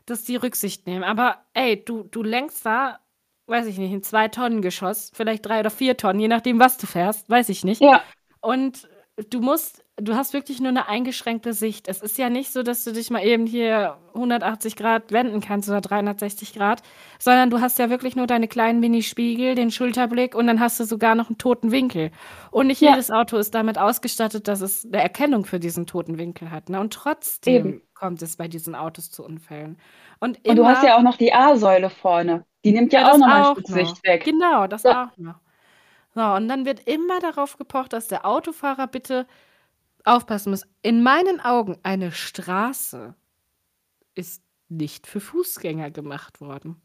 dass 0.06 0.24
die 0.24 0.36
Rücksicht 0.36 0.86
nehmen. 0.86 1.04
Aber 1.04 1.44
ey, 1.54 1.84
du, 1.84 2.04
du 2.04 2.22
lenkst 2.22 2.64
da, 2.64 3.00
weiß 3.46 3.66
ich 3.66 3.78
nicht, 3.78 3.92
ein 3.92 4.02
Zwei-Tonnen-Geschoss, 4.02 5.10
vielleicht 5.14 5.44
drei 5.44 5.60
oder 5.60 5.70
vier 5.70 5.96
Tonnen, 5.96 6.20
je 6.20 6.28
nachdem, 6.28 6.60
was 6.60 6.78
du 6.78 6.86
fährst, 6.86 7.28
weiß 7.28 7.48
ich 7.48 7.64
nicht. 7.64 7.80
Ja, 7.80 8.02
Und 8.40 8.88
du 9.30 9.40
musst, 9.40 9.84
du 9.98 10.14
hast 10.14 10.32
wirklich 10.32 10.60
nur 10.60 10.68
eine 10.68 10.88
eingeschränkte 10.88 11.52
Sicht. 11.54 11.88
Es 11.88 12.02
ist 12.02 12.18
ja 12.18 12.28
nicht 12.30 12.52
so, 12.52 12.62
dass 12.62 12.84
du 12.84 12.92
dich 12.92 13.10
mal 13.10 13.24
eben 13.24 13.46
hier 13.46 13.98
180 14.14 14.76
Grad 14.76 15.10
wenden 15.12 15.40
kannst 15.40 15.68
oder 15.68 15.80
360 15.80 16.52
Grad, 16.54 16.82
sondern 17.18 17.50
du 17.50 17.60
hast 17.60 17.78
ja 17.78 17.90
wirklich 17.90 18.16
nur 18.16 18.26
deine 18.26 18.48
kleinen 18.48 18.80
Mini-Spiegel, 18.80 19.54
den 19.54 19.70
Schulterblick 19.70 20.34
und 20.34 20.46
dann 20.46 20.60
hast 20.60 20.78
du 20.80 20.84
sogar 20.84 21.14
noch 21.14 21.28
einen 21.28 21.38
toten 21.38 21.70
Winkel. 21.72 22.10
Und 22.50 22.66
nicht 22.68 22.80
Ja. 22.80 22.90
jedes 22.90 23.10
Auto 23.10 23.36
ist 23.36 23.54
damit 23.54 23.78
ausgestattet, 23.78 24.48
dass 24.48 24.60
es 24.60 24.84
eine 24.84 25.02
Erkennung 25.02 25.44
für 25.44 25.60
diesen 25.60 25.86
toten 25.86 26.18
Winkel 26.18 26.50
hat. 26.50 26.68
Ne? 26.68 26.80
Und 26.80 26.92
trotzdem 26.92 27.56
Eben. 27.56 27.82
kommt 27.94 28.20
es 28.22 28.36
bei 28.36 28.48
diesen 28.48 28.74
Autos 28.74 29.10
zu 29.10 29.24
Unfällen. 29.24 29.78
Und, 30.20 30.46
und 30.46 30.56
du 30.56 30.66
hast 30.66 30.82
ja 30.82 30.96
auch 30.98 31.02
noch 31.02 31.16
die 31.16 31.32
A-Säule 31.32 31.90
vorne. 31.90 32.44
Die 32.64 32.72
nimmt 32.72 32.92
ja, 32.92 33.00
ja, 33.00 33.12
auch 33.12 33.18
nochmal 33.18 33.44
Schutzsicht 33.54 33.96
noch. 33.96 34.04
weg. 34.04 34.24
Genau, 34.24 34.66
das 34.66 34.82
Ja. 34.84 35.04
auch 35.12 35.16
noch. 35.18 35.40
So, 36.14 36.22
und 36.22 36.48
dann 36.48 36.64
wird 36.64 36.80
immer 36.88 37.20
darauf 37.20 37.58
gepocht, 37.58 37.92
dass 37.92 38.08
der 38.08 38.24
Autofahrer 38.26 38.86
bitte 38.86 39.26
aufpassen 40.06 40.50
muss. 40.50 40.66
In 40.82 41.02
meinen 41.02 41.40
Augen, 41.40 41.78
eine 41.82 42.12
Straße 42.12 43.14
ist 44.14 44.42
nicht 44.68 45.06
für 45.06 45.20
Fußgänger 45.20 45.90
gemacht 45.92 46.40
worden. 46.40 46.82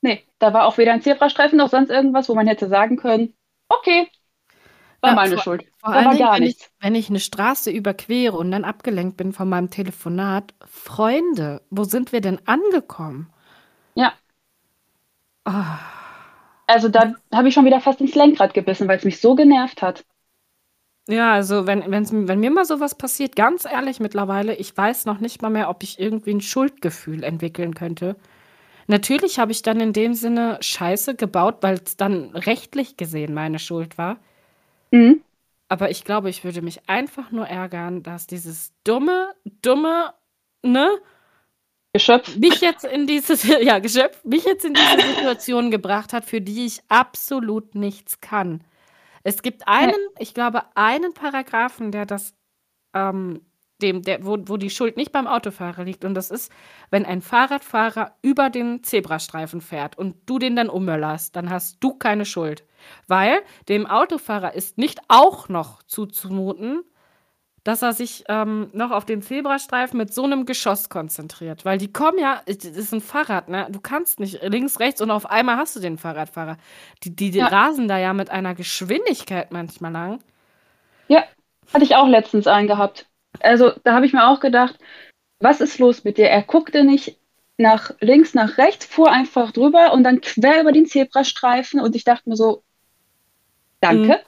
Nee, 0.00 0.24
da 0.38 0.52
war 0.52 0.66
auch 0.66 0.78
weder 0.78 0.92
ein 0.92 1.02
Zebrastreifen 1.02 1.58
noch 1.58 1.68
sonst 1.70 1.90
irgendwas, 1.90 2.28
wo 2.28 2.34
man 2.34 2.46
hätte 2.46 2.68
sagen 2.68 2.96
können, 2.96 3.34
okay, 3.68 4.08
war 5.02 5.12
Ja, 5.12 5.14
meine 5.14 5.38
vor 5.38 5.40
Schuld. 5.40 5.66
vor 5.80 5.90
Da 5.90 6.04
allen 6.04 6.06
war 6.06 6.16
Dingen, 6.16 6.18
gar 6.18 6.38
wenn 6.38 6.44
ich 6.44 6.56
nichts. 6.56 6.70
wenn 6.80 6.94
ich 6.94 7.10
'ne 7.10 7.18
Straße 7.20 7.70
überquere 7.70 8.36
und 8.36 8.50
dann 8.52 8.64
abgelenkt 8.64 9.16
bin 9.16 9.32
von 9.32 9.48
meinem 9.48 9.70
Telefonat. 9.70 10.54
Freunde, 10.66 11.62
wo 11.70 11.84
sind 11.84 12.12
wir 12.12 12.20
denn 12.20 12.46
angekommen? 12.46 13.28
Ja. 13.96 14.18
Ah. 15.46 15.80
Also, 16.68 16.88
da 16.88 17.14
habe 17.34 17.48
ich 17.48 17.54
schon 17.54 17.64
wieder 17.64 17.80
fast 17.80 18.00
ins 18.00 18.14
Lenkrad 18.14 18.54
gebissen, 18.54 18.86
weil's 18.88 19.04
mich 19.04 19.20
so 19.20 19.34
genervt 19.34 19.82
hat. 19.82 20.04
Ja, 21.10 21.32
also, 21.32 21.66
wenn 21.66 21.90
wenn's 21.90 22.12
wenn 22.12 22.38
mir 22.40 22.50
mal 22.50 22.66
so 22.66 22.80
was 22.80 22.94
passiert, 22.94 23.34
ganz 23.34 23.64
ehrlich 23.64 23.98
mittlerweile, 23.98 24.54
ich 24.54 24.76
weiß 24.76 25.06
noch 25.06 25.20
nicht 25.20 25.40
mal 25.40 25.48
mehr, 25.48 25.70
ob 25.70 25.82
ich 25.82 25.98
irgendwie 25.98 26.32
'n 26.32 26.40
Schuldgefühl 26.42 27.24
entwickeln 27.24 27.74
könnte. 27.74 28.16
Natürlich 28.88 29.38
habe 29.40 29.52
ich 29.52 29.62
dann 29.62 29.80
in 29.80 29.92
dem 29.94 30.14
Sinne 30.14 30.58
Scheiße 30.62 31.16
gebaut, 31.16 31.58
weil's 31.62 31.96
dann 31.96 32.36
rechtlich 32.36 32.96
gesehen 32.98 33.34
meine 33.34 33.58
Schuld 33.60 33.98
war. 33.98 34.18
Mhm. 34.92 35.22
Aber 35.68 35.90
ich 35.90 36.04
glaube, 36.04 36.30
ich 36.30 36.44
würde 36.44 36.62
mich 36.62 36.88
einfach 36.88 37.30
nur 37.30 37.46
ärgern, 37.46 38.02
dass 38.02 38.26
dieses 38.26 38.72
dumme 38.84 39.34
dumme, 39.62 40.14
ne 40.62 40.90
Geschöpf. 41.92 42.36
mich 42.36 42.60
jetzt 42.60 42.84
in 42.84 43.06
diese 43.06 43.34
ja, 43.62 43.78
Geschöpf, 43.78 44.22
mich 44.24 44.44
jetzt 44.44 44.64
in 44.64 44.74
diese 44.74 45.14
Situation 45.14 45.70
gebracht 45.70 46.12
hat, 46.12 46.24
für 46.24 46.40
die 46.40 46.66
ich 46.66 46.82
absolut 46.88 47.74
nichts 47.74 48.20
kann. 48.20 48.62
Es 49.28 49.42
gibt 49.42 49.68
einen 49.68 49.92
ich 50.18 50.32
glaube, 50.32 50.62
einen 50.74 51.12
Paragraphen, 51.12 51.92
der 51.92 52.06
das, 52.06 52.34
ähm 52.94 53.42
dem 53.82 54.02
der 54.02 54.24
wo 54.24 54.38
wo 54.46 54.56
die 54.56 54.70
Schuld 54.70 54.96
nicht 54.96 55.12
beim 55.12 55.26
Autofahrer 55.28 55.84
liegt 55.84 56.04
und 56.04 56.14
das 56.14 56.30
ist, 56.30 56.50
wenn 56.90 57.04
ein 57.06 57.20
Fahrradfahrer 57.22 58.16
über 58.22 58.50
den 58.50 58.82
Zebrastreifen 58.82 59.60
fährt 59.60 59.98
und 59.98 60.16
du 60.26 60.38
den 60.38 60.56
dann 60.56 60.70
ummöllerst, 60.70 61.36
dann 61.36 61.50
hast 61.50 61.76
du 61.80 61.94
keine 61.94 62.24
Schuld. 62.24 62.64
Weil 63.06 63.40
dem 63.68 63.86
Autofahrer 63.86 64.54
ist 64.54 64.78
nicht 64.78 65.00
auch 65.08 65.48
noch 65.48 65.82
zuzumuten, 65.84 66.82
dass 67.64 67.82
er 67.82 67.92
sich, 67.92 68.24
ähm, 68.28 68.70
noch 68.72 68.90
auf 68.90 69.04
den 69.04 69.22
Zebrastreifen 69.22 69.98
mit 69.98 70.14
so 70.14 70.26
'nem 70.26 70.46
Geschoss 70.46 70.88
konzentriert, 70.88 71.64
weil 71.64 71.78
die 71.78 71.92
kommen 71.92 72.18
ja 72.18 72.40
das 72.46 72.64
ist 72.64 72.92
'n 72.94 73.00
Fahrrad, 73.00 73.48
ne? 73.48 73.66
Du 73.70 73.80
kannst 73.80 74.20
nicht 74.20 74.42
links, 74.42 74.80
rechts 74.80 75.00
und 75.00 75.10
auf 75.10 75.26
einmal 75.30 75.56
hast 75.56 75.76
du 75.76 75.80
den 75.80 75.98
Fahrradfahrer. 75.98 76.56
Die 77.04 77.14
die 77.14 77.30
die 77.30 77.40
Ja. 77.40 77.46
rasen 77.48 77.88
da 77.88 77.98
ja 77.98 78.12
mit 78.14 78.30
einer 78.30 78.54
Geschwindigkeit 78.54 79.52
manchmal 79.52 79.92
lang. 79.92 80.18
Ja, 81.10 81.24
hatte 81.72 81.84
ich 81.84 81.96
auch 81.96 82.06
letztens 82.08 82.46
einen 82.46 82.68
gehabt. 82.68 83.06
Also, 83.40 83.72
da 83.84 83.94
habe 83.94 84.06
ich 84.06 84.12
mir 84.12 84.26
auch 84.28 84.40
gedacht: 84.40 84.78
„Was 85.40 85.60
ist 85.60 85.78
los 85.78 86.04
mit 86.04 86.18
dir?“ 86.18 86.28
Er 86.30 86.42
guckte 86.42 86.84
nicht 86.84 87.18
nach 87.58 87.92
links, 88.00 88.34
nach 88.34 88.58
rechts, 88.58 88.86
fuhr 88.86 89.12
einfach 89.12 89.52
drüber 89.52 89.92
und 89.92 90.04
dann 90.04 90.20
quer 90.22 90.60
über 90.62 90.72
den 90.72 90.86
Zebrastreifen 90.86 91.80
und 91.80 91.96
ich 91.96 92.04
dachte 92.04 92.28
mir 92.30 92.36
so: 92.36 92.62
Mhm. 93.90 94.18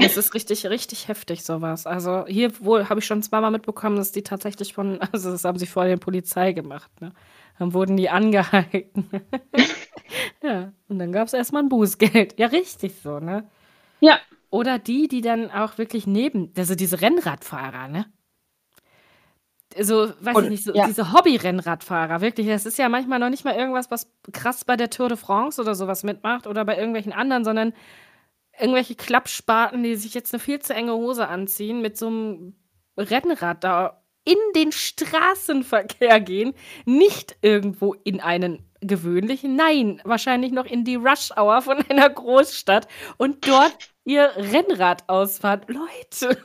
Es 0.00 0.16
ist 0.16 0.34
richtig 0.34 0.66
richtig 0.66 1.08
heftig 1.08 1.44
so 1.44 1.60
was. 1.60 1.86
Also, 1.86 2.26
hier 2.26 2.52
wohl 2.64 2.88
habe 2.88 3.00
ich 3.00 3.06
schon 3.06 3.22
zweimal 3.22 3.50
mitbekommen, 3.50 3.96
dass 3.96 4.12
die 4.12 4.22
tatsächlich 4.22 4.74
von 4.74 5.00
also, 5.12 5.30
das 5.30 5.44
haben 5.44 5.58
sie 5.58 5.66
vor 5.66 5.84
der 5.84 5.96
Polizei 5.96 6.52
gemacht, 6.52 6.90
ne? 7.00 7.12
Dann 7.58 7.74
wurden 7.74 7.96
die 7.96 8.10
angehalten. 8.10 9.08
Ja, 10.42 10.72
und 10.88 10.98
dann 10.98 11.12
gab's 11.12 11.32
erst 11.34 11.52
mal 11.52 11.60
'n 11.62 11.68
Bußgeld. 11.68 12.38
Ja, 12.38 12.48
richtig 12.48 12.94
so, 13.02 13.20
ne? 13.20 13.48
Ja. 14.00 14.18
Oder 14.50 14.78
die, 14.78 15.06
die 15.06 15.20
dann 15.20 15.50
auch 15.50 15.78
wirklich 15.78 16.06
neben 16.06 16.52
also, 16.56 16.74
diese 16.74 17.00
Rennradfahrer, 17.00 17.88
ne? 17.88 18.06
So, 19.78 20.08
weiß 20.20 20.38
ich 20.40 20.44
Und 20.44 20.48
nicht, 20.48 20.64
so 20.64 20.74
ja. 20.74 20.84
diese 20.86 21.12
Hobby-Rennradfahrer, 21.12 22.20
wirklich, 22.20 22.48
das 22.48 22.66
ist 22.66 22.76
ja 22.78 22.88
manchmal 22.88 23.20
noch 23.20 23.30
nicht 23.30 23.44
mal 23.44 23.54
irgendwas, 23.54 23.88
was 23.90 24.10
krass 24.32 24.64
bei 24.64 24.76
der 24.76 24.90
Tour 24.90 25.08
de 25.08 25.16
France 25.16 25.60
oder 25.60 25.76
so 25.76 25.86
was 25.86 26.02
mitmacht 26.02 26.48
oder 26.48 26.64
bei 26.64 26.76
irgendwelchen 26.76 27.12
anderen, 27.12 27.44
sondern 27.44 27.72
irgendwelche 28.60 28.94
Klappspaten, 28.94 29.82
die 29.82 29.96
sich 29.96 30.14
jetzt 30.14 30.32
'ne 30.32 30.38
viel 30.38 30.60
zu 30.60 30.74
enge 30.74 30.92
Hose 30.94 31.28
anziehen, 31.28 31.80
mit 31.82 31.96
so 31.98 32.08
'm 32.08 32.54
Rennrad 32.96 33.64
da 33.64 34.02
in 34.24 34.36
den 34.54 34.72
Straßenverkehr 34.72 36.20
gehen, 36.20 36.54
nicht 36.84 37.36
irgendwo 37.42 37.94
in 37.94 38.20
einen 38.20 38.66
gewöhnlichen 38.80 39.56
nein, 39.56 40.00
wahrscheinlich 40.04 40.52
noch 40.52 40.66
in 40.66 40.84
die 40.84 40.96
Rush-Hour 40.96 41.62
von 41.62 41.78
einer 41.90 42.08
Großstadt 42.10 42.88
und 43.18 43.46
dort 43.48 43.76
ihr 44.04 44.30
Rennrad 44.36 45.08
ausfahren. 45.08 45.62
Leute. 45.68 46.36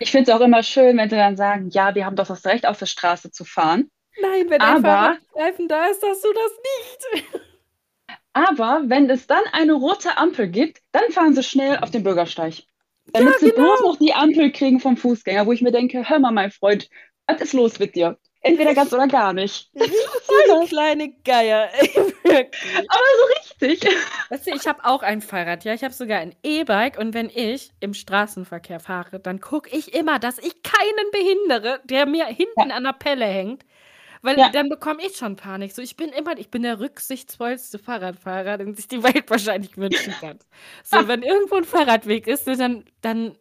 Ich 0.00 0.10
finde 0.10 0.30
es 0.30 0.36
auch 0.36 0.40
immer 0.40 0.62
schön, 0.62 0.96
wenn 0.96 1.08
sie 1.10 1.16
dann 1.16 1.36
sagen: 1.36 1.70
„Ja, 1.70 1.94
wir 1.94 2.04
haben 2.06 2.16
doch 2.16 2.26
das 2.26 2.44
Recht, 2.46 2.66
auf 2.66 2.78
der 2.78 2.86
Straße 2.86 3.30
zu 3.30 3.44
fahren.“ 3.44 3.90
Nein, 4.16 4.48
wenn 4.48 4.62
ein 4.62 4.76
Aber 4.76 4.80
Fahrradstreifen 4.80 5.68
da 5.68 5.86
ist, 5.86 6.02
hast 6.02 6.24
du 6.24 6.32
das 6.32 6.52
nicht. 7.22 7.24
aber 8.34 8.82
wenn 8.86 9.10
es 9.10 9.26
dann 9.28 9.44
eine 9.52 9.74
rote 9.74 10.18
Ampel 10.18 10.48
gibt, 10.48 10.80
dann 10.92 11.10
fahren 11.12 11.34
sie 11.34 11.42
schnell 11.42 11.78
auf 11.78 11.90
den 11.92 12.04
Bürgersteig. 12.04 12.64
Ja, 13.14 13.20
Damit 13.20 13.38
sie 13.38 13.48
bloß 13.48 13.80
genau. 13.80 13.92
noch 13.92 13.98
die 13.98 14.14
Ampel 14.14 14.52
kriegen 14.52 14.80
vom 14.80 14.96
Fußgänger, 14.96 15.46
wo 15.46 15.52
ich 15.52 15.62
mir 15.62 15.72
denke: 15.72 16.08
„Hör 16.08 16.18
mal, 16.20 16.32
mein 16.32 16.50
Freund, 16.50 16.88
was 17.26 17.40
ist 17.40 17.52
los 17.54 17.78
mit 17.78 17.94
dir? 17.94 18.18
Entweder 18.42 18.74
ganz 18.74 18.92
oder 18.92 19.08
gar 19.08 19.32
nicht.“ 19.32 19.70
Was 19.74 20.26
soll 20.26 20.36
Richtig 20.38 20.68
kleine 20.68 21.12
Geier, 21.24 21.70
ey. 21.78 22.50
Aber 22.88 23.04
so 23.20 23.26
richtig. 23.40 23.86
Weißt 24.30 24.46
du, 24.46 24.50
ich 24.52 24.66
habe 24.66 24.84
auch 24.84 25.02
ein 25.02 25.20
Fahrrad, 25.20 25.64
ja, 25.64 25.74
ich 25.74 25.84
habe 25.84 25.94
sogar 25.94 26.18
ein 26.18 26.34
E-Bike 26.42 26.98
und 26.98 27.14
wenn 27.14 27.30
ich 27.30 27.72
im 27.80 27.94
Straßenverkehr 27.94 28.80
fahre, 28.80 29.20
dann 29.20 29.40
gucke 29.40 29.70
ich 29.76 29.94
immer, 29.94 30.18
dass 30.18 30.38
ich 30.38 30.62
keinen 30.62 31.10
behindere, 31.12 31.80
der 31.84 32.06
mir 32.06 32.26
hinten 32.26 32.70
Ja. 32.70 32.70
an 32.70 32.84
der 32.84 32.92
Pelle 32.94 33.26
hängt, 33.26 33.64
weil 34.24 34.38
Ja. 34.38 34.48
dann 34.52 34.68
bekomme 34.68 35.02
ich 35.06 35.16
schon 35.16 35.36
Panik. 35.36 35.72
So, 35.72 35.82
ich 35.82 35.96
bin 35.96 36.10
immer 36.10 36.36
ich 36.38 36.50
bin 36.50 36.62
der 36.62 36.80
rücksichtsvollste 36.80 37.78
Fahrradfahrer, 37.78 38.58
den 38.58 38.74
sich 38.74 38.88
die 38.88 39.02
Welt 39.02 39.30
wahrscheinlich 39.30 39.76
wünschen 39.76 40.16
kann. 40.18 40.38
So, 40.84 41.08
wenn 41.08 41.22
irgendwo 41.22 41.56
'n 41.56 41.64
Fahrradweg 41.64 42.26
ist, 42.26 42.46
ne, 42.46 42.56
dann 42.56 42.84
dann 43.02 43.38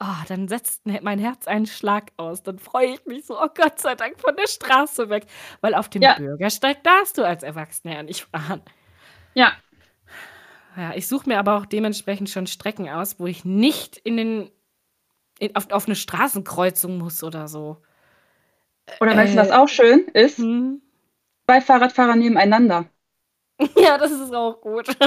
ah, 0.00 0.24
dann 0.28 0.48
setzt 0.48 0.86
ne 0.86 1.00
mein 1.02 1.18
Herz 1.20 1.46
einen 1.48 1.66
Schlag 1.66 2.12
aus. 2.18 2.42
Dann 2.44 2.58
freue 2.60 2.88
ich 2.94 3.06
mich 3.06 3.26
so: 3.26 3.40
„Oh 3.42 3.48
Gott 3.54 3.80
sei 3.80 3.94
Dank 3.96 4.20
von 4.20 4.36
der 4.36 4.48
Straße 4.48 5.10
weg.“ 5.10 5.26
Weil 5.62 5.74
auf 5.74 5.88
dem 5.90 6.02
Ja. 6.02 6.14
Bürgersteig 6.14 6.84
darfst 6.84 7.18
du 7.18 7.24
als 7.24 7.42
Erwachsener 7.44 7.94
ja 7.96 8.02
nicht 8.04 8.22
fahren. 8.26 8.62
Ja. 9.34 9.52
Ja, 10.76 10.92
ich 10.94 11.06
suche 11.06 11.28
mir 11.28 11.38
aber 11.38 11.56
auch 11.56 11.66
dementsprechend 11.66 12.28
schon 12.30 12.46
Strecken 12.46 12.88
aus, 12.88 13.18
wo 13.18 13.26
ich 13.26 13.44
nicht 13.44 13.96
in 13.98 14.16
den 14.16 14.50
in 15.40 15.56
auf 15.56 15.70
auf 15.72 15.88
'ne 15.88 15.96
Straßenkreuzung 15.96 16.98
muss 16.98 17.24
oder 17.24 17.48
so. 17.48 17.82
Oder 19.00 19.16
weißt 19.16 19.34
du, 19.34 19.38
was 19.38 19.50
Äh. 19.50 19.54
auch 19.54 19.68
schön 19.68 20.06
ist? 20.14 20.38
Mhm. 20.38 20.80
2 21.46 21.60
Fahrradfahrer 21.60 22.16
nebeneinander. 22.16 22.86
Ja, 23.76 23.96
das 23.98 24.10
ist 24.12 24.34
auch 24.34 24.60
gut. 24.60 24.88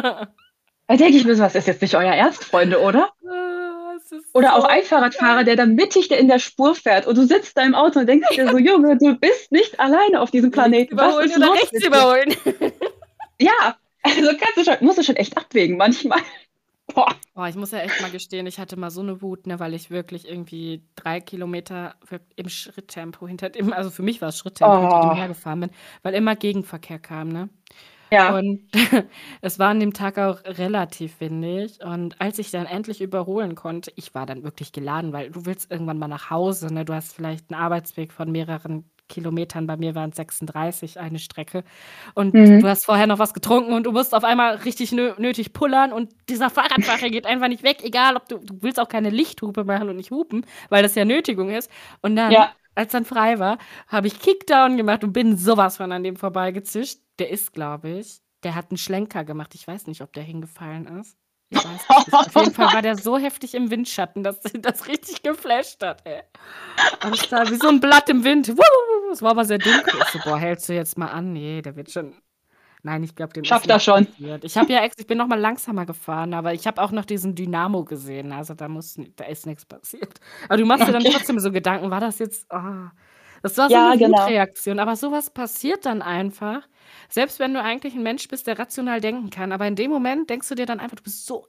Da 0.88 0.96
denke 0.96 1.18
ich 1.18 1.24
mir 1.26 1.36
so: 1.36 1.44
„Was 1.44 1.54
ist 1.54 1.68
jetzt 1.68 1.84
nicht 1.84 1.94
euer 1.96 2.12
Ernst, 2.14 2.44
Freunde, 2.44 2.82
oder?“ 2.82 3.10
Ah, 3.30 3.96
Oder 4.34 4.56
auch 4.56 4.64
ein 4.66 4.84
Fahrradfahrer, 4.84 5.44
der 5.44 5.56
dann 5.56 5.76
mittig 5.76 6.10
in 6.12 6.28
der 6.28 6.40
Spur 6.40 6.74
fährt 6.74 7.06
und 7.06 7.18
du 7.18 7.26
sitzt 7.28 7.58
da 7.58 7.64
im 7.64 7.76
Auto 7.76 8.00
und 8.00 8.08
denkst 8.08 8.30
dir 8.30 8.50
so: 8.50 8.58
„Junge, 8.58 8.98
du 8.98 9.16
bist 9.16 9.52
nicht 9.52 9.80
alleine 9.80 10.20
auf 10.22 10.32
diesem 10.32 10.50
Planeten. 10.52 10.98
Was 10.98 11.08
überholen 11.10 11.30
ist 11.30 11.38
oder 11.38 11.46
los 11.48 11.60
rechts 11.60 11.74
mit 11.74 11.84
dir?“ 11.84 11.88
überholen. 11.88 12.36
Ja, 13.40 13.78
also 14.04 14.30
kannst 14.40 14.58
du 14.58 14.64
schon 14.64 14.78
musst 14.86 14.98
du 14.98 15.04
schon 15.04 15.16
echt 15.16 15.38
abwägen 15.38 15.78
manchmal. 15.78 16.20
Boah. 17.40 17.48
Ich 17.48 17.56
muss 17.56 17.72
ja 17.72 17.80
echt 17.80 18.02
mal 18.02 18.12
gestehen, 18.12 18.48
ich 18.48 18.60
hatte 18.60 18.76
mal 18.78 18.92
so 18.92 19.02
'ne 19.02 19.22
Wut, 19.22 19.48
ne, 19.48 19.62
weil 19.62 19.74
ich 19.74 19.90
wirklich 19.90 20.28
irgendwie 20.28 20.84
3 20.98 21.22
Kilometer 21.22 21.96
im 22.36 22.50
Schritttempo 22.50 23.30
hinter 23.30 23.50
dem 23.50 23.72
also, 23.72 23.90
für 23.92 24.04
mich 24.04 24.22
war's 24.22 24.38
Schritttempo, 24.38 24.78
hinter 24.82 25.00
dem 25.00 25.10
Oh. 25.10 25.16
hergefahren 25.16 25.62
bin, 25.62 25.70
weil 26.04 26.16
immer 26.16 26.36
Gegenverkehr 26.36 27.00
kam, 27.00 27.30
ne? 27.30 27.50
Ja. 28.12 28.40
Und 28.40 28.62
es 29.42 29.60
war 29.60 29.70
an 29.70 29.80
dem 29.80 29.94
Tag 29.94 30.18
auch 30.20 30.44
relativ 30.46 31.22
windig 31.22 31.80
und 31.84 32.22
als 32.22 32.40
ich 32.40 32.52
dann 32.52 32.66
endlich 32.68 33.02
überholen 33.02 33.56
konnte 33.56 33.92
ich 33.96 34.16
war 34.16 34.26
dann 34.26 34.44
wirklich 34.44 34.72
geladen, 34.74 35.14
weil 35.14 35.32
du 35.32 35.46
willst 35.46 35.72
irgendwann 35.72 36.00
mal 36.00 36.08
nach 36.10 36.30
Hause, 36.32 36.74
ne? 36.74 36.86
Du 36.86 36.94
hast 36.94 37.14
vielleicht 37.16 37.52
'n 37.52 37.56
Arbeitsweg 37.56 38.14
von 38.14 38.32
mehreren 38.32 38.92
Kilometern, 39.10 39.68
bei 39.68 39.76
mir 39.78 39.96
waren's 39.96 40.16
36 40.18 41.00
eine 41.00 41.20
Strecke 41.20 41.64
und 42.16 42.36
Mhm. 42.36 42.60
du 42.60 42.68
hast 42.68 42.86
vorher 42.86 43.08
noch 43.08 43.20
was 43.20 43.34
getrunken 43.34 43.74
und 43.74 43.84
du 43.84 43.92
musst 43.92 44.14
auf 44.16 44.24
einmal 44.24 44.56
richtig 44.58 44.92
nö 44.92 45.14
nötig 45.18 45.54
pullern 45.54 45.92
und 45.94 46.14
dieser 46.30 46.50
Fahrradfahrer 46.50 47.10
geht 47.10 47.26
einfach 47.26 47.48
nicht 47.50 47.64
weg, 47.64 47.80
egal 47.84 48.16
ob 48.16 48.28
du 48.30 48.38
du 48.40 48.62
willst 48.62 48.80
auch 48.80 48.90
keine 48.90 49.10
Lichthupe 49.10 49.64
machen 49.66 49.90
und 49.90 49.98
nicht 49.98 50.12
hupen, 50.12 50.46
weil 50.70 50.84
das 50.84 50.96
ja 50.96 51.06
Nötigung 51.06 51.50
ist. 51.50 51.70
Und 52.02 52.16
dann, 52.16 52.34
Ja. 52.34 52.54
als 52.76 52.92
dann 52.92 53.06
frei 53.06 53.40
war, 53.40 53.58
habe 53.88 54.08
ich 54.08 54.20
Kickdown 54.20 54.78
gemacht 54.78 55.04
und 55.04 55.14
bin 55.14 55.38
so 55.38 55.58
was 55.58 55.78
von 55.78 55.92
an 55.92 56.04
dem 56.04 56.16
vorbeigezischt. 56.16 57.00
Der 57.20 57.30
ist, 57.30 57.54
glaube 57.54 57.90
ich 57.90 58.22
der 58.44 58.56
hat 58.56 58.72
'n 58.72 58.78
Schlenker 58.78 59.26
gemacht. 59.26 59.54
Ich 59.56 59.68
weiß 59.68 59.88
nicht, 59.88 60.02
ob 60.02 60.14
der 60.14 60.24
hingefallen 60.24 60.88
ist. 61.00 61.18
Ich 61.50 61.62
weiß 61.66 61.88
es 61.90 62.06
nicht. 62.06 62.26
Auf 62.26 62.36
jeden 62.38 62.52
Fall 62.54 62.72
war 62.72 62.82
der 62.82 62.96
so 62.96 63.18
heftig 63.18 63.54
im 63.54 63.70
Windschatten, 63.70 64.24
dass 64.24 64.40
das 64.62 64.88
richtig 64.88 65.24
geflasht 65.24 65.84
hat, 65.84 66.06
ey. 66.06 66.22
Und 67.02 67.16
ich 67.16 67.28
da 67.28 67.50
wie 67.50 67.56
so 67.56 67.68
'n 67.70 67.80
Blatt 67.82 68.10
im 68.10 68.24
Wind. 68.24 68.54
Es 69.12 69.22
war 69.22 69.32
aber 69.32 69.46
sehr 69.46 69.60
dunkel. 69.60 70.00
Ich 70.02 70.10
so: 70.10 70.20
„Boah, 70.20 70.38
hältst 70.38 70.70
du 70.70 70.74
jetzt 70.74 70.98
mal 70.98 71.08
an? 71.08 71.34
Ne, 71.34 71.62
der 71.62 71.76
wird 71.76 71.92
schon“ 71.92 72.16
Nein, 72.84 73.04
ich 73.04 73.16
glaube, 73.16 73.40
ist 73.42 73.46
Schafft 73.46 73.70
er 73.70 73.80
nichts 73.80 73.82
schon. 73.82 74.08
passiert. 74.18 74.46
Ich 74.46 74.58
habe 74.58 74.74
ja 74.74 74.86
ich 74.86 75.08
bin 75.08 75.18
noch 75.20 75.28
mal 75.28 75.40
langsamer 75.40 75.86
gefahren, 75.86 76.34
aber 76.36 76.54
ich 76.54 76.68
habe 76.68 76.82
auch 76.82 76.92
noch 76.92 77.06
diesen 77.06 77.36
Dynamo 77.36 77.86
gesehen. 77.86 78.32
Also, 78.34 78.54
da 78.56 78.68
muss 78.70 78.96
da 79.18 79.26
ist 79.26 79.46
nix 79.48 79.66
passiert. 79.66 80.20
Aber 80.50 80.58
du 80.58 80.66
machst 80.66 80.88
dir 80.88 80.94
dann 80.94 81.06
Okay. 81.06 81.12
trotzdem 81.12 81.40
so 81.40 81.52
Gedanken: 81.52 81.92
„War 81.92 82.02
das 82.02 82.20
jetzt“ 82.20 82.52
ah. 82.52 82.92
Das 83.44 83.58
war 83.58 83.70
so 83.72 83.78
Ja, 83.78 83.82
eine 83.82 83.96
genau. 83.96 84.34
Wutreaktion, 84.46 84.80
aber 84.80 84.96
sowas 84.98 85.32
passiert 85.32 85.86
dann 85.86 86.02
einfach. 86.04 86.68
Selbst 87.10 87.40
wenn 87.40 87.54
du 87.54 87.62
eigentlich 87.64 87.96
ein 87.96 88.04
Mensch 88.04 88.28
bist, 88.30 88.48
der 88.48 88.60
rational 88.60 89.02
denken 89.02 89.30
kann, 89.32 89.52
aber 89.54 89.68
in 89.68 89.76
dem 89.78 89.92
Moment 89.92 90.30
denkst 90.30 90.50
du 90.50 90.56
dir 90.56 90.66
dann 90.68 90.80
einfach, 90.82 90.98
du 90.98 91.04
bist 91.04 91.26
so 91.28 91.48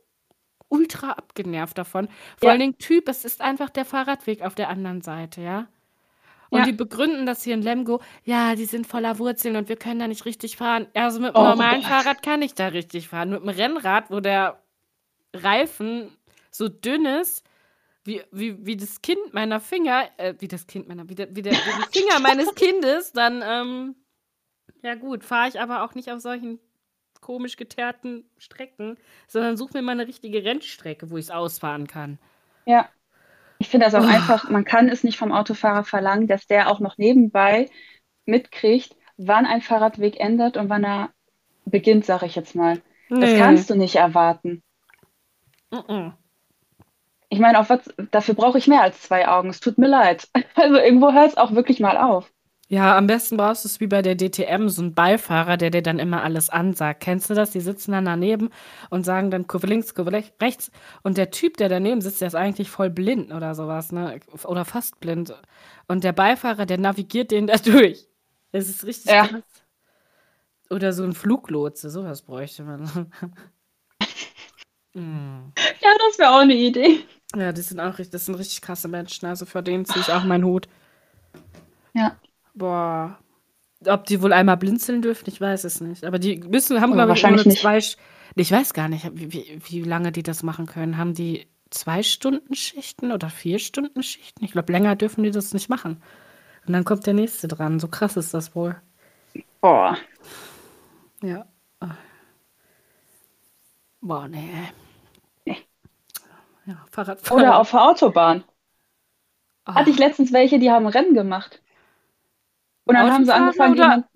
ultra 0.71 1.13
abgenervt 1.13 1.79
davon. 1.79 2.09
Vor 2.39 2.51
Ja. 2.51 2.53
allen 2.53 2.61
Dingen 2.61 2.79
Typ, 2.79 3.09
es 3.09 3.25
ist 3.27 3.41
einfach 3.43 3.71
der 3.71 3.85
Fahrradweg 3.87 4.43
auf 4.43 4.55
der 4.57 4.69
anderen 4.71 5.03
Seite, 5.03 5.43
ja? 5.43 5.69
Und 6.51 6.59
Ja. 6.61 6.65
die 6.67 6.73
begründen 6.73 7.27
das 7.27 7.43
hier 7.45 7.55
in 7.55 7.63
Lemgo, 7.63 8.01
ja, 8.25 8.55
die 8.57 8.65
sind 8.65 8.87
voller 8.87 9.19
Wurzeln 9.19 9.57
und 9.57 9.69
wir 9.69 9.77
können 9.77 10.01
da 10.01 10.09
nicht 10.09 10.25
richtig 10.25 10.57
fahren. 10.57 10.87
Also 10.95 11.21
mit 11.21 11.35
dem 11.35 11.41
Oh 11.41 11.45
normalen 11.45 11.81
Gott. 11.81 11.91
Fahrrad 11.91 12.23
kann 12.23 12.43
ich 12.43 12.55
da 12.55 12.69
richtig 12.69 13.09
fahren. 13.09 13.31
Mit 13.31 13.41
dem 13.43 13.49
Rennrad, 13.49 14.11
wo 14.11 14.21
der 14.21 14.61
Reifen 15.35 16.11
so 16.51 16.69
dünn 16.69 17.07
ist, 17.07 17.45
wie, 18.05 18.23
wie, 18.33 18.65
wie 18.67 18.77
das 18.77 19.03
Kind 19.03 19.33
meiner 19.33 19.61
Finger, 19.61 20.09
äh, 20.17 20.35
wie 20.39 20.49
das 20.49 20.67
Kind 20.67 20.89
meiner, 20.89 21.09
wie, 21.09 21.15
der, 21.15 21.35
wie, 21.37 21.43
der, 21.43 21.53
wie 21.53 21.57
die 21.93 21.99
Finger 22.01 22.19
meines 22.21 22.55
Kindes, 22.55 23.13
dann, 23.13 23.43
ähm, 23.45 23.95
ja 24.83 24.95
gut, 24.97 25.23
fahre 25.25 25.49
ich 25.49 25.61
aber 25.61 25.85
auch 25.85 25.95
nicht 25.95 26.11
auf 26.11 26.21
solchen 26.21 26.59
komisch 27.21 27.57
geteerten 27.57 28.25
Strecken, 28.39 28.97
sondern 29.29 29.57
suche 29.59 29.75
mir 29.75 29.83
mal 29.83 29.93
eine 29.93 30.07
richtige 30.09 30.43
Rennstrecke, 30.43 31.11
wo 31.11 31.19
ich 31.19 31.27
es 31.27 31.31
ausfahren 31.31 31.87
kann. 31.87 32.19
Ja. 32.65 32.89
Ich 33.61 33.69
finde 33.69 33.87
das 33.87 33.95
auch 33.95 34.03
Oh. 34.05 34.09
einfach, 34.09 34.49
man 34.51 34.65
kann 34.65 34.89
es 34.89 35.05
nicht 35.05 35.19
vom 35.19 35.33
Autofahrer 35.33 35.85
verlangen, 35.85 36.27
dass 36.27 36.47
der 36.49 36.71
auch 36.71 36.81
noch 36.81 36.99
nebenbei 36.99 37.69
mitkriegt, 38.25 38.97
wann 39.19 39.47
ein 39.47 39.61
Fahrradweg 39.63 40.19
endet 40.19 40.57
und 40.57 40.69
wann 40.71 40.85
er 40.85 41.11
beginnt, 41.67 42.05
sage 42.07 42.27
ich 42.27 42.37
jetzt 42.37 42.55
mal. 42.57 42.81
Das 43.21 43.33
Nee. 43.33 43.39
kannst 43.39 43.71
du 43.71 43.77
nicht 43.77 43.97
erwarten. 43.97 44.63
Mm-mm. 45.73 46.13
Ich 47.29 47.39
meine, 47.39 47.59
auf 47.61 47.71
was, 47.71 47.89
dafür 48.11 48.35
brauche 48.35 48.59
ich 48.59 48.67
mehr 48.67 48.83
als 48.83 49.03
zwei 49.03 49.27
Augen. 49.29 49.49
Es 49.51 49.61
tut 49.61 49.79
mir 49.79 49.89
leid. 49.89 50.29
Also 50.55 50.77
irgendwo 50.77 51.13
hört 51.13 51.29
es 51.31 51.37
auch 51.37 51.53
wirklich 51.53 51.81
mal 51.81 51.97
auf. 51.97 52.31
Ja, 52.73 52.97
am 52.97 53.09
besten 53.09 53.37
brauchst 53.37 53.65
du 53.65 53.69
es 53.69 53.81
wie 53.81 53.89
bei 53.89 54.01
der 54.01 54.15
DTM, 54.17 54.69
so 54.69 54.81
einen 54.81 54.95
Beifahrer, 54.95 55.57
der 55.57 55.71
dir 55.71 55.83
dann 55.83 55.99
immer 55.99 56.23
alles 56.23 56.51
ansagt. 56.51 57.01
Kennst 57.01 57.29
du 57.29 57.35
das? 57.35 57.51
Die 57.51 57.61
sitzen 57.61 57.91
dann 57.91 58.05
daneben 58.05 58.51
und 58.91 59.05
sagen 59.05 59.33
dann 59.33 59.49
Kurve 59.49 59.67
links, 59.67 59.93
Kurve 59.93 60.11
lech- 60.11 60.33
rechts. 60.41 60.71
Und 61.03 61.17
der 61.19 61.33
Typ, 61.33 61.57
der 61.57 61.69
daneben 61.69 62.01
sitzt, 62.01 62.21
der 62.21 62.29
ist 62.29 62.37
eigentlich 62.37 62.71
voll 62.71 62.89
blind 62.89 63.33
oder 63.33 63.57
sowas, 63.57 63.91
ne? 63.91 64.21
Oder 64.45 64.65
fast 64.65 65.01
blind. 65.01 65.35
Und 65.89 66.05
der 66.05 66.13
Beifahrer, 66.13 66.65
der 66.65 66.79
navigiert 66.79 67.33
den 67.33 67.49
da 67.49 67.57
durch. 67.65 68.07
Das 68.53 68.69
ist 68.69 68.85
richtig 68.85 69.11
Ja. 69.11 69.27
krass. 69.27 69.43
Oder 70.71 70.93
so 70.93 71.03
ein 71.03 71.13
Fluglotse, 71.13 71.91
sowas 71.91 72.23
bräuchte 72.23 72.63
man. 72.63 73.11
Mm. 74.95 75.53
Ja, 75.83 75.89
das 76.09 76.19
wäre 76.21 76.31
auch 76.31 76.41
eine 76.41 76.55
Idee. 76.55 77.01
Ja, 77.35 77.51
die 77.53 77.63
sind 77.63 77.81
auch 77.81 77.99
richtig, 77.99 78.11
das 78.11 78.27
sind 78.27 78.37
richtig 78.37 78.61
krasse 78.61 78.87
Menschen. 78.87 79.27
Also 79.27 79.45
vor 79.45 79.63
denen 79.63 79.85
ziehe 79.87 80.01
ich 80.03 80.13
auch 80.13 80.23
meinen 80.23 80.45
Hut. 80.45 80.69
Ja. 81.95 82.17
Boah. 82.55 83.19
Ob 83.87 84.05
die 84.07 84.21
wohl 84.23 84.33
einmal 84.33 84.57
blinzeln 84.59 85.03
dürfen, 85.03 85.29
ich 85.29 85.41
weiß 85.41 85.65
es 85.65 85.81
nicht. 85.81 86.05
Aber 86.05 86.19
die 86.19 86.39
müssen, 86.39 86.81
haben, 86.81 86.93
glaube 86.93 87.15
ich, 87.15 87.23
wahrscheinlich 87.23 87.47
nur 87.47 87.53
nicht. 87.53 87.61
zwei. 87.63 87.79
Sch- 87.79 87.97
Ich 88.37 88.53
weiß 88.53 88.75
gar 88.75 88.89
nicht, 88.89 89.09
wie, 89.15 89.59
wie, 89.65 89.83
lange 89.83 90.13
die 90.13 90.23
das 90.23 90.43
machen 90.43 90.67
können. 90.67 90.99
Haben 90.99 91.15
die 91.15 91.49
zwei 91.71 92.03
Stunden 92.03 92.55
Schichten 92.55 93.13
oder 93.13 93.31
vier 93.31 93.59
Stunden 93.59 94.03
Schichten? 94.03 94.45
Ich 94.45 94.53
glaube, 94.53 94.73
länger 94.73 94.97
dürfen 94.97 95.23
die 95.23 95.31
das 95.31 95.55
nicht 95.55 95.69
machen. 95.71 96.03
Und 96.67 96.73
dann 96.75 96.85
kommt 96.85 97.07
der 97.07 97.15
nächste 97.15 97.49
dran. 97.49 97.81
So 97.81 97.89
krass 97.89 98.17
ist 98.17 98.35
das 98.35 98.55
wohl. 98.55 98.77
Boah. 99.61 99.97
Ja. 101.23 101.47
Boah, 104.03 104.29
nee. 104.29 104.73
Nee. 105.47 105.67
Ja, 106.67 106.85
Fahrradfahren. 106.91 107.43
Oder 107.43 107.59
auf 107.59 107.71
der 107.71 107.83
Autobahn. 107.85 108.45
Ah. 109.65 109.75
Hatte 109.75 109.91
ich 109.91 109.99
letztens 109.99 110.33
welche, 110.33 110.59
die 110.59 110.71
haben 110.71 110.87
Rennen 110.87 111.15
gemacht. 111.15 111.63
Und 112.91 112.97
dann 112.97 113.13
haben 113.13 113.25
sie 113.25 113.35
angefangen, 113.35 113.75
oder- 113.75 113.83
jemand. 113.85 114.07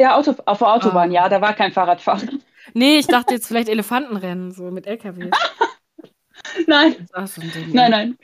Ja, 0.00 0.16
Auto, 0.16 0.34
auf 0.46 0.58
der 0.58 0.68
Autobahn, 0.72 1.10
Ah. 1.10 1.12
ja, 1.12 1.28
da 1.28 1.40
war 1.40 1.52
kein 1.54 1.72
Fahrradfahrer. 1.72 2.22
Nee, 2.74 2.98
ich 2.98 3.06
dachte 3.06 3.34
jetzt 3.34 3.46
vielleicht 3.46 3.68
Elefantenrennen, 3.68 4.52
so 4.52 4.70
mit 4.70 4.86
LKWs. 4.86 5.30
Nein, 6.66 7.08
so 7.26 7.40
Ding. 7.40 7.72
nein, 7.72 7.90
nein. 7.90 8.18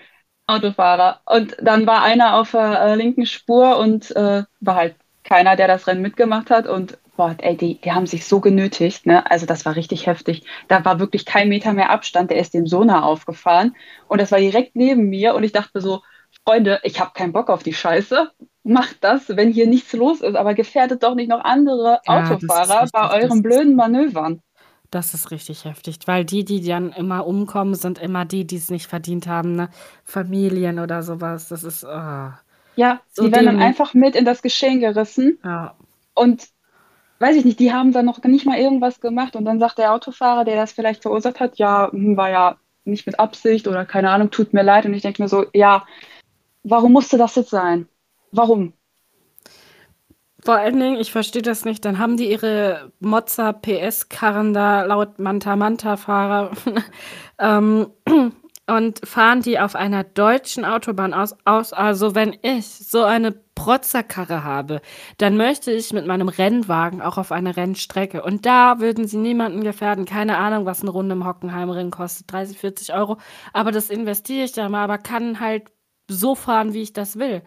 Autofahrer. 0.47 1.21
Und 1.27 1.57
dann 1.61 1.87
war 1.87 2.03
einer 2.03 2.35
auf 2.37 2.53
der 2.53 2.81
äh, 2.81 2.95
linken 2.95 3.27
Spur 3.27 3.77
und 3.79 4.15
äh, 4.17 4.45
war 4.61 4.75
halt 4.75 4.97
keiner, 5.25 5.57
der 5.57 5.69
das 5.69 5.87
Rennen 5.87 6.01
mitgemacht 6.03 6.51
hat. 6.51 6.67
Und 6.67 6.99
boah, 7.17 7.35
ey, 7.39 7.57
die, 7.57 7.81
die 7.81 7.93
haben 7.93 8.07
sich 8.07 8.25
so 8.27 8.41
genötigt, 8.41 9.05
ne? 9.07 9.31
Also 9.31 9.45
das 9.45 9.67
war 9.67 9.77
richtig 9.77 10.07
heftig. 10.07 10.45
Da 10.69 10.85
war 10.85 10.99
wirklich 11.01 11.27
kein 11.27 11.49
Meter 11.49 11.75
mehr 11.75 11.91
Abstand. 11.91 12.31
Der 12.31 12.39
ist 12.39 12.55
dem 12.55 12.67
so 12.67 12.83
nah 12.83 13.03
aufgefahren. 13.03 13.77
Und 14.09 14.21
das 14.21 14.33
war 14.33 14.39
direkt 14.39 14.75
neben 14.75 15.09
mir. 15.11 15.35
Und 15.35 15.45
ich 15.45 15.53
dachte 15.53 15.71
mir 15.75 15.83
so, 15.83 16.03
Freunde, 16.47 16.81
ich 16.83 16.99
habe 17.01 17.13
keinen 17.15 17.33
Bock 17.33 17.51
auf 17.51 17.63
die 17.63 17.75
Scheiße. 17.75 18.31
Macht 18.69 18.99
das, 19.03 19.29
wenn 19.31 19.53
hier 19.53 19.67
nichts 19.67 19.93
los 19.95 20.21
ist. 20.21 20.37
Aber 20.37 20.55
gefährdet 20.55 21.03
doch 21.03 21.15
nicht 21.15 21.29
noch 21.29 21.45
andere 21.45 22.01
Ja, 22.07 22.35
Autofahrer 22.35 22.83
richtig, 22.83 22.93
bei 22.93 23.11
euren 23.23 23.43
blöden 23.43 23.75
Manövern. 23.77 24.43
Das 24.91 25.13
ist 25.13 25.31
richtig 25.31 25.65
heftig, 25.67 25.99
weil 26.07 26.25
die, 26.25 26.45
die 26.45 26.63
dann 26.67 26.93
immer 26.93 27.27
umkommen, 27.27 27.75
sind 27.75 27.99
immer 27.99 28.25
die, 28.25 28.47
die 28.47 28.57
es 28.57 28.71
nicht 28.71 28.87
verdient 28.87 29.27
haben, 29.27 29.55
ne? 29.55 29.69
Familien 30.05 30.79
oder 30.79 31.03
sowas. 31.03 31.49
Das 31.49 31.63
ist, 31.63 31.85
ah, 31.85 32.41
Ja, 32.77 33.03
So 33.13 33.25
die 33.25 33.33
werden 33.33 33.47
dann 33.47 33.59
einfach 33.59 33.95
mit 33.95 34.15
in 34.17 34.25
das 34.25 34.43
Geschehen 34.43 34.81
gerissen. 34.81 35.39
ja. 35.45 35.77
Und 36.15 36.49
weiß 37.21 37.37
ich 37.37 37.45
nicht, 37.45 37.61
die 37.61 37.73
haben 37.73 37.93
dann 37.93 38.07
noch 38.07 38.23
nicht 38.25 38.47
mal 38.47 38.59
irgendwas 38.59 39.01
gemacht. 39.01 39.37
Und 39.37 39.45
dann 39.47 39.61
sagt 39.61 39.79
der 39.79 39.93
Autofahrer, 39.95 40.45
der 40.45 40.57
das 40.57 40.73
vielleicht 40.73 41.03
verursacht 41.03 41.41
hat, 41.41 41.59
ja, 41.59 41.91
hm, 41.93 42.17
war 42.17 42.31
ja 42.31 42.59
nicht 42.85 43.07
mit 43.07 43.19
Absicht 43.21 43.69
oder 43.69 43.87
keine 43.87 44.11
Ahnung, 44.11 44.31
tut 44.31 44.53
mir 44.55 44.63
leid. 44.63 44.87
Und 44.87 44.95
ich 44.95 45.03
denke 45.03 45.23
mir 45.23 45.29
so, 45.29 45.47
ja, 45.55 45.87
warum 46.65 46.93
musste 46.93 47.19
das 47.19 47.37
jetzt 47.37 47.51
sein? 47.51 47.89
Warum? 48.33 48.73
Vor 50.45 50.55
allen 50.55 50.79
Dingen, 50.79 51.01
ich 51.01 51.11
verstehe 51.11 51.43
das 51.43 51.65
nicht, 51.65 51.85
dann 51.85 51.99
haben 51.99 52.17
die 52.17 52.31
ihre 52.31 52.93
Mozza 53.01 53.53
PS-Karren 53.53 54.55
da 54.55 54.85
laut 54.85 55.19
Manta-Manta-Fahrer 55.19 56.53
ähm, 57.39 57.89
und 58.69 59.07
fahren 59.07 59.43
die 59.43 59.59
auf 59.59 59.75
einer 59.75 60.05
deutschen 60.05 60.65
Autobahn 60.65 61.13
aus, 61.13 61.35
aus. 61.45 61.73
Also 61.73 62.15
wenn 62.15 62.37
ich 62.43 62.67
so 62.67 63.03
eine 63.03 63.33
Protzerkarre 63.33 64.45
habe, 64.45 64.81
dann 65.17 65.37
möchte 65.37 65.73
ich 65.73 65.93
mit 65.93 66.07
meinem 66.07 66.29
Rennwagen 66.29 67.03
auch 67.03 67.19
auf 67.19 67.33
eine 67.33 67.57
Rennstrecke. 67.57 68.23
Und 68.23 68.47
da 68.47 68.79
würden 68.79 69.09
sie 69.09 69.17
niemanden 69.17 69.65
gefährden. 69.65 70.05
Keine 70.05 70.39
Ahnung, 70.39 70.67
was 70.67 70.83
eine 70.83 70.91
Runde 70.91 71.15
im 71.15 71.27
Hockenheimring 71.27 71.91
kostet. 71.91 72.31
30, 72.33 72.59
40 72.59 72.95
Euro. 72.95 73.19
Aber 73.53 73.73
das 73.73 73.91
investiere 73.91 74.45
ich 74.45 74.53
da 74.53 74.69
mal, 74.69 74.85
aber 74.85 74.99
kann 74.99 75.41
halt 75.41 75.65
so 76.09 76.35
fahren, 76.35 76.73
wie 76.75 76.83
ich 76.83 76.93
das 76.93 77.19
will. 77.19 77.43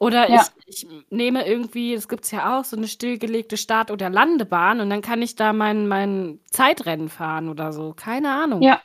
Oder 0.00 0.30
Ja. 0.30 0.46
ich, 0.66 0.84
ich 0.84 0.88
nehme 1.10 1.46
irgendwie, 1.46 1.94
das 1.94 2.08
gibt 2.08 2.24
es 2.26 2.32
ja 2.32 2.58
auch, 2.58 2.64
so 2.64 2.76
eine 2.76 2.88
stillgelegte 2.88 3.58
Start- 3.58 3.92
oder 3.92 4.10
Landebahn 4.10 4.80
und 4.80 4.90
dann 4.90 5.02
kann 5.02 5.22
ich 5.22 5.36
da 5.36 5.52
mein, 5.52 5.88
mein 5.88 6.40
Zeitrennen 6.50 7.10
fahren 7.10 7.48
oder 7.50 7.72
so. 7.74 7.94
Keine 7.94 8.32
Ahnung. 8.32 8.62
Ja. 8.62 8.80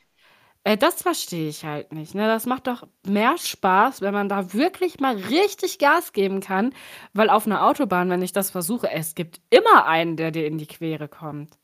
Äh, 0.64 0.78
das 0.78 1.02
verstehe 1.04 1.50
ich 1.50 1.66
halt 1.66 1.94
nicht. 1.94 2.16
Ne? 2.16 2.28
Das 2.28 2.46
macht 2.48 2.68
doch 2.68 2.88
mehr 3.08 3.38
Spaß, 3.38 4.02
wenn 4.02 4.14
man 4.14 4.30
da 4.30 4.54
wirklich 4.54 5.00
mal 5.00 5.16
richtig 5.16 5.80
Gas 5.80 6.14
geben 6.14 6.42
kann, 6.42 6.74
weil 7.14 7.30
auf 7.30 7.46
einer 7.48 7.66
Autobahn, 7.66 8.10
wenn 8.10 8.22
ich 8.24 8.34
das 8.34 8.50
versuche, 8.52 8.92
es 8.92 9.16
gibt 9.16 9.42
immer 9.52 9.86
einen, 9.88 10.18
der 10.18 10.32
dir 10.32 10.48
in 10.48 10.58
die 10.58 10.68
Quere 10.68 11.08
kommt. 11.08 11.58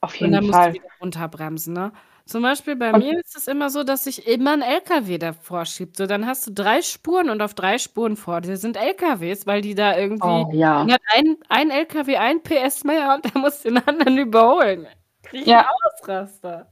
Auf 0.00 0.20
Und 0.20 0.20
jeden 0.20 0.32
dann 0.32 0.46
musst 0.46 0.64
du 0.66 0.70
Fall. 0.70 0.74
wieder 0.74 0.88
runterbremsen, 1.00 1.72
ne? 1.74 1.92
Zum 2.26 2.42
Beispiel 2.42 2.74
bei 2.74 2.92
mir 2.92 3.20
ist 3.20 3.36
es 3.36 3.46
immer 3.46 3.70
so, 3.70 3.84
dass 3.84 4.02
sich 4.04 4.26
immer 4.26 4.52
ein 4.52 4.62
LKW 4.62 5.16
davor 5.16 5.64
schiebt. 5.64 5.96
So, 5.96 6.06
dann 6.06 6.26
hast 6.26 6.44
du 6.48 6.52
drei 6.52 6.82
Spuren 6.82 7.30
und 7.30 7.40
auf 7.40 7.54
drei 7.54 7.78
Spuren 7.78 8.16
vor 8.16 8.40
dir 8.40 8.56
sind 8.56 8.76
LKWs, 8.76 9.46
weil 9.46 9.60
die 9.60 9.76
da 9.76 9.96
irgendwie. 9.96 10.26
Oh 10.26 10.50
ja. 10.52 10.84
Hat 10.88 11.00
ein, 11.14 11.36
ein 11.48 11.70
LKW 11.70 12.16
ein 12.16 12.42
PS 12.42 12.82
mehr 12.82 13.14
und 13.14 13.24
der 13.32 13.40
muss 13.40 13.62
den 13.62 13.78
anderen 13.78 14.18
überholen. 14.18 14.88
Krieg 15.22 15.42
ich 15.42 15.46
Ja. 15.46 15.70
Ausraster. 16.00 16.66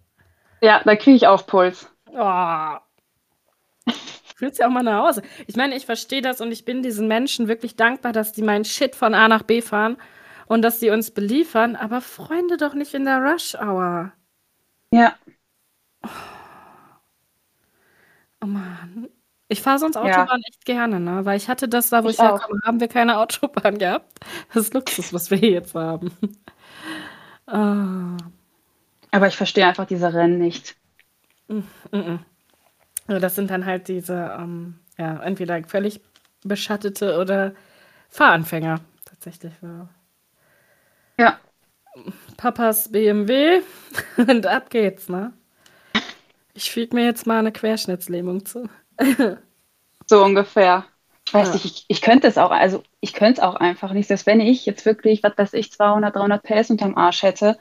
Ja, 0.60 0.81
da 0.85 0.97
kriege 0.97 1.16
ich 1.16 1.26
auch 1.28 1.47
Puls. 1.47 1.89
Oh. 2.12 2.76
Fühlst 4.35 4.59
ja 4.59 4.66
auch 4.66 4.72
mal 4.72 4.82
nach 4.82 5.06
Hause. 5.06 5.22
Ich 5.47 5.55
meine, 5.55 5.76
ich 5.76 5.86
verstehe 5.86 6.20
das 6.20 6.40
und 6.40 6.51
ich 6.51 6.64
bin 6.64 6.82
diesen 6.82 7.06
Menschen 7.06 7.47
wirklich 7.47 7.76
dankbar, 7.76 8.12
dass 8.12 8.32
die 8.32 8.43
meinen 8.43 8.64
Shit 8.64 8.97
von 8.97 9.14
A 9.14 9.28
nach 9.28 9.44
B 9.44 9.62
fahren 9.62 9.98
und 10.47 10.62
dass 10.62 10.81
sie 10.81 10.90
uns 10.90 11.12
beliefern, 11.12 11.76
aber 11.76 12.01
Freunde 12.01 12.56
doch 12.56 12.74
nicht 12.74 12.93
in 12.94 13.05
der 13.05 13.22
Rush 13.22 13.55
Hour. 13.55 14.12
Ja. 14.90 15.14
Oh 18.40 18.47
Mann. 18.47 19.09
Ich 19.48 19.62
fahre 19.62 19.78
sonst 19.78 19.97
Ja. 19.97 20.02
Autobahn 20.02 20.40
echt 20.48 20.64
gerne, 20.64 21.01
ne? 21.01 21.24
Weil 21.24 21.36
ich 21.36 21.48
hatte 21.48 21.68
das 21.68 21.90
da, 21.90 22.02
wo 22.02 22.09
ich, 22.09 22.14
Ich 22.16 22.22
herkomme, 22.22 22.60
haben 22.64 22.81
wir 22.81 22.89
keine 22.89 23.18
Autobahn 23.18 23.78
gehabt. 23.78 24.20
Das 24.52 24.64
ist 24.64 24.74
Luxus, 24.74 25.12
was 25.12 25.31
wir 25.31 25.39
hier 25.39 25.51
jetzt 25.51 25.74
haben. 25.74 26.10
Ah, 27.47 28.16
Aber 29.10 29.28
ich 29.28 29.36
verstehe 29.36 29.66
einfach 29.66 29.86
diese 29.86 30.12
Rennen 30.12 30.39
nicht. 30.39 30.76
mhm. 31.48 32.20
Also 33.06 33.20
das 33.20 33.35
sind 33.35 33.51
dann 33.51 33.66
halt 33.66 33.89
diese, 33.89 34.36
ähm, 34.39 34.78
ja, 34.98 35.22
entweder 35.22 35.62
völlig 35.64 36.01
beschattete 36.43 37.18
oder 37.18 37.55
Fahranfänger. 38.09 38.81
Tatsächlich. 39.05 39.52
Ja. 39.62 39.89
Ja. 41.18 41.39
Papas 42.36 42.90
BMW 42.90 43.62
und 44.16 44.47
ab 44.47 44.70
geht's, 44.70 45.09
ne? 45.09 45.32
Ich 46.55 46.70
füge 46.70 46.97
mir 46.97 47.05
jetzt 47.05 47.26
mal 47.26 47.39
eine 47.39 47.52
Querschnittslähmung 47.52 48.47
zu. 48.47 48.68
So 50.06 50.22
ungefähr. 50.22 50.85
weiß 51.32 51.55
nicht, 51.55 51.64
ich, 51.64 51.85
ich 51.89 52.02
könnte 52.02 52.26
es 52.26 52.36
auch, 52.36 52.51
also 52.51 52.82
ich 53.01 53.14
könnte 53.14 53.40
es 53.40 53.47
auch 53.47 53.55
einfach 53.55 53.93
nicht, 53.93 54.09
selbst 54.09 54.26
wenn 54.26 54.40
ich 54.40 54.66
jetzt 54.66 54.85
wirklich, 54.85 55.22
was 55.22 55.32
weiß 55.36 55.55
ich, 55.55 55.72
200, 55.72 56.14
300 56.14 56.43
PS 56.43 56.70
unterm 56.70 56.97
Arsch 56.97 57.22
hätte, 57.22 57.59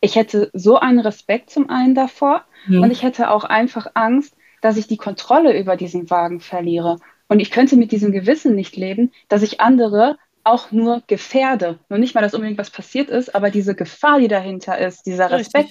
ich 0.00 0.16
hätte 0.16 0.50
so 0.52 0.78
einen 0.78 1.00
Respekt 1.00 1.50
zum 1.50 1.70
einen 1.70 1.94
davor 1.94 2.44
mhm. 2.66 2.82
und 2.82 2.90
ich 2.90 3.02
hätte 3.02 3.30
auch 3.30 3.44
einfach 3.44 3.88
Angst, 3.94 4.36
dass 4.60 4.76
ich 4.76 4.86
die 4.86 4.96
Kontrolle 4.96 5.58
über 5.58 5.76
diesen 5.76 6.10
Wagen 6.10 6.40
verliere. 6.40 6.98
Und 7.28 7.40
ich 7.40 7.50
könnte 7.50 7.76
mit 7.76 7.92
diesem 7.92 8.12
Gewissen 8.12 8.54
nicht 8.54 8.76
leben, 8.76 9.12
dass 9.28 9.42
ich 9.42 9.60
andere 9.60 10.18
auch 10.44 10.70
nur 10.70 11.02
gefährde. 11.06 11.78
Nur 11.88 11.98
nicht 11.98 12.14
mal, 12.14 12.20
dass 12.20 12.34
unbedingt 12.34 12.58
was 12.58 12.70
passiert 12.70 13.10
ist, 13.10 13.34
aber 13.34 13.50
diese 13.50 13.74
Gefahr, 13.74 14.20
die 14.20 14.28
dahinter 14.28 14.78
ist, 14.78 15.06
dieser 15.06 15.30
Respekt. 15.30 15.70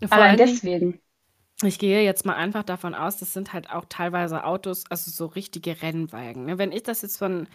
Richtig. 0.00 0.12
Allein 0.12 0.36
deswegen. 0.36 1.00
Ich 1.62 1.78
gehe 1.78 2.02
jetzt 2.02 2.26
mal 2.26 2.34
einfach 2.34 2.64
davon 2.64 2.94
aus, 2.94 3.16
das 3.16 3.32
sind 3.32 3.52
halt 3.52 3.70
auch 3.70 3.86
teilweise 3.88 4.44
Autos, 4.44 4.84
also 4.90 5.10
so 5.10 5.26
richtige 5.26 5.80
Rennwagen. 5.80 6.44
Ne? 6.44 6.58
Wenn 6.58 6.72
ich 6.72 6.82
das 6.82 7.00
jetzt 7.00 7.16
von 7.16 7.48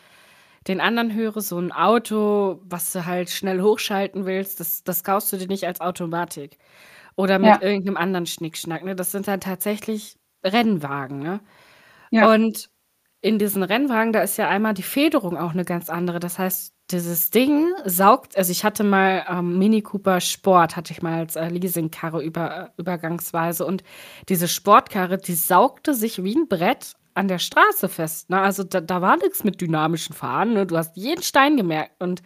den 0.68 0.82
anderen 0.82 1.14
höre, 1.14 1.42
so 1.42 1.60
ein 1.60 1.72
Auto, 1.72 2.60
was 2.64 2.92
du 2.92 3.06
halt 3.06 3.30
schnell 3.30 3.62
hochschalten 3.62 4.26
willst, 4.26 4.60
das, 4.60 4.84
das 4.84 5.04
kaufst 5.04 5.32
du 5.32 5.38
dir 5.38 5.48
nicht 5.48 5.66
als 5.66 5.82
Automatik. 5.82 6.58
Oder 7.16 7.40
mit 7.40 7.50
ja. 7.50 7.62
irgendeinem 7.62 7.98
anderen 7.98 8.26
Schnickschnack. 8.26 8.84
Ne? 8.84 8.96
Das 8.96 9.12
sind 9.12 9.28
halt 9.28 9.44
tatsächlich 9.44 10.18
Rennwagen. 10.44 11.20
Ne? 11.20 11.42
Ja. 12.10 12.32
Und 12.32 12.70
in 13.22 13.38
diesen 13.38 13.64
Rennwagen, 13.64 14.14
da 14.14 14.22
ist 14.22 14.38
ja 14.38 14.50
einmal 14.50 14.74
die 14.74 14.84
Federung 14.84 15.38
auch 15.38 15.52
eine 15.52 15.66
ganz 15.66 15.90
andere. 15.90 16.20
Das 16.20 16.40
heißt, 16.40 16.74
dieses 16.92 17.30
Ding 17.30 17.70
saugt, 17.86 18.38
also 18.38 18.52
ich 18.52 18.64
hatte 18.64 18.84
mal 18.84 19.26
ähm, 19.30 19.58
Mini 19.58 19.82
Cooper 19.82 20.20
Sport, 20.22 20.76
hatte 20.76 20.94
ich 20.94 21.02
mal 21.02 21.20
als 21.20 21.36
äh, 21.36 21.48
Leasingkarre 21.48 22.24
über, 22.24 22.72
übergangsweise 22.78 23.66
und 23.66 23.84
diese 24.30 24.48
Sportkarre, 24.48 25.18
die 25.18 25.34
saugte 25.34 25.94
sich 25.94 26.24
wie 26.24 26.36
ein 26.36 26.48
Brett 26.48 26.94
an 27.14 27.28
der 27.28 27.40
Straße 27.40 27.90
fest. 27.90 28.30
Ne? 28.30 28.40
Also 28.40 28.64
da, 28.64 28.82
da 28.82 29.02
war 29.02 29.18
nichts 29.18 29.44
mit 29.44 29.60
dynamischen 29.60 30.16
Fahren. 30.16 30.54
Ne? 30.54 30.66
Du 30.66 30.78
hast 30.78 30.96
jeden 30.96 31.24
Stein 31.24 31.58
gemerkt 31.58 31.94
und 32.00 32.22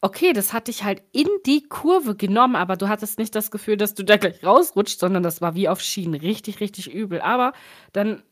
okay, 0.00 0.32
das 0.32 0.52
hat 0.52 0.68
dich 0.68 0.84
halt 0.84 1.02
in 1.12 1.28
die 1.46 1.68
Kurve 1.68 2.16
genommen, 2.16 2.56
aber 2.56 2.76
du 2.76 2.88
hattest 2.88 3.18
nicht 3.18 3.34
das 3.34 3.50
Gefühl, 3.50 3.76
dass 3.76 3.94
du 3.94 4.04
da 4.04 4.16
gleich 4.16 4.44
rausrutscht, 4.44 5.00
sondern 5.00 5.22
das 5.22 5.40
war 5.40 5.54
wie 5.54 5.68
auf 5.68 5.80
Schienen. 5.80 6.14
Richtig, 6.14 6.60
richtig 6.60 6.92
übel. 6.92 7.20
Aber 7.20 7.52
dann 7.92 8.22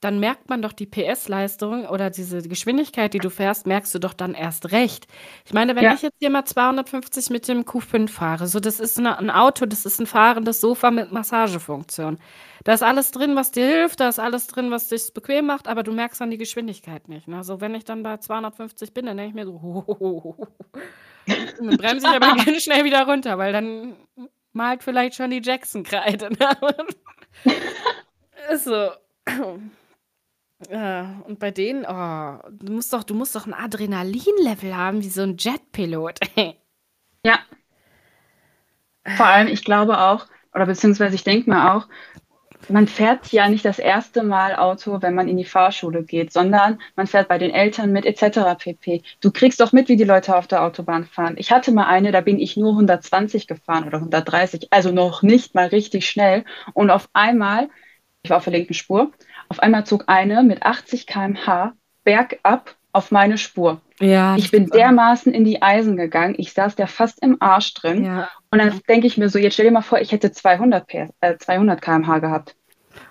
dann 0.00 0.20
merkt 0.20 0.48
man 0.48 0.62
doch 0.62 0.72
die 0.72 0.86
PS-Leistung 0.86 1.86
oder 1.86 2.10
diese 2.10 2.42
Geschwindigkeit, 2.42 3.14
die 3.14 3.18
du 3.18 3.30
fährst, 3.30 3.66
merkst 3.66 3.94
du 3.94 3.98
doch 3.98 4.14
dann 4.14 4.34
erst 4.34 4.72
recht. 4.72 5.06
Ich 5.44 5.52
meine, 5.52 5.76
wenn 5.76 5.84
ja. 5.84 5.94
ich 5.94 6.02
jetzt 6.02 6.18
hier 6.18 6.30
mal 6.30 6.44
250 6.44 7.30
mit 7.30 7.48
dem 7.48 7.62
Q5 7.62 8.08
fahre, 8.08 8.46
so 8.46 8.60
das 8.60 8.80
ist 8.80 8.98
eine, 8.98 9.18
ein 9.18 9.30
Auto, 9.30 9.66
das 9.66 9.86
ist 9.86 10.00
ein 10.00 10.06
fahrendes 10.06 10.60
Sofa 10.60 10.90
mit 10.90 11.12
Massagefunktion. 11.12 12.18
Da 12.64 12.72
ist 12.72 12.82
alles 12.82 13.10
drin, 13.10 13.36
was 13.36 13.50
dir 13.50 13.66
hilft, 13.66 14.00
da 14.00 14.08
ist 14.08 14.18
alles 14.18 14.46
drin, 14.46 14.70
was 14.70 14.88
dich 14.88 15.12
bequem 15.12 15.46
macht, 15.46 15.68
aber 15.68 15.82
du 15.82 15.92
merkst 15.92 16.20
dann 16.20 16.30
die 16.30 16.38
Geschwindigkeit 16.38 17.08
nicht. 17.08 17.28
Ne? 17.28 17.36
Also 17.36 17.60
wenn 17.60 17.74
ich 17.74 17.84
dann 17.84 18.02
bei 18.02 18.16
250 18.16 18.94
bin, 18.94 19.06
dann 19.06 19.16
denke 19.16 19.30
ich 19.30 19.34
mir 19.34 19.46
so, 19.46 19.60
ho, 19.62 20.48
dann 21.26 21.76
bremse 21.76 22.06
ich 22.06 22.14
aber 22.14 22.34
ganz 22.44 22.62
schnell 22.62 22.84
wieder 22.84 23.06
runter, 23.06 23.38
weil 23.38 23.52
dann 23.52 23.96
malt 24.52 24.82
vielleicht 24.82 25.16
schon 25.16 25.30
die 25.30 25.42
Jackson-Kreide. 25.42 26.30
Ne? 26.30 26.48
ist 28.50 28.64
so. 28.64 28.90
Ja, 30.70 31.22
und 31.26 31.38
bei 31.38 31.50
denen, 31.50 31.84
oh, 31.84 32.38
du 32.50 32.72
musst 32.72 32.92
doch, 32.92 33.02
du 33.02 33.14
musst 33.14 33.34
doch 33.34 33.46
ein 33.46 33.54
Adrenalinlevel 33.54 34.74
haben, 34.74 35.02
wie 35.02 35.08
so 35.08 35.22
ein 35.22 35.36
Jetpilot. 35.36 36.20
ja. 37.24 37.38
Vor 39.16 39.26
allem, 39.26 39.48
ich 39.48 39.64
glaube 39.64 39.98
auch, 39.98 40.26
oder 40.54 40.66
beziehungsweise 40.66 41.14
ich 41.14 41.24
denke 41.24 41.50
mir 41.50 41.74
auch, 41.74 41.88
man 42.70 42.86
fährt 42.86 43.30
ja 43.32 43.48
nicht 43.48 43.64
das 43.64 43.78
erste 43.78 44.22
Mal 44.22 44.56
Auto, 44.56 45.02
wenn 45.02 45.14
man 45.14 45.28
in 45.28 45.36
die 45.36 45.44
Fahrschule 45.44 46.02
geht, 46.02 46.32
sondern 46.32 46.80
man 46.96 47.06
fährt 47.06 47.28
bei 47.28 47.36
den 47.36 47.50
Eltern 47.50 47.92
mit 47.92 48.06
etc. 48.06 48.56
pp. 48.58 49.02
Du 49.20 49.30
kriegst 49.30 49.60
doch 49.60 49.72
mit, 49.72 49.88
wie 49.88 49.96
die 49.96 50.04
Leute 50.04 50.34
auf 50.34 50.46
der 50.46 50.62
Autobahn 50.62 51.04
fahren. 51.04 51.34
Ich 51.36 51.52
hatte 51.52 51.72
mal 51.72 51.86
eine, 51.86 52.12
da 52.12 52.22
bin 52.22 52.38
ich 52.38 52.56
nur 52.56 52.70
120 52.70 53.46
gefahren 53.46 53.84
oder 53.84 53.98
130, 53.98 54.68
also 54.70 54.92
noch 54.92 55.22
nicht 55.22 55.54
mal 55.54 55.66
richtig 55.66 56.08
schnell. 56.08 56.44
Und 56.72 56.90
auf 56.90 57.08
einmal, 57.12 57.68
ich 58.24 58.30
war 58.30 58.38
auf 58.38 58.44
der 58.44 58.54
linken 58.54 58.74
Spur, 58.74 59.12
auf 59.48 59.60
einmal 59.60 59.84
zog 59.84 60.04
eine 60.06 60.42
mit 60.42 60.62
80 60.62 61.06
km/h 61.06 61.74
bergab 62.04 62.74
auf 62.92 63.10
meine 63.10 63.38
Spur. 63.38 63.80
Ja, 64.00 64.36
ich 64.36 64.50
bin 64.50 64.66
dermaßen 64.66 65.32
in 65.32 65.44
die 65.44 65.62
Eisen 65.62 65.96
gegangen. 65.96 66.34
Ich 66.38 66.52
saß 66.52 66.74
da 66.76 66.86
fast 66.86 67.22
im 67.22 67.36
Arsch 67.40 67.74
drin. 67.74 68.04
Ja. 68.04 68.28
Und 68.50 68.58
dann 68.58 68.80
denke 68.88 69.06
ich 69.06 69.18
mir 69.18 69.28
so, 69.28 69.38
jetzt 69.38 69.54
stell 69.54 69.66
dir 69.66 69.72
mal 69.72 69.82
vor, 69.82 70.00
ich 70.00 70.12
hätte 70.12 70.32
200, 70.32 70.86
PS, 70.86 71.10
äh, 71.20 71.36
200 71.36 71.80
km/h 71.80 72.18
gehabt. 72.18 72.56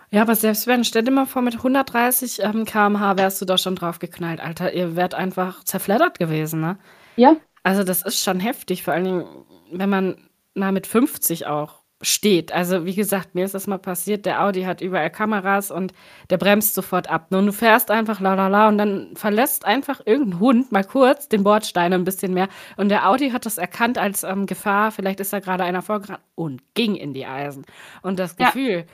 Ja, 0.10 0.22
aber 0.22 0.36
selbst 0.36 0.68
wenn, 0.68 0.84
stell 0.84 1.04
dir 1.04 1.12
mal 1.12 1.26
vor, 1.26 1.42
mit 1.42 1.56
130 1.56 2.44
ähm, 2.44 2.66
km/h 2.66 3.18
wärst 3.18 3.42
du 3.42 3.46
da 3.46 3.58
schon 3.58 3.76
drauf 3.76 4.00
geknallt, 4.00 4.42
Alter. 4.42 4.74
Ihr 4.74 4.96
wärt 4.96 5.14
einfach 5.16 5.64
zerfleddert 5.64 6.20
gewesen, 6.20 6.60
ne? 6.60 6.78
Ja. 7.16 7.36
Also 7.64 7.84
das 7.84 8.02
ist 8.04 8.24
schon 8.24 8.40
heftig, 8.40 8.84
vor 8.84 8.94
allen 8.94 9.06
Dingen, 9.06 9.26
wenn 9.72 9.90
man 9.90 10.30
mal 10.54 10.72
mit 10.72 10.88
50 10.88 11.46
auch 11.48 11.83
steht. 12.04 12.52
Also 12.52 12.86
wie 12.86 12.94
gesagt, 12.94 13.34
mir 13.34 13.46
ist 13.46 13.56
das 13.56 13.66
mal 13.66 13.80
passiert, 13.80 14.26
der 14.26 14.44
Audi 14.44 14.64
hat 14.64 14.82
überall 14.82 15.10
Kameras 15.10 15.72
und 15.72 15.94
der 16.30 16.38
bremst 16.38 16.76
sofort 16.76 17.10
ab. 17.10 17.28
Und 17.32 17.46
du 17.48 17.52
fährst 17.52 17.90
einfach 17.90 18.20
la 18.20 18.36
la 18.36 18.48
la 18.48 18.68
und 18.68 18.78
dann 18.78 19.16
verlässt 19.16 19.66
einfach 19.66 20.02
irgendein 20.06 20.40
Hund 20.40 20.72
mal 20.72 20.84
kurz 20.84 21.30
den 21.30 21.44
Bordstein 21.44 21.94
ein 21.94 22.04
bisschen 22.04 22.34
mehr. 22.34 22.50
Und 22.78 22.90
der 22.90 23.10
Audi 23.10 23.32
hat 23.32 23.46
das 23.46 23.58
erkannt 23.58 23.98
als 23.98 24.24
ähm, 24.24 24.46
Gefahr, 24.46 24.92
vielleicht 24.92 25.20
ist 25.20 25.34
da 25.34 25.40
gerade 25.40 25.64
einer 25.64 25.82
vorgerannt 25.82 26.22
und 26.36 26.62
ging 26.76 26.96
in 26.96 27.14
die 27.14 27.26
Eisen. 27.26 27.66
Und 28.02 28.20
das 28.20 28.36
Gefühl, 28.36 28.80
ja 28.80 28.86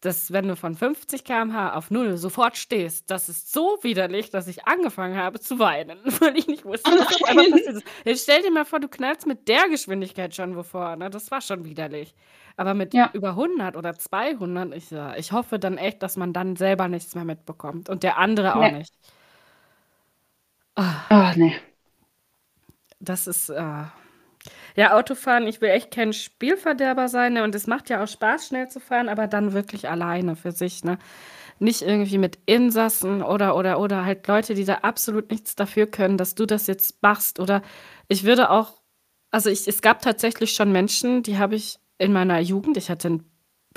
dass 0.00 0.32
wenn 0.32 0.48
du 0.48 0.56
von 0.56 0.74
50 0.74 1.24
km/h 1.24 1.74
auf 1.74 1.90
null 1.90 2.16
sofort 2.16 2.56
stehst, 2.56 3.10
das 3.10 3.28
ist 3.28 3.52
so 3.52 3.78
widerlich, 3.82 4.30
dass 4.30 4.48
ich 4.48 4.66
angefangen 4.66 5.16
habe 5.16 5.40
zu 5.40 5.58
weinen, 5.58 5.98
weil 6.20 6.36
ich 6.38 6.46
nicht 6.46 6.64
wusste, 6.64 6.90
was 6.90 7.22
einmal 7.24 7.50
passiert 7.50 7.76
ist. 7.76 7.86
Jetzt 8.04 8.22
stell 8.22 8.42
dir 8.42 8.50
mal 8.50 8.64
vor, 8.64 8.80
du 8.80 8.88
knallst 8.88 9.26
mit 9.26 9.46
der 9.48 9.68
Geschwindigkeit 9.68 10.34
schon 10.34 10.56
wovor, 10.56 10.96
ne? 10.96 11.10
Das 11.10 11.30
war 11.30 11.40
schon 11.40 11.64
widerlich. 11.64 12.14
Aber 12.56 12.74
mit 12.74 12.94
ja. 12.94 13.10
über 13.12 13.30
100 13.30 13.76
oder 13.76 13.94
200, 13.94 14.74
ich, 14.74 14.90
ja, 14.90 15.14
ich 15.16 15.32
hoffe 15.32 15.58
dann 15.58 15.78
echt, 15.78 16.02
dass 16.02 16.16
man 16.16 16.32
dann 16.32 16.56
selber 16.56 16.88
nichts 16.88 17.14
mehr 17.14 17.24
mitbekommt 17.24 17.88
und 17.88 18.02
der 18.02 18.18
andere 18.18 18.56
auch 18.56 18.60
nee. 18.60 18.72
nicht. 18.72 18.94
Ach, 20.76 21.10
oh, 21.10 21.38
nee. 21.38 21.56
Das 23.00 23.26
ist, 23.26 23.50
äh, 23.50 23.84
ja, 24.76 24.96
Autofahren, 24.96 25.46
ich 25.46 25.60
will 25.60 25.70
echt 25.70 25.90
kein 25.90 26.12
Spielverderber 26.12 27.08
sein, 27.08 27.34
ne? 27.34 27.44
Und 27.44 27.54
es 27.54 27.66
macht 27.66 27.90
ja 27.90 28.02
auch 28.02 28.08
Spaß, 28.08 28.48
schnell 28.48 28.68
zu 28.68 28.80
fahren, 28.80 29.08
aber 29.08 29.26
dann 29.26 29.52
wirklich 29.52 29.88
alleine 29.88 30.36
für 30.36 30.52
sich, 30.52 30.84
ne? 30.84 30.98
Nicht 31.58 31.82
irgendwie 31.82 32.18
mit 32.18 32.38
Insassen 32.46 33.22
oder 33.22 33.56
oder 33.56 33.80
oder 33.80 34.04
halt 34.04 34.26
Leute, 34.28 34.54
die 34.54 34.64
da 34.64 34.76
absolut 34.76 35.30
nichts 35.30 35.56
dafür 35.56 35.86
können, 35.86 36.16
dass 36.18 36.34
du 36.34 36.46
das 36.46 36.66
jetzt 36.66 37.02
machst. 37.02 37.38
Oder 37.40 37.62
ich 38.08 38.24
würde 38.24 38.50
auch, 38.50 38.82
also 39.30 39.50
ich, 39.50 39.68
es 39.68 39.82
gab 39.82 40.00
tatsächlich 40.02 40.52
schon 40.52 40.72
Menschen, 40.72 41.22
die 41.22 41.38
habe 41.38 41.56
ich 41.56 41.78
in 41.98 42.12
meiner 42.12 42.40
Jugend, 42.40 42.76
ich 42.78 42.90
hatte 42.90 43.08
ein 43.10 43.29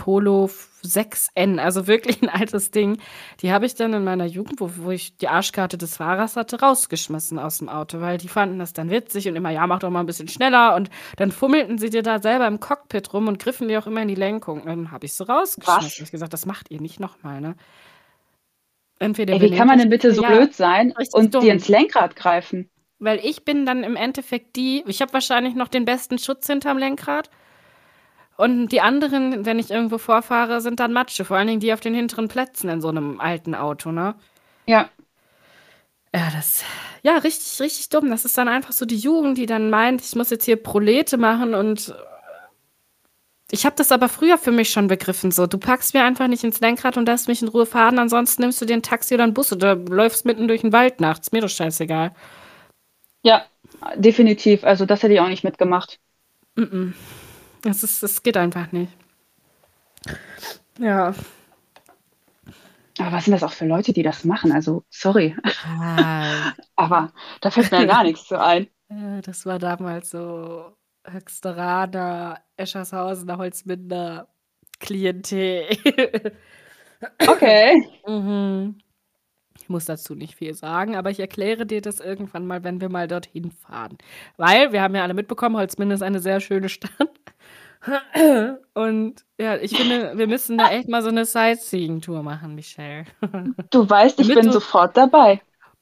Polo 0.03 0.49
6N, 0.83 1.59
also 1.59 1.87
wirklich 1.87 2.21
ein 2.21 2.27
altes 2.27 2.71
Ding. 2.71 2.97
Die 3.39 3.53
habe 3.53 3.65
ich 3.65 3.75
dann 3.75 3.93
in 3.93 4.03
meiner 4.03 4.25
Jugend, 4.25 4.59
wo, 4.59 4.69
wo 4.75 4.91
ich 4.91 5.15
die 5.15 5.29
Arschkarte 5.29 5.77
des 5.77 5.95
Fahrers 5.95 6.35
hatte, 6.35 6.59
rausgeschmissen 6.59 7.39
aus 7.39 7.59
dem 7.59 7.69
Auto, 7.69 8.01
weil 8.01 8.17
die 8.17 8.27
fanden 8.27 8.59
das 8.59 8.73
dann 8.73 8.89
witzig 8.89 9.29
und 9.29 9.37
immer, 9.37 9.49
ja, 9.49 9.65
mach 9.65 9.79
doch 9.79 9.89
mal 9.89 10.01
ein 10.01 10.05
bisschen 10.05 10.27
schneller. 10.27 10.75
Und 10.75 10.89
dann 11.15 11.31
fummelten 11.31 11.77
sie 11.77 11.89
dir 11.89 12.03
da 12.03 12.19
selber 12.19 12.47
im 12.47 12.59
Cockpit 12.59 13.13
rum 13.13 13.29
und 13.29 13.39
griffen 13.39 13.69
dir 13.69 13.79
auch 13.79 13.87
immer 13.87 14.01
in 14.01 14.09
die 14.09 14.15
Lenkung. 14.15 14.59
Und 14.59 14.67
dann 14.67 14.91
habe 14.91 15.05
ich 15.05 15.13
so 15.13 15.23
rausgeschmissen. 15.23 15.85
Was? 15.85 15.99
Ich 16.01 16.11
gesagt, 16.11 16.33
das 16.33 16.45
macht 16.45 16.69
ihr 16.69 16.81
nicht 16.81 16.99
nochmal, 16.99 17.39
ne? 17.39 17.55
Entweder 18.99 19.35
Ey, 19.35 19.41
wie 19.41 19.55
kann 19.55 19.69
man 19.69 19.79
denn 19.79 19.89
bitte 19.89 20.13
so 20.13 20.21
ja, 20.21 20.35
blöd 20.35 20.53
sein 20.53 20.93
und 21.13 21.33
dumm. 21.33 21.45
dir 21.45 21.53
ins 21.53 21.69
Lenkrad 21.69 22.17
greifen? 22.17 22.69
Weil 22.99 23.21
ich 23.23 23.45
bin 23.45 23.65
dann 23.65 23.85
im 23.85 23.95
Endeffekt 23.95 24.57
die, 24.57 24.83
ich 24.85 25.01
habe 25.01 25.13
wahrscheinlich 25.13 25.55
noch 25.55 25.69
den 25.69 25.85
besten 25.85 26.19
Schutz 26.19 26.47
hinterm 26.47 26.77
Lenkrad. 26.77 27.29
Und 28.35 28.69
die 28.69 28.81
anderen, 28.81 29.45
wenn 29.45 29.59
ich 29.59 29.69
irgendwo 29.69 29.97
vorfahre, 29.97 30.59
sind 30.61 30.79
dann 30.79 30.93
Matsche. 30.93 31.25
Vor 31.25 31.37
allen 31.37 31.47
Dingen 31.47 31.59
die 31.59 31.73
auf 31.73 31.81
den 31.81 31.93
hinteren 31.93 32.27
Plätzen 32.27 32.69
in 32.69 32.81
so 32.81 32.89
einem 32.89 33.19
alten 33.19 33.53
Auto, 33.53 33.91
ne? 33.91 34.15
Ja. 34.65 34.89
Ja, 36.15 36.29
das, 36.31 36.63
ja, 37.01 37.17
richtig, 37.17 37.59
richtig 37.59 37.89
dumm. 37.89 38.09
Das 38.09 38.25
ist 38.25 38.37
dann 38.37 38.47
einfach 38.47 38.71
so 38.71 38.85
die 38.85 38.97
Jugend, 38.97 39.37
die 39.37 39.45
dann 39.45 39.69
meint, 39.69 40.01
ich 40.01 40.15
muss 40.15 40.29
jetzt 40.29 40.45
hier 40.45 40.61
Prolete 40.61 41.17
machen 41.17 41.53
und 41.55 41.95
ich 43.51 43.65
habe 43.65 43.75
das 43.75 43.91
aber 43.91 44.09
früher 44.09 44.39
für 44.39 44.51
mich 44.51 44.71
schon 44.71 44.87
begriffen. 44.87 45.31
So, 45.31 45.45
du 45.45 45.59
packst 45.59 45.93
mir 45.93 46.03
einfach 46.03 46.27
nicht 46.27 46.43
ins 46.43 46.59
Lenkrad 46.59 46.97
und 46.97 47.07
lässt 47.07 47.27
mich 47.27 47.41
in 47.41 47.47
Ruhe 47.47 47.67
fahren, 47.67 47.99
ansonsten 47.99 48.41
nimmst 48.41 48.59
du 48.61 48.65
dir 48.65 48.73
ein 48.73 48.81
Taxi 48.81 49.13
oder 49.13 49.25
einen 49.25 49.35
Bus 49.35 49.53
oder 49.53 49.75
läufst 49.75 50.25
mitten 50.25 50.47
durch 50.47 50.61
den 50.61 50.73
Wald 50.73 50.99
nachts. 50.99 51.31
Mir 51.31 51.41
doch 51.41 51.49
scheißegal. 51.49 52.15
Ja, 53.21 53.45
definitiv. 53.95 54.63
Also 54.63 54.85
das 54.87 55.03
hätte 55.03 55.13
ich 55.13 55.19
auch 55.19 55.27
nicht 55.27 55.43
mitgemacht. 55.43 55.99
Mm, 56.55 56.61
-mm. 56.63 56.93
Es, 57.65 57.83
ist, 57.83 58.03
es 58.03 58.23
geht 58.23 58.37
einfach 58.37 58.71
nicht. 58.71 58.91
Ja. 60.79 61.13
Aber 62.99 63.11
was 63.11 63.25
sind 63.25 63.33
das 63.33 63.43
auch 63.43 63.53
für 63.53 63.65
Leute, 63.65 63.93
die 63.93 64.03
das 64.03 64.23
machen? 64.23 64.51
Also, 64.51 64.83
sorry. 64.89 65.35
Ah. 65.65 66.53
Aber 66.75 67.11
da 67.41 67.51
fällt 67.51 67.71
mir 67.71 67.81
ja 67.81 67.85
gar 67.85 68.03
nichts 68.03 68.27
zu 68.27 68.39
ein. 68.39 68.67
Das 69.25 69.47
war 69.47 69.57
damals 69.57 70.11
so 70.11 70.77
Höchsteraner, 71.03 72.39
Eschershausener, 72.57 73.37
Holzminder, 73.39 74.27
Klientel. 74.79 75.65
Okay. 77.27 77.85
mhm. 78.07 78.77
Ich 79.59 79.67
muss 79.67 79.85
dazu 79.85 80.15
nicht 80.15 80.35
viel 80.35 80.53
sagen, 80.53 80.95
aber 80.95 81.09
ich 81.09 81.19
erkläre 81.19 81.65
dir 81.65 81.81
das 81.81 81.99
irgendwann 81.99 82.45
mal, 82.45 82.63
wenn 82.63 82.79
wir 82.81 82.89
mal 82.89 83.07
dorthin 83.07 83.51
fahren. 83.51 83.97
Weil 84.37 84.71
wir 84.71 84.81
haben 84.81 84.95
ja 84.95 85.03
alle 85.03 85.13
mitbekommen, 85.13 85.57
Holzminden 85.57 85.95
ist 85.95 86.01
eine 86.01 86.19
sehr 86.19 86.39
schöne 86.39 86.69
Stadt. 86.69 86.91
Und 88.73 89.25
ja, 89.39 89.57
ich 89.57 89.75
finde, 89.77 90.17
wir 90.17 90.27
müssen 90.27 90.57
da 90.57 90.69
echt 90.71 90.87
mal 90.89 91.01
so 91.01 91.09
eine 91.09 91.25
Sightseeing-Tour 91.25 92.23
machen, 92.23 92.55
Michelle. 92.55 93.05
Du 93.71 93.89
weißt, 93.89 94.19
ich 94.19 94.27
Damit 94.27 94.39
bin 94.41 94.47
du- 94.47 94.53
sofort 94.53 94.95
dabei. 94.97 95.41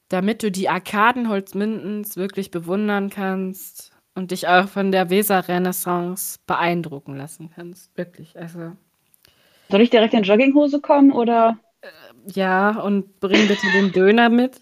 Damit 0.10 0.44
du 0.44 0.52
die 0.52 0.68
Arkaden 0.68 1.30
Holzmindens 1.30 2.18
wirklich 2.18 2.52
bewundern 2.52 3.10
kannst 3.10 3.92
und 4.14 4.32
dich 4.32 4.48
auch 4.48 4.68
von 4.68 4.92
der 4.92 5.10
Weser-Renaissance 5.10 6.40
beeindrucken 6.48 7.16
lassen 7.16 7.50
kannst. 7.56 7.96
Wirklich. 7.98 8.38
Also, 8.38 8.74
Soll 9.70 9.82
ich 9.82 9.90
direkt 9.90 10.14
in 10.14 10.24
Jogginghose 10.24 10.82
kommen 10.82 11.12
oder? 11.14 11.58
ja, 12.26 12.72
und 12.82 13.20
bring 13.22 13.48
bitte 13.48 13.66
den 13.74 13.92
Döner 13.94 14.30
mit. 14.30 14.60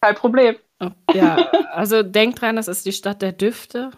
Kein 0.00 0.14
Problem. 0.16 0.56
Ja, 1.14 1.36
also 1.72 2.02
denk 2.02 2.36
dran, 2.36 2.56
das 2.56 2.66
ist 2.68 2.84
die 2.86 2.92
Stadt 2.92 3.22
der 3.22 3.32
Düfte. 3.32 3.90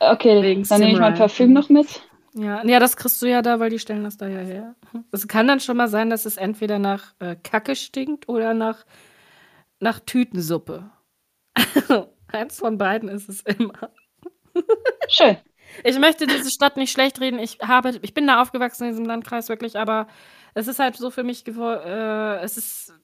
Okay, 0.00 0.64
dann 0.68 0.80
nehme 0.80 0.92
ich 0.92 0.98
mein. 0.98 1.14
Parfüm 1.14 1.52
noch 1.52 1.68
mit. 1.68 2.02
Ja, 2.32 2.64
ja, 2.64 2.78
das 2.78 2.96
kriegst 2.96 3.20
du 3.20 3.26
ja 3.26 3.42
da, 3.42 3.60
weil 3.60 3.70
die 3.70 3.78
stellen 3.78 4.04
das 4.04 4.16
da 4.16 4.28
ja 4.28 4.38
her. 4.38 4.74
Es 5.12 5.28
kann 5.28 5.46
dann 5.46 5.60
schon 5.60 5.76
mal 5.76 5.88
sein, 5.88 6.10
dass 6.10 6.24
es 6.24 6.36
entweder 6.36 6.78
nach 6.78 7.14
äh, 7.18 7.36
Kacke 7.42 7.76
stinkt 7.76 8.28
oder 8.28 8.54
nach, 8.54 8.86
nach 9.78 10.00
Tütensuppe. 10.00 10.90
Eins 12.28 12.58
von 12.58 12.78
beiden 12.78 13.08
ist 13.08 13.28
es 13.28 13.40
immer. 13.42 13.90
Schön. 15.08 15.36
Ich 15.84 15.98
möchte 15.98 16.26
diese 16.26 16.50
Stadt 16.50 16.76
nicht 16.76 16.92
schlecht 16.92 17.20
reden. 17.20 17.38
Ich 17.38 17.58
habe, 17.60 17.98
ich 18.00 18.14
bin 18.14 18.26
da 18.26 18.40
aufgewachsen 18.40 18.84
in 18.84 18.90
diesem 18.90 19.04
Landkreis 19.04 19.48
wirklich, 19.48 19.78
aber 19.78 20.06
es 20.54 20.66
ist 20.66 20.78
halt 20.78 20.96
so 20.96 21.10
für 21.10 21.24
mich 21.24 21.46
äh, 21.46 22.36
es 22.42 22.56
ist, 22.56 22.94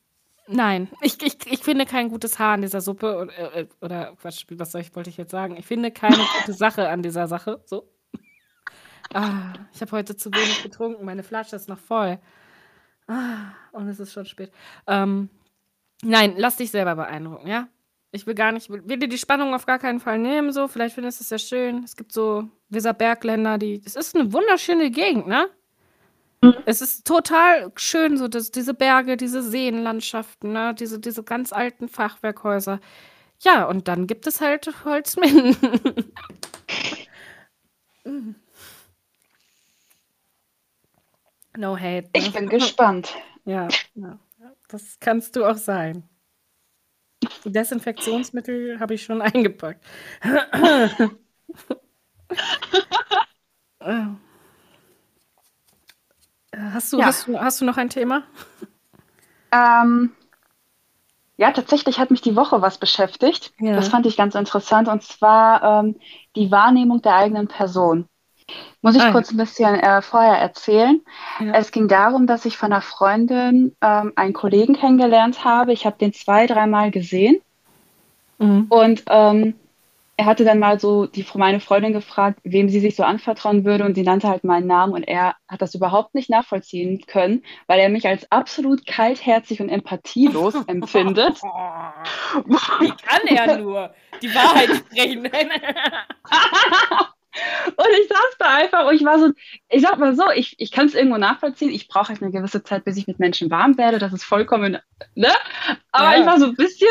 nein, 0.48 0.88
ich, 1.00 1.20
ich, 1.22 1.36
ich 1.46 1.60
finde 1.60 1.86
kein 1.86 2.08
gutes 2.08 2.38
Haar 2.38 2.54
an 2.54 2.62
dieser 2.62 2.80
Suppe 2.80 3.16
oder, 3.18 3.56
äh, 3.56 3.66
oder 3.80 4.14
Quatsch, 4.20 4.44
was 4.50 4.72
soll 4.72 4.80
ich, 4.80 4.94
wollte 4.94 5.10
ich 5.10 5.16
jetzt 5.16 5.30
sagen? 5.30 5.56
Ich 5.56 5.66
finde 5.66 5.90
keine 5.90 6.16
gute 6.40 6.52
Sache 6.52 6.88
an 6.88 7.02
dieser 7.02 7.28
Sache, 7.28 7.62
so. 7.64 7.88
Ah, 9.14 9.52
ich 9.72 9.80
habe 9.80 9.92
heute 9.92 10.16
zu 10.16 10.32
wenig 10.32 10.62
getrunken, 10.62 11.04
meine 11.04 11.22
Flasche 11.22 11.56
ist 11.56 11.68
noch 11.68 11.78
voll. 11.78 12.18
Ah, 13.06 13.52
und 13.72 13.88
es 13.88 14.00
ist 14.00 14.12
schon 14.12 14.26
spät. 14.26 14.52
Ähm, 14.86 15.30
nein, 16.02 16.34
lass 16.36 16.56
dich 16.56 16.70
selber 16.70 16.96
beeindrucken, 16.96 17.46
ja? 17.46 17.68
Ich 18.10 18.26
will 18.26 18.34
gar 18.34 18.52
nicht, 18.52 18.70
will, 18.70 18.82
will 18.88 18.98
dir 18.98 19.08
die 19.08 19.18
Spannung 19.18 19.54
auf 19.54 19.66
gar 19.66 19.78
keinen 19.78 20.00
Fall 20.00 20.18
nehmen, 20.18 20.52
so. 20.52 20.68
Vielleicht 20.68 20.94
findest 20.94 21.20
du 21.20 21.22
es 21.22 21.30
ja 21.30 21.38
schön. 21.38 21.84
Es 21.84 21.96
gibt 21.96 22.12
so 22.12 22.48
Weserbergländer, 22.68 23.58
die. 23.58 23.80
Es 23.84 23.94
ist 23.94 24.16
eine 24.16 24.32
wunderschöne 24.32 24.90
Gegend, 24.90 25.26
ne? 25.28 25.48
Es 26.66 26.80
ist 26.80 27.06
total 27.06 27.72
schön, 27.76 28.16
so 28.16 28.28
dass 28.28 28.50
diese 28.50 28.74
Berge, 28.74 29.16
diese 29.16 29.42
Seenlandschaften, 29.42 30.52
ne? 30.52 30.74
diese, 30.74 30.98
diese 30.98 31.22
ganz 31.22 31.52
alten 31.52 31.88
Fachwerkhäuser. 31.88 32.80
Ja, 33.40 33.64
und 33.64 33.88
dann 33.88 34.06
gibt 34.06 34.26
es 34.26 34.40
halt 34.40 34.84
Holzminden. 34.84 35.56
Mm. 38.08 38.36
no 41.56 41.76
hate. 41.76 42.08
Ich 42.12 42.32
ne? 42.32 42.38
bin 42.38 42.48
gespannt. 42.48 43.12
Ja, 43.44 43.66
ja, 43.96 44.16
das 44.68 44.98
kannst 45.00 45.34
du 45.34 45.44
auch 45.44 45.56
sein. 45.56 46.08
Desinfektionsmittel 47.44 48.78
habe 48.78 48.94
ich 48.94 49.02
schon 49.02 49.20
eingepackt. 49.20 49.84
Hast, 56.72 56.92
du, 56.92 56.98
Ja. 56.98 57.06
hast, 57.06 57.26
du, 57.26 57.38
hast 57.38 57.60
du 57.60 57.64
noch 57.64 57.76
ein 57.76 57.90
Thema? 57.90 58.22
Ähm, 59.52 60.12
ja, 61.36 61.50
tatsächlich 61.52 61.98
hat 61.98 62.10
mich 62.10 62.22
die 62.22 62.36
Woche 62.36 62.62
was 62.62 62.78
beschäftigt. 62.78 63.52
Ja. 63.58 63.74
Das 63.76 63.88
fand 63.88 64.06
ich 64.06 64.16
ganz 64.16 64.34
interessant. 64.34 64.88
Und 64.88 65.02
zwar 65.02 65.80
ähm, 65.80 65.96
die 66.34 66.50
Wahrnehmung 66.50 67.02
der 67.02 67.16
eigenen 67.16 67.46
Person. 67.48 68.08
Muss 68.80 68.94
ich 68.94 69.02
Ah, 69.02 69.10
kurz 69.10 69.32
ein 69.32 69.36
bisschen 69.36 69.74
äh, 69.74 70.00
vorher 70.02 70.38
erzählen. 70.38 71.00
Ja. 71.40 71.52
Es 71.54 71.72
ging 71.72 71.88
darum, 71.88 72.26
dass 72.26 72.44
ich 72.44 72.56
von 72.56 72.72
einer 72.72 72.80
Freundin 72.80 73.74
ähm, 73.82 74.12
einen 74.14 74.32
Kollegen 74.32 74.74
kennengelernt 74.74 75.44
habe. 75.44 75.72
Ich 75.72 75.84
habe 75.84 75.98
den 75.98 76.12
zwei, 76.12 76.46
dreimal 76.46 76.90
gesehen. 76.90 77.40
Mhm. 78.38 78.66
Und 78.68 79.02
ähm, 79.08 79.54
er 80.18 80.24
hatte 80.24 80.44
dann 80.44 80.58
mal 80.58 80.80
so 80.80 81.06
die, 81.06 81.26
meine 81.34 81.60
Freundin 81.60 81.92
gefragt, 81.92 82.40
wem 82.42 82.70
sie 82.70 82.80
sich 82.80 82.96
so 82.96 83.02
anvertrauen 83.02 83.64
würde. 83.64 83.84
Und 83.84 83.94
sie 83.94 84.02
nannte 84.02 84.28
halt 84.28 84.44
meinen 84.44 84.66
Namen. 84.66 84.94
Und 84.94 85.02
er 85.02 85.36
hat 85.46 85.60
das 85.60 85.74
überhaupt 85.74 86.14
nicht 86.14 86.30
nachvollziehen 86.30 87.04
können, 87.06 87.44
weil 87.66 87.80
er 87.80 87.90
mich 87.90 88.06
als 88.08 88.30
absolut 88.32 88.86
kaltherzig 88.86 89.60
und 89.60 89.68
empathielos 89.68 90.54
empfindet. 90.66 91.42
Wie 91.42 92.92
kann 92.96 93.26
er 93.26 93.58
nur 93.58 93.94
die 94.22 94.34
Wahrheit 94.34 94.70
sprechen? 94.74 95.28
Und 97.76 97.86
ich 98.00 98.08
saß 98.08 98.36
da 98.38 98.54
einfach 98.56 98.86
und 98.86 98.94
ich 98.94 99.04
war 99.04 99.18
so, 99.18 99.30
ich 99.68 99.82
sag 99.82 99.98
mal 99.98 100.16
so, 100.16 100.22
ich, 100.34 100.54
ich 100.58 100.70
kann 100.70 100.86
es 100.86 100.94
irgendwo 100.94 101.18
nachvollziehen. 101.18 101.70
Ich 101.70 101.86
brauche 101.86 102.08
halt 102.08 102.22
eine 102.22 102.30
gewisse 102.30 102.62
Zeit, 102.62 102.84
bis 102.84 102.96
ich 102.96 103.06
mit 103.06 103.18
Menschen 103.18 103.50
warm 103.50 103.76
werde. 103.76 103.98
Das 103.98 104.14
ist 104.14 104.24
vollkommen, 104.24 104.78
ne? 105.14 105.28
Aber 105.92 106.14
Ja. 106.14 106.20
ich 106.20 106.26
war 106.26 106.38
so 106.40 106.46
ein 106.46 106.56
bisschen 106.56 106.88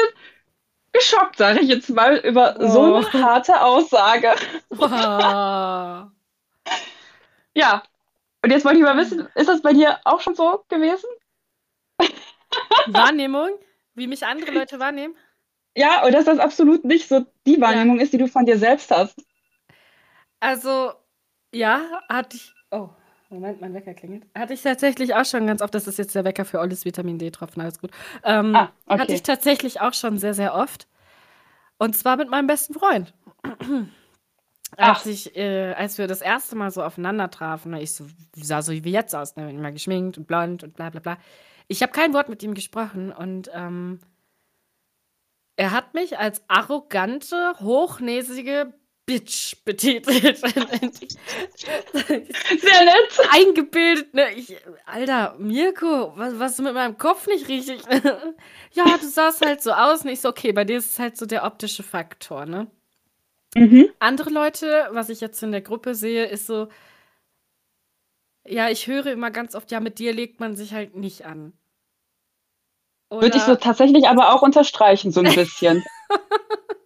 geschockt, 0.98 1.38
sage 1.38 1.60
ich 1.60 1.68
jetzt 1.70 1.90
mal, 1.90 2.18
über 2.18 2.56
so 2.60 2.82
Oh. 2.82 2.96
eine 2.96 3.24
harte 3.26 3.62
Aussage. 3.62 4.34
Wow. 4.70 6.10
Ja. 7.54 7.84
Und 8.44 8.52
jetzt 8.52 8.66
wollte 8.66 8.78
ich 8.78 8.84
mal 8.84 8.98
wissen, 8.98 9.28
ist 9.36 9.50
das 9.50 9.62
bei 9.62 9.74
dir 9.74 10.00
auch 10.04 10.22
schon 10.22 10.36
so 10.36 10.64
gewesen? 10.70 11.10
Wahrnehmung, 12.88 13.50
wie 13.96 14.08
mich 14.08 14.26
andere 14.26 14.52
Leute 14.52 14.80
wahrnehmen. 14.80 15.16
Ja, 15.76 16.04
und 16.06 16.14
dass 16.14 16.26
das 16.26 16.40
absolut 16.40 16.86
nicht 16.86 17.08
so 17.08 17.26
die 17.46 17.60
Wahrnehmung 17.60 18.00
ist, 18.00 18.14
die 18.14 18.18
du 18.18 18.28
von 18.28 18.46
dir 18.46 18.58
selbst 18.58 18.92
hast. 18.92 19.18
Also, 20.40 20.94
ja, 21.52 21.82
hatte 22.08 22.38
ich. 22.38 22.54
Oh, 22.72 22.90
Moment, 23.36 23.62
mein 23.62 23.74
Wecker 23.74 23.94
klingelt. 23.94 24.26
Hatte 24.36 24.54
ich 24.54 24.62
tatsächlich 24.62 25.14
auch 25.14 25.26
schon 25.26 25.46
ganz 25.48 25.62
oft. 25.62 25.74
Das 25.76 25.88
ist 25.88 25.98
jetzt 25.98 26.16
der 26.16 26.24
Wecker 26.26 26.46
für 26.46 26.60
Ollis 26.60 26.86
Vitamin 26.86 27.20
D-Tropfen, 27.20 27.62
alles 27.62 27.80
gut. 27.80 27.92
Ähm, 28.24 28.56
Ah, 28.56 28.72
okay. 28.86 29.00
Hatte 29.00 29.14
ich 29.14 29.24
tatsächlich 29.24 29.82
auch 29.82 29.94
schon 29.94 30.18
sehr, 30.18 30.34
sehr 30.34 30.56
oft. 30.56 30.88
Und 31.78 31.96
zwar 31.96 32.18
mit 32.18 32.30
meinem 32.30 32.48
besten 32.48 32.74
Freund. 32.74 33.14
Als, 34.78 35.06
ich, 35.06 35.38
äh, 35.38 35.74
als 35.74 35.98
wir 35.98 36.08
das 36.08 36.20
erste 36.20 36.56
Mal 36.58 36.70
so 36.70 36.84
aufeinander 36.84 37.30
trafen, 37.30 37.72
ne, 37.72 37.82
ich 37.82 37.94
so, 37.94 38.08
sah 38.36 38.62
so 38.62 38.74
wie 38.74 38.92
jetzt 38.92 39.16
aus, 39.16 39.38
ne, 39.38 39.50
immer 39.50 39.72
geschminkt 39.72 40.18
und 40.18 40.28
blond 40.28 40.64
und 40.64 40.76
bla 40.76 40.90
bla 40.90 41.00
bla. 41.00 41.18
Ich 41.68 41.82
habe 41.82 41.94
kein 41.94 42.14
Wort 42.14 42.28
mit 42.28 42.44
ihm 42.44 42.54
gesprochen 42.54 43.14
und 43.14 43.50
ähm, 43.54 44.02
er 45.56 45.72
hat 45.72 45.94
mich 45.94 46.18
als 46.18 46.44
arrogante, 46.50 47.54
hochnäsige 47.62 48.74
Bitch 49.06 49.56
betitelt. 49.64 50.38
Sehr 50.38 50.56
nett. 52.86 53.20
Eingebildet, 53.32 54.14
ne? 54.14 54.34
Ich, 54.34 54.56
Alter, 54.86 55.36
Mirko, 55.38 56.14
was, 56.16 56.40
was 56.40 56.54
ist 56.54 56.62
mit 56.62 56.74
meinem 56.74 56.98
Kopf 56.98 57.28
nicht 57.28 57.48
richtig? 57.48 57.82
ja, 58.74 58.98
du 59.00 59.08
sahst 59.08 59.46
halt 59.46 59.62
so 59.62 59.72
aus. 59.72 60.02
Und 60.04 60.10
ich 60.10 60.22
so, 60.22 60.30
okay, 60.30 60.52
bei 60.54 60.64
dir 60.64 60.78
ist 60.78 60.92
es 60.92 61.00
halt 61.00 61.18
so 61.18 61.26
der 61.26 61.44
optische 61.44 61.84
Faktor, 61.84 62.46
ne? 62.46 62.68
Mhm. 63.56 63.90
Andere 64.00 64.32
Leute, 64.32 64.90
was 64.92 65.10
ich 65.10 65.22
jetzt 65.22 65.42
in 65.44 65.52
der 65.52 65.62
Gruppe 65.62 65.94
sehe, 65.96 66.26
ist 66.26 66.48
so, 66.48 66.68
ja, 68.48 68.70
ich 68.70 68.88
höre 68.88 69.08
immer 69.08 69.32
ganz 69.32 69.56
oft, 69.56 69.72
ja, 69.72 69.80
mit 69.80 70.00
dir 70.00 70.14
legt 70.14 70.40
man 70.40 70.56
sich 70.56 70.74
halt 70.74 70.96
nicht 70.96 71.26
an. 71.26 71.54
Würde 73.12 73.38
ich 73.38 73.44
so 73.44 73.52
Oder- 73.52 73.62
tatsächlich 73.62 74.08
aber 74.08 74.34
auch 74.34 74.42
unterstreichen, 74.42 75.12
so 75.12 75.22
ein 75.22 75.34
bisschen. 75.36 75.84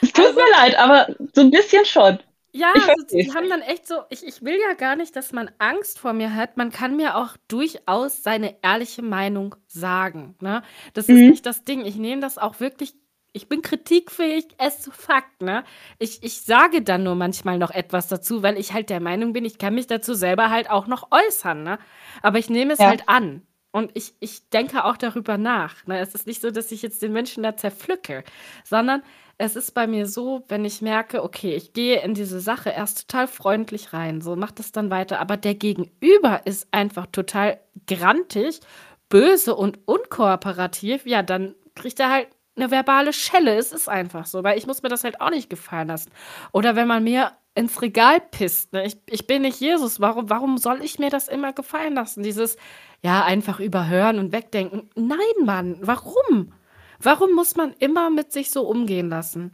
Es 0.00 0.12
tut 0.12 0.34
mir 0.34 0.50
leid, 0.52 0.74
aber 0.78 1.06
so 1.34 1.42
ein 1.42 1.50
bisschen 1.50 1.84
schon. 1.84 2.18
Ja, 2.52 2.72
Ich 2.72 2.88
also 2.88 3.04
die 3.18 3.34
haben 3.34 3.50
dann 3.50 3.60
echt 3.60 3.86
so, 3.86 3.96
ich, 4.08 4.26
ich 4.26 4.42
will 4.42 4.58
ja 4.58 4.72
gar 4.74 4.96
nicht, 4.96 5.14
dass 5.14 5.32
man 5.32 5.50
Angst 5.58 5.98
vor 5.98 6.14
mir 6.14 6.34
hat. 6.34 6.56
Man 6.56 6.70
kann 6.72 6.96
mir 6.96 7.16
auch 7.16 7.36
durchaus 7.48 8.22
seine 8.22 8.56
ehrliche 8.62 9.02
Meinung 9.02 9.56
sagen. 9.66 10.36
Ne? 10.40 10.62
Das 10.94 11.10
ist 11.10 11.26
Mhm. 11.26 11.28
nicht 11.28 11.44
das 11.44 11.64
Ding. 11.64 11.84
Ich 11.84 11.96
nehme 11.96 12.22
das 12.22 12.38
auch 12.38 12.58
wirklich, 12.60 12.94
ich 13.34 13.48
bin 13.50 13.60
kritikfähig, 13.60 14.46
es 14.56 14.80
zu 14.80 14.90
Fakt. 14.90 15.42
Ne? 15.42 15.64
Ich, 15.98 16.22
ich 16.22 16.40
sage 16.42 16.80
dann 16.80 17.02
nur 17.02 17.14
manchmal 17.14 17.58
noch 17.58 17.70
etwas 17.72 18.08
dazu, 18.08 18.42
weil 18.42 18.56
ich 18.58 18.72
halt 18.72 18.88
der 18.88 19.00
Meinung 19.00 19.34
bin, 19.34 19.44
ich 19.44 19.58
kann 19.58 19.74
mich 19.74 19.86
dazu 19.86 20.14
selber 20.14 20.48
halt 20.48 20.70
auch 20.70 20.86
noch 20.86 21.10
äußern. 21.12 21.62
Ne? 21.62 21.78
Aber 22.22 22.38
ich 22.38 22.48
nehme 22.48 22.72
es 22.72 22.80
Ja. 22.80 22.86
halt 22.86 23.06
an. 23.08 23.42
Und 23.70 23.90
ich, 23.94 24.14
ich 24.20 24.48
denke 24.48 24.84
auch 24.86 24.96
darüber 24.96 25.36
nach. 25.36 25.86
Ne? 25.86 25.98
Es 25.98 26.14
ist 26.14 26.26
nicht 26.26 26.40
so, 26.40 26.50
dass 26.50 26.72
ich 26.72 26.80
jetzt 26.80 27.02
den 27.02 27.12
Menschen 27.12 27.42
da 27.42 27.54
zerpflücke, 27.54 28.24
sondern 28.64 29.02
es 29.38 29.56
ist 29.56 29.72
bei 29.72 29.86
mir 29.86 30.06
so, 30.06 30.44
wenn 30.48 30.64
ich 30.64 30.80
merke, 30.82 31.22
okay, 31.22 31.54
ich 31.54 31.72
gehe 31.72 32.00
in 32.02 32.14
diese 32.14 32.40
Sache 32.40 32.70
erst 32.70 33.08
total 33.08 33.28
freundlich 33.28 33.92
rein, 33.92 34.20
so 34.20 34.36
macht 34.36 34.60
es 34.60 34.72
dann 34.72 34.90
weiter, 34.90 35.20
aber 35.20 35.36
der 35.36 35.54
Gegenüber 35.54 36.42
ist 36.46 36.68
einfach 36.70 37.06
total 37.06 37.60
grantig, 37.86 38.60
böse 39.08 39.54
und 39.54 39.78
unkooperativ, 39.86 41.06
ja, 41.06 41.22
dann 41.22 41.54
kriegt 41.74 42.00
er 42.00 42.10
halt 42.10 42.28
eine 42.56 42.70
verbale 42.70 43.12
Schelle. 43.12 43.54
Es 43.56 43.72
ist 43.72 43.88
einfach 43.88 44.26
so, 44.26 44.42
weil 44.42 44.58
ich 44.58 44.66
muss 44.66 44.82
mir 44.82 44.88
das 44.88 45.04
halt 45.04 45.20
auch 45.20 45.30
nicht 45.30 45.50
gefallen 45.50 45.88
lassen. 45.88 46.10
Oder 46.52 46.74
wenn 46.74 46.88
man 46.88 47.04
mir 47.04 47.32
ins 47.54 47.80
Regal 47.80 48.20
pisst. 48.20 48.72
Ne? 48.72 48.86
Ich, 48.86 48.98
ich 49.08 49.26
bin 49.26 49.42
nicht 49.42 49.60
Jesus. 49.60 50.00
Warum, 50.00 50.28
warum 50.30 50.58
soll 50.58 50.84
ich 50.84 50.98
mir 50.98 51.10
das 51.10 51.26
immer 51.26 51.52
gefallen 51.52 51.94
lassen? 51.94 52.22
Dieses, 52.22 52.56
ja, 53.02 53.24
einfach 53.24 53.60
überhören 53.60 54.18
und 54.18 54.32
wegdenken. 54.32 54.90
Nein, 54.94 55.18
Mann, 55.44 55.78
warum? 55.80 56.52
Warum 57.00 57.32
muss 57.34 57.56
man 57.56 57.72
immer 57.78 58.10
mit 58.10 58.32
sich 58.32 58.50
so 58.50 58.62
umgehen 58.62 59.08
lassen? 59.08 59.52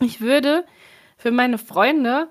Ich 0.00 0.20
würde 0.20 0.64
für 1.16 1.30
meine 1.30 1.58
Freunde 1.58 2.28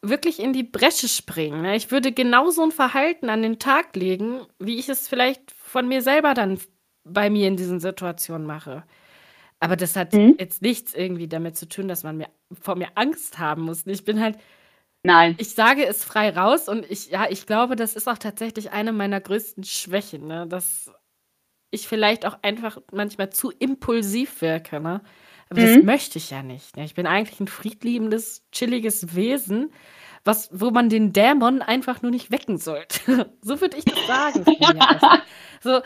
wirklich 0.00 0.40
in 0.40 0.52
die 0.52 0.62
Bresche 0.62 1.08
springen. 1.08 1.62
Ne? 1.62 1.76
Ich 1.76 1.90
würde 1.90 2.12
genau 2.12 2.50
so 2.50 2.62
ein 2.62 2.72
Verhalten 2.72 3.30
an 3.30 3.42
den 3.42 3.58
Tag 3.58 3.96
legen, 3.96 4.46
wie 4.58 4.78
ich 4.78 4.88
es 4.88 5.08
vielleicht 5.08 5.50
von 5.52 5.88
mir 5.88 6.02
selber 6.02 6.34
dann 6.34 6.58
bei 7.04 7.30
mir 7.30 7.48
in 7.48 7.56
diesen 7.56 7.80
Situationen 7.80 8.46
mache. 8.46 8.84
Aber 9.60 9.76
das 9.76 9.96
hat 9.96 10.12
mhm. 10.12 10.36
jetzt 10.38 10.62
nichts 10.62 10.94
irgendwie 10.94 11.28
damit 11.28 11.56
zu 11.56 11.68
tun, 11.68 11.88
dass 11.88 12.02
man 12.02 12.18
mir 12.18 12.28
vor 12.60 12.76
mir 12.76 12.88
Angst 12.96 13.38
haben 13.38 13.62
muss. 13.62 13.86
Ich 13.86 14.04
bin 14.04 14.20
halt 14.20 14.38
Nein. 15.06 15.34
Ich 15.36 15.54
sage 15.54 15.84
es 15.86 16.02
frei 16.02 16.30
raus 16.30 16.66
und 16.66 16.90
ich 16.90 17.10
ja, 17.10 17.26
ich 17.28 17.46
glaube, 17.46 17.76
das 17.76 17.94
ist 17.94 18.08
auch 18.08 18.16
tatsächlich 18.16 18.72
eine 18.72 18.90
meiner 18.90 19.20
größten 19.20 19.62
Schwächen, 19.62 20.26
ne, 20.26 20.46
dass 20.46 20.90
ich 21.74 21.88
vielleicht 21.88 22.26
auch 22.26 22.38
einfach 22.42 22.78
manchmal 22.92 23.30
zu 23.30 23.50
impulsiv 23.50 24.40
wirke, 24.40 24.80
ne? 24.80 25.02
Aber 25.50 25.60
mhm. 25.60 25.74
das 25.76 25.84
möchte 25.84 26.18
ich 26.18 26.30
ja 26.30 26.42
nicht, 26.42 26.76
ne? 26.76 26.84
Ich 26.84 26.94
bin 26.94 27.06
eigentlich 27.06 27.40
ein 27.40 27.48
friedliebendes, 27.48 28.44
chilliges 28.52 29.14
Wesen, 29.14 29.72
was 30.24 30.48
wo 30.52 30.70
man 30.70 30.88
den 30.88 31.12
Dämon 31.12 31.62
einfach 31.62 32.02
nur 32.02 32.10
nicht 32.10 32.30
wecken 32.30 32.58
sollte. 32.58 33.30
so 33.42 33.60
würde 33.60 33.76
ich 33.76 33.84
das 33.84 34.06
sagen 34.06 34.44
So, 35.62 35.80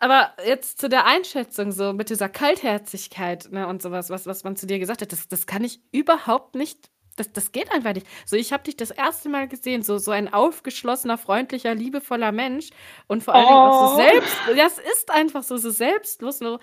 aber 0.00 0.32
jetzt 0.46 0.80
zu 0.80 0.88
der 0.88 1.06
Einschätzung 1.06 1.72
so 1.72 1.92
mit 1.92 2.10
dieser 2.10 2.28
Kaltherzigkeit, 2.28 3.50
ne, 3.50 3.66
und 3.66 3.82
sowas, 3.82 4.10
was 4.10 4.26
was 4.26 4.44
man 4.44 4.56
zu 4.56 4.66
dir 4.66 4.78
gesagt 4.78 5.02
hat, 5.02 5.12
das 5.12 5.28
das 5.28 5.46
kann 5.46 5.64
ich 5.64 5.80
überhaupt 5.92 6.54
nicht 6.54 6.90
das, 7.18 7.32
das 7.32 7.52
geht 7.52 7.70
einfach 7.72 7.94
nicht. 7.94 8.06
So, 8.24 8.36
ich 8.36 8.52
habe 8.52 8.62
dich 8.64 8.76
das 8.76 8.90
erste 8.90 9.28
Mal 9.28 9.48
gesehen, 9.48 9.82
so, 9.82 9.98
so 9.98 10.10
ein 10.10 10.32
aufgeschlossener, 10.32 11.18
freundlicher, 11.18 11.74
liebevoller 11.74 12.32
Mensch 12.32 12.70
und 13.06 13.22
vor 13.22 13.34
allem 13.34 13.48
oh. 13.48 13.50
auch 13.50 13.88
so 13.88 13.94
oh. 13.94 13.96
selbst. 13.96 14.36
Ja, 14.54 14.66
es 14.66 14.78
ist 14.78 15.10
einfach 15.10 15.42
so, 15.42 15.56
so 15.56 15.70
selbstlos. 15.70 16.40
Nur, 16.40 16.60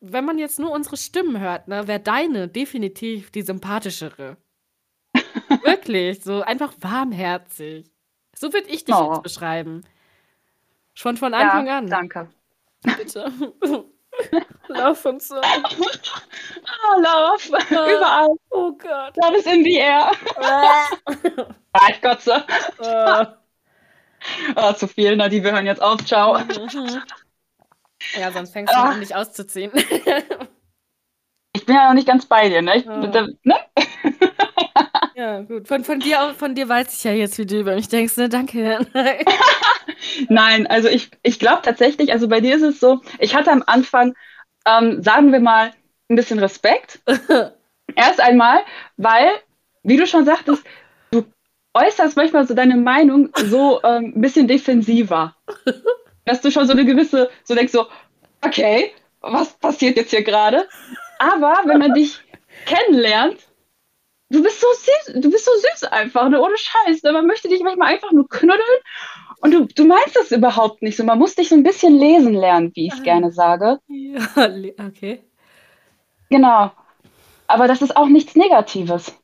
wenn 0.00 0.24
man 0.24 0.38
jetzt 0.38 0.58
nur 0.58 0.70
unsere 0.70 0.96
Stimmen 0.96 1.40
hört, 1.40 1.68
ne, 1.68 1.86
wäre 1.86 2.00
deine 2.00 2.48
definitiv 2.48 3.30
die 3.30 3.42
sympathischere. 3.42 4.36
Wirklich, 5.62 6.22
so 6.22 6.42
einfach 6.42 6.74
warmherzig. 6.80 7.90
So 8.36 8.52
würde 8.52 8.68
ich 8.68 8.84
dich 8.84 8.94
oh. 8.94 9.12
jetzt 9.12 9.22
beschreiben. 9.22 9.84
Schon 10.94 11.16
von 11.16 11.34
Anfang 11.34 11.66
ja, 11.66 11.78
an. 11.78 11.86
Danke. 11.88 12.28
Bitte. 12.82 13.32
Lauf 14.68 15.04
und 15.04 15.22
so. 15.22 15.36
Oh, 15.36 17.00
lauf. 17.00 17.50
Ah, 17.52 17.70
Überall. 17.70 18.28
Oh 18.50 18.72
Gott. 18.72 19.16
Love 19.16 19.36
is 19.36 19.46
in 19.46 19.64
the 19.64 19.76
air. 19.76 20.10
ah, 20.36 21.88
ich 21.90 22.00
kotze. 22.00 22.44
Ah. 22.78 23.36
Oh, 24.56 24.72
zu 24.72 24.88
viel, 24.88 25.16
na, 25.16 25.28
die 25.28 25.42
wir 25.44 25.52
hören 25.52 25.66
jetzt 25.66 25.82
auf. 25.82 26.04
Ciao. 26.04 26.38
Mhm. 26.38 27.02
Ja, 28.18 28.30
sonst 28.32 28.52
fängst 28.52 28.72
du 28.72 28.78
ah. 28.78 28.90
an, 28.90 29.00
dich 29.00 29.14
auszuziehen. 29.14 29.72
Ich 31.54 31.64
bin 31.66 31.76
ja 31.76 31.86
noch 31.86 31.94
nicht 31.94 32.06
ganz 32.06 32.26
bei 32.26 32.48
dir, 32.48 32.62
ne? 32.62 32.76
Ich, 32.76 32.86
oh. 32.86 32.90
ne? 33.44 33.56
ja, 35.14 35.40
gut. 35.42 35.68
Von, 35.68 35.84
von, 35.84 36.00
dir, 36.00 36.34
von 36.36 36.54
dir 36.54 36.68
weiß 36.68 36.94
ich 36.94 37.04
ja 37.04 37.12
jetzt, 37.12 37.38
wie 37.38 37.46
du 37.46 37.60
über 37.60 37.76
mich 37.76 37.88
denkst. 37.88 38.16
Ne? 38.16 38.28
Danke. 38.28 38.86
Nein, 40.28 40.66
also 40.66 40.88
ich, 40.88 41.10
ich 41.22 41.38
glaube 41.38 41.62
tatsächlich, 41.62 42.12
also 42.12 42.28
bei 42.28 42.40
dir 42.40 42.56
ist 42.56 42.62
es 42.62 42.80
so, 42.80 43.00
ich 43.20 43.36
hatte 43.36 43.52
am 43.52 43.62
Anfang, 43.66 44.14
ähm, 44.66 45.02
sagen 45.02 45.32
wir 45.32 45.40
mal, 45.40 45.70
ein 46.10 46.16
bisschen 46.16 46.40
Respekt. 46.40 47.00
Erst 47.96 48.20
einmal, 48.20 48.60
weil, 48.96 49.30
wie 49.84 49.96
du 49.96 50.08
schon 50.08 50.24
sagtest, 50.24 50.64
du 51.12 51.24
äußerst 51.72 52.16
manchmal 52.16 52.48
so 52.48 52.54
deine 52.54 52.76
Meinung 52.76 53.30
so 53.36 53.80
ähm, 53.84 54.12
ein 54.16 54.20
bisschen 54.20 54.48
defensiver. 54.48 55.36
Dass 56.24 56.40
du 56.40 56.50
schon 56.50 56.66
so 56.66 56.72
eine 56.72 56.84
gewisse, 56.84 57.30
so 57.44 57.54
denkst 57.54 57.72
so, 57.72 57.86
okay, 58.40 58.92
was 59.20 59.52
passiert 59.52 59.96
jetzt 59.96 60.10
hier 60.10 60.24
gerade? 60.24 60.66
Aber 61.18 61.62
wenn 61.66 61.78
man 61.78 61.94
dich 61.94 62.20
kennenlernt, 62.66 63.38
du 64.30 64.42
bist 64.42 64.60
so 64.60 64.66
süß, 64.72 65.22
du 65.22 65.30
bist 65.30 65.44
so 65.44 65.52
süß 65.52 65.84
einfach, 65.84 66.28
ne? 66.28 66.40
ohne 66.40 66.56
Scheiß. 66.56 67.02
Ne? 67.02 67.12
Man 67.12 67.26
möchte 67.26 67.48
dich 67.48 67.62
manchmal 67.62 67.94
einfach 67.94 68.12
nur 68.12 68.28
knuddeln 68.28 68.80
und 69.40 69.52
du, 69.52 69.66
du 69.66 69.84
meinst 69.84 70.16
das 70.16 70.32
überhaupt 70.32 70.82
nicht 70.82 70.96
so. 70.96 71.04
Man 71.04 71.18
muss 71.18 71.34
dich 71.34 71.48
so 71.48 71.54
ein 71.54 71.62
bisschen 71.62 71.94
lesen 71.94 72.34
lernen, 72.34 72.72
wie 72.74 72.86
ich 72.86 72.94
es 72.94 73.02
gerne 73.02 73.30
sage. 73.30 73.78
Ja, 73.88 74.20
okay. 74.86 75.22
Genau. 76.30 76.72
Aber 77.46 77.68
das 77.68 77.82
ist 77.82 77.96
auch 77.96 78.08
nichts 78.08 78.36
Negatives. 78.36 79.14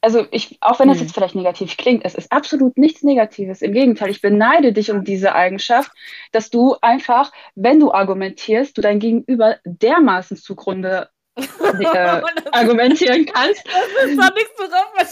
Also 0.00 0.26
ich, 0.30 0.58
auch 0.60 0.78
wenn 0.78 0.88
das 0.88 1.00
jetzt 1.00 1.12
vielleicht 1.12 1.34
negativ 1.34 1.76
klingt, 1.76 2.04
es 2.04 2.14
ist 2.14 2.30
absolut 2.30 2.76
nichts 2.78 3.02
Negatives. 3.02 3.62
Im 3.62 3.72
Gegenteil, 3.72 4.10
ich 4.10 4.20
beneide 4.20 4.72
dich 4.72 4.92
um 4.92 5.02
diese 5.02 5.34
Eigenschaft, 5.34 5.90
dass 6.30 6.50
du 6.50 6.76
einfach, 6.80 7.32
wenn 7.56 7.80
du 7.80 7.92
argumentierst, 7.92 8.78
du 8.78 8.82
dein 8.82 9.00
Gegenüber 9.00 9.56
dermaßen 9.64 10.36
zugrunde 10.36 11.08
äh, 11.38 12.22
argumentieren 12.52 13.26
kannst. 13.26 13.64
Das 13.68 14.10
ist 14.10 14.18
doch 14.18 14.34
nichts, 14.34 14.52
worauf 14.58 14.94
man 14.96 15.06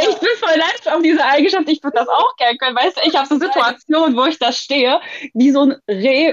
ich 0.00 0.18
bin 0.18 0.28
voll 0.38 0.56
leid 0.56 0.94
auf 0.94 1.02
diese 1.02 1.24
Eigenschaft. 1.24 1.68
Ich 1.68 1.82
würde 1.82 1.98
das 1.98 2.08
auch 2.08 2.36
gerne 2.36 2.56
können. 2.58 2.76
Weißt 2.76 2.96
du, 2.96 3.00
ich 3.04 3.16
habe 3.16 3.26
so 3.26 3.38
Situationen, 3.38 4.16
wo 4.16 4.24
ich 4.26 4.38
da 4.38 4.52
stehe, 4.52 5.00
wie 5.34 5.50
so 5.50 5.62
ein 5.62 5.76
Reh 5.88 6.32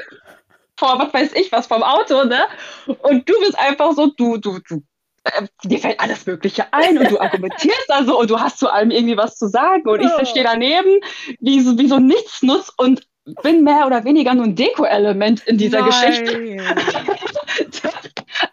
vor, 0.78 1.00
was 1.00 1.14
weiß 1.14 1.34
ich, 1.34 1.52
was 1.52 1.68
vom 1.68 1.82
Auto, 1.82 2.26
ne? 2.26 2.46
Und 2.86 3.28
du 3.28 3.34
bist 3.40 3.58
einfach 3.58 3.94
so, 3.94 4.12
du, 4.16 4.38
du, 4.38 4.60
du, 4.68 4.84
äh, 5.24 5.48
dir 5.64 5.80
fällt 5.80 6.00
alles 6.00 6.26
Mögliche 6.26 6.72
ein 6.72 6.98
und 7.00 7.10
du 7.10 7.20
argumentierst 7.20 7.86
da 7.88 8.04
so 8.04 8.20
und 8.20 8.30
du 8.30 8.40
hast 8.40 8.60
zu 8.60 8.70
allem 8.70 8.92
irgendwie 8.92 9.18
was 9.18 9.38
zu 9.38 9.48
sagen 9.48 9.88
und 9.88 10.02
ich 10.02 10.30
stehe 10.30 10.46
daneben 10.46 11.00
wie 11.40 11.62
so, 11.62 11.78
wie 11.78 11.88
so 11.88 11.98
Nichtsnutz 11.98 12.72
und 12.78 13.08
bin 13.44 13.64
mehr 13.64 13.86
oder 13.86 14.04
weniger 14.04 14.34
nur 14.34 14.46
ein 14.46 14.56
Deko-Element 14.56 15.48
in 15.48 15.58
dieser 15.58 15.82
Nein. 15.82 15.90
Geschichte. 15.90 16.58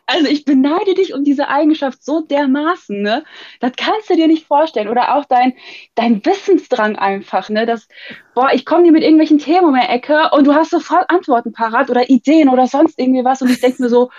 Also 0.07 0.29
ich 0.29 0.45
beneide 0.45 0.95
dich 0.95 1.15
um 1.15 1.25
diese 1.25 1.49
Eigenschaft 1.49 2.05
so 2.05 2.21
dermaßen, 2.21 3.01
ne? 3.01 3.25
Das 3.61 3.73
kannst 3.77 4.11
du 4.11 4.15
dir 4.15 4.27
nicht 4.27 4.47
vorstellen. 4.47 4.89
Oder 4.89 5.17
auch 5.17 5.25
dein, 5.25 5.55
dein 5.95 6.25
Wissensdrang 6.25 6.97
einfach, 6.97 7.49
ne? 7.49 7.67
Das, 7.67 7.89
boah, 8.35 8.51
ich 8.53 8.65
komme 8.65 8.85
dir 8.85 8.93
mit 8.93 9.03
irgendwelchen 9.03 9.39
Themen 9.39 9.69
um 9.69 9.75
die 9.75 9.81
Ecke 9.81 10.31
und 10.33 10.47
du 10.47 10.55
hast 10.55 10.71
sofort 10.71 11.09
Antworten 11.09 11.53
parat 11.53 11.91
oder 11.91 12.11
Ideen 12.11 12.49
oder 12.49 12.67
sonst 12.67 12.99
irgendwie 12.99 13.25
was 13.25 13.43
und 13.43 13.51
ich 13.51 13.61
denke 13.61 13.83
mir 13.83 13.89
so, 13.89 14.11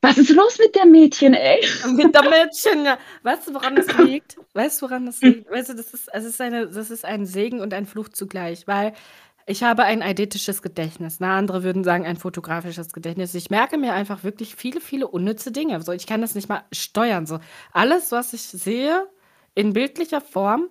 was 0.00 0.18
ist 0.18 0.30
los 0.30 0.58
mit 0.58 0.74
der 0.74 0.86
Mädchen, 0.86 1.34
ey? 1.34 1.64
Mit 1.92 2.14
der 2.14 2.22
Mädchen, 2.22 2.84
ja. 2.84 2.98
Weißt 3.22 3.48
du, 3.48 3.54
woran 3.54 3.76
das 3.76 3.86
liegt? 3.98 4.36
Weißt 4.52 4.80
du, 4.80 4.86
woran 4.86 5.06
das 5.06 5.20
liegt? 5.20 5.50
Weißt 5.50 5.70
du, 5.70 5.74
das 5.74 5.94
ist, 5.94 6.12
also 6.12 6.26
es 6.26 6.34
ist, 6.34 6.40
eine, 6.40 6.66
das 6.66 6.90
ist 6.90 7.04
ein 7.04 7.24
Segen 7.26 7.60
und 7.60 7.72
ein 7.72 7.86
Fluch 7.86 8.08
zugleich, 8.08 8.66
weil 8.66 8.94
ich 9.46 9.62
habe 9.62 9.84
ein 9.84 10.02
eidetisches 10.02 10.62
Gedächtnis. 10.62 11.20
Na, 11.20 11.36
andere 11.36 11.62
würden 11.62 11.84
sagen, 11.84 12.06
ein 12.06 12.16
fotografisches 12.16 12.92
Gedächtnis. 12.92 13.34
Ich 13.34 13.50
merke 13.50 13.78
mir 13.78 13.92
einfach 13.92 14.24
wirklich 14.24 14.54
viele, 14.54 14.80
viele 14.80 15.08
unnütze 15.08 15.52
Dinge. 15.52 15.80
So, 15.82 15.92
ich 15.92 16.06
kann 16.06 16.20
das 16.20 16.34
nicht 16.34 16.48
mal 16.48 16.62
steuern. 16.72 17.26
So, 17.26 17.40
alles, 17.72 18.12
was 18.12 18.32
ich 18.32 18.42
sehe 18.42 19.06
in 19.54 19.72
bildlicher 19.72 20.20
Form 20.20 20.68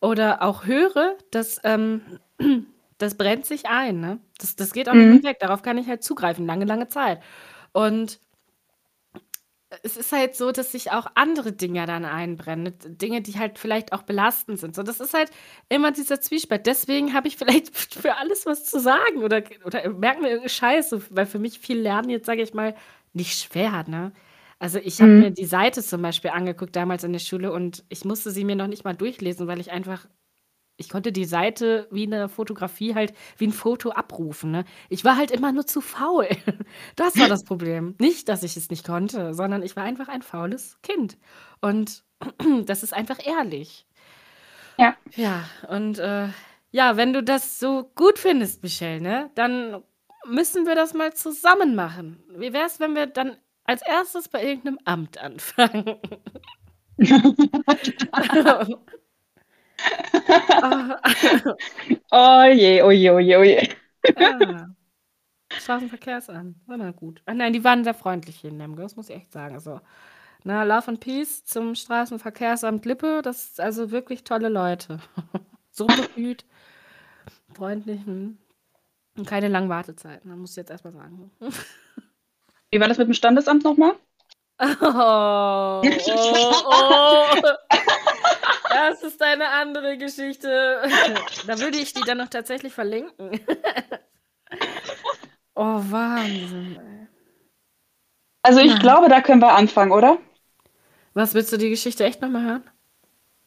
oder 0.00 0.42
auch 0.42 0.66
höre, 0.66 1.16
das, 1.30 1.60
ähm, 1.64 2.02
das 2.98 3.16
brennt 3.16 3.46
sich 3.46 3.66
ein. 3.66 4.00
Ne? 4.00 4.18
Das, 4.38 4.56
das 4.56 4.72
geht 4.72 4.88
auch 4.88 4.94
mhm. 4.94 5.12
nicht 5.12 5.24
weg. 5.24 5.38
Darauf 5.40 5.62
kann 5.62 5.78
ich 5.78 5.88
halt 5.88 6.02
zugreifen, 6.02 6.46
lange, 6.46 6.64
lange 6.64 6.88
Zeit. 6.88 7.20
Und 7.72 8.20
es 9.82 9.96
ist 9.96 10.12
halt 10.12 10.36
so, 10.36 10.52
dass 10.52 10.72
sich 10.72 10.90
auch 10.92 11.06
andere 11.14 11.52
Dinge 11.52 11.86
dann 11.86 12.04
einbrennen. 12.04 12.74
Dinge, 12.86 13.22
die 13.22 13.38
halt 13.38 13.58
vielleicht 13.58 13.92
auch 13.92 14.02
belastend 14.02 14.58
sind. 14.58 14.74
So, 14.74 14.82
das 14.82 15.00
ist 15.00 15.14
halt 15.14 15.30
immer 15.68 15.92
dieser 15.92 16.20
Zwiespalt. 16.20 16.66
Deswegen 16.66 17.14
habe 17.14 17.28
ich 17.28 17.36
vielleicht 17.36 17.76
für 17.94 18.16
alles 18.16 18.46
was 18.46 18.64
zu 18.64 18.80
sagen 18.80 19.18
oder, 19.22 19.42
oder 19.64 19.88
merken 19.90 20.22
wir 20.22 20.30
irgendeine 20.30 20.48
Scheiße, 20.48 21.02
weil 21.10 21.26
für 21.26 21.38
mich 21.38 21.58
viel 21.58 21.78
Lernen 21.78 22.10
jetzt, 22.10 22.26
sage 22.26 22.42
ich 22.42 22.54
mal, 22.54 22.74
nicht 23.12 23.38
schwer, 23.38 23.84
ne? 23.88 24.12
Also 24.58 24.78
ich 24.78 25.00
habe 25.00 25.10
mhm. 25.10 25.20
mir 25.20 25.30
die 25.30 25.44
Seite 25.44 25.82
zum 25.82 26.00
Beispiel 26.00 26.30
angeguckt 26.30 26.74
damals 26.74 27.04
in 27.04 27.12
der 27.12 27.18
Schule 27.18 27.52
und 27.52 27.84
ich 27.88 28.04
musste 28.04 28.30
sie 28.30 28.44
mir 28.44 28.56
noch 28.56 28.68
nicht 28.68 28.84
mal 28.84 28.94
durchlesen, 28.94 29.46
weil 29.46 29.60
ich 29.60 29.72
einfach 29.72 30.06
ich 30.76 30.88
konnte 30.88 31.12
die 31.12 31.24
Seite 31.24 31.86
wie 31.90 32.06
eine 32.06 32.28
Fotografie 32.28 32.94
halt 32.94 33.12
wie 33.36 33.46
ein 33.46 33.52
Foto 33.52 33.90
abrufen, 33.90 34.50
ne? 34.50 34.64
Ich 34.88 35.04
war 35.04 35.16
halt 35.16 35.30
immer 35.30 35.52
nur 35.52 35.66
zu 35.66 35.80
faul. 35.80 36.28
Das 36.96 37.18
war 37.18 37.28
das 37.28 37.44
Problem. 37.50 37.94
Nicht, 37.98 38.28
dass 38.28 38.42
ich 38.42 38.56
es 38.56 38.70
nicht 38.70 38.86
konnte, 38.86 39.34
sondern 39.34 39.62
ich 39.62 39.76
war 39.76 39.84
einfach 39.84 40.08
ein 40.08 40.22
faules 40.22 40.78
Kind. 40.82 41.18
Und 41.60 42.04
das 42.66 42.82
ist 42.82 42.94
einfach 42.94 43.18
ehrlich. 43.24 43.86
Ja. 44.78 44.96
Ja, 45.14 45.44
und 45.68 45.98
äh, 45.98 46.28
ja, 46.70 46.96
wenn 46.96 47.12
du 47.12 47.22
das 47.22 47.60
so 47.60 47.90
gut 47.94 48.18
findest, 48.18 48.62
Michelle, 48.62 49.00
ne, 49.00 49.30
dann 49.34 49.82
müssen 50.26 50.66
wir 50.66 50.74
das 50.74 50.94
mal 50.94 51.12
zusammen 51.14 51.74
machen. 51.74 52.22
Wie 52.36 52.52
wäre 52.52 52.66
es, 52.66 52.80
wenn 52.80 52.94
wir 52.94 53.06
dann 53.06 53.36
als 53.64 53.82
erstes 53.82 54.28
bei 54.28 54.44
irgendeinem 54.44 54.78
Amt 54.84 55.18
anfangen? 55.18 55.96
oh 62.10 62.44
je, 62.52 62.82
oh 62.82 62.90
je, 62.90 63.12
oh 63.12 63.20
je, 63.20 63.38
oh 63.38 63.44
je. 63.44 63.68
Ah. 64.16 64.66
Straßenverkehrsamt, 65.50 66.56
war 66.66 66.76
mal 66.76 66.92
gut. 66.92 67.22
Ah, 67.26 67.34
nein, 67.34 67.52
die 67.52 67.64
waren 67.64 67.84
sehr 67.84 67.94
freundlich 67.94 68.36
hier 68.36 68.50
in 68.50 68.58
Lemgo, 68.58 68.82
das 68.82 68.96
muss 68.96 69.08
ich 69.08 69.16
echt 69.16 69.32
sagen. 69.32 69.54
Also, 69.54 69.80
Na, 70.46 70.62
Love 70.62 70.88
and 70.88 71.00
Peace 71.00 71.42
zum 71.44 71.74
Straßenverkehrsamt 71.74 72.84
Lippe, 72.84 73.22
das 73.22 73.44
ist 73.44 73.60
also 73.60 73.90
wirklich 73.90 74.24
tolle 74.24 74.50
Leute. 74.50 75.00
so 75.70 75.86
bemüht, 75.86 76.44
freundlich 77.54 78.04
hm. 78.04 78.36
und 79.16 79.26
keine 79.26 79.48
langen 79.48 79.70
Wartezeiten, 79.70 80.28
das 80.28 80.38
muss 80.38 80.50
ich 80.50 80.56
jetzt 80.56 80.70
erstmal 80.70 80.92
sagen. 80.92 81.30
Wie 82.70 82.80
war 82.80 82.88
das 82.88 82.98
mit 82.98 83.08
dem 83.08 83.14
Standesamt 83.14 83.64
nochmal? 83.64 83.94
Oh, 84.60 84.66
oh, 84.82 85.82
oh. 86.66 87.26
Das 88.74 89.02
ist 89.02 89.22
eine 89.22 89.48
andere 89.48 89.96
Geschichte. 89.98 90.82
Da 91.46 91.58
würde 91.60 91.78
ich 91.78 91.92
die 91.92 92.02
dann 92.02 92.18
noch 92.18 92.28
tatsächlich 92.28 92.72
verlinken. 92.72 93.40
Oh, 95.56 95.80
Wahnsinn. 95.88 97.08
Also 98.42 98.58
ich 98.58 98.76
glaube, 98.80 99.08
da 99.08 99.20
können 99.20 99.40
wir 99.40 99.54
anfangen, 99.54 99.92
oder? 99.92 100.18
Was 101.12 101.34
willst 101.34 101.52
du 101.52 101.56
die 101.56 101.70
Geschichte 101.70 102.04
echt 102.04 102.20
nochmal 102.20 102.42
hören? 102.44 102.70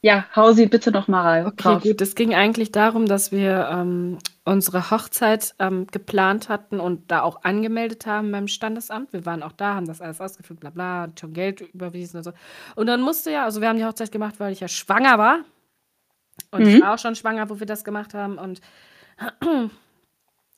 Ja, 0.01 0.25
hau 0.35 0.53
sie 0.53 0.67
bitte 0.67 0.91
nochmal 0.91 1.23
rein. 1.23 1.45
Okay, 1.47 1.55
drauf. 1.57 1.83
gut. 1.83 1.99
Es 2.01 2.15
ging 2.15 2.33
eigentlich 2.33 2.71
darum, 2.71 3.07
dass 3.07 3.33
wir 3.33 3.67
ähm, 3.69 4.19
unsere 4.47 4.91
Hochzeit 4.91 5.55
ähm, 5.59 5.87
geplant 5.87 6.47
hatten 6.47 6.79
und 6.79 7.11
da 7.11 7.21
auch 7.21 7.43
angemeldet 7.43 8.05
haben 8.05 8.31
beim 8.31 8.47
Standesamt. 8.47 9.11
Wir 9.11 9.25
waren 9.25 9.43
auch 9.43 9.51
da, 9.51 9.75
haben 9.75 9.87
das 9.87 9.99
alles 9.99 10.21
ausgefüllt, 10.21 10.61
bla 10.61 10.69
bla, 10.69 11.09
schon 11.19 11.33
Geld 11.33 11.59
überwiesen 11.59 12.17
und 12.17 12.23
so. 12.23 12.31
Und 12.77 12.87
dann 12.87 13.01
musste 13.01 13.29
ja, 13.29 13.43
also 13.43 13.59
wir 13.59 13.67
haben 13.67 13.77
die 13.77 13.83
Hochzeit 13.83 14.09
gemacht, 14.09 14.35
weil 14.39 14.53
ich 14.53 14.61
ja 14.61 14.69
schwanger 14.69 15.17
war. 15.17 15.39
Und 16.51 16.61
mhm. 16.61 16.67
ich 16.69 16.81
war 16.81 16.93
auch 16.93 16.97
schon 16.97 17.15
schwanger, 17.15 17.49
wo 17.49 17.59
wir 17.59 17.67
das 17.67 17.83
gemacht 17.83 18.13
haben. 18.13 18.37
Und 18.37 18.61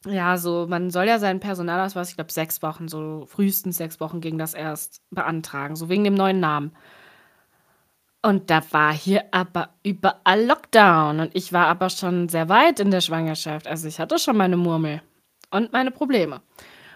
ja, 0.06 0.38
so, 0.38 0.68
man 0.70 0.92
soll 0.92 1.06
ja 1.06 1.18
seinen 1.18 1.40
Personalausweis, 1.40 2.12
ich 2.12 2.16
glaube, 2.16 2.32
sechs 2.32 2.62
Wochen, 2.62 2.88
so 2.90 3.26
frühestens 3.26 3.78
sechs 3.78 4.00
Wochen 4.00 4.22
ging 4.22 4.38
das 4.38 4.54
erst 4.54 5.02
beantragen, 5.10 5.76
so 5.76 5.90
wegen 5.90 6.04
dem 6.04 6.14
neuen 6.14 6.40
Namen. 6.40 6.74
Und 8.22 8.50
da 8.50 8.62
war 8.72 8.92
hier 8.92 9.24
aber 9.32 9.70
überall 9.84 10.46
Lockdown 10.46 11.22
und 11.22 11.36
ich 11.36 11.54
war 11.54 11.68
aber 11.68 11.90
schon 11.90 12.28
sehr 12.28 12.50
weit 12.50 12.82
in 12.82 12.92
der 12.92 13.00
Schwangerschaft. 13.00 13.66
Also 13.66 13.88
ich 13.88 14.00
hatte 14.00 14.20
schon 14.20 14.36
meine 14.36 14.58
Murmel 14.58 15.02
und 15.52 15.72
meine 15.72 15.92
Probleme. 15.92 16.42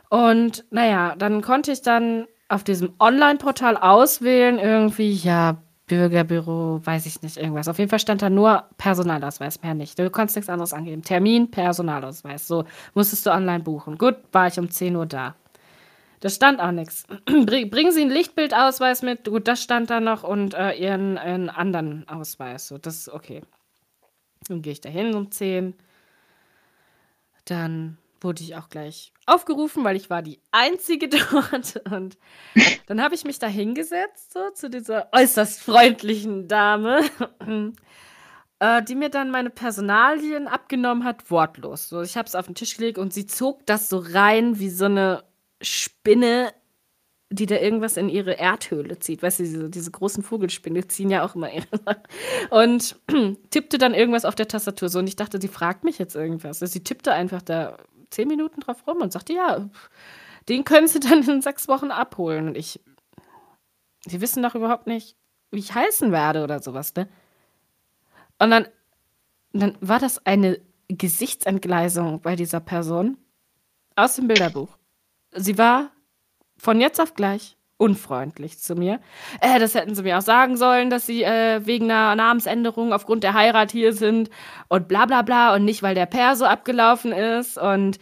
Und 0.09 0.65
naja, 0.69 1.15
dann 1.17 1.41
konnte 1.41 1.71
ich 1.71 1.81
dann 1.81 2.27
auf 2.49 2.63
diesem 2.63 2.93
Online-Portal 2.99 3.77
auswählen, 3.77 4.59
irgendwie, 4.59 5.11
ja, 5.11 5.57
Bürgerbüro, 5.87 6.81
weiß 6.83 7.05
ich 7.05 7.21
nicht, 7.21 7.37
irgendwas. 7.37 7.67
Auf 7.67 7.77
jeden 7.77 7.89
Fall 7.89 7.99
stand 7.99 8.21
da 8.21 8.29
nur 8.29 8.65
Personalausweis, 8.77 9.61
mehr 9.61 9.73
nicht. 9.73 9.97
Du 9.99 10.09
konntest 10.09 10.35
nichts 10.35 10.49
anderes 10.49 10.73
angeben. 10.73 11.01
Termin, 11.01 11.51
Personalausweis. 11.51 12.47
So 12.47 12.65
musstest 12.93 13.25
du 13.25 13.31
online 13.31 13.63
buchen. 13.63 13.97
Gut, 13.97 14.15
war 14.31 14.47
ich 14.47 14.57
um 14.59 14.69
10 14.69 14.95
Uhr 14.95 15.05
da. 15.05 15.35
Da 16.23 16.29
stand 16.29 16.61
auch 16.61 16.71
nichts. 16.71 17.03
Bringen 17.25 17.91
Sie 17.91 17.99
einen 17.99 18.09
Lichtbildausweis 18.09 19.01
mit. 19.01 19.25
Gut, 19.25 19.45
das 19.45 19.61
stand 19.61 19.89
da 19.89 19.99
noch 19.99 20.23
und 20.23 20.53
äh, 20.53 20.71
Ihren, 20.71 21.17
Ihren 21.17 21.49
anderen 21.49 22.07
Ausweis. 22.07 22.69
So, 22.69 22.77
das 22.77 22.95
ist 22.95 23.09
okay. 23.09 23.41
Dann 24.47 24.61
gehe 24.61 24.71
ich 24.71 24.79
da 24.79 24.87
hin 24.87 25.15
um 25.15 25.31
10. 25.31 25.73
Dann 27.43 27.97
wurde 28.21 28.41
ich 28.41 28.55
auch 28.55 28.69
gleich 28.69 29.11
aufgerufen, 29.25 29.83
weil 29.83 29.97
ich 29.97 30.09
war 30.09 30.21
die 30.21 30.39
Einzige 30.51 31.09
dort. 31.33 31.81
Und 31.91 32.17
dann 32.85 33.01
habe 33.01 33.15
ich 33.15 33.25
mich 33.25 33.39
da 33.39 33.47
hingesetzt, 33.47 34.31
so 34.31 34.49
zu 34.51 34.69
dieser 34.69 35.09
äußerst 35.11 35.61
freundlichen 35.61 36.47
Dame, 36.47 37.01
äh, 38.59 38.81
die 38.81 38.95
mir 38.95 39.09
dann 39.09 39.29
meine 39.29 39.49
Personalien 39.49 40.47
abgenommen 40.47 41.03
hat, 41.03 41.29
wortlos. 41.29 41.89
So, 41.89 42.01
ich 42.01 42.15
habe 42.15 42.29
es 42.29 42.35
auf 42.35 42.45
den 42.45 42.55
Tisch 42.55 42.77
gelegt 42.77 42.97
und 42.97 43.13
sie 43.13 43.25
zog 43.25 43.65
das 43.65 43.89
so 43.89 43.97
rein 43.97 44.59
wie 44.59 44.69
so 44.69 44.85
eine 44.85 45.25
Spinne, 45.63 46.53
die 47.29 47.47
da 47.47 47.55
irgendwas 47.55 47.97
in 47.97 48.09
ihre 48.09 48.33
Erdhöhle 48.33 48.99
zieht. 48.99 49.23
Weißt 49.23 49.39
du, 49.39 49.43
diese, 49.43 49.69
diese 49.69 49.89
großen 49.89 50.21
Vogelspinne 50.21 50.87
ziehen 50.87 51.09
ja 51.09 51.25
auch 51.25 51.35
immer 51.35 51.51
ihre 51.51 51.65
Und 52.51 52.99
tippte 53.49 53.77
dann 53.77 53.95
irgendwas 53.95 54.25
auf 54.25 54.35
der 54.35 54.47
Tastatur 54.47 54.89
so. 54.89 54.99
Und 54.99 55.07
ich 55.07 55.15
dachte, 55.15 55.41
sie 55.41 55.47
fragt 55.47 55.83
mich 55.83 55.97
jetzt 55.97 56.15
irgendwas. 56.15 56.61
Also 56.61 56.71
sie 56.71 56.83
tippte 56.83 57.11
einfach 57.11 57.41
da 57.41 57.77
zehn 58.11 58.27
Minuten 58.27 58.61
drauf 58.61 58.85
rum 58.85 58.97
und 58.97 59.11
sagte, 59.11 59.33
ja, 59.33 59.69
den 60.47 60.63
können 60.63 60.87
sie 60.87 60.99
dann 60.99 61.23
in 61.23 61.41
sechs 61.41 61.67
Wochen 61.67 61.89
abholen. 61.89 62.47
Und 62.49 62.57
ich, 62.57 62.79
sie 64.05 64.21
wissen 64.21 64.43
doch 64.43 64.53
überhaupt 64.53 64.85
nicht, 64.85 65.15
wie 65.51 65.59
ich 65.59 65.73
heißen 65.73 66.11
werde 66.11 66.43
oder 66.43 66.61
sowas, 66.61 66.93
ne? 66.95 67.07
Und 68.39 68.51
dann, 68.51 68.67
dann 69.53 69.77
war 69.79 69.99
das 69.99 70.25
eine 70.25 70.59
Gesichtsentgleisung 70.87 72.21
bei 72.21 72.35
dieser 72.35 72.59
Person 72.59 73.17
aus 73.95 74.15
dem 74.15 74.27
Bilderbuch. 74.27 74.77
Sie 75.35 75.57
war 75.57 75.91
von 76.57 76.79
jetzt 76.79 76.99
auf 76.99 77.13
gleich 77.13 77.57
unfreundlich 77.77 78.59
zu 78.59 78.75
mir. 78.75 78.99
Äh, 79.41 79.59
das 79.59 79.75
hätten 79.75 79.95
sie 79.95 80.03
mir 80.03 80.17
auch 80.17 80.21
sagen 80.21 80.55
sollen, 80.55 80.89
dass 80.89 81.05
sie 81.05 81.23
äh, 81.23 81.65
wegen 81.65 81.91
einer 81.91 82.15
Namensänderung 82.15 82.93
aufgrund 82.93 83.23
der 83.23 83.33
Heirat 83.33 83.71
hier 83.71 83.93
sind 83.93 84.29
und 84.69 84.87
bla 84.87 85.05
bla 85.05 85.21
bla 85.21 85.53
und 85.53 85.65
nicht, 85.65 85.83
weil 85.83 85.95
der 85.95 86.05
Perso 86.05 86.45
abgelaufen 86.45 87.11
ist. 87.11 87.57
Und 87.57 87.99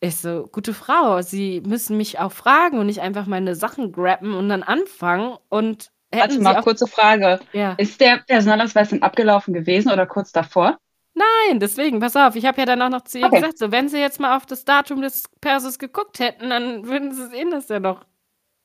ich 0.00 0.16
so, 0.16 0.48
gute 0.52 0.74
Frau, 0.74 1.22
Sie 1.22 1.62
müssen 1.64 1.96
mich 1.96 2.18
auch 2.18 2.32
fragen 2.32 2.78
und 2.78 2.86
nicht 2.86 3.00
einfach 3.00 3.26
meine 3.26 3.54
Sachen 3.54 3.92
graben 3.92 4.34
und 4.34 4.48
dann 4.48 4.62
anfangen 4.62 5.36
und 5.48 5.90
Warte 6.14 6.40
mal, 6.40 6.60
kurze 6.60 6.86
Frage. 6.86 7.40
Ja. 7.54 7.72
Ist 7.78 8.00
der 8.00 8.18
Personalausweis 8.26 8.90
denn 8.90 9.02
abgelaufen 9.02 9.54
gewesen 9.54 9.90
oder 9.90 10.04
kurz 10.04 10.30
davor? 10.30 10.78
Nein, 11.14 11.60
deswegen, 11.60 12.00
pass 12.00 12.16
auf, 12.16 12.36
ich 12.36 12.46
habe 12.46 12.60
ja 12.60 12.66
dann 12.66 12.80
auch 12.80 12.88
noch 12.88 13.04
zu 13.04 13.18
ihr 13.18 13.26
okay. 13.26 13.36
gesagt, 13.36 13.58
so, 13.58 13.70
wenn 13.70 13.88
sie 13.88 13.98
jetzt 13.98 14.18
mal 14.18 14.36
auf 14.36 14.46
das 14.46 14.64
Datum 14.64 15.02
des 15.02 15.24
Persos 15.40 15.78
geguckt 15.78 16.18
hätten, 16.18 16.50
dann 16.50 16.86
würden 16.86 17.12
sie 17.12 17.28
sehen, 17.28 17.50
dass 17.50 17.68
er 17.68 17.80
noch 17.80 18.04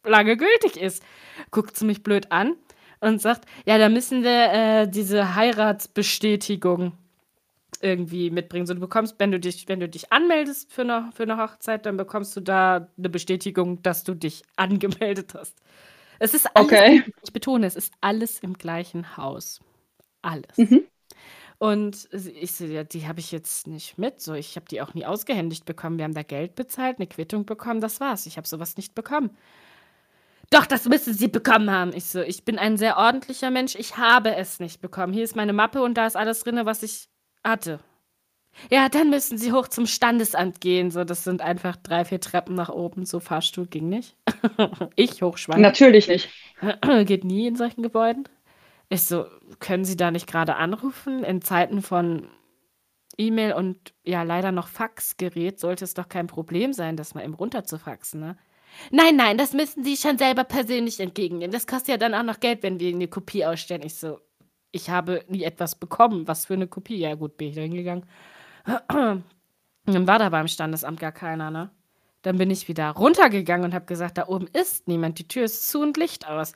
lange 0.04 0.38
gültig 0.38 0.78
ist. 0.78 1.04
Guckt 1.52 1.76
sie 1.76 1.86
mich 1.86 2.04
blöd 2.04 2.32
an 2.32 2.56
und 3.02 3.22
sagt, 3.22 3.46
ja, 3.66 3.78
da 3.78 3.90
müssen 3.90 4.24
wir 4.24 4.52
äh, 4.54 4.88
diese 4.88 5.36
Heiratsbestätigung 5.36 6.94
irgendwie 7.82 8.32
mitbringen. 8.32 8.66
So, 8.66 8.74
du 8.74 8.80
bekommst, 8.80 9.16
wenn 9.20 9.32
du 9.32 9.40
dich, 9.40 9.68
wenn 9.68 9.80
du 9.80 9.90
dich 9.90 10.12
anmeldest 10.12 10.72
für 10.72 10.82
eine, 10.82 11.10
für 11.14 11.24
eine 11.24 11.38
Hochzeit, 11.38 11.86
dann 11.86 11.98
bekommst 11.98 12.36
du 12.36 12.42
da 12.42 12.90
eine 12.98 13.10
Bestätigung, 13.10 13.82
dass 13.84 14.04
du 14.04 14.14
dich 14.14 14.44
angemeldet 14.56 15.34
hast. 15.34 15.56
Es 16.20 16.34
ist 16.34 16.48
alles, 16.56 16.72
okay. 16.72 17.04
ich 17.22 17.32
betone, 17.32 17.68
es 17.68 17.76
ist 17.76 17.94
alles 18.02 18.40
im 18.40 18.54
gleichen 18.54 19.18
Haus. 19.18 19.60
Alles. 20.24 20.58
Mhm. 20.58 20.84
Und 21.60 22.08
ich 22.12 22.52
so, 22.52 22.66
ja, 22.66 22.84
die 22.84 23.08
habe 23.08 23.20
ich 23.20 23.32
jetzt 23.32 23.66
nicht 23.68 23.98
mit. 23.98 24.22
So, 24.22 24.34
ich 24.34 24.56
habe 24.56 24.68
die 24.70 24.82
auch 24.82 24.94
nie 24.94 25.06
ausgehändigt 25.06 25.66
bekommen. 25.66 25.98
Wir 25.98 26.06
haben 26.06 26.14
da 26.14 26.22
Geld 26.24 26.56
bezahlt, 26.56 26.98
eine 26.98 27.08
Quittung 27.08 27.46
bekommen, 27.46 27.82
das 27.82 28.00
war's. 28.00 28.28
Ich 28.28 28.38
habe 28.38 28.48
sowas 28.48 28.78
nicht 28.78 28.94
bekommen. 28.94 29.32
Doch, 30.50 30.66
das 30.66 30.86
müssen 30.86 31.14
Sie 31.14 31.28
bekommen 31.28 31.72
haben. 31.72 31.92
Ich 31.94 32.06
so, 32.06 32.22
ich 32.22 32.46
bin 32.46 32.58
ein 32.58 32.78
sehr 32.78 32.98
ordentlicher 32.98 33.50
Mensch. 33.50 33.76
Ich 33.76 33.98
habe 33.98 34.36
es 34.36 34.60
nicht 34.60 34.82
bekommen. 34.82 35.14
Hier 35.14 35.24
ist 35.24 35.36
meine 35.36 35.52
Mappe 35.52 35.82
und 35.82 35.96
da 35.96 36.06
ist 36.06 36.16
alles 36.16 36.44
drin, 36.44 36.60
was 36.64 36.84
ich 36.84 37.10
hatte. 37.44 37.80
Ja, 38.72 38.88
dann 38.90 39.10
müssen 39.10 39.38
Sie 39.38 39.52
hoch 39.52 39.68
zum 39.68 39.86
Standesamt 39.86 40.62
gehen. 40.62 40.90
So, 40.90 41.04
das 41.04 41.24
sind 41.24 41.42
einfach 41.42 41.76
drei, 41.76 42.06
vier 42.06 42.22
Treppen 42.22 42.56
nach 42.56 42.70
oben. 42.70 43.06
So 43.06 43.20
Fahrstuhl 43.20 43.68
ging 43.68 43.90
nicht. 43.90 44.16
ich 44.96 45.22
hochschwanger. 45.22 45.62
Natürlich 45.62 46.08
nicht. 46.08 46.30
Geht 47.06 47.24
nie 47.24 47.48
in 47.48 47.56
solchen 47.56 47.84
Gebäuden. 47.84 48.28
Ich 48.90 49.04
so, 49.04 49.26
können 49.60 49.86
Sie 49.86 49.98
da 49.98 50.12
nicht 50.12 50.28
gerade 50.28 50.56
anrufen? 50.56 51.24
In 51.24 51.42
Zeiten 51.42 51.82
von 51.82 52.30
E-Mail 53.18 53.54
und 53.54 53.94
ja, 54.04 54.24
leider 54.24 54.52
noch 54.52 54.68
Faxgerät 54.68 55.60
sollte 55.60 55.84
es 55.84 55.94
doch 55.94 56.08
kein 56.08 56.28
Problem 56.28 56.74
sein, 56.74 56.96
das 56.96 57.16
mal 57.16 57.24
eben 57.24 57.34
runterzufaxen, 57.34 58.20
ne? 58.20 58.38
Nein, 58.92 59.16
nein, 59.16 59.38
das 59.38 59.54
müssen 59.54 59.84
Sie 59.84 59.98
schon 59.98 60.18
selber 60.18 60.44
persönlich 60.44 61.00
entgegennehmen. 61.00 61.52
Das 61.52 61.68
kostet 61.68 61.90
ja 61.90 61.98
dann 61.98 62.14
auch 62.14 62.24
noch 62.24 62.40
Geld, 62.40 62.64
wenn 62.64 62.80
wir 62.80 62.94
eine 62.94 63.08
Kopie 63.08 63.46
ausstellen. 63.46 63.82
Ich 63.84 63.96
so, 63.96 64.20
ich 64.72 64.90
habe 64.90 65.24
nie 65.28 65.44
etwas 65.44 65.76
bekommen. 65.76 66.28
Was 66.28 66.46
für 66.46 66.54
eine 66.54 66.68
Kopie? 66.68 66.98
Ja, 66.98 67.16
gut, 67.16 67.38
bin 67.38 67.50
ich 67.50 67.56
da 67.56 67.62
hingegangen. 67.62 68.06
Dann 69.86 70.08
war 70.08 70.20
da 70.20 70.30
beim 70.30 70.48
Standesamt 70.48 71.00
gar 71.00 71.14
keiner, 71.14 71.50
ne? 71.50 71.72
Dann 72.24 72.38
bin 72.38 72.52
ich 72.52 72.68
wieder 72.68 72.90
runtergegangen 72.90 73.66
und 73.66 73.74
habe 73.74 73.86
gesagt, 73.86 74.18
da 74.18 74.28
oben 74.28 74.48
ist 74.48 74.88
niemand. 74.88 75.18
Die 75.20 75.28
Tür 75.28 75.46
ist 75.46 75.68
zu 75.70 75.82
und 75.82 75.98
Licht 75.98 76.28
aus. 76.28 76.54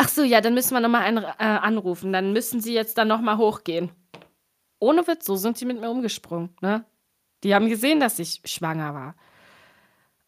Ach 0.00 0.08
so, 0.08 0.22
ja, 0.22 0.40
dann 0.40 0.54
müssen 0.54 0.74
wir 0.74 0.80
nochmal 0.80 1.02
einen 1.02 1.24
äh, 1.24 1.32
anrufen. 1.38 2.12
Dann 2.12 2.32
müssen 2.32 2.60
sie 2.60 2.72
jetzt 2.72 2.98
dann 2.98 3.08
nochmal 3.08 3.36
hochgehen. 3.36 3.90
Ohne 4.78 5.04
Witz, 5.08 5.26
so 5.26 5.34
sind 5.34 5.58
sie 5.58 5.64
mit 5.64 5.80
mir 5.80 5.90
umgesprungen, 5.90 6.50
ne? 6.60 6.84
Die 7.42 7.52
haben 7.52 7.68
gesehen, 7.68 7.98
dass 7.98 8.20
ich 8.20 8.40
schwanger 8.44 8.94
war. 8.94 9.16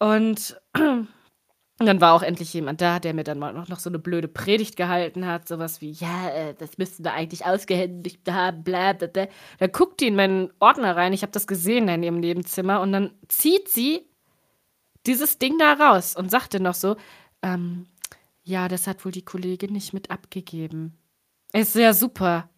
Und 0.01 0.61
dann 1.79 2.01
war 2.01 2.15
auch 2.15 2.25
endlich 2.25 2.53
jemand 2.53 2.81
da, 2.81 2.99
der 2.99 3.15
mir 3.15 3.23
dann 3.23 3.39
mal 3.39 3.53
noch, 3.53 3.69
noch 3.69 3.79
so 3.79 3.91
eine 3.91 4.01
blöde 4.01 4.27
Predigt 4.27 4.77
gehalten 4.77 5.25
hat. 5.25 5.47
Sowas 5.47 5.81
wie, 5.81 5.93
ja, 5.93 6.31
äh, 6.31 6.55
das 6.55 6.77
müssten 6.77 7.05
wir 7.05 7.13
eigentlich 7.13 7.47
ausgehändigt 7.47 8.29
haben, 8.29 8.65
bla, 8.65 8.93
bla, 8.95 9.07
bla. 9.07 9.29
Da 9.59 9.69
guckt 9.69 10.01
die 10.01 10.09
in 10.09 10.17
meinen 10.17 10.53
Ordner 10.59 10.97
rein. 10.97 11.13
Ich 11.13 11.23
habe 11.23 11.33
das 11.33 11.47
gesehen 11.47 11.87
in 11.89 12.03
ihrem 12.03 12.19
Nebenzimmer. 12.19 12.81
Und 12.81 12.91
dann 12.91 13.13
zieht 13.29 13.69
sie 13.69 14.11
dieses 15.07 15.39
Ding 15.39 15.59
da 15.59 15.75
raus 15.75 16.17
und 16.17 16.29
sagte 16.29 16.59
noch 16.59 16.75
so, 16.75 16.97
ähm, 17.43 17.87
ja, 18.51 18.69
das 18.69 18.87
hat 18.87 19.05
wohl 19.05 19.13
die 19.13 19.25
Kollegin 19.25 19.73
nicht 19.73 19.93
mit 19.93 20.11
abgegeben. 20.11 20.99
Ist 21.53 21.75
ja 21.75 21.93
super. 21.93 22.49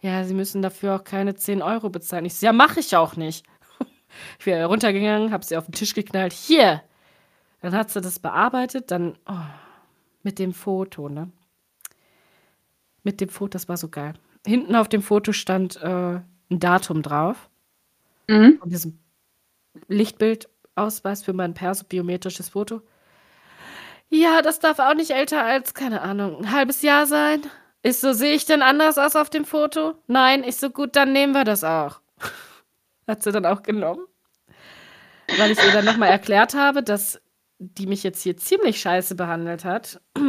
Ja, 0.00 0.24
sie 0.24 0.34
müssen 0.34 0.62
dafür 0.62 0.96
auch 0.96 1.04
keine 1.04 1.34
10 1.34 1.62
Euro 1.62 1.90
bezahlen. 1.90 2.24
Ich 2.24 2.34
so, 2.34 2.46
ja, 2.46 2.52
mache 2.52 2.80
ich 2.80 2.96
auch 2.96 3.16
nicht. 3.16 3.46
ich 4.38 4.44
bin 4.44 4.62
runtergegangen, 4.62 5.32
habe 5.32 5.44
sie 5.44 5.56
auf 5.56 5.66
den 5.66 5.72
Tisch 5.72 5.94
geknallt. 5.94 6.32
Hier! 6.32 6.82
Dann 7.60 7.74
hat 7.74 7.90
sie 7.90 8.00
das 8.00 8.18
bearbeitet, 8.18 8.90
dann 8.90 9.16
oh, 9.28 9.34
mit 10.24 10.40
dem 10.40 10.52
Foto, 10.52 11.08
ne? 11.08 11.30
mit 13.02 13.20
dem 13.20 13.28
Foto, 13.28 13.50
das 13.50 13.68
war 13.68 13.76
so 13.76 13.88
geil. 13.88 14.14
Hinten 14.46 14.74
auf 14.74 14.88
dem 14.88 15.02
Foto 15.02 15.32
stand 15.32 15.76
äh, 15.82 16.20
ein 16.50 16.60
Datum 16.60 17.02
drauf. 17.02 17.48
Mhm. 18.28 18.58
Von 18.58 18.70
diesem 18.70 18.98
Lichtbildausweis 19.88 21.22
für 21.22 21.32
mein 21.32 21.54
Perso, 21.54 21.84
biometrisches 21.84 22.50
Foto. 22.50 22.82
Ja, 24.14 24.42
das 24.42 24.58
darf 24.58 24.78
auch 24.78 24.92
nicht 24.92 25.12
älter 25.12 25.42
als, 25.42 25.72
keine 25.72 26.02
Ahnung, 26.02 26.36
ein 26.40 26.52
halbes 26.52 26.82
Jahr 26.82 27.06
sein. 27.06 27.40
Ist 27.82 28.02
so, 28.02 28.12
sehe 28.12 28.34
ich 28.34 28.44
denn 28.44 28.60
anders 28.60 28.98
aus 28.98 29.16
auf 29.16 29.30
dem 29.30 29.46
Foto? 29.46 29.94
Nein, 30.06 30.44
ich 30.44 30.56
so, 30.56 30.68
gut, 30.68 30.96
dann 30.96 31.14
nehmen 31.14 31.32
wir 31.32 31.44
das 31.44 31.64
auch. 31.64 32.02
Hat 33.08 33.22
sie 33.22 33.32
dann 33.32 33.46
auch 33.46 33.62
genommen. 33.62 34.04
Weil 35.38 35.52
ich 35.52 35.64
ihr 35.64 35.72
dann 35.72 35.86
nochmal 35.86 36.10
erklärt 36.10 36.52
habe, 36.52 36.82
dass 36.82 37.22
die 37.58 37.86
mich 37.86 38.02
jetzt 38.02 38.22
hier 38.22 38.36
ziemlich 38.36 38.82
scheiße 38.82 39.14
behandelt 39.14 39.64
hat. 39.64 39.98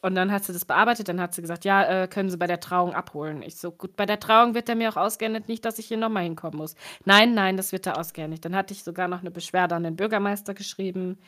Und 0.00 0.14
dann 0.14 0.30
hat 0.30 0.44
sie 0.44 0.52
das 0.52 0.64
bearbeitet, 0.64 1.08
dann 1.08 1.20
hat 1.20 1.34
sie 1.34 1.42
gesagt, 1.42 1.64
ja, 1.64 1.82
äh, 2.04 2.06
können 2.06 2.30
Sie 2.30 2.36
bei 2.36 2.46
der 2.46 2.60
Trauung 2.60 2.94
abholen. 2.94 3.42
Ich 3.42 3.56
so, 3.56 3.72
gut, 3.72 3.96
bei 3.96 4.06
der 4.06 4.20
Trauung 4.20 4.54
wird 4.54 4.68
er 4.68 4.76
mir 4.76 4.90
auch 4.90 4.96
ausgehändigt, 4.96 5.48
nicht, 5.48 5.64
dass 5.64 5.80
ich 5.80 5.86
hier 5.86 5.96
nochmal 5.96 6.22
hinkommen 6.22 6.56
muss. 6.56 6.76
Nein, 7.04 7.34
nein, 7.34 7.56
das 7.56 7.72
wird 7.72 7.86
er 7.86 7.98
ausgehändigt. 7.98 8.44
Dann 8.44 8.54
hatte 8.54 8.72
ich 8.72 8.84
sogar 8.84 9.08
noch 9.08 9.20
eine 9.20 9.32
Beschwerde 9.32 9.74
an 9.74 9.82
den 9.82 9.96
Bürgermeister 9.96 10.54
geschrieben. 10.54 11.18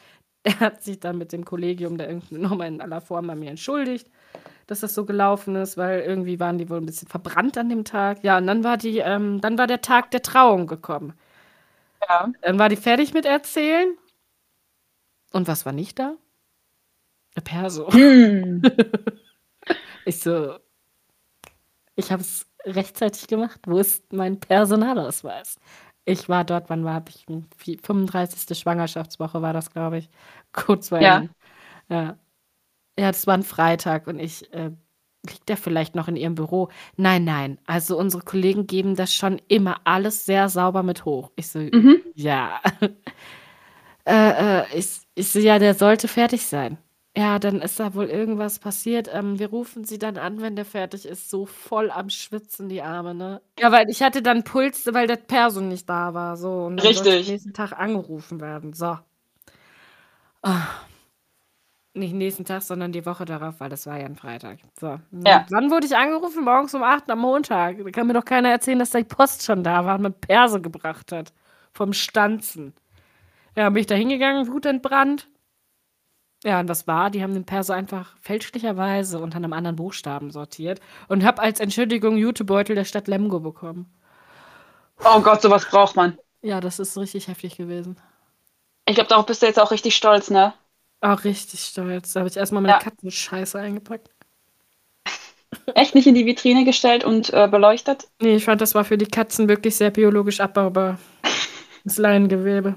Der 0.46 0.58
hat 0.60 0.82
sich 0.82 1.00
dann 1.00 1.18
mit 1.18 1.32
dem 1.32 1.44
Kollegium 1.44 1.98
da 1.98 2.06
irgendwie 2.06 2.38
nochmal 2.38 2.68
in 2.68 2.80
aller 2.80 3.00
Form 3.00 3.26
bei 3.26 3.34
mir 3.34 3.50
entschuldigt, 3.50 4.08
dass 4.66 4.80
das 4.80 4.94
so 4.94 5.04
gelaufen 5.04 5.56
ist, 5.56 5.76
weil 5.76 6.00
irgendwie 6.00 6.40
waren 6.40 6.58
die 6.58 6.70
wohl 6.70 6.78
ein 6.78 6.86
bisschen 6.86 7.08
verbrannt 7.08 7.58
an 7.58 7.68
dem 7.68 7.84
Tag. 7.84 8.24
Ja, 8.24 8.38
und 8.38 8.46
dann 8.46 8.64
war 8.64 8.76
die, 8.78 8.98
ähm, 8.98 9.40
dann 9.40 9.58
war 9.58 9.66
der 9.66 9.82
Tag 9.82 10.10
der 10.12 10.22
Trauung 10.22 10.66
gekommen. 10.66 11.12
Ja. 12.08 12.32
Dann 12.42 12.58
war 12.58 12.68
die 12.68 12.76
fertig 12.76 13.12
mit 13.14 13.26
Erzählen. 13.26 13.96
Und 15.32 15.48
was 15.48 15.66
war 15.66 15.72
nicht 15.72 15.98
da? 15.98 16.14
Eine 17.34 17.44
Perso. 17.44 17.92
Hm. 17.92 18.62
Ich 20.06 20.20
so, 20.20 20.58
ich 21.94 22.10
habe 22.10 22.22
es 22.22 22.46
rechtzeitig 22.64 23.26
gemacht. 23.26 23.60
Wo 23.66 23.78
ist 23.78 24.12
mein 24.12 24.40
Personalausweis? 24.40 25.56
Ich 26.12 26.28
war 26.28 26.44
dort, 26.44 26.70
wann 26.70 26.84
war 26.84 27.02
ich? 27.08 27.26
35. 27.82 28.54
Schwangerschaftswoche 28.58 29.42
war 29.42 29.52
das, 29.52 29.70
glaube 29.70 29.98
ich. 29.98 30.10
Kurz 30.52 30.88
vor 30.88 31.00
Ja. 31.00 31.22
Ja. 31.88 32.18
Ja, 32.98 33.12
das 33.12 33.26
war 33.26 33.34
ein 33.34 33.42
Freitag 33.44 34.06
und 34.08 34.18
ich, 34.18 34.52
äh, 34.52 34.70
liegt 35.26 35.48
der 35.48 35.56
vielleicht 35.56 35.94
noch 35.94 36.08
in 36.08 36.16
ihrem 36.16 36.34
Büro? 36.34 36.68
Nein, 36.96 37.24
nein. 37.24 37.58
Also 37.66 37.98
unsere 37.98 38.22
Kollegen 38.24 38.66
geben 38.66 38.96
das 38.96 39.14
schon 39.14 39.40
immer 39.48 39.80
alles 39.84 40.26
sehr 40.26 40.48
sauber 40.48 40.82
mit 40.82 41.04
hoch. 41.04 41.30
Ich 41.36 41.48
so, 41.48 41.60
Mhm. 41.60 42.02
ja. 42.14 42.60
äh, 44.06 44.60
äh, 44.62 44.78
ich, 44.78 45.00
ich 45.14 45.28
so, 45.30 45.38
ja, 45.38 45.58
der 45.58 45.74
sollte 45.74 46.08
fertig 46.08 46.46
sein. 46.46 46.78
Ja, 47.16 47.40
dann 47.40 47.60
ist 47.60 47.80
da 47.80 47.94
wohl 47.94 48.06
irgendwas 48.06 48.60
passiert. 48.60 49.08
Ähm, 49.12 49.38
wir 49.40 49.48
rufen 49.48 49.84
sie 49.84 49.98
dann 49.98 50.16
an, 50.16 50.40
wenn 50.40 50.54
der 50.54 50.64
fertig 50.64 51.06
ist. 51.06 51.28
So 51.28 51.44
voll 51.44 51.90
am 51.90 52.08
Schwitzen, 52.08 52.68
die 52.68 52.82
Arme, 52.82 53.14
ne? 53.14 53.42
Ja, 53.58 53.72
weil 53.72 53.90
ich 53.90 54.02
hatte 54.02 54.22
dann 54.22 54.44
Puls, 54.44 54.88
weil 54.92 55.08
der 55.08 55.16
Person 55.16 55.68
nicht 55.68 55.88
da 55.88 56.14
war. 56.14 56.36
So, 56.36 56.66
und 56.66 56.76
dann 56.76 56.94
sollte 56.94 57.10
Richtig. 57.10 57.26
am 57.26 57.32
nächsten 57.32 57.52
Tag 57.52 57.72
angerufen 57.72 58.40
werden. 58.40 58.72
So. 58.74 58.96
Ah. 60.42 60.66
Nicht 61.92 62.14
nächsten 62.14 62.44
Tag, 62.44 62.62
sondern 62.62 62.92
die 62.92 63.04
Woche 63.04 63.24
darauf, 63.24 63.58
weil 63.58 63.68
das 63.68 63.84
war 63.86 63.98
ja 63.98 64.06
ein 64.06 64.14
Freitag. 64.14 64.58
So. 64.78 65.00
Ja. 65.26 65.44
Wann 65.50 65.70
wurde 65.72 65.86
ich 65.86 65.96
angerufen? 65.96 66.44
Morgens 66.44 66.72
um 66.74 66.84
8 66.84 67.10
am 67.10 67.18
Montag. 67.18 67.78
Da 67.82 67.90
kann 67.90 68.06
mir 68.06 68.12
doch 68.12 68.24
keiner 68.24 68.50
erzählen, 68.50 68.78
dass 68.78 68.90
die 68.90 69.02
Post 69.02 69.44
schon 69.44 69.64
da 69.64 69.84
war 69.84 69.96
und 69.96 70.02
mir 70.02 70.10
Perse 70.12 70.60
gebracht 70.60 71.10
hat. 71.10 71.32
Vom 71.72 71.92
Stanzen. 71.92 72.74
Ja, 73.56 73.68
bin 73.70 73.80
ich 73.80 73.86
da 73.86 73.96
hingegangen, 73.96 74.46
wutentbrannt. 74.48 75.28
Ja, 76.44 76.60
und 76.60 76.68
was 76.68 76.86
war? 76.86 77.10
Die 77.10 77.22
haben 77.22 77.34
den 77.34 77.44
Perso 77.44 77.72
einfach 77.72 78.16
fälschlicherweise 78.20 79.18
unter 79.20 79.36
einem 79.36 79.52
anderen 79.52 79.76
Buchstaben 79.76 80.30
sortiert 80.30 80.80
und 81.08 81.22
habe 81.24 81.42
als 81.42 81.60
Entschuldigung 81.60 82.16
Jutebeutel 82.16 82.74
der 82.74 82.84
Stadt 82.86 83.08
Lemgo 83.08 83.40
bekommen. 83.40 83.92
Oh 85.04 85.20
Gott, 85.20 85.42
sowas 85.42 85.66
braucht 85.68 85.96
man. 85.96 86.18
Ja, 86.42 86.60
das 86.60 86.78
ist 86.78 86.96
richtig 86.96 87.28
heftig 87.28 87.56
gewesen. 87.56 87.96
Ich 88.86 88.94
glaube, 88.94 89.08
darauf 89.08 89.26
bist 89.26 89.42
du 89.42 89.46
jetzt 89.46 89.60
auch 89.60 89.70
richtig 89.70 89.94
stolz, 89.94 90.30
ne? 90.30 90.54
Auch 91.02 91.24
richtig 91.24 91.60
stolz. 91.60 92.12
Da 92.12 92.20
habe 92.20 92.28
ich 92.30 92.36
erstmal 92.36 92.62
meine 92.62 92.74
Ja. 92.74 92.78
Katzenscheiße 92.78 93.58
eingepackt. 93.58 94.10
Echt 95.74 95.94
nicht 95.94 96.06
in 96.06 96.14
die 96.14 96.26
Vitrine 96.26 96.64
gestellt 96.64 97.04
und 97.04 97.32
äh, 97.32 97.48
beleuchtet? 97.48 98.08
Nee, 98.20 98.36
ich 98.36 98.44
fand, 98.44 98.60
das 98.60 98.74
war 98.74 98.84
für 98.84 98.98
die 98.98 99.06
Katzen 99.06 99.48
wirklich 99.48 99.76
sehr 99.76 99.90
biologisch 99.90 100.40
abbaubar. 100.40 100.98
Das 101.82 101.96
Leinengewebe. 101.96 102.74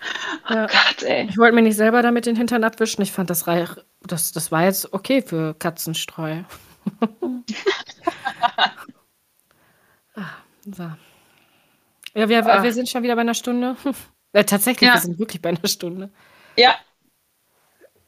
Ja. 0.48 0.66
Gott, 0.66 1.02
ey. 1.04 1.26
Ich 1.28 1.38
wollte 1.38 1.54
mir 1.54 1.62
nicht 1.62 1.76
selber 1.76 2.02
damit 2.02 2.26
den 2.26 2.34
Hintern 2.36 2.64
abwischen. 2.64 3.02
Ich 3.02 3.12
fand 3.12 3.30
das 3.30 3.46
reich. 3.46 3.68
Das, 4.02 4.32
das 4.32 4.50
war 4.50 4.64
jetzt 4.64 4.92
okay 4.92 5.22
für 5.22 5.54
Katzenstreu. 5.54 6.42
Ah, 10.14 10.30
so. 10.64 10.90
Ja, 12.14 12.28
wir, 12.28 12.44
Ah. 12.46 12.62
wir 12.62 12.72
sind 12.72 12.88
schon 12.88 13.02
wieder 13.02 13.14
bei 13.14 13.20
einer 13.22 13.34
Stunde. 13.34 13.76
Äh, 14.32 14.44
tatsächlich, 14.44 14.86
Ja. 14.86 14.94
wir 14.94 15.00
sind 15.00 15.18
wirklich 15.18 15.42
bei 15.42 15.48
einer 15.48 15.66
Stunde. 15.66 16.08
Ja, 16.56 16.76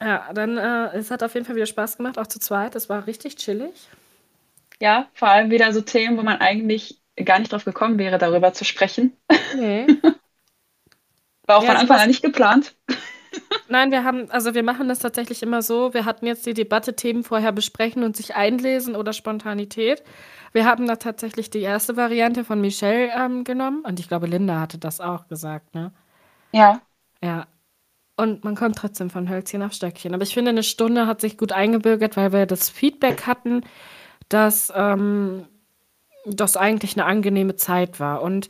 Ja, 0.00 0.32
dann, 0.32 0.56
äh, 0.56 0.96
es 0.96 1.10
hat 1.10 1.24
auf 1.24 1.34
jeden 1.34 1.44
Fall 1.44 1.56
wieder 1.56 1.66
Spaß 1.66 1.96
gemacht, 1.96 2.16
auch 2.16 2.28
zu 2.28 2.38
zweit. 2.38 2.76
Es 2.76 2.88
war 2.88 3.06
richtig 3.08 3.36
chillig. 3.36 3.88
ja, 4.80 5.08
vor 5.14 5.28
allem 5.28 5.50
wieder 5.50 5.72
so 5.72 5.80
Themen, 5.80 6.16
wo 6.18 6.22
man 6.22 6.40
eigentlich 6.40 7.00
gar 7.24 7.38
nicht 7.40 7.52
drauf 7.52 7.64
gekommen 7.64 7.98
wäre, 7.98 8.18
darüber 8.18 8.52
zu 8.52 8.64
sprechen. 8.64 9.16
Nee. 9.56 9.86
War 11.46 11.58
auch 11.58 11.62
Ja, 11.62 11.70
von 11.70 11.76
Anfang 11.78 11.98
an 12.00 12.08
nicht 12.08 12.22
geplant. 12.22 12.74
Nein, 13.68 13.90
wir 13.90 14.04
haben, 14.04 14.30
also 14.30 14.54
wir 14.54 14.62
machen 14.62 14.88
das 14.88 14.98
tatsächlich 14.98 15.42
immer 15.42 15.62
so. 15.62 15.94
Wir 15.94 16.04
hatten 16.04 16.26
jetzt 16.26 16.44
die 16.46 16.54
Debatte, 16.54 16.94
Themen 16.94 17.24
vorher 17.24 17.52
besprechen 17.52 18.02
und 18.02 18.16
sich 18.16 18.34
einlesen 18.36 18.94
oder 18.94 19.12
Spontanität. 19.12 20.02
Wir 20.52 20.66
haben 20.66 20.86
da 20.86 20.96
tatsächlich 20.96 21.48
die 21.48 21.60
erste 21.60 21.96
Variante 21.96 22.44
von 22.44 22.60
Michelle 22.60 23.10
ähm, 23.16 23.44
genommen 23.44 23.82
und 23.86 23.98
ich 24.00 24.08
glaube, 24.08 24.26
Linda 24.26 24.60
hatte 24.60 24.78
das 24.78 25.00
auch 25.00 25.28
gesagt, 25.28 25.74
ne? 25.74 25.92
Ja, 26.52 26.80
Ja. 27.22 27.46
Und 28.16 28.44
man 28.44 28.54
kommt 28.56 28.76
trotzdem 28.76 29.10
von 29.10 29.28
Hölzchen 29.30 29.62
auf 29.62 29.72
Stöckchen. 29.72 30.14
Aber 30.14 30.22
ich 30.22 30.34
finde, 30.34 30.50
eine 30.50 30.62
Stunde 30.62 31.06
hat 31.06 31.20
sich 31.20 31.38
gut 31.38 31.52
eingebürgert, 31.52 32.16
weil 32.16 32.32
wir 32.32 32.46
das 32.46 32.68
Feedback 32.68 33.26
hatten, 33.26 33.62
dass 34.28 34.72
ähm, 34.76 35.46
das 36.26 36.56
eigentlich 36.56 36.96
eine 36.96 37.06
angenehme 37.06 37.56
Zeit 37.56 38.00
war. 38.00 38.22
Und 38.22 38.48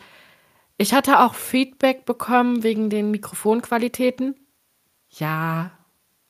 ich 0.76 0.94
hatte 0.94 1.20
auch 1.20 1.34
Feedback 1.34 2.04
bekommen 2.04 2.62
wegen 2.62 2.90
den 2.90 3.10
Mikrofonqualitäten. 3.10 4.34
Ja, 5.10 5.70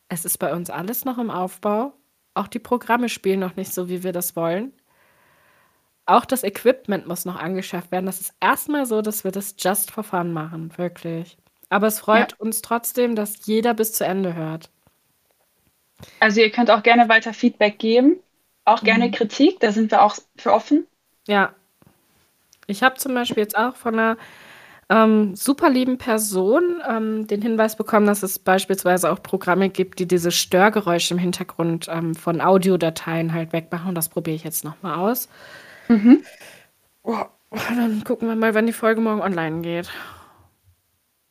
es 0.09 0.25
ist 0.25 0.39
bei 0.39 0.53
uns 0.55 0.71
alles 0.71 1.05
noch 1.05 1.19
im 1.19 1.31
Aufbau. 1.31 1.95
Auch 2.35 2.49
die 2.49 2.59
Programme 2.59 3.09
spielen 3.09 3.41
noch 3.41 3.57
nicht 3.57 3.73
so, 3.73 3.89
wie 3.89 4.03
wir 4.03 4.13
das 4.13 4.37
wollen. 4.37 4.73
Auch 6.07 6.25
das 6.25 6.43
Equipment 6.43 7.07
muss 7.07 7.25
noch 7.25 7.37
angeschafft 7.37 7.93
werden. 7.93 8.07
Das 8.07 8.21
ist 8.21 8.35
erstmal 8.41 8.87
so, 8.87 9.03
dass 9.03 9.25
wir 9.25 9.31
das 9.31 9.55
just 9.59 9.91
for 9.91 10.03
fun 10.05 10.33
machen, 10.33 10.77
wirklich. 10.77 11.39
Aber 11.69 11.87
es 11.87 12.01
freut 12.01 12.39
uns 12.41 12.61
trotzdem, 12.63 13.15
dass 13.17 13.47
jeder 13.47 13.75
bis 13.75 13.93
zu 13.93 14.05
Ende 14.05 14.35
hört. 14.35 14.71
also 16.21 16.41
ihr 16.41 16.51
könnt 16.51 16.71
auch 16.71 16.83
gerne 16.83 17.09
weiter 17.09 17.33
Feedback 17.35 17.79
geben. 17.79 18.21
Auch 18.65 18.83
gerne 18.83 19.11
Kritik, 19.11 19.61
da 19.61 19.73
sind 19.73 19.91
wir 19.91 20.03
auch 20.03 20.17
für 20.37 20.53
offen. 20.53 20.87
Ja. 21.27 21.55
Ich 22.67 22.83
habe 22.83 22.97
zum 22.97 23.15
Beispiel 23.15 23.43
jetzt 23.43 23.57
auch 23.57 23.77
von 23.77 23.99
einer 23.99 24.17
ähm, 24.89 25.35
super 25.35 25.71
lieben 25.71 25.99
Person 25.99 26.83
ähm, 26.89 27.27
den 27.27 27.41
Hinweis 27.43 27.77
bekommen, 27.77 28.07
dass 28.07 28.23
es 28.23 28.39
beispielsweise 28.39 29.11
auch 29.11 29.23
Programme 29.23 29.71
gibt, 29.71 29.99
die 29.99 30.07
diese 30.07 30.31
Störgeräusche 30.31 31.15
im 31.15 31.19
Hintergrund 31.19 31.87
ähm, 31.91 32.15
von 32.15 32.41
Audiodateien 32.41 33.33
halt 33.33 33.53
wegmachen. 33.53 33.89
Und 33.89 33.95
das 33.95 34.09
probiere 34.09 34.37
ich 34.37 34.45
jetzt 34.45 34.65
nochmal 34.65 34.99
aus. 34.99 35.29
Oh, 37.03 37.17
dann 37.51 38.05
gucken 38.05 38.29
wir 38.29 38.37
mal, 38.37 38.55
wann 38.55 38.67
die 38.67 38.73
Folge 38.73 39.01
morgen 39.01 39.21
online 39.21 39.63
geht. 39.63 39.91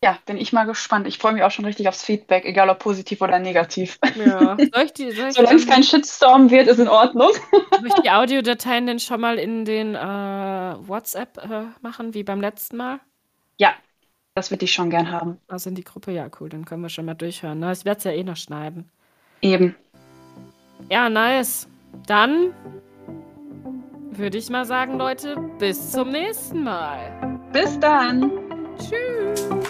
Ja, 0.03 0.17
bin 0.25 0.37
ich 0.37 0.51
mal 0.51 0.63
gespannt. 0.65 1.05
Ich 1.05 1.19
freue 1.19 1.33
mich 1.33 1.43
auch 1.43 1.51
schon 1.51 1.65
richtig 1.65 1.87
aufs 1.87 2.03
Feedback, 2.03 2.45
egal 2.45 2.69
ob 2.69 2.79
positiv 2.79 3.21
oder 3.21 3.37
negativ. 3.37 3.99
Ja. 4.15 4.57
Soll 4.73 4.85
ich 4.85 4.93
die, 4.93 5.11
soll 5.11 5.29
ich, 5.29 5.35
Solange 5.35 5.55
es 5.57 5.67
kein 5.67 5.83
Shitstorm 5.83 6.49
wird, 6.49 6.67
ist 6.67 6.79
in 6.79 6.87
Ordnung. 6.87 7.29
soll 7.51 7.87
ich 7.87 7.93
die 8.01 8.09
Audiodateien 8.09 8.87
denn 8.87 8.99
schon 8.99 9.21
mal 9.21 9.37
in 9.37 9.63
den 9.63 9.93
äh, 9.93 9.99
WhatsApp 9.99 11.37
äh, 11.37 11.65
machen, 11.81 12.15
wie 12.15 12.23
beim 12.23 12.41
letzten 12.41 12.77
Mal? 12.77 12.99
Ja, 13.57 13.75
das 14.33 14.49
würde 14.49 14.65
ich 14.65 14.73
schon 14.73 14.89
gern 14.89 15.11
haben. 15.11 15.37
Also 15.47 15.69
in 15.69 15.75
die 15.75 15.83
Gruppe, 15.83 16.11
ja, 16.11 16.27
cool, 16.39 16.49
dann 16.49 16.65
können 16.65 16.81
wir 16.81 16.89
schon 16.89 17.05
mal 17.05 17.13
durchhören. 17.13 17.59
Ne? 17.59 17.71
Ich 17.71 17.85
werde 17.85 17.99
es 17.99 18.03
ja 18.03 18.11
eh 18.11 18.23
noch 18.23 18.37
schneiden. 18.37 18.89
Eben. 19.41 19.75
Ja, 20.89 21.09
nice. 21.09 21.67
Dann 22.07 22.55
würde 24.11 24.39
ich 24.39 24.49
mal 24.49 24.65
sagen, 24.65 24.97
Leute, 24.97 25.35
bis 25.59 25.91
zum 25.91 26.09
nächsten 26.09 26.63
Mal. 26.63 27.39
Bis 27.53 27.79
dann. 27.79 28.31
Tschüss. 28.77 29.60